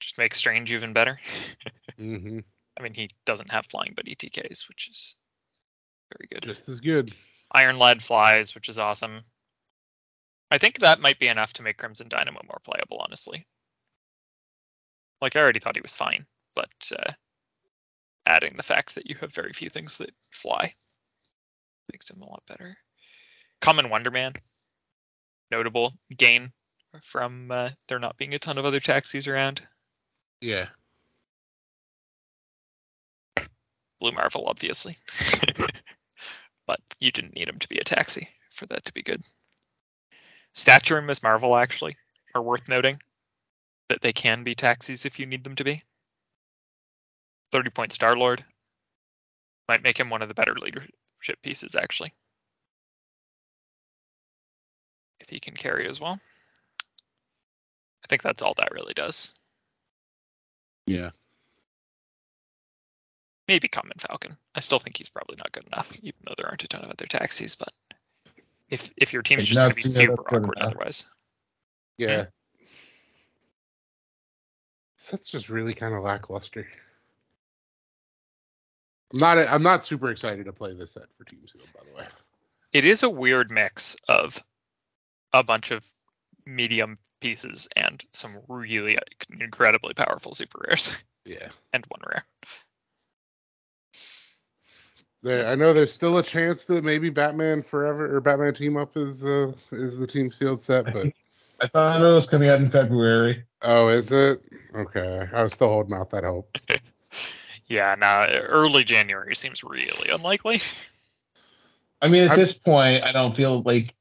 Just 0.01 0.17
make 0.17 0.35
Strange 0.35 0.73
even 0.73 0.91
better. 0.91 1.17
mm-hmm. 1.99 2.39
I 2.77 2.83
mean, 2.83 2.93
he 2.93 3.09
doesn't 3.25 3.53
have 3.53 3.67
flying 3.67 3.93
but 3.95 4.05
ETKs, 4.05 4.67
which 4.67 4.89
is 4.91 5.15
very 6.11 6.27
good. 6.29 6.43
Just 6.43 6.67
as 6.67 6.81
good. 6.81 7.15
Iron 7.53 7.79
Lad 7.79 8.03
flies, 8.03 8.53
which 8.53 8.67
is 8.67 8.77
awesome. 8.77 9.21
I 10.51 10.57
think 10.57 10.79
that 10.79 10.99
might 10.99 11.19
be 11.19 11.29
enough 11.29 11.53
to 11.53 11.63
make 11.63 11.77
Crimson 11.77 12.09
Dynamo 12.09 12.41
more 12.45 12.61
playable, 12.65 12.97
honestly. 12.99 13.47
Like 15.21 15.37
I 15.37 15.39
already 15.39 15.61
thought 15.61 15.77
he 15.77 15.81
was 15.81 15.93
fine, 15.93 16.25
but 16.53 16.91
uh, 16.99 17.13
adding 18.25 18.55
the 18.57 18.63
fact 18.63 18.95
that 18.95 19.09
you 19.09 19.15
have 19.21 19.33
very 19.33 19.53
few 19.53 19.69
things 19.69 19.99
that 19.99 20.13
fly 20.31 20.73
makes 21.93 22.11
him 22.11 22.21
a 22.21 22.29
lot 22.29 22.43
better. 22.45 22.75
Common 23.61 23.85
Wonderman, 23.85 24.35
notable 25.51 25.93
gain 26.15 26.51
from 27.03 27.51
uh, 27.51 27.69
there 27.87 27.99
not 27.99 28.17
being 28.17 28.33
a 28.33 28.39
ton 28.39 28.57
of 28.57 28.65
other 28.65 28.79
taxis 28.79 29.27
around. 29.27 29.61
Yeah. 30.41 30.67
Blue 33.99 34.11
Marvel, 34.11 34.45
obviously. 34.47 34.97
but 36.67 36.79
you 36.99 37.11
didn't 37.11 37.35
need 37.35 37.49
him 37.49 37.59
to 37.59 37.69
be 37.69 37.79
a 37.79 37.83
taxi 37.83 38.29
for 38.51 38.65
that 38.67 38.85
to 38.85 38.93
be 38.93 39.03
good. 39.03 39.21
Stature 40.53 40.97
and 40.97 41.07
Miss 41.07 41.23
Marvel 41.23 41.55
actually 41.55 41.97
are 42.33 42.41
worth 42.41 42.67
noting 42.69 42.99
that 43.89 44.01
they 44.01 44.13
can 44.13 44.43
be 44.43 44.55
taxis 44.55 45.05
if 45.05 45.19
you 45.19 45.25
need 45.25 45.43
them 45.43 45.55
to 45.55 45.63
be. 45.63 45.83
30 47.51 47.69
point 47.69 47.93
Star 47.93 48.17
Lord 48.17 48.43
might 49.67 49.83
make 49.83 49.99
him 49.99 50.09
one 50.09 50.21
of 50.21 50.27
the 50.27 50.33
better 50.33 50.53
leadership 50.53 51.41
pieces 51.41 51.75
actually. 51.75 52.13
He 55.35 55.39
can 55.39 55.53
carry 55.53 55.87
as 55.87 55.99
well. 55.99 56.19
I 58.03 58.07
think 58.07 58.21
that's 58.23 58.41
all 58.41 58.53
that 58.55 58.71
really 58.73 58.93
does. 58.93 59.33
Yeah. 60.87 61.09
maybe 63.47 63.67
Common 63.67 63.97
Falcon. 63.97 64.37
I 64.55 64.59
still 64.61 64.79
think 64.79 64.97
he's 64.97 65.09
probably 65.09 65.35
not 65.37 65.51
good 65.51 65.65
enough, 65.67 65.91
even 66.01 66.19
though 66.25 66.33
there 66.37 66.47
aren't 66.47 66.63
a 66.63 66.67
ton 66.67 66.83
of 66.83 66.89
other 66.91 67.05
taxis. 67.05 67.55
But 67.55 67.69
if 68.69 68.89
if 68.97 69.13
your 69.13 69.21
team's 69.21 69.41
It's 69.43 69.49
just 69.49 69.59
going 69.59 69.71
to 69.71 69.75
be 69.75 69.81
super 69.83 70.13
awkward 70.13 70.43
enough. 70.57 70.73
otherwise, 70.73 71.05
Yeah. 71.97 72.25
That's 75.11 75.29
just 75.29 75.49
really 75.49 75.73
kind 75.75 75.93
of 75.93 76.01
lackluster. 76.03 76.67
I'm 79.13 79.19
not. 79.19 79.37
I'm 79.37 79.61
not 79.63 79.85
super 79.85 80.09
excited 80.09 80.45
to 80.45 80.53
play 80.53 80.73
this 80.73 80.93
set 80.93 81.03
for 81.17 81.23
Team 81.25 81.47
Seal, 81.47 81.61
by 81.75 81.81
the 81.87 81.95
way. 81.97 82.07
it 82.73 82.85
is 82.85 83.03
a 83.03 83.09
weird 83.09 83.51
mix 83.51 83.95
of 84.09 84.43
a 85.35 85.43
bunch 85.43 85.71
of 85.71 85.85
medium 86.45 86.97
pieces 87.21 87.67
and 87.75 88.03
some 88.13 88.37
really 88.47 88.97
incredibly 89.39 89.93
powerful 89.93 90.33
super 90.33 90.65
rares 90.67 90.91
Yeah. 91.25 91.47
and 91.73 91.83
one 91.87 92.01
rare. 92.07 92.23
There, 95.23 95.47
I 95.47 95.55
know 95.55 95.73
there's 95.73 95.91
still 95.93 96.19
a 96.19 96.23
chance 96.23 96.65
that 96.65 96.83
maybe 96.83 97.09
Batman 97.09 97.63
Forever 97.63 98.15
or 98.15 98.21
Batman 98.21 98.53
Team 98.53 98.77
Up 98.77 98.95
is 98.95 99.25
uh, 99.25 99.53
is 99.71 99.97
the 99.97 100.05
Team 100.05 100.31
Sealed 100.31 100.61
set, 100.61 100.85
but 100.93 101.07
I 101.59 101.67
thought 101.67 101.99
it 102.01 102.13
was 102.13 102.27
coming 102.27 102.47
out 102.49 102.59
in 102.61 102.69
February. 102.69 103.43
oh, 103.63 103.87
is 103.87 104.11
it? 104.11 104.43
Okay, 104.75 105.27
I 105.33 105.41
was 105.41 105.53
still 105.53 105.69
holding 105.69 105.93
out 105.95 106.09
that 106.11 106.23
hope. 106.23 106.57
Yeah, 107.67 107.95
now 107.97 108.27
early 108.27 108.83
January 108.83 109.35
seems 109.35 109.63
really 109.63 110.11
unlikely. 110.11 110.61
I 111.99 112.07
mean, 112.09 112.25
at 112.25 112.29
I'm- 112.31 112.39
this 112.39 112.53
point, 112.53 113.03
I 113.03 113.11
don't 113.11 113.35
feel 113.35 113.63
like. 113.63 113.95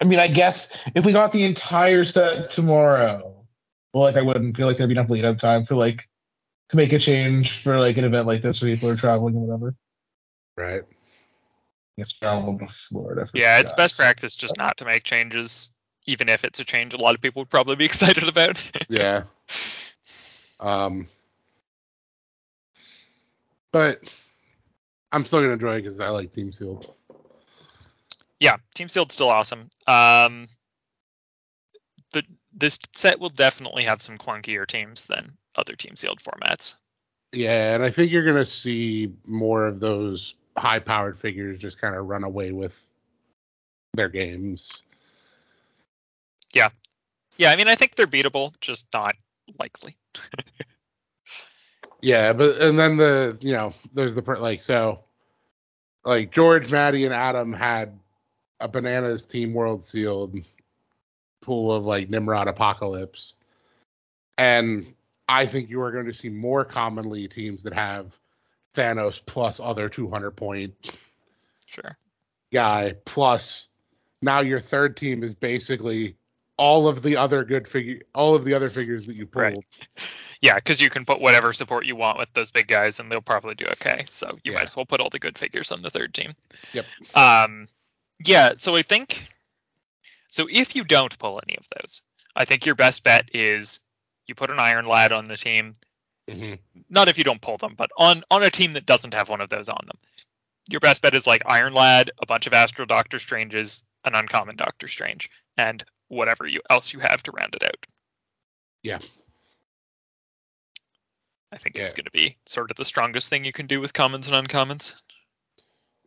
I 0.00 0.04
mean, 0.04 0.18
I 0.18 0.28
guess 0.28 0.68
if 0.94 1.04
we 1.04 1.12
got 1.12 1.32
the 1.32 1.44
entire 1.44 2.04
set 2.04 2.50
tomorrow, 2.50 3.34
well, 3.92 4.02
like 4.02 4.16
I 4.16 4.22
wouldn't 4.22 4.56
feel 4.56 4.66
like 4.66 4.76
there'd 4.76 4.88
be 4.88 4.94
enough 4.94 5.10
lead 5.10 5.24
up 5.24 5.38
time 5.38 5.64
for 5.64 5.76
like 5.76 6.08
to 6.70 6.76
make 6.76 6.92
a 6.92 6.98
change 6.98 7.62
for 7.62 7.78
like 7.78 7.96
an 7.96 8.04
event 8.04 8.26
like 8.26 8.42
this 8.42 8.60
where 8.60 8.74
people 8.74 8.88
are 8.90 8.96
traveling 8.96 9.36
or 9.36 9.46
whatever. 9.46 9.74
Right. 10.56 10.82
It's 11.96 12.12
travel 12.12 12.58
to 12.58 12.66
Florida. 12.88 13.26
For 13.26 13.38
Yeah, 13.38 13.56
you 13.56 13.62
it's 13.62 13.72
best 13.72 13.98
practice 13.98 14.34
just 14.34 14.56
not 14.56 14.78
to 14.78 14.84
make 14.84 15.04
changes, 15.04 15.72
even 16.06 16.28
if 16.28 16.44
it's 16.44 16.58
a 16.58 16.64
change 16.64 16.92
a 16.92 16.96
lot 16.96 17.14
of 17.14 17.20
people 17.20 17.42
would 17.42 17.50
probably 17.50 17.76
be 17.76 17.84
excited 17.84 18.28
about. 18.28 18.60
Yeah. 18.88 19.24
Um. 20.58 21.08
But 23.70 24.00
I'm 25.12 25.24
still 25.24 25.40
gonna 25.40 25.54
enjoy 25.54 25.76
it 25.76 25.82
because 25.82 26.00
I 26.00 26.08
like 26.08 26.32
Team 26.32 26.52
Sealed. 26.52 26.92
Yeah, 28.44 28.56
Team 28.74 28.88
Sealed's 28.88 29.14
still 29.14 29.30
awesome. 29.30 29.70
Um, 29.86 30.48
the 32.12 32.22
this 32.52 32.78
set 32.94 33.18
will 33.18 33.30
definitely 33.30 33.84
have 33.84 34.02
some 34.02 34.18
clunkier 34.18 34.66
teams 34.66 35.06
than 35.06 35.32
other 35.56 35.74
Team 35.74 35.96
Sealed 35.96 36.20
formats. 36.22 36.76
Yeah, 37.32 37.74
and 37.74 37.82
I 37.82 37.88
think 37.88 38.12
you're 38.12 38.26
gonna 38.26 38.44
see 38.44 39.14
more 39.24 39.64
of 39.64 39.80
those 39.80 40.34
high-powered 40.58 41.16
figures 41.16 41.58
just 41.58 41.80
kind 41.80 41.96
of 41.96 42.04
run 42.06 42.22
away 42.22 42.52
with 42.52 42.78
their 43.94 44.10
games. 44.10 44.82
Yeah, 46.52 46.68
yeah. 47.38 47.50
I 47.50 47.56
mean, 47.56 47.68
I 47.68 47.76
think 47.76 47.94
they're 47.94 48.06
beatable, 48.06 48.52
just 48.60 48.86
not 48.92 49.16
likely. 49.58 49.96
Yeah, 52.02 52.34
but 52.34 52.60
and 52.60 52.78
then 52.78 52.98
the 52.98 53.38
you 53.40 53.52
know 53.52 53.72
there's 53.94 54.14
the 54.14 54.20
like 54.38 54.60
so 54.60 55.04
like 56.04 56.30
George, 56.30 56.70
Maddie, 56.70 57.06
and 57.06 57.14
Adam 57.14 57.50
had 57.50 57.98
a 58.60 58.68
bananas 58.68 59.24
team 59.24 59.52
world 59.52 59.84
sealed 59.84 60.36
pool 61.42 61.72
of 61.72 61.84
like 61.84 62.08
Nimrod 62.08 62.48
Apocalypse, 62.48 63.34
and 64.38 64.94
I 65.28 65.46
think 65.46 65.70
you 65.70 65.80
are 65.82 65.92
going 65.92 66.06
to 66.06 66.14
see 66.14 66.28
more 66.28 66.64
commonly 66.64 67.28
teams 67.28 67.62
that 67.64 67.74
have 67.74 68.18
Thanos 68.74 69.24
plus 69.24 69.60
other 69.60 69.88
200 69.88 70.32
point 70.32 70.74
Sure. 71.66 71.96
guy 72.52 72.94
plus 73.04 73.68
now 74.22 74.40
your 74.40 74.60
third 74.60 74.96
team 74.96 75.22
is 75.22 75.34
basically 75.34 76.16
all 76.56 76.86
of 76.88 77.02
the 77.02 77.16
other 77.16 77.44
good 77.44 77.66
figure 77.66 78.00
all 78.14 78.34
of 78.34 78.44
the 78.44 78.54
other 78.54 78.70
figures 78.70 79.06
that 79.06 79.16
you 79.16 79.26
pulled. 79.26 79.42
Right. 79.44 79.64
Yeah, 80.40 80.56
because 80.56 80.78
you 80.78 80.90
can 80.90 81.06
put 81.06 81.22
whatever 81.22 81.54
support 81.54 81.86
you 81.86 81.96
want 81.96 82.18
with 82.18 82.28
those 82.34 82.50
big 82.50 82.66
guys, 82.66 83.00
and 83.00 83.10
they'll 83.10 83.22
probably 83.22 83.54
do 83.54 83.64
okay. 83.64 84.04
So 84.06 84.38
you 84.44 84.52
Yeah. 84.52 84.58
might 84.58 84.64
as 84.64 84.76
well 84.76 84.84
put 84.84 85.00
all 85.00 85.08
the 85.08 85.18
good 85.18 85.38
figures 85.38 85.72
on 85.72 85.80
the 85.80 85.88
third 85.88 86.12
team. 86.12 86.32
Yep. 86.74 86.84
Um, 87.14 87.66
yeah. 88.18 88.54
So 88.56 88.76
I 88.76 88.82
think, 88.82 89.26
so 90.28 90.46
if 90.50 90.76
you 90.76 90.84
don't 90.84 91.18
pull 91.18 91.40
any 91.46 91.56
of 91.56 91.66
those, 91.76 92.02
I 92.36 92.44
think 92.44 92.66
your 92.66 92.74
best 92.74 93.04
bet 93.04 93.30
is 93.34 93.80
you 94.26 94.34
put 94.34 94.50
an 94.50 94.58
Iron 94.58 94.86
Lad 94.86 95.12
on 95.12 95.28
the 95.28 95.36
team. 95.36 95.72
Mhm. 96.28 96.58
Not 96.88 97.08
if 97.08 97.18
you 97.18 97.24
don't 97.24 97.40
pull 97.42 97.58
them, 97.58 97.74
but 97.76 97.90
on 97.98 98.22
on 98.30 98.42
a 98.42 98.50
team 98.50 98.72
that 98.72 98.86
doesn't 98.86 99.14
have 99.14 99.28
one 99.28 99.40
of 99.40 99.50
those 99.50 99.68
on 99.68 99.84
them. 99.86 99.98
Your 100.70 100.80
best 100.80 101.02
bet 101.02 101.14
is 101.14 101.26
like 101.26 101.42
Iron 101.44 101.74
Lad, 101.74 102.10
a 102.22 102.26
bunch 102.26 102.46
of 102.46 102.54
Astral 102.54 102.86
Doctor 102.86 103.18
Stranges, 103.18 103.84
an 104.04 104.14
uncommon 104.14 104.56
Doctor 104.56 104.88
Strange, 104.88 105.28
and 105.58 105.84
whatever 106.08 106.46
you 106.46 106.62
else 106.70 106.92
you 106.94 107.00
have 107.00 107.22
to 107.24 107.32
round 107.32 107.54
it 107.54 107.62
out. 107.62 107.86
Yeah. 108.82 108.98
I 111.52 111.58
think 111.58 111.76
Yeah. 111.76 111.84
it's 111.84 111.94
going 111.94 112.06
to 112.06 112.10
be 112.10 112.36
sort 112.46 112.70
of 112.70 112.76
the 112.76 112.84
strongest 112.84 113.28
thing 113.28 113.44
you 113.44 113.52
can 113.52 113.66
do 113.66 113.80
with 113.80 113.92
commons 113.92 114.28
and 114.28 114.48
uncommons. 114.48 115.00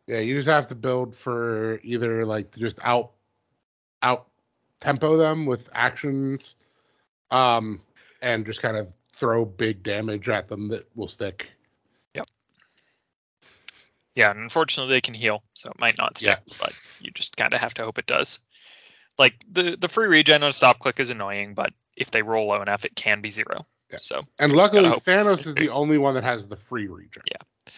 Yeah, 0.08 0.20
you 0.20 0.34
just 0.34 0.48
have 0.48 0.68
to 0.68 0.74
build 0.74 1.14
for 1.14 1.80
either 1.82 2.24
like 2.24 2.50
to 2.52 2.60
just 2.60 2.80
out 2.82 3.12
out 4.02 4.26
tempo 4.80 5.18
them 5.18 5.44
with 5.44 5.68
actions, 5.74 6.56
um, 7.30 7.82
and 8.22 8.46
just 8.46 8.62
kind 8.62 8.78
of 8.78 8.94
throw 9.12 9.44
big 9.44 9.82
damage 9.82 10.28
at 10.30 10.48
them 10.48 10.68
that 10.68 10.84
will 10.96 11.08
stick. 11.08 11.50
Yep. 12.14 12.26
Yeah, 14.14 14.30
and 14.30 14.40
unfortunately 14.40 14.94
they 14.94 15.02
can 15.02 15.12
heal, 15.12 15.42
so 15.52 15.70
it 15.70 15.78
might 15.78 15.98
not 15.98 16.16
stick, 16.16 16.38
yeah. 16.46 16.54
but 16.58 16.72
you 17.00 17.10
just 17.10 17.36
kind 17.36 17.52
of 17.52 17.60
have 17.60 17.74
to 17.74 17.84
hope 17.84 17.98
it 17.98 18.06
does. 18.06 18.38
Like 19.18 19.34
the 19.50 19.76
the 19.78 19.88
free 19.88 20.06
regen 20.06 20.42
on 20.42 20.54
stop 20.54 20.78
click 20.78 21.00
is 21.00 21.10
annoying, 21.10 21.52
but 21.52 21.74
if 21.96 22.10
they 22.10 22.22
roll 22.22 22.48
low 22.48 22.62
enough, 22.62 22.86
it 22.86 22.96
can 22.96 23.20
be 23.20 23.28
zero. 23.28 23.66
Yeah. 23.90 23.98
So 23.98 24.22
And 24.38 24.52
luckily. 24.52 24.88
Thanos 24.88 25.46
is 25.46 25.54
the 25.54 25.68
only 25.68 25.98
one 25.98 26.14
that 26.14 26.24
has 26.24 26.48
the 26.48 26.56
free 26.56 26.86
regen. 26.86 27.22
Yeah. 27.30 27.72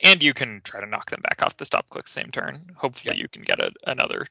And 0.00 0.22
you 0.22 0.34
can 0.34 0.60
try 0.62 0.80
to 0.80 0.86
knock 0.86 1.10
them 1.10 1.20
back 1.22 1.42
off 1.42 1.56
the 1.56 1.64
stop 1.66 1.88
click 1.88 2.08
same 2.08 2.30
turn. 2.30 2.70
Hopefully 2.76 3.14
Yeah. 3.16 3.22
you 3.22 3.28
can 3.28 3.42
get 3.42 3.60
a, 3.60 3.72
another 3.86 4.26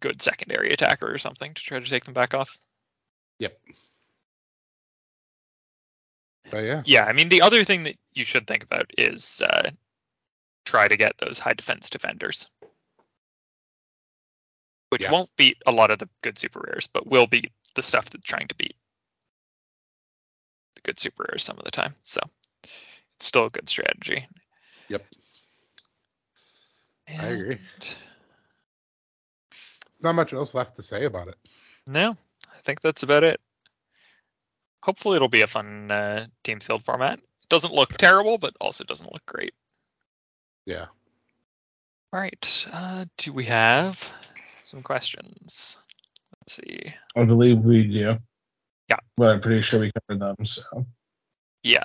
good 0.00 0.20
secondary 0.20 0.72
attacker 0.72 1.10
or 1.12 1.18
something 1.18 1.54
to 1.54 1.62
try 1.62 1.80
to 1.80 1.88
take 1.88 2.04
them 2.04 2.14
back 2.14 2.34
off. 2.34 2.58
Yep. 3.38 3.58
But 6.50 6.64
yeah, 6.64 6.82
Yeah, 6.84 7.04
I 7.04 7.12
mean 7.12 7.28
the 7.28 7.42
other 7.42 7.64
thing 7.64 7.84
that 7.84 7.96
you 8.12 8.24
should 8.24 8.46
think 8.46 8.62
about 8.62 8.90
is 8.96 9.42
uh, 9.42 9.70
try 10.64 10.86
to 10.86 10.96
get 10.96 11.18
those 11.18 11.38
high 11.38 11.54
defense 11.54 11.90
defenders, 11.90 12.48
which 14.90 15.02
Yeah. 15.02 15.10
won't 15.10 15.34
beat 15.36 15.58
a 15.66 15.72
lot 15.72 15.90
of 15.90 15.98
the 15.98 16.08
good 16.22 16.38
super 16.38 16.60
rares, 16.60 16.86
but 16.86 17.06
will 17.06 17.26
beat 17.26 17.52
the 17.74 17.82
stuff 17.82 18.10
that's 18.10 18.24
trying 18.24 18.48
to 18.48 18.54
beat 18.54 18.76
the 20.76 20.82
good 20.82 20.98
super 20.98 21.26
rares 21.28 21.42
some 21.42 21.58
of 21.58 21.64
the 21.64 21.70
time. 21.70 21.94
So 22.02 22.20
it's 22.62 23.26
still 23.26 23.46
a 23.46 23.50
good 23.50 23.68
strategy. 23.68 24.26
Yep. 24.88 25.04
I 27.08 27.26
agree. 27.26 27.58
There's 29.96 30.02
not 30.02 30.14
much 30.14 30.32
else 30.32 30.54
left 30.54 30.76
to 30.76 30.82
say 30.82 31.04
about 31.04 31.28
it. 31.28 31.36
No, 31.86 32.10
I 32.10 32.58
think 32.62 32.80
that's 32.80 33.02
about 33.02 33.24
it. 33.24 33.40
Hopefully, 34.82 35.16
it'll 35.16 35.28
be 35.28 35.42
a 35.42 35.46
fun 35.46 35.90
uh, 35.90 36.26
team 36.44 36.60
sealed 36.60 36.84
format. 36.84 37.18
It 37.18 37.48
doesn't 37.48 37.74
look 37.74 37.92
terrible, 37.96 38.38
but 38.38 38.54
also 38.60 38.84
doesn't 38.84 39.12
look 39.12 39.24
great. 39.26 39.54
Yeah. 40.64 40.86
All 42.12 42.20
right. 42.20 42.66
Uh, 42.72 43.04
do 43.18 43.32
we 43.32 43.44
have 43.44 44.12
some 44.62 44.82
questions? 44.82 45.76
Let's 46.40 46.56
see. 46.56 46.94
I 47.16 47.24
believe 47.24 47.58
we 47.58 47.84
do. 47.84 48.18
Yeah. 48.88 48.98
But 49.16 49.34
I'm 49.34 49.40
pretty 49.40 49.62
sure 49.62 49.80
we 49.80 49.92
covered 49.92 50.20
them. 50.20 50.44
So 50.44 50.86
Yeah. 51.62 51.84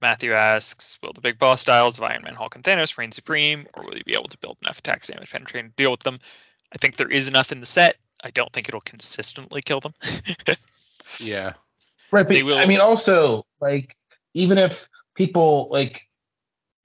Matthew 0.00 0.32
asks, 0.32 0.98
will 1.02 1.12
the 1.12 1.20
big 1.20 1.38
boss 1.38 1.60
styles 1.62 1.98
of 1.98 2.04
Iron 2.04 2.22
Man, 2.22 2.34
Hulk, 2.34 2.54
and 2.54 2.62
Thanos 2.64 2.96
reign 2.96 3.12
supreme, 3.12 3.66
or 3.74 3.84
will 3.84 3.96
you 3.96 4.04
be 4.04 4.14
able 4.14 4.28
to 4.28 4.38
build 4.38 4.56
enough 4.62 4.78
attacks, 4.78 5.08
damage, 5.08 5.30
penetrating 5.30 5.70
to 5.70 5.76
deal 5.76 5.90
with 5.90 6.00
them? 6.00 6.18
I 6.72 6.78
think 6.78 6.96
there 6.96 7.10
is 7.10 7.28
enough 7.28 7.50
in 7.52 7.60
the 7.60 7.66
set. 7.66 7.96
I 8.22 8.30
don't 8.30 8.52
think 8.52 8.68
it'll 8.68 8.80
consistently 8.80 9.62
kill 9.62 9.80
them. 9.80 9.94
Yeah. 11.20 11.52
right, 12.10 12.26
but 12.26 12.42
will- 12.42 12.58
I 12.58 12.66
mean 12.66 12.80
also 12.80 13.46
like 13.60 13.96
even 14.34 14.58
if 14.58 14.88
people 15.14 15.68
like 15.70 16.06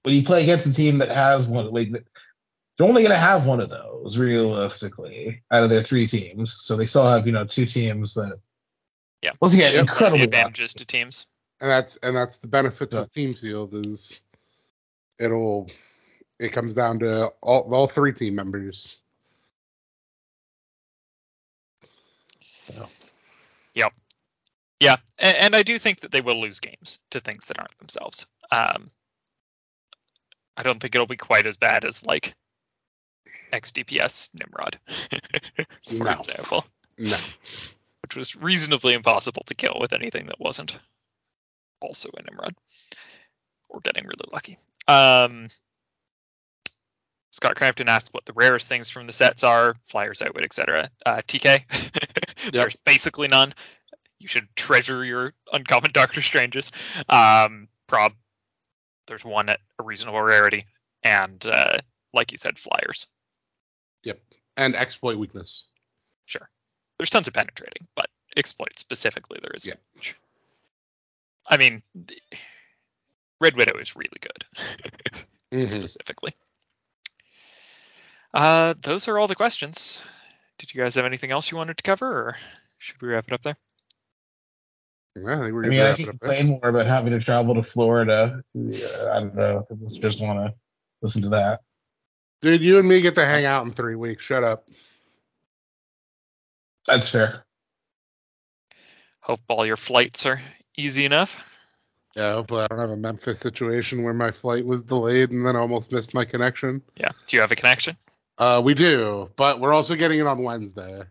when 0.04 0.14
you 0.14 0.24
play 0.24 0.42
against 0.42 0.66
a 0.66 0.72
team 0.72 0.98
that 0.98 1.10
has 1.10 1.46
one 1.46 1.70
like 1.72 1.90
they're 1.92 2.86
only 2.86 3.02
gonna 3.02 3.18
have 3.18 3.44
one 3.44 3.60
of 3.60 3.68
those 3.68 4.16
realistically 4.16 5.42
out 5.50 5.64
of 5.64 5.70
their 5.70 5.82
three 5.82 6.06
teams. 6.06 6.56
So 6.60 6.76
they 6.76 6.86
still 6.86 7.06
have, 7.06 7.26
you 7.26 7.32
know, 7.32 7.44
two 7.44 7.66
teams 7.66 8.14
that 8.14 8.38
Yeah. 9.22 9.32
Once 9.40 9.54
again, 9.54 9.72
Yep. 9.74 9.80
incredibly 9.82 10.24
advantages 10.24 10.72
to 10.74 10.84
teams. 10.84 11.26
And 11.62 11.70
that's 11.70 11.96
and 12.02 12.14
that's 12.14 12.36
the 12.36 12.48
benefits 12.48 12.94
Yeah. 12.94 13.02
of 13.02 13.12
team 13.14 13.34
sealed 13.34 13.74
is 13.74 14.20
it'll 15.18 15.70
it 16.38 16.52
comes 16.52 16.74
down 16.74 16.98
to 16.98 17.28
all 17.40 17.72
all 17.74 17.86
three 17.86 18.12
team 18.12 18.34
members. 18.34 19.00
So, 22.74 22.88
Yeah, 24.82 24.96
and, 25.16 25.36
and 25.36 25.56
I 25.56 25.62
do 25.62 25.78
think 25.78 26.00
that 26.00 26.10
they 26.10 26.20
will 26.22 26.40
lose 26.40 26.58
games 26.58 26.98
to 27.12 27.20
things 27.20 27.46
that 27.46 27.58
aren't 27.60 27.78
themselves. 27.78 28.26
Um, 28.50 28.90
I 30.56 30.64
don't 30.64 30.80
think 30.80 30.96
it'll 30.96 31.06
be 31.06 31.16
quite 31.16 31.46
as 31.46 31.56
bad 31.56 31.84
as 31.84 32.04
like 32.04 32.34
XDPS 33.52 34.30
Nimrod, 34.40 34.80
for 35.86 36.04
No. 36.04 36.10
example, 36.10 36.66
no. 36.98 37.16
which 38.02 38.16
was 38.16 38.34
reasonably 38.34 38.94
impossible 38.94 39.44
to 39.46 39.54
kill 39.54 39.76
with 39.80 39.92
anything 39.92 40.26
that 40.26 40.40
wasn't 40.40 40.76
also 41.82 42.10
a 42.16 42.22
Nimrod, 42.22 42.54
or 43.68 43.80
getting 43.80 44.04
really 44.04 44.28
lucky. 44.32 44.58
Um, 44.88 45.48
Scott 47.32 47.56
Crampton 47.56 47.88
asks 47.88 48.12
what 48.12 48.26
the 48.26 48.34
rarest 48.34 48.68
things 48.68 48.90
from 48.90 49.06
the 49.06 49.12
sets 49.12 49.42
are, 49.42 49.74
flyers, 49.88 50.20
outwit, 50.20 50.44
etc. 50.44 50.90
Uh, 51.04 51.22
TK, 51.26 52.52
there's 52.52 52.76
basically 52.84 53.28
none. 53.28 53.54
You 54.18 54.28
should 54.28 54.46
treasure 54.54 55.04
your 55.04 55.32
uncommon 55.52 55.90
Doctor 55.94 56.20
Stranges. 56.20 56.72
Um, 57.08 57.68
prob, 57.86 58.12
there's 59.06 59.24
one 59.24 59.48
at 59.48 59.60
a 59.78 59.82
reasonable 59.82 60.20
rarity, 60.20 60.66
and 61.02 61.44
uh, 61.44 61.78
like 62.12 62.32
you 62.32 62.38
said, 62.38 62.58
flyers. 62.58 63.08
Yep, 64.04 64.20
and 64.58 64.76
exploit 64.76 65.16
weakness. 65.16 65.64
Sure, 66.26 66.48
there's 66.98 67.10
tons 67.10 67.28
of 67.28 67.34
penetrating, 67.34 67.88
but 67.96 68.08
exploit 68.36 68.78
specifically 68.78 69.38
there 69.42 69.52
is. 69.54 69.64
Yeah. 69.64 69.74
much. 69.96 70.16
I 71.52 71.58
mean, 71.58 71.82
Red 73.42 73.56
Widow 73.56 73.78
is 73.78 73.94
really 73.94 74.08
good. 74.20 74.44
Mhm. 75.52 75.66
specifically. 75.66 76.32
Uh, 78.32 78.72
those 78.80 79.06
are 79.06 79.18
all 79.18 79.26
the 79.28 79.34
questions. 79.34 80.02
Did 80.56 80.72
you 80.72 80.82
guys 80.82 80.94
have 80.94 81.04
anything 81.04 81.30
else 81.30 81.50
you 81.50 81.58
wanted 81.58 81.76
to 81.76 81.82
cover, 81.82 82.08
or 82.08 82.36
should 82.78 83.02
we 83.02 83.08
wrap 83.08 83.26
it 83.26 83.34
up 83.34 83.42
there? 83.42 83.56
Yeah, 85.14 85.34
I 85.34 85.40
think 85.40 85.52
we're 85.52 85.60
I 85.60 85.64
gonna 85.64 85.68
mean, 85.68 85.80
I 85.80 85.84
wrap 85.88 85.96
can 85.96 86.04
it 86.06 86.08
up 86.08 86.20
there. 86.20 86.28
complain 86.30 86.46
more 86.48 86.68
about 86.70 86.86
having 86.86 87.12
to 87.12 87.20
travel 87.20 87.54
to 87.56 87.62
Florida. 87.62 88.42
Yeah, 88.54 88.86
I 89.12 89.20
don't 89.20 89.34
know. 89.34 89.66
I 89.70 89.98
just 90.00 90.22
want 90.22 90.38
to 90.38 90.54
listen 91.02 91.20
to 91.20 91.28
that. 91.28 91.60
Dude, 92.40 92.64
you 92.64 92.78
and 92.78 92.88
me 92.88 93.02
get 93.02 93.14
to 93.16 93.26
hang 93.26 93.44
out 93.44 93.66
in 93.66 93.72
three 93.72 93.94
weeks. 93.94 94.24
Shut 94.24 94.42
up. 94.42 94.66
That's 96.86 97.10
fair. 97.10 97.44
Hope 99.20 99.40
all 99.48 99.66
your 99.66 99.76
flights 99.76 100.24
are 100.24 100.40
easy 100.76 101.04
enough. 101.04 101.48
Yeah, 102.16 102.34
hopefully 102.34 102.62
I 102.62 102.66
don't 102.66 102.78
have 102.78 102.90
a 102.90 102.96
Memphis 102.96 103.38
situation 103.38 104.02
where 104.02 104.12
my 104.12 104.30
flight 104.30 104.66
was 104.66 104.82
delayed 104.82 105.30
and 105.30 105.46
then 105.46 105.56
almost 105.56 105.92
missed 105.92 106.12
my 106.12 106.24
connection. 106.24 106.82
Yeah. 106.96 107.08
Do 107.26 107.36
you 107.36 107.40
have 107.40 107.52
a 107.52 107.56
connection? 107.56 107.96
Uh, 108.36 108.60
we 108.62 108.74
do, 108.74 109.30
but 109.36 109.60
we're 109.60 109.72
also 109.72 109.94
getting 109.94 110.18
it 110.18 110.26
on 110.26 110.42
Wednesday. 110.42 111.02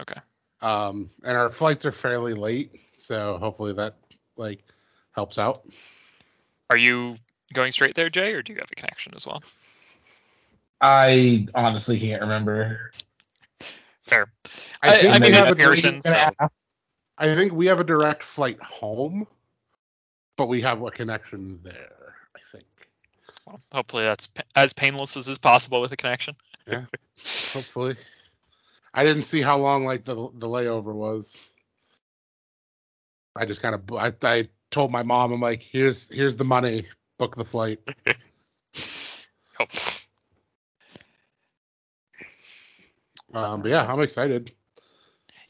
Okay. 0.00 0.20
Um, 0.62 1.10
and 1.24 1.36
our 1.36 1.50
flights 1.50 1.84
are 1.84 1.92
fairly 1.92 2.34
late, 2.34 2.72
so 2.96 3.38
hopefully 3.38 3.74
that 3.74 3.96
like 4.36 4.62
helps 5.12 5.38
out. 5.38 5.62
Are 6.70 6.76
you 6.76 7.16
going 7.52 7.72
straight 7.72 7.94
there, 7.94 8.10
Jay, 8.10 8.32
or 8.32 8.42
do 8.42 8.52
you 8.52 8.58
have 8.58 8.70
a 8.70 8.74
connection 8.74 9.12
as 9.16 9.26
well? 9.26 9.42
I 10.80 11.46
honestly 11.54 11.98
can't 11.98 12.22
remember. 12.22 12.92
Fair. 14.04 14.32
I 14.82 14.88
I, 14.88 15.00
think 15.00 15.14
I 15.14 15.18
mean, 15.18 15.32
have 15.32 15.42
it's 15.42 15.52
a 15.52 15.56
Pearson, 15.56 16.00
so 16.00 16.16
ask. 16.38 16.56
I 17.20 17.34
think 17.34 17.52
we 17.52 17.66
have 17.66 17.78
a 17.80 17.84
direct 17.84 18.22
flight 18.22 18.60
home, 18.62 19.26
but 20.36 20.46
we 20.46 20.62
have 20.62 20.82
a 20.82 20.90
connection 20.90 21.60
there. 21.62 22.14
I 22.34 22.38
think. 22.50 22.66
well, 23.46 23.60
hopefully 23.72 24.04
that's 24.04 24.26
pa- 24.28 24.42
as 24.56 24.72
painless 24.72 25.18
as 25.18 25.28
is 25.28 25.36
possible 25.36 25.82
with 25.82 25.92
a 25.92 25.96
connection. 25.98 26.34
yeah, 26.66 26.84
Hopefully. 27.52 27.96
I 28.94 29.04
didn't 29.04 29.24
see 29.24 29.42
how 29.42 29.58
long 29.58 29.84
like 29.84 30.06
the 30.06 30.14
the 30.14 30.48
layover 30.48 30.94
was. 30.94 31.52
I 33.36 33.44
just 33.44 33.60
kind 33.62 33.74
of 33.74 33.82
I, 33.92 34.12
I 34.22 34.48
told 34.70 34.90
my 34.90 35.02
mom 35.02 35.32
I'm 35.32 35.40
like 35.40 35.62
here's 35.62 36.08
here's 36.08 36.36
the 36.36 36.44
money 36.44 36.86
book 37.18 37.36
the 37.36 37.44
flight. 37.44 37.80
Um, 43.32 43.62
but 43.62 43.70
yeah, 43.70 43.86
I'm 43.86 44.00
excited. 44.00 44.52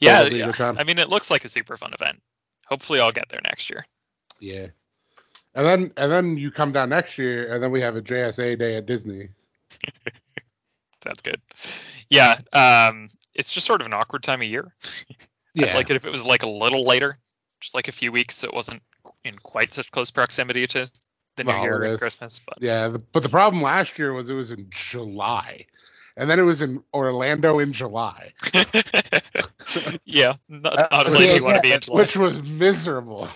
Yeah, 0.00 0.20
it'll 0.20 0.30
be 0.30 0.40
a 0.40 0.52
yeah. 0.58 0.74
I 0.78 0.84
mean, 0.84 0.98
it 0.98 1.08
looks 1.08 1.30
like 1.30 1.44
a 1.44 1.48
super 1.48 1.76
fun 1.76 1.92
event. 1.92 2.20
Hopefully, 2.66 3.00
I'll 3.00 3.12
get 3.12 3.28
there 3.28 3.40
next 3.44 3.68
year. 3.68 3.86
Yeah. 4.40 4.68
And 5.54 5.66
then 5.66 5.92
and 5.96 6.12
then 6.12 6.36
you 6.36 6.50
come 6.50 6.72
down 6.72 6.90
next 6.90 7.18
year 7.18 7.52
and 7.52 7.62
then 7.62 7.70
we 7.70 7.80
have 7.80 7.96
a 7.96 8.02
JSA 8.02 8.58
day 8.58 8.76
at 8.76 8.86
Disney. 8.86 9.28
Sounds 11.04 11.22
good. 11.22 11.40
Yeah, 12.08 12.38
um, 12.52 13.08
it's 13.34 13.52
just 13.52 13.66
sort 13.66 13.80
of 13.80 13.86
an 13.86 13.92
awkward 13.92 14.22
time 14.22 14.42
of 14.42 14.48
year. 14.48 14.74
yeah, 15.54 15.68
I'd 15.68 15.74
like 15.74 15.90
it 15.90 15.96
if 15.96 16.04
it 16.04 16.10
was 16.10 16.24
like 16.24 16.42
a 16.42 16.50
little 16.50 16.84
later, 16.84 17.18
just 17.60 17.74
like 17.74 17.88
a 17.88 17.92
few 17.92 18.12
weeks, 18.12 18.36
so 18.36 18.48
it 18.48 18.54
wasn't 18.54 18.82
in 19.24 19.36
quite 19.38 19.72
such 19.72 19.90
close 19.90 20.10
proximity 20.10 20.66
to 20.68 20.90
the 21.36 21.44
The 21.44 21.52
New 21.52 21.62
Year 21.62 21.82
and. 21.82 21.98
Christmas. 21.98 22.40
But 22.46 22.58
Yeah, 22.60 22.88
the, 22.88 22.98
but 22.98 23.22
the 23.22 23.28
problem 23.28 23.62
last 23.62 23.98
year 23.98 24.12
was 24.12 24.30
it 24.30 24.34
was 24.34 24.50
in 24.50 24.66
July. 24.70 25.66
And 26.20 26.30
then 26.30 26.40
it 26.40 26.44
was 26.44 26.62
in 26.62 26.84
Orlando 26.94 27.60
in 27.60 27.72
July, 27.72 28.34
yeah, 30.04 30.34
not, 30.48 30.78
Uh, 30.78 30.88
not 30.90 31.06
a 31.06 31.10
okay, 31.10 31.12
place 31.12 31.34
you 31.34 31.44
want 31.44 31.56
to 31.56 31.60
yeah, 31.60 31.62
be 31.62 31.72
in 31.72 31.80
July. 31.80 32.02
which 32.02 32.16
was 32.16 32.42
miserable. 32.44 33.28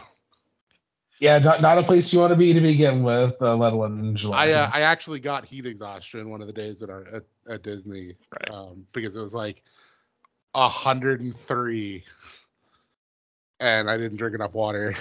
Yeah, 1.21 1.39
not, 1.39 1.63
not 1.63 1.79
a 1.79 1.83
place 1.85 2.13
you 2.13 2.21
want 2.21 2.33
to 2.33 2.37
be 2.37 2.53
to 2.55 2.61
begin 2.61 3.03
with, 3.05 3.37
uh, 3.43 3.57
let 3.57 3.73
alone 3.73 4.01
in 4.01 4.17
July. 4.17 4.49
I 4.49 4.53
uh, 4.53 4.69
I 4.73 4.81
actually 4.83 5.21
got 5.21 5.45
heat 5.45 5.67
exhaustion 5.67 6.31
one 6.31 6.41
of 6.41 6.47
the 6.49 6.53
days 6.53 6.83
at 6.83 6.91
our 6.91 7.05
at, 7.15 7.25
at 7.49 7.63
Disney 7.63 8.17
Right. 8.33 8.51
um, 8.51 8.87
because 8.93 9.17
it 9.17 9.21
was 9.21 9.35
like 9.35 9.63
hundred 10.55 11.21
and 11.21 11.37
three, 11.37 12.05
and 13.61 13.91
I 13.91 13.97
didn't 13.99 14.19
drink 14.19 14.35
enough 14.35 14.55
water. 14.55 14.95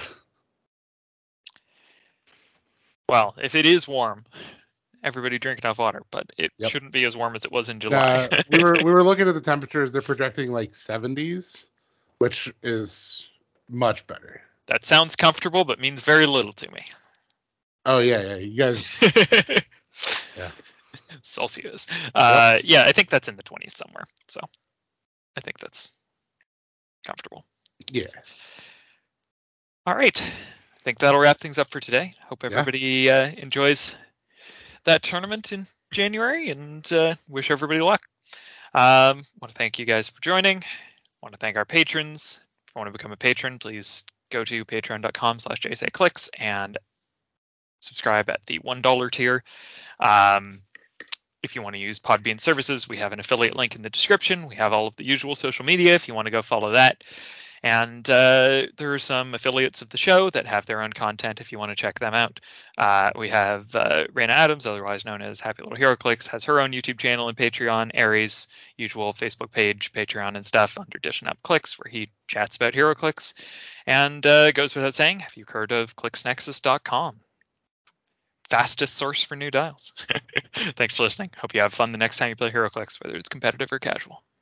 Well, 3.10 3.36
if 3.42 3.56
it 3.56 3.66
is 3.66 3.88
warm, 3.88 4.26
everybody 5.04 5.38
drink 5.40 5.60
enough 5.64 5.78
water, 5.80 6.02
but 6.12 6.28
it 6.38 6.52
Yep. 6.58 6.72
shouldn't 6.72 6.92
be 6.92 7.04
as 7.06 7.16
warm 7.16 7.36
as 7.36 7.46
it 7.46 7.52
was 7.52 7.70
in 7.70 7.80
July. 7.80 8.30
Uh, 8.32 8.42
we 8.50 8.64
were 8.64 8.74
we 8.84 8.92
were 8.92 9.04
looking 9.10 9.28
at 9.28 9.34
the 9.34 9.42
temperatures. 9.42 9.92
They're 9.92 10.02
projecting 10.02 10.52
like 10.52 10.74
seventies, 10.76 11.68
which 12.20 12.52
is 12.64 13.30
much 13.70 14.06
better. 14.08 14.42
that 14.68 14.86
sounds 14.86 15.16
comfortable, 15.16 15.66
but 15.66 15.80
means 15.80 16.02
very 16.02 16.26
little 16.26 16.54
to 16.54 16.72
me. 16.72 16.86
Oh 17.86 18.00
yeah, 18.00 18.22
yeah. 18.22 18.36
You 18.38 18.58
guys, 18.58 19.02
Yeah. 20.38 20.50
Celsius. 21.22 21.88
Uh, 22.16 22.58
yeah, 22.64 22.84
I 22.86 22.92
think 22.94 23.10
that's 23.10 23.28
in 23.28 23.36
the 23.36 23.44
20s 23.44 23.72
somewhere. 23.72 24.06
So 24.28 24.40
I 25.38 25.42
think 25.42 25.60
that's 25.60 25.94
comfortable. 27.06 27.46
yeah. 27.92 28.06
All 29.86 29.96
right. 29.96 30.20
I 30.22 30.80
think 30.80 31.00
that'll 31.00 31.20
wrap 31.20 31.40
things 31.40 31.58
up 31.58 31.70
for 31.70 31.80
today. 31.80 32.16
Hope 32.28 32.44
Yeah. 32.44 32.50
everybody 32.52 33.10
uh, 33.10 33.28
enjoys 33.38 33.94
that 34.86 35.04
tournament 35.04 35.52
in 35.52 35.68
January 35.92 36.50
and 36.50 36.92
uh, 36.92 37.16
wish 37.30 37.52
everybody 37.52 37.82
luck. 37.82 38.02
Um, 38.74 39.24
want 39.42 39.50
to 39.50 39.58
thank 39.58 39.80
you 39.80 39.86
guys 39.86 40.10
for 40.10 40.22
joining. 40.22 40.64
Want 41.22 41.34
to 41.34 41.40
thank 41.40 41.58
our 41.58 41.66
patrons. 41.66 42.44
If 42.68 42.76
you 42.76 42.80
want 42.80 42.88
to 42.88 42.98
become 42.98 43.12
a 43.12 43.18
patron, 43.18 43.60
please 43.60 44.04
go 44.32 44.44
to 44.44 44.66
patreon.com 44.66 45.40
slash 45.40 45.62
jsaclix 45.62 46.30
and 46.40 46.78
subscribe 47.82 48.30
at 48.30 48.46
the 48.46 48.60
$1 48.60 49.12
tier. 49.12 49.44
Um, 50.00 50.62
if 51.44 51.56
you 51.56 51.62
want 51.62 51.76
to 51.76 51.82
use 51.82 52.00
Podbean 52.00 52.40
services, 52.40 52.88
we 52.88 52.98
have 52.98 53.14
an 53.14 53.20
affiliate 53.20 53.56
link 53.56 53.76
in 53.76 53.82
the 53.82 53.90
description. 53.90 54.48
We 54.48 54.56
have 54.56 54.74
all 54.74 54.88
of 54.88 54.96
the 54.96 55.04
usual 55.04 55.36
social 55.36 55.66
media 55.66 55.94
if 55.94 56.08
you 56.08 56.14
want 56.14 56.26
to 56.26 56.32
go 56.32 56.42
follow 56.42 56.72
that. 56.72 57.04
And 57.64 58.08
uh, 58.10 58.68
there 58.76 58.94
are 58.94 59.00
some 59.00 59.34
affiliates 59.34 59.82
of 59.82 59.88
the 59.88 59.98
show 59.98 60.30
that 60.30 60.46
have 60.48 60.66
their 60.66 60.82
own 60.82 60.92
content 60.92 61.40
if 61.40 61.54
you 61.54 61.60
want 61.60 61.72
to 61.72 61.78
check 61.78 61.98
them 61.98 62.14
out. 62.14 62.42
Uh, 62.78 63.12
we 63.16 63.30
have 63.30 63.74
uh, 63.74 64.04
Raina 64.12 64.32
Adams, 64.32 64.66
otherwise 64.66 65.06
known 65.06 65.22
as 65.22 65.40
Happy 65.40 65.64
Little 65.64 65.78
Hero 65.78 65.96
Clicks, 65.96 66.28
has 66.28 66.44
her 66.46 66.60
own 66.60 66.72
YouTube 66.72 67.00
channel 67.00 67.30
and 67.30 67.38
Patreon. 67.38 67.92
Aries, 67.94 68.48
usual 68.76 69.14
Facebook 69.14 69.52
page, 69.52 69.94
Patreon, 69.94 70.36
and 70.36 70.46
stuff 70.46 70.78
under 70.78 71.00
Dishing 71.00 71.30
Up 71.30 71.38
Clicks, 71.42 71.80
where 71.80 71.90
he 71.90 72.10
chats 72.28 72.58
about 72.58 72.74
HeroClix. 72.74 73.34
And 73.88 74.26
uh, 74.26 74.52
goes 74.52 74.76
without 74.76 74.96
saying, 74.96 75.22
have 75.22 75.38
you 75.38 75.46
heard 75.48 75.72
of 75.72 75.96
ClicksNexus.com? 75.96 77.20
Fastest 78.50 78.96
source 78.96 79.24
for 79.24 79.36
new 79.38 79.52
dials. 79.52 79.94
Thanks 80.76 80.98
for 80.98 81.04
listening. 81.04 81.32
Hope 81.38 81.54
you 81.54 81.62
have 81.62 81.74
fun 81.74 81.92
the 81.92 81.98
next 81.98 82.18
time 82.18 82.30
you 82.30 82.36
play 82.36 82.52
HeroClix, 82.52 83.02
whether 83.02 83.16
it's 83.16 83.30
competitive 83.30 83.72
or 83.72 83.80
casual. 83.80 84.24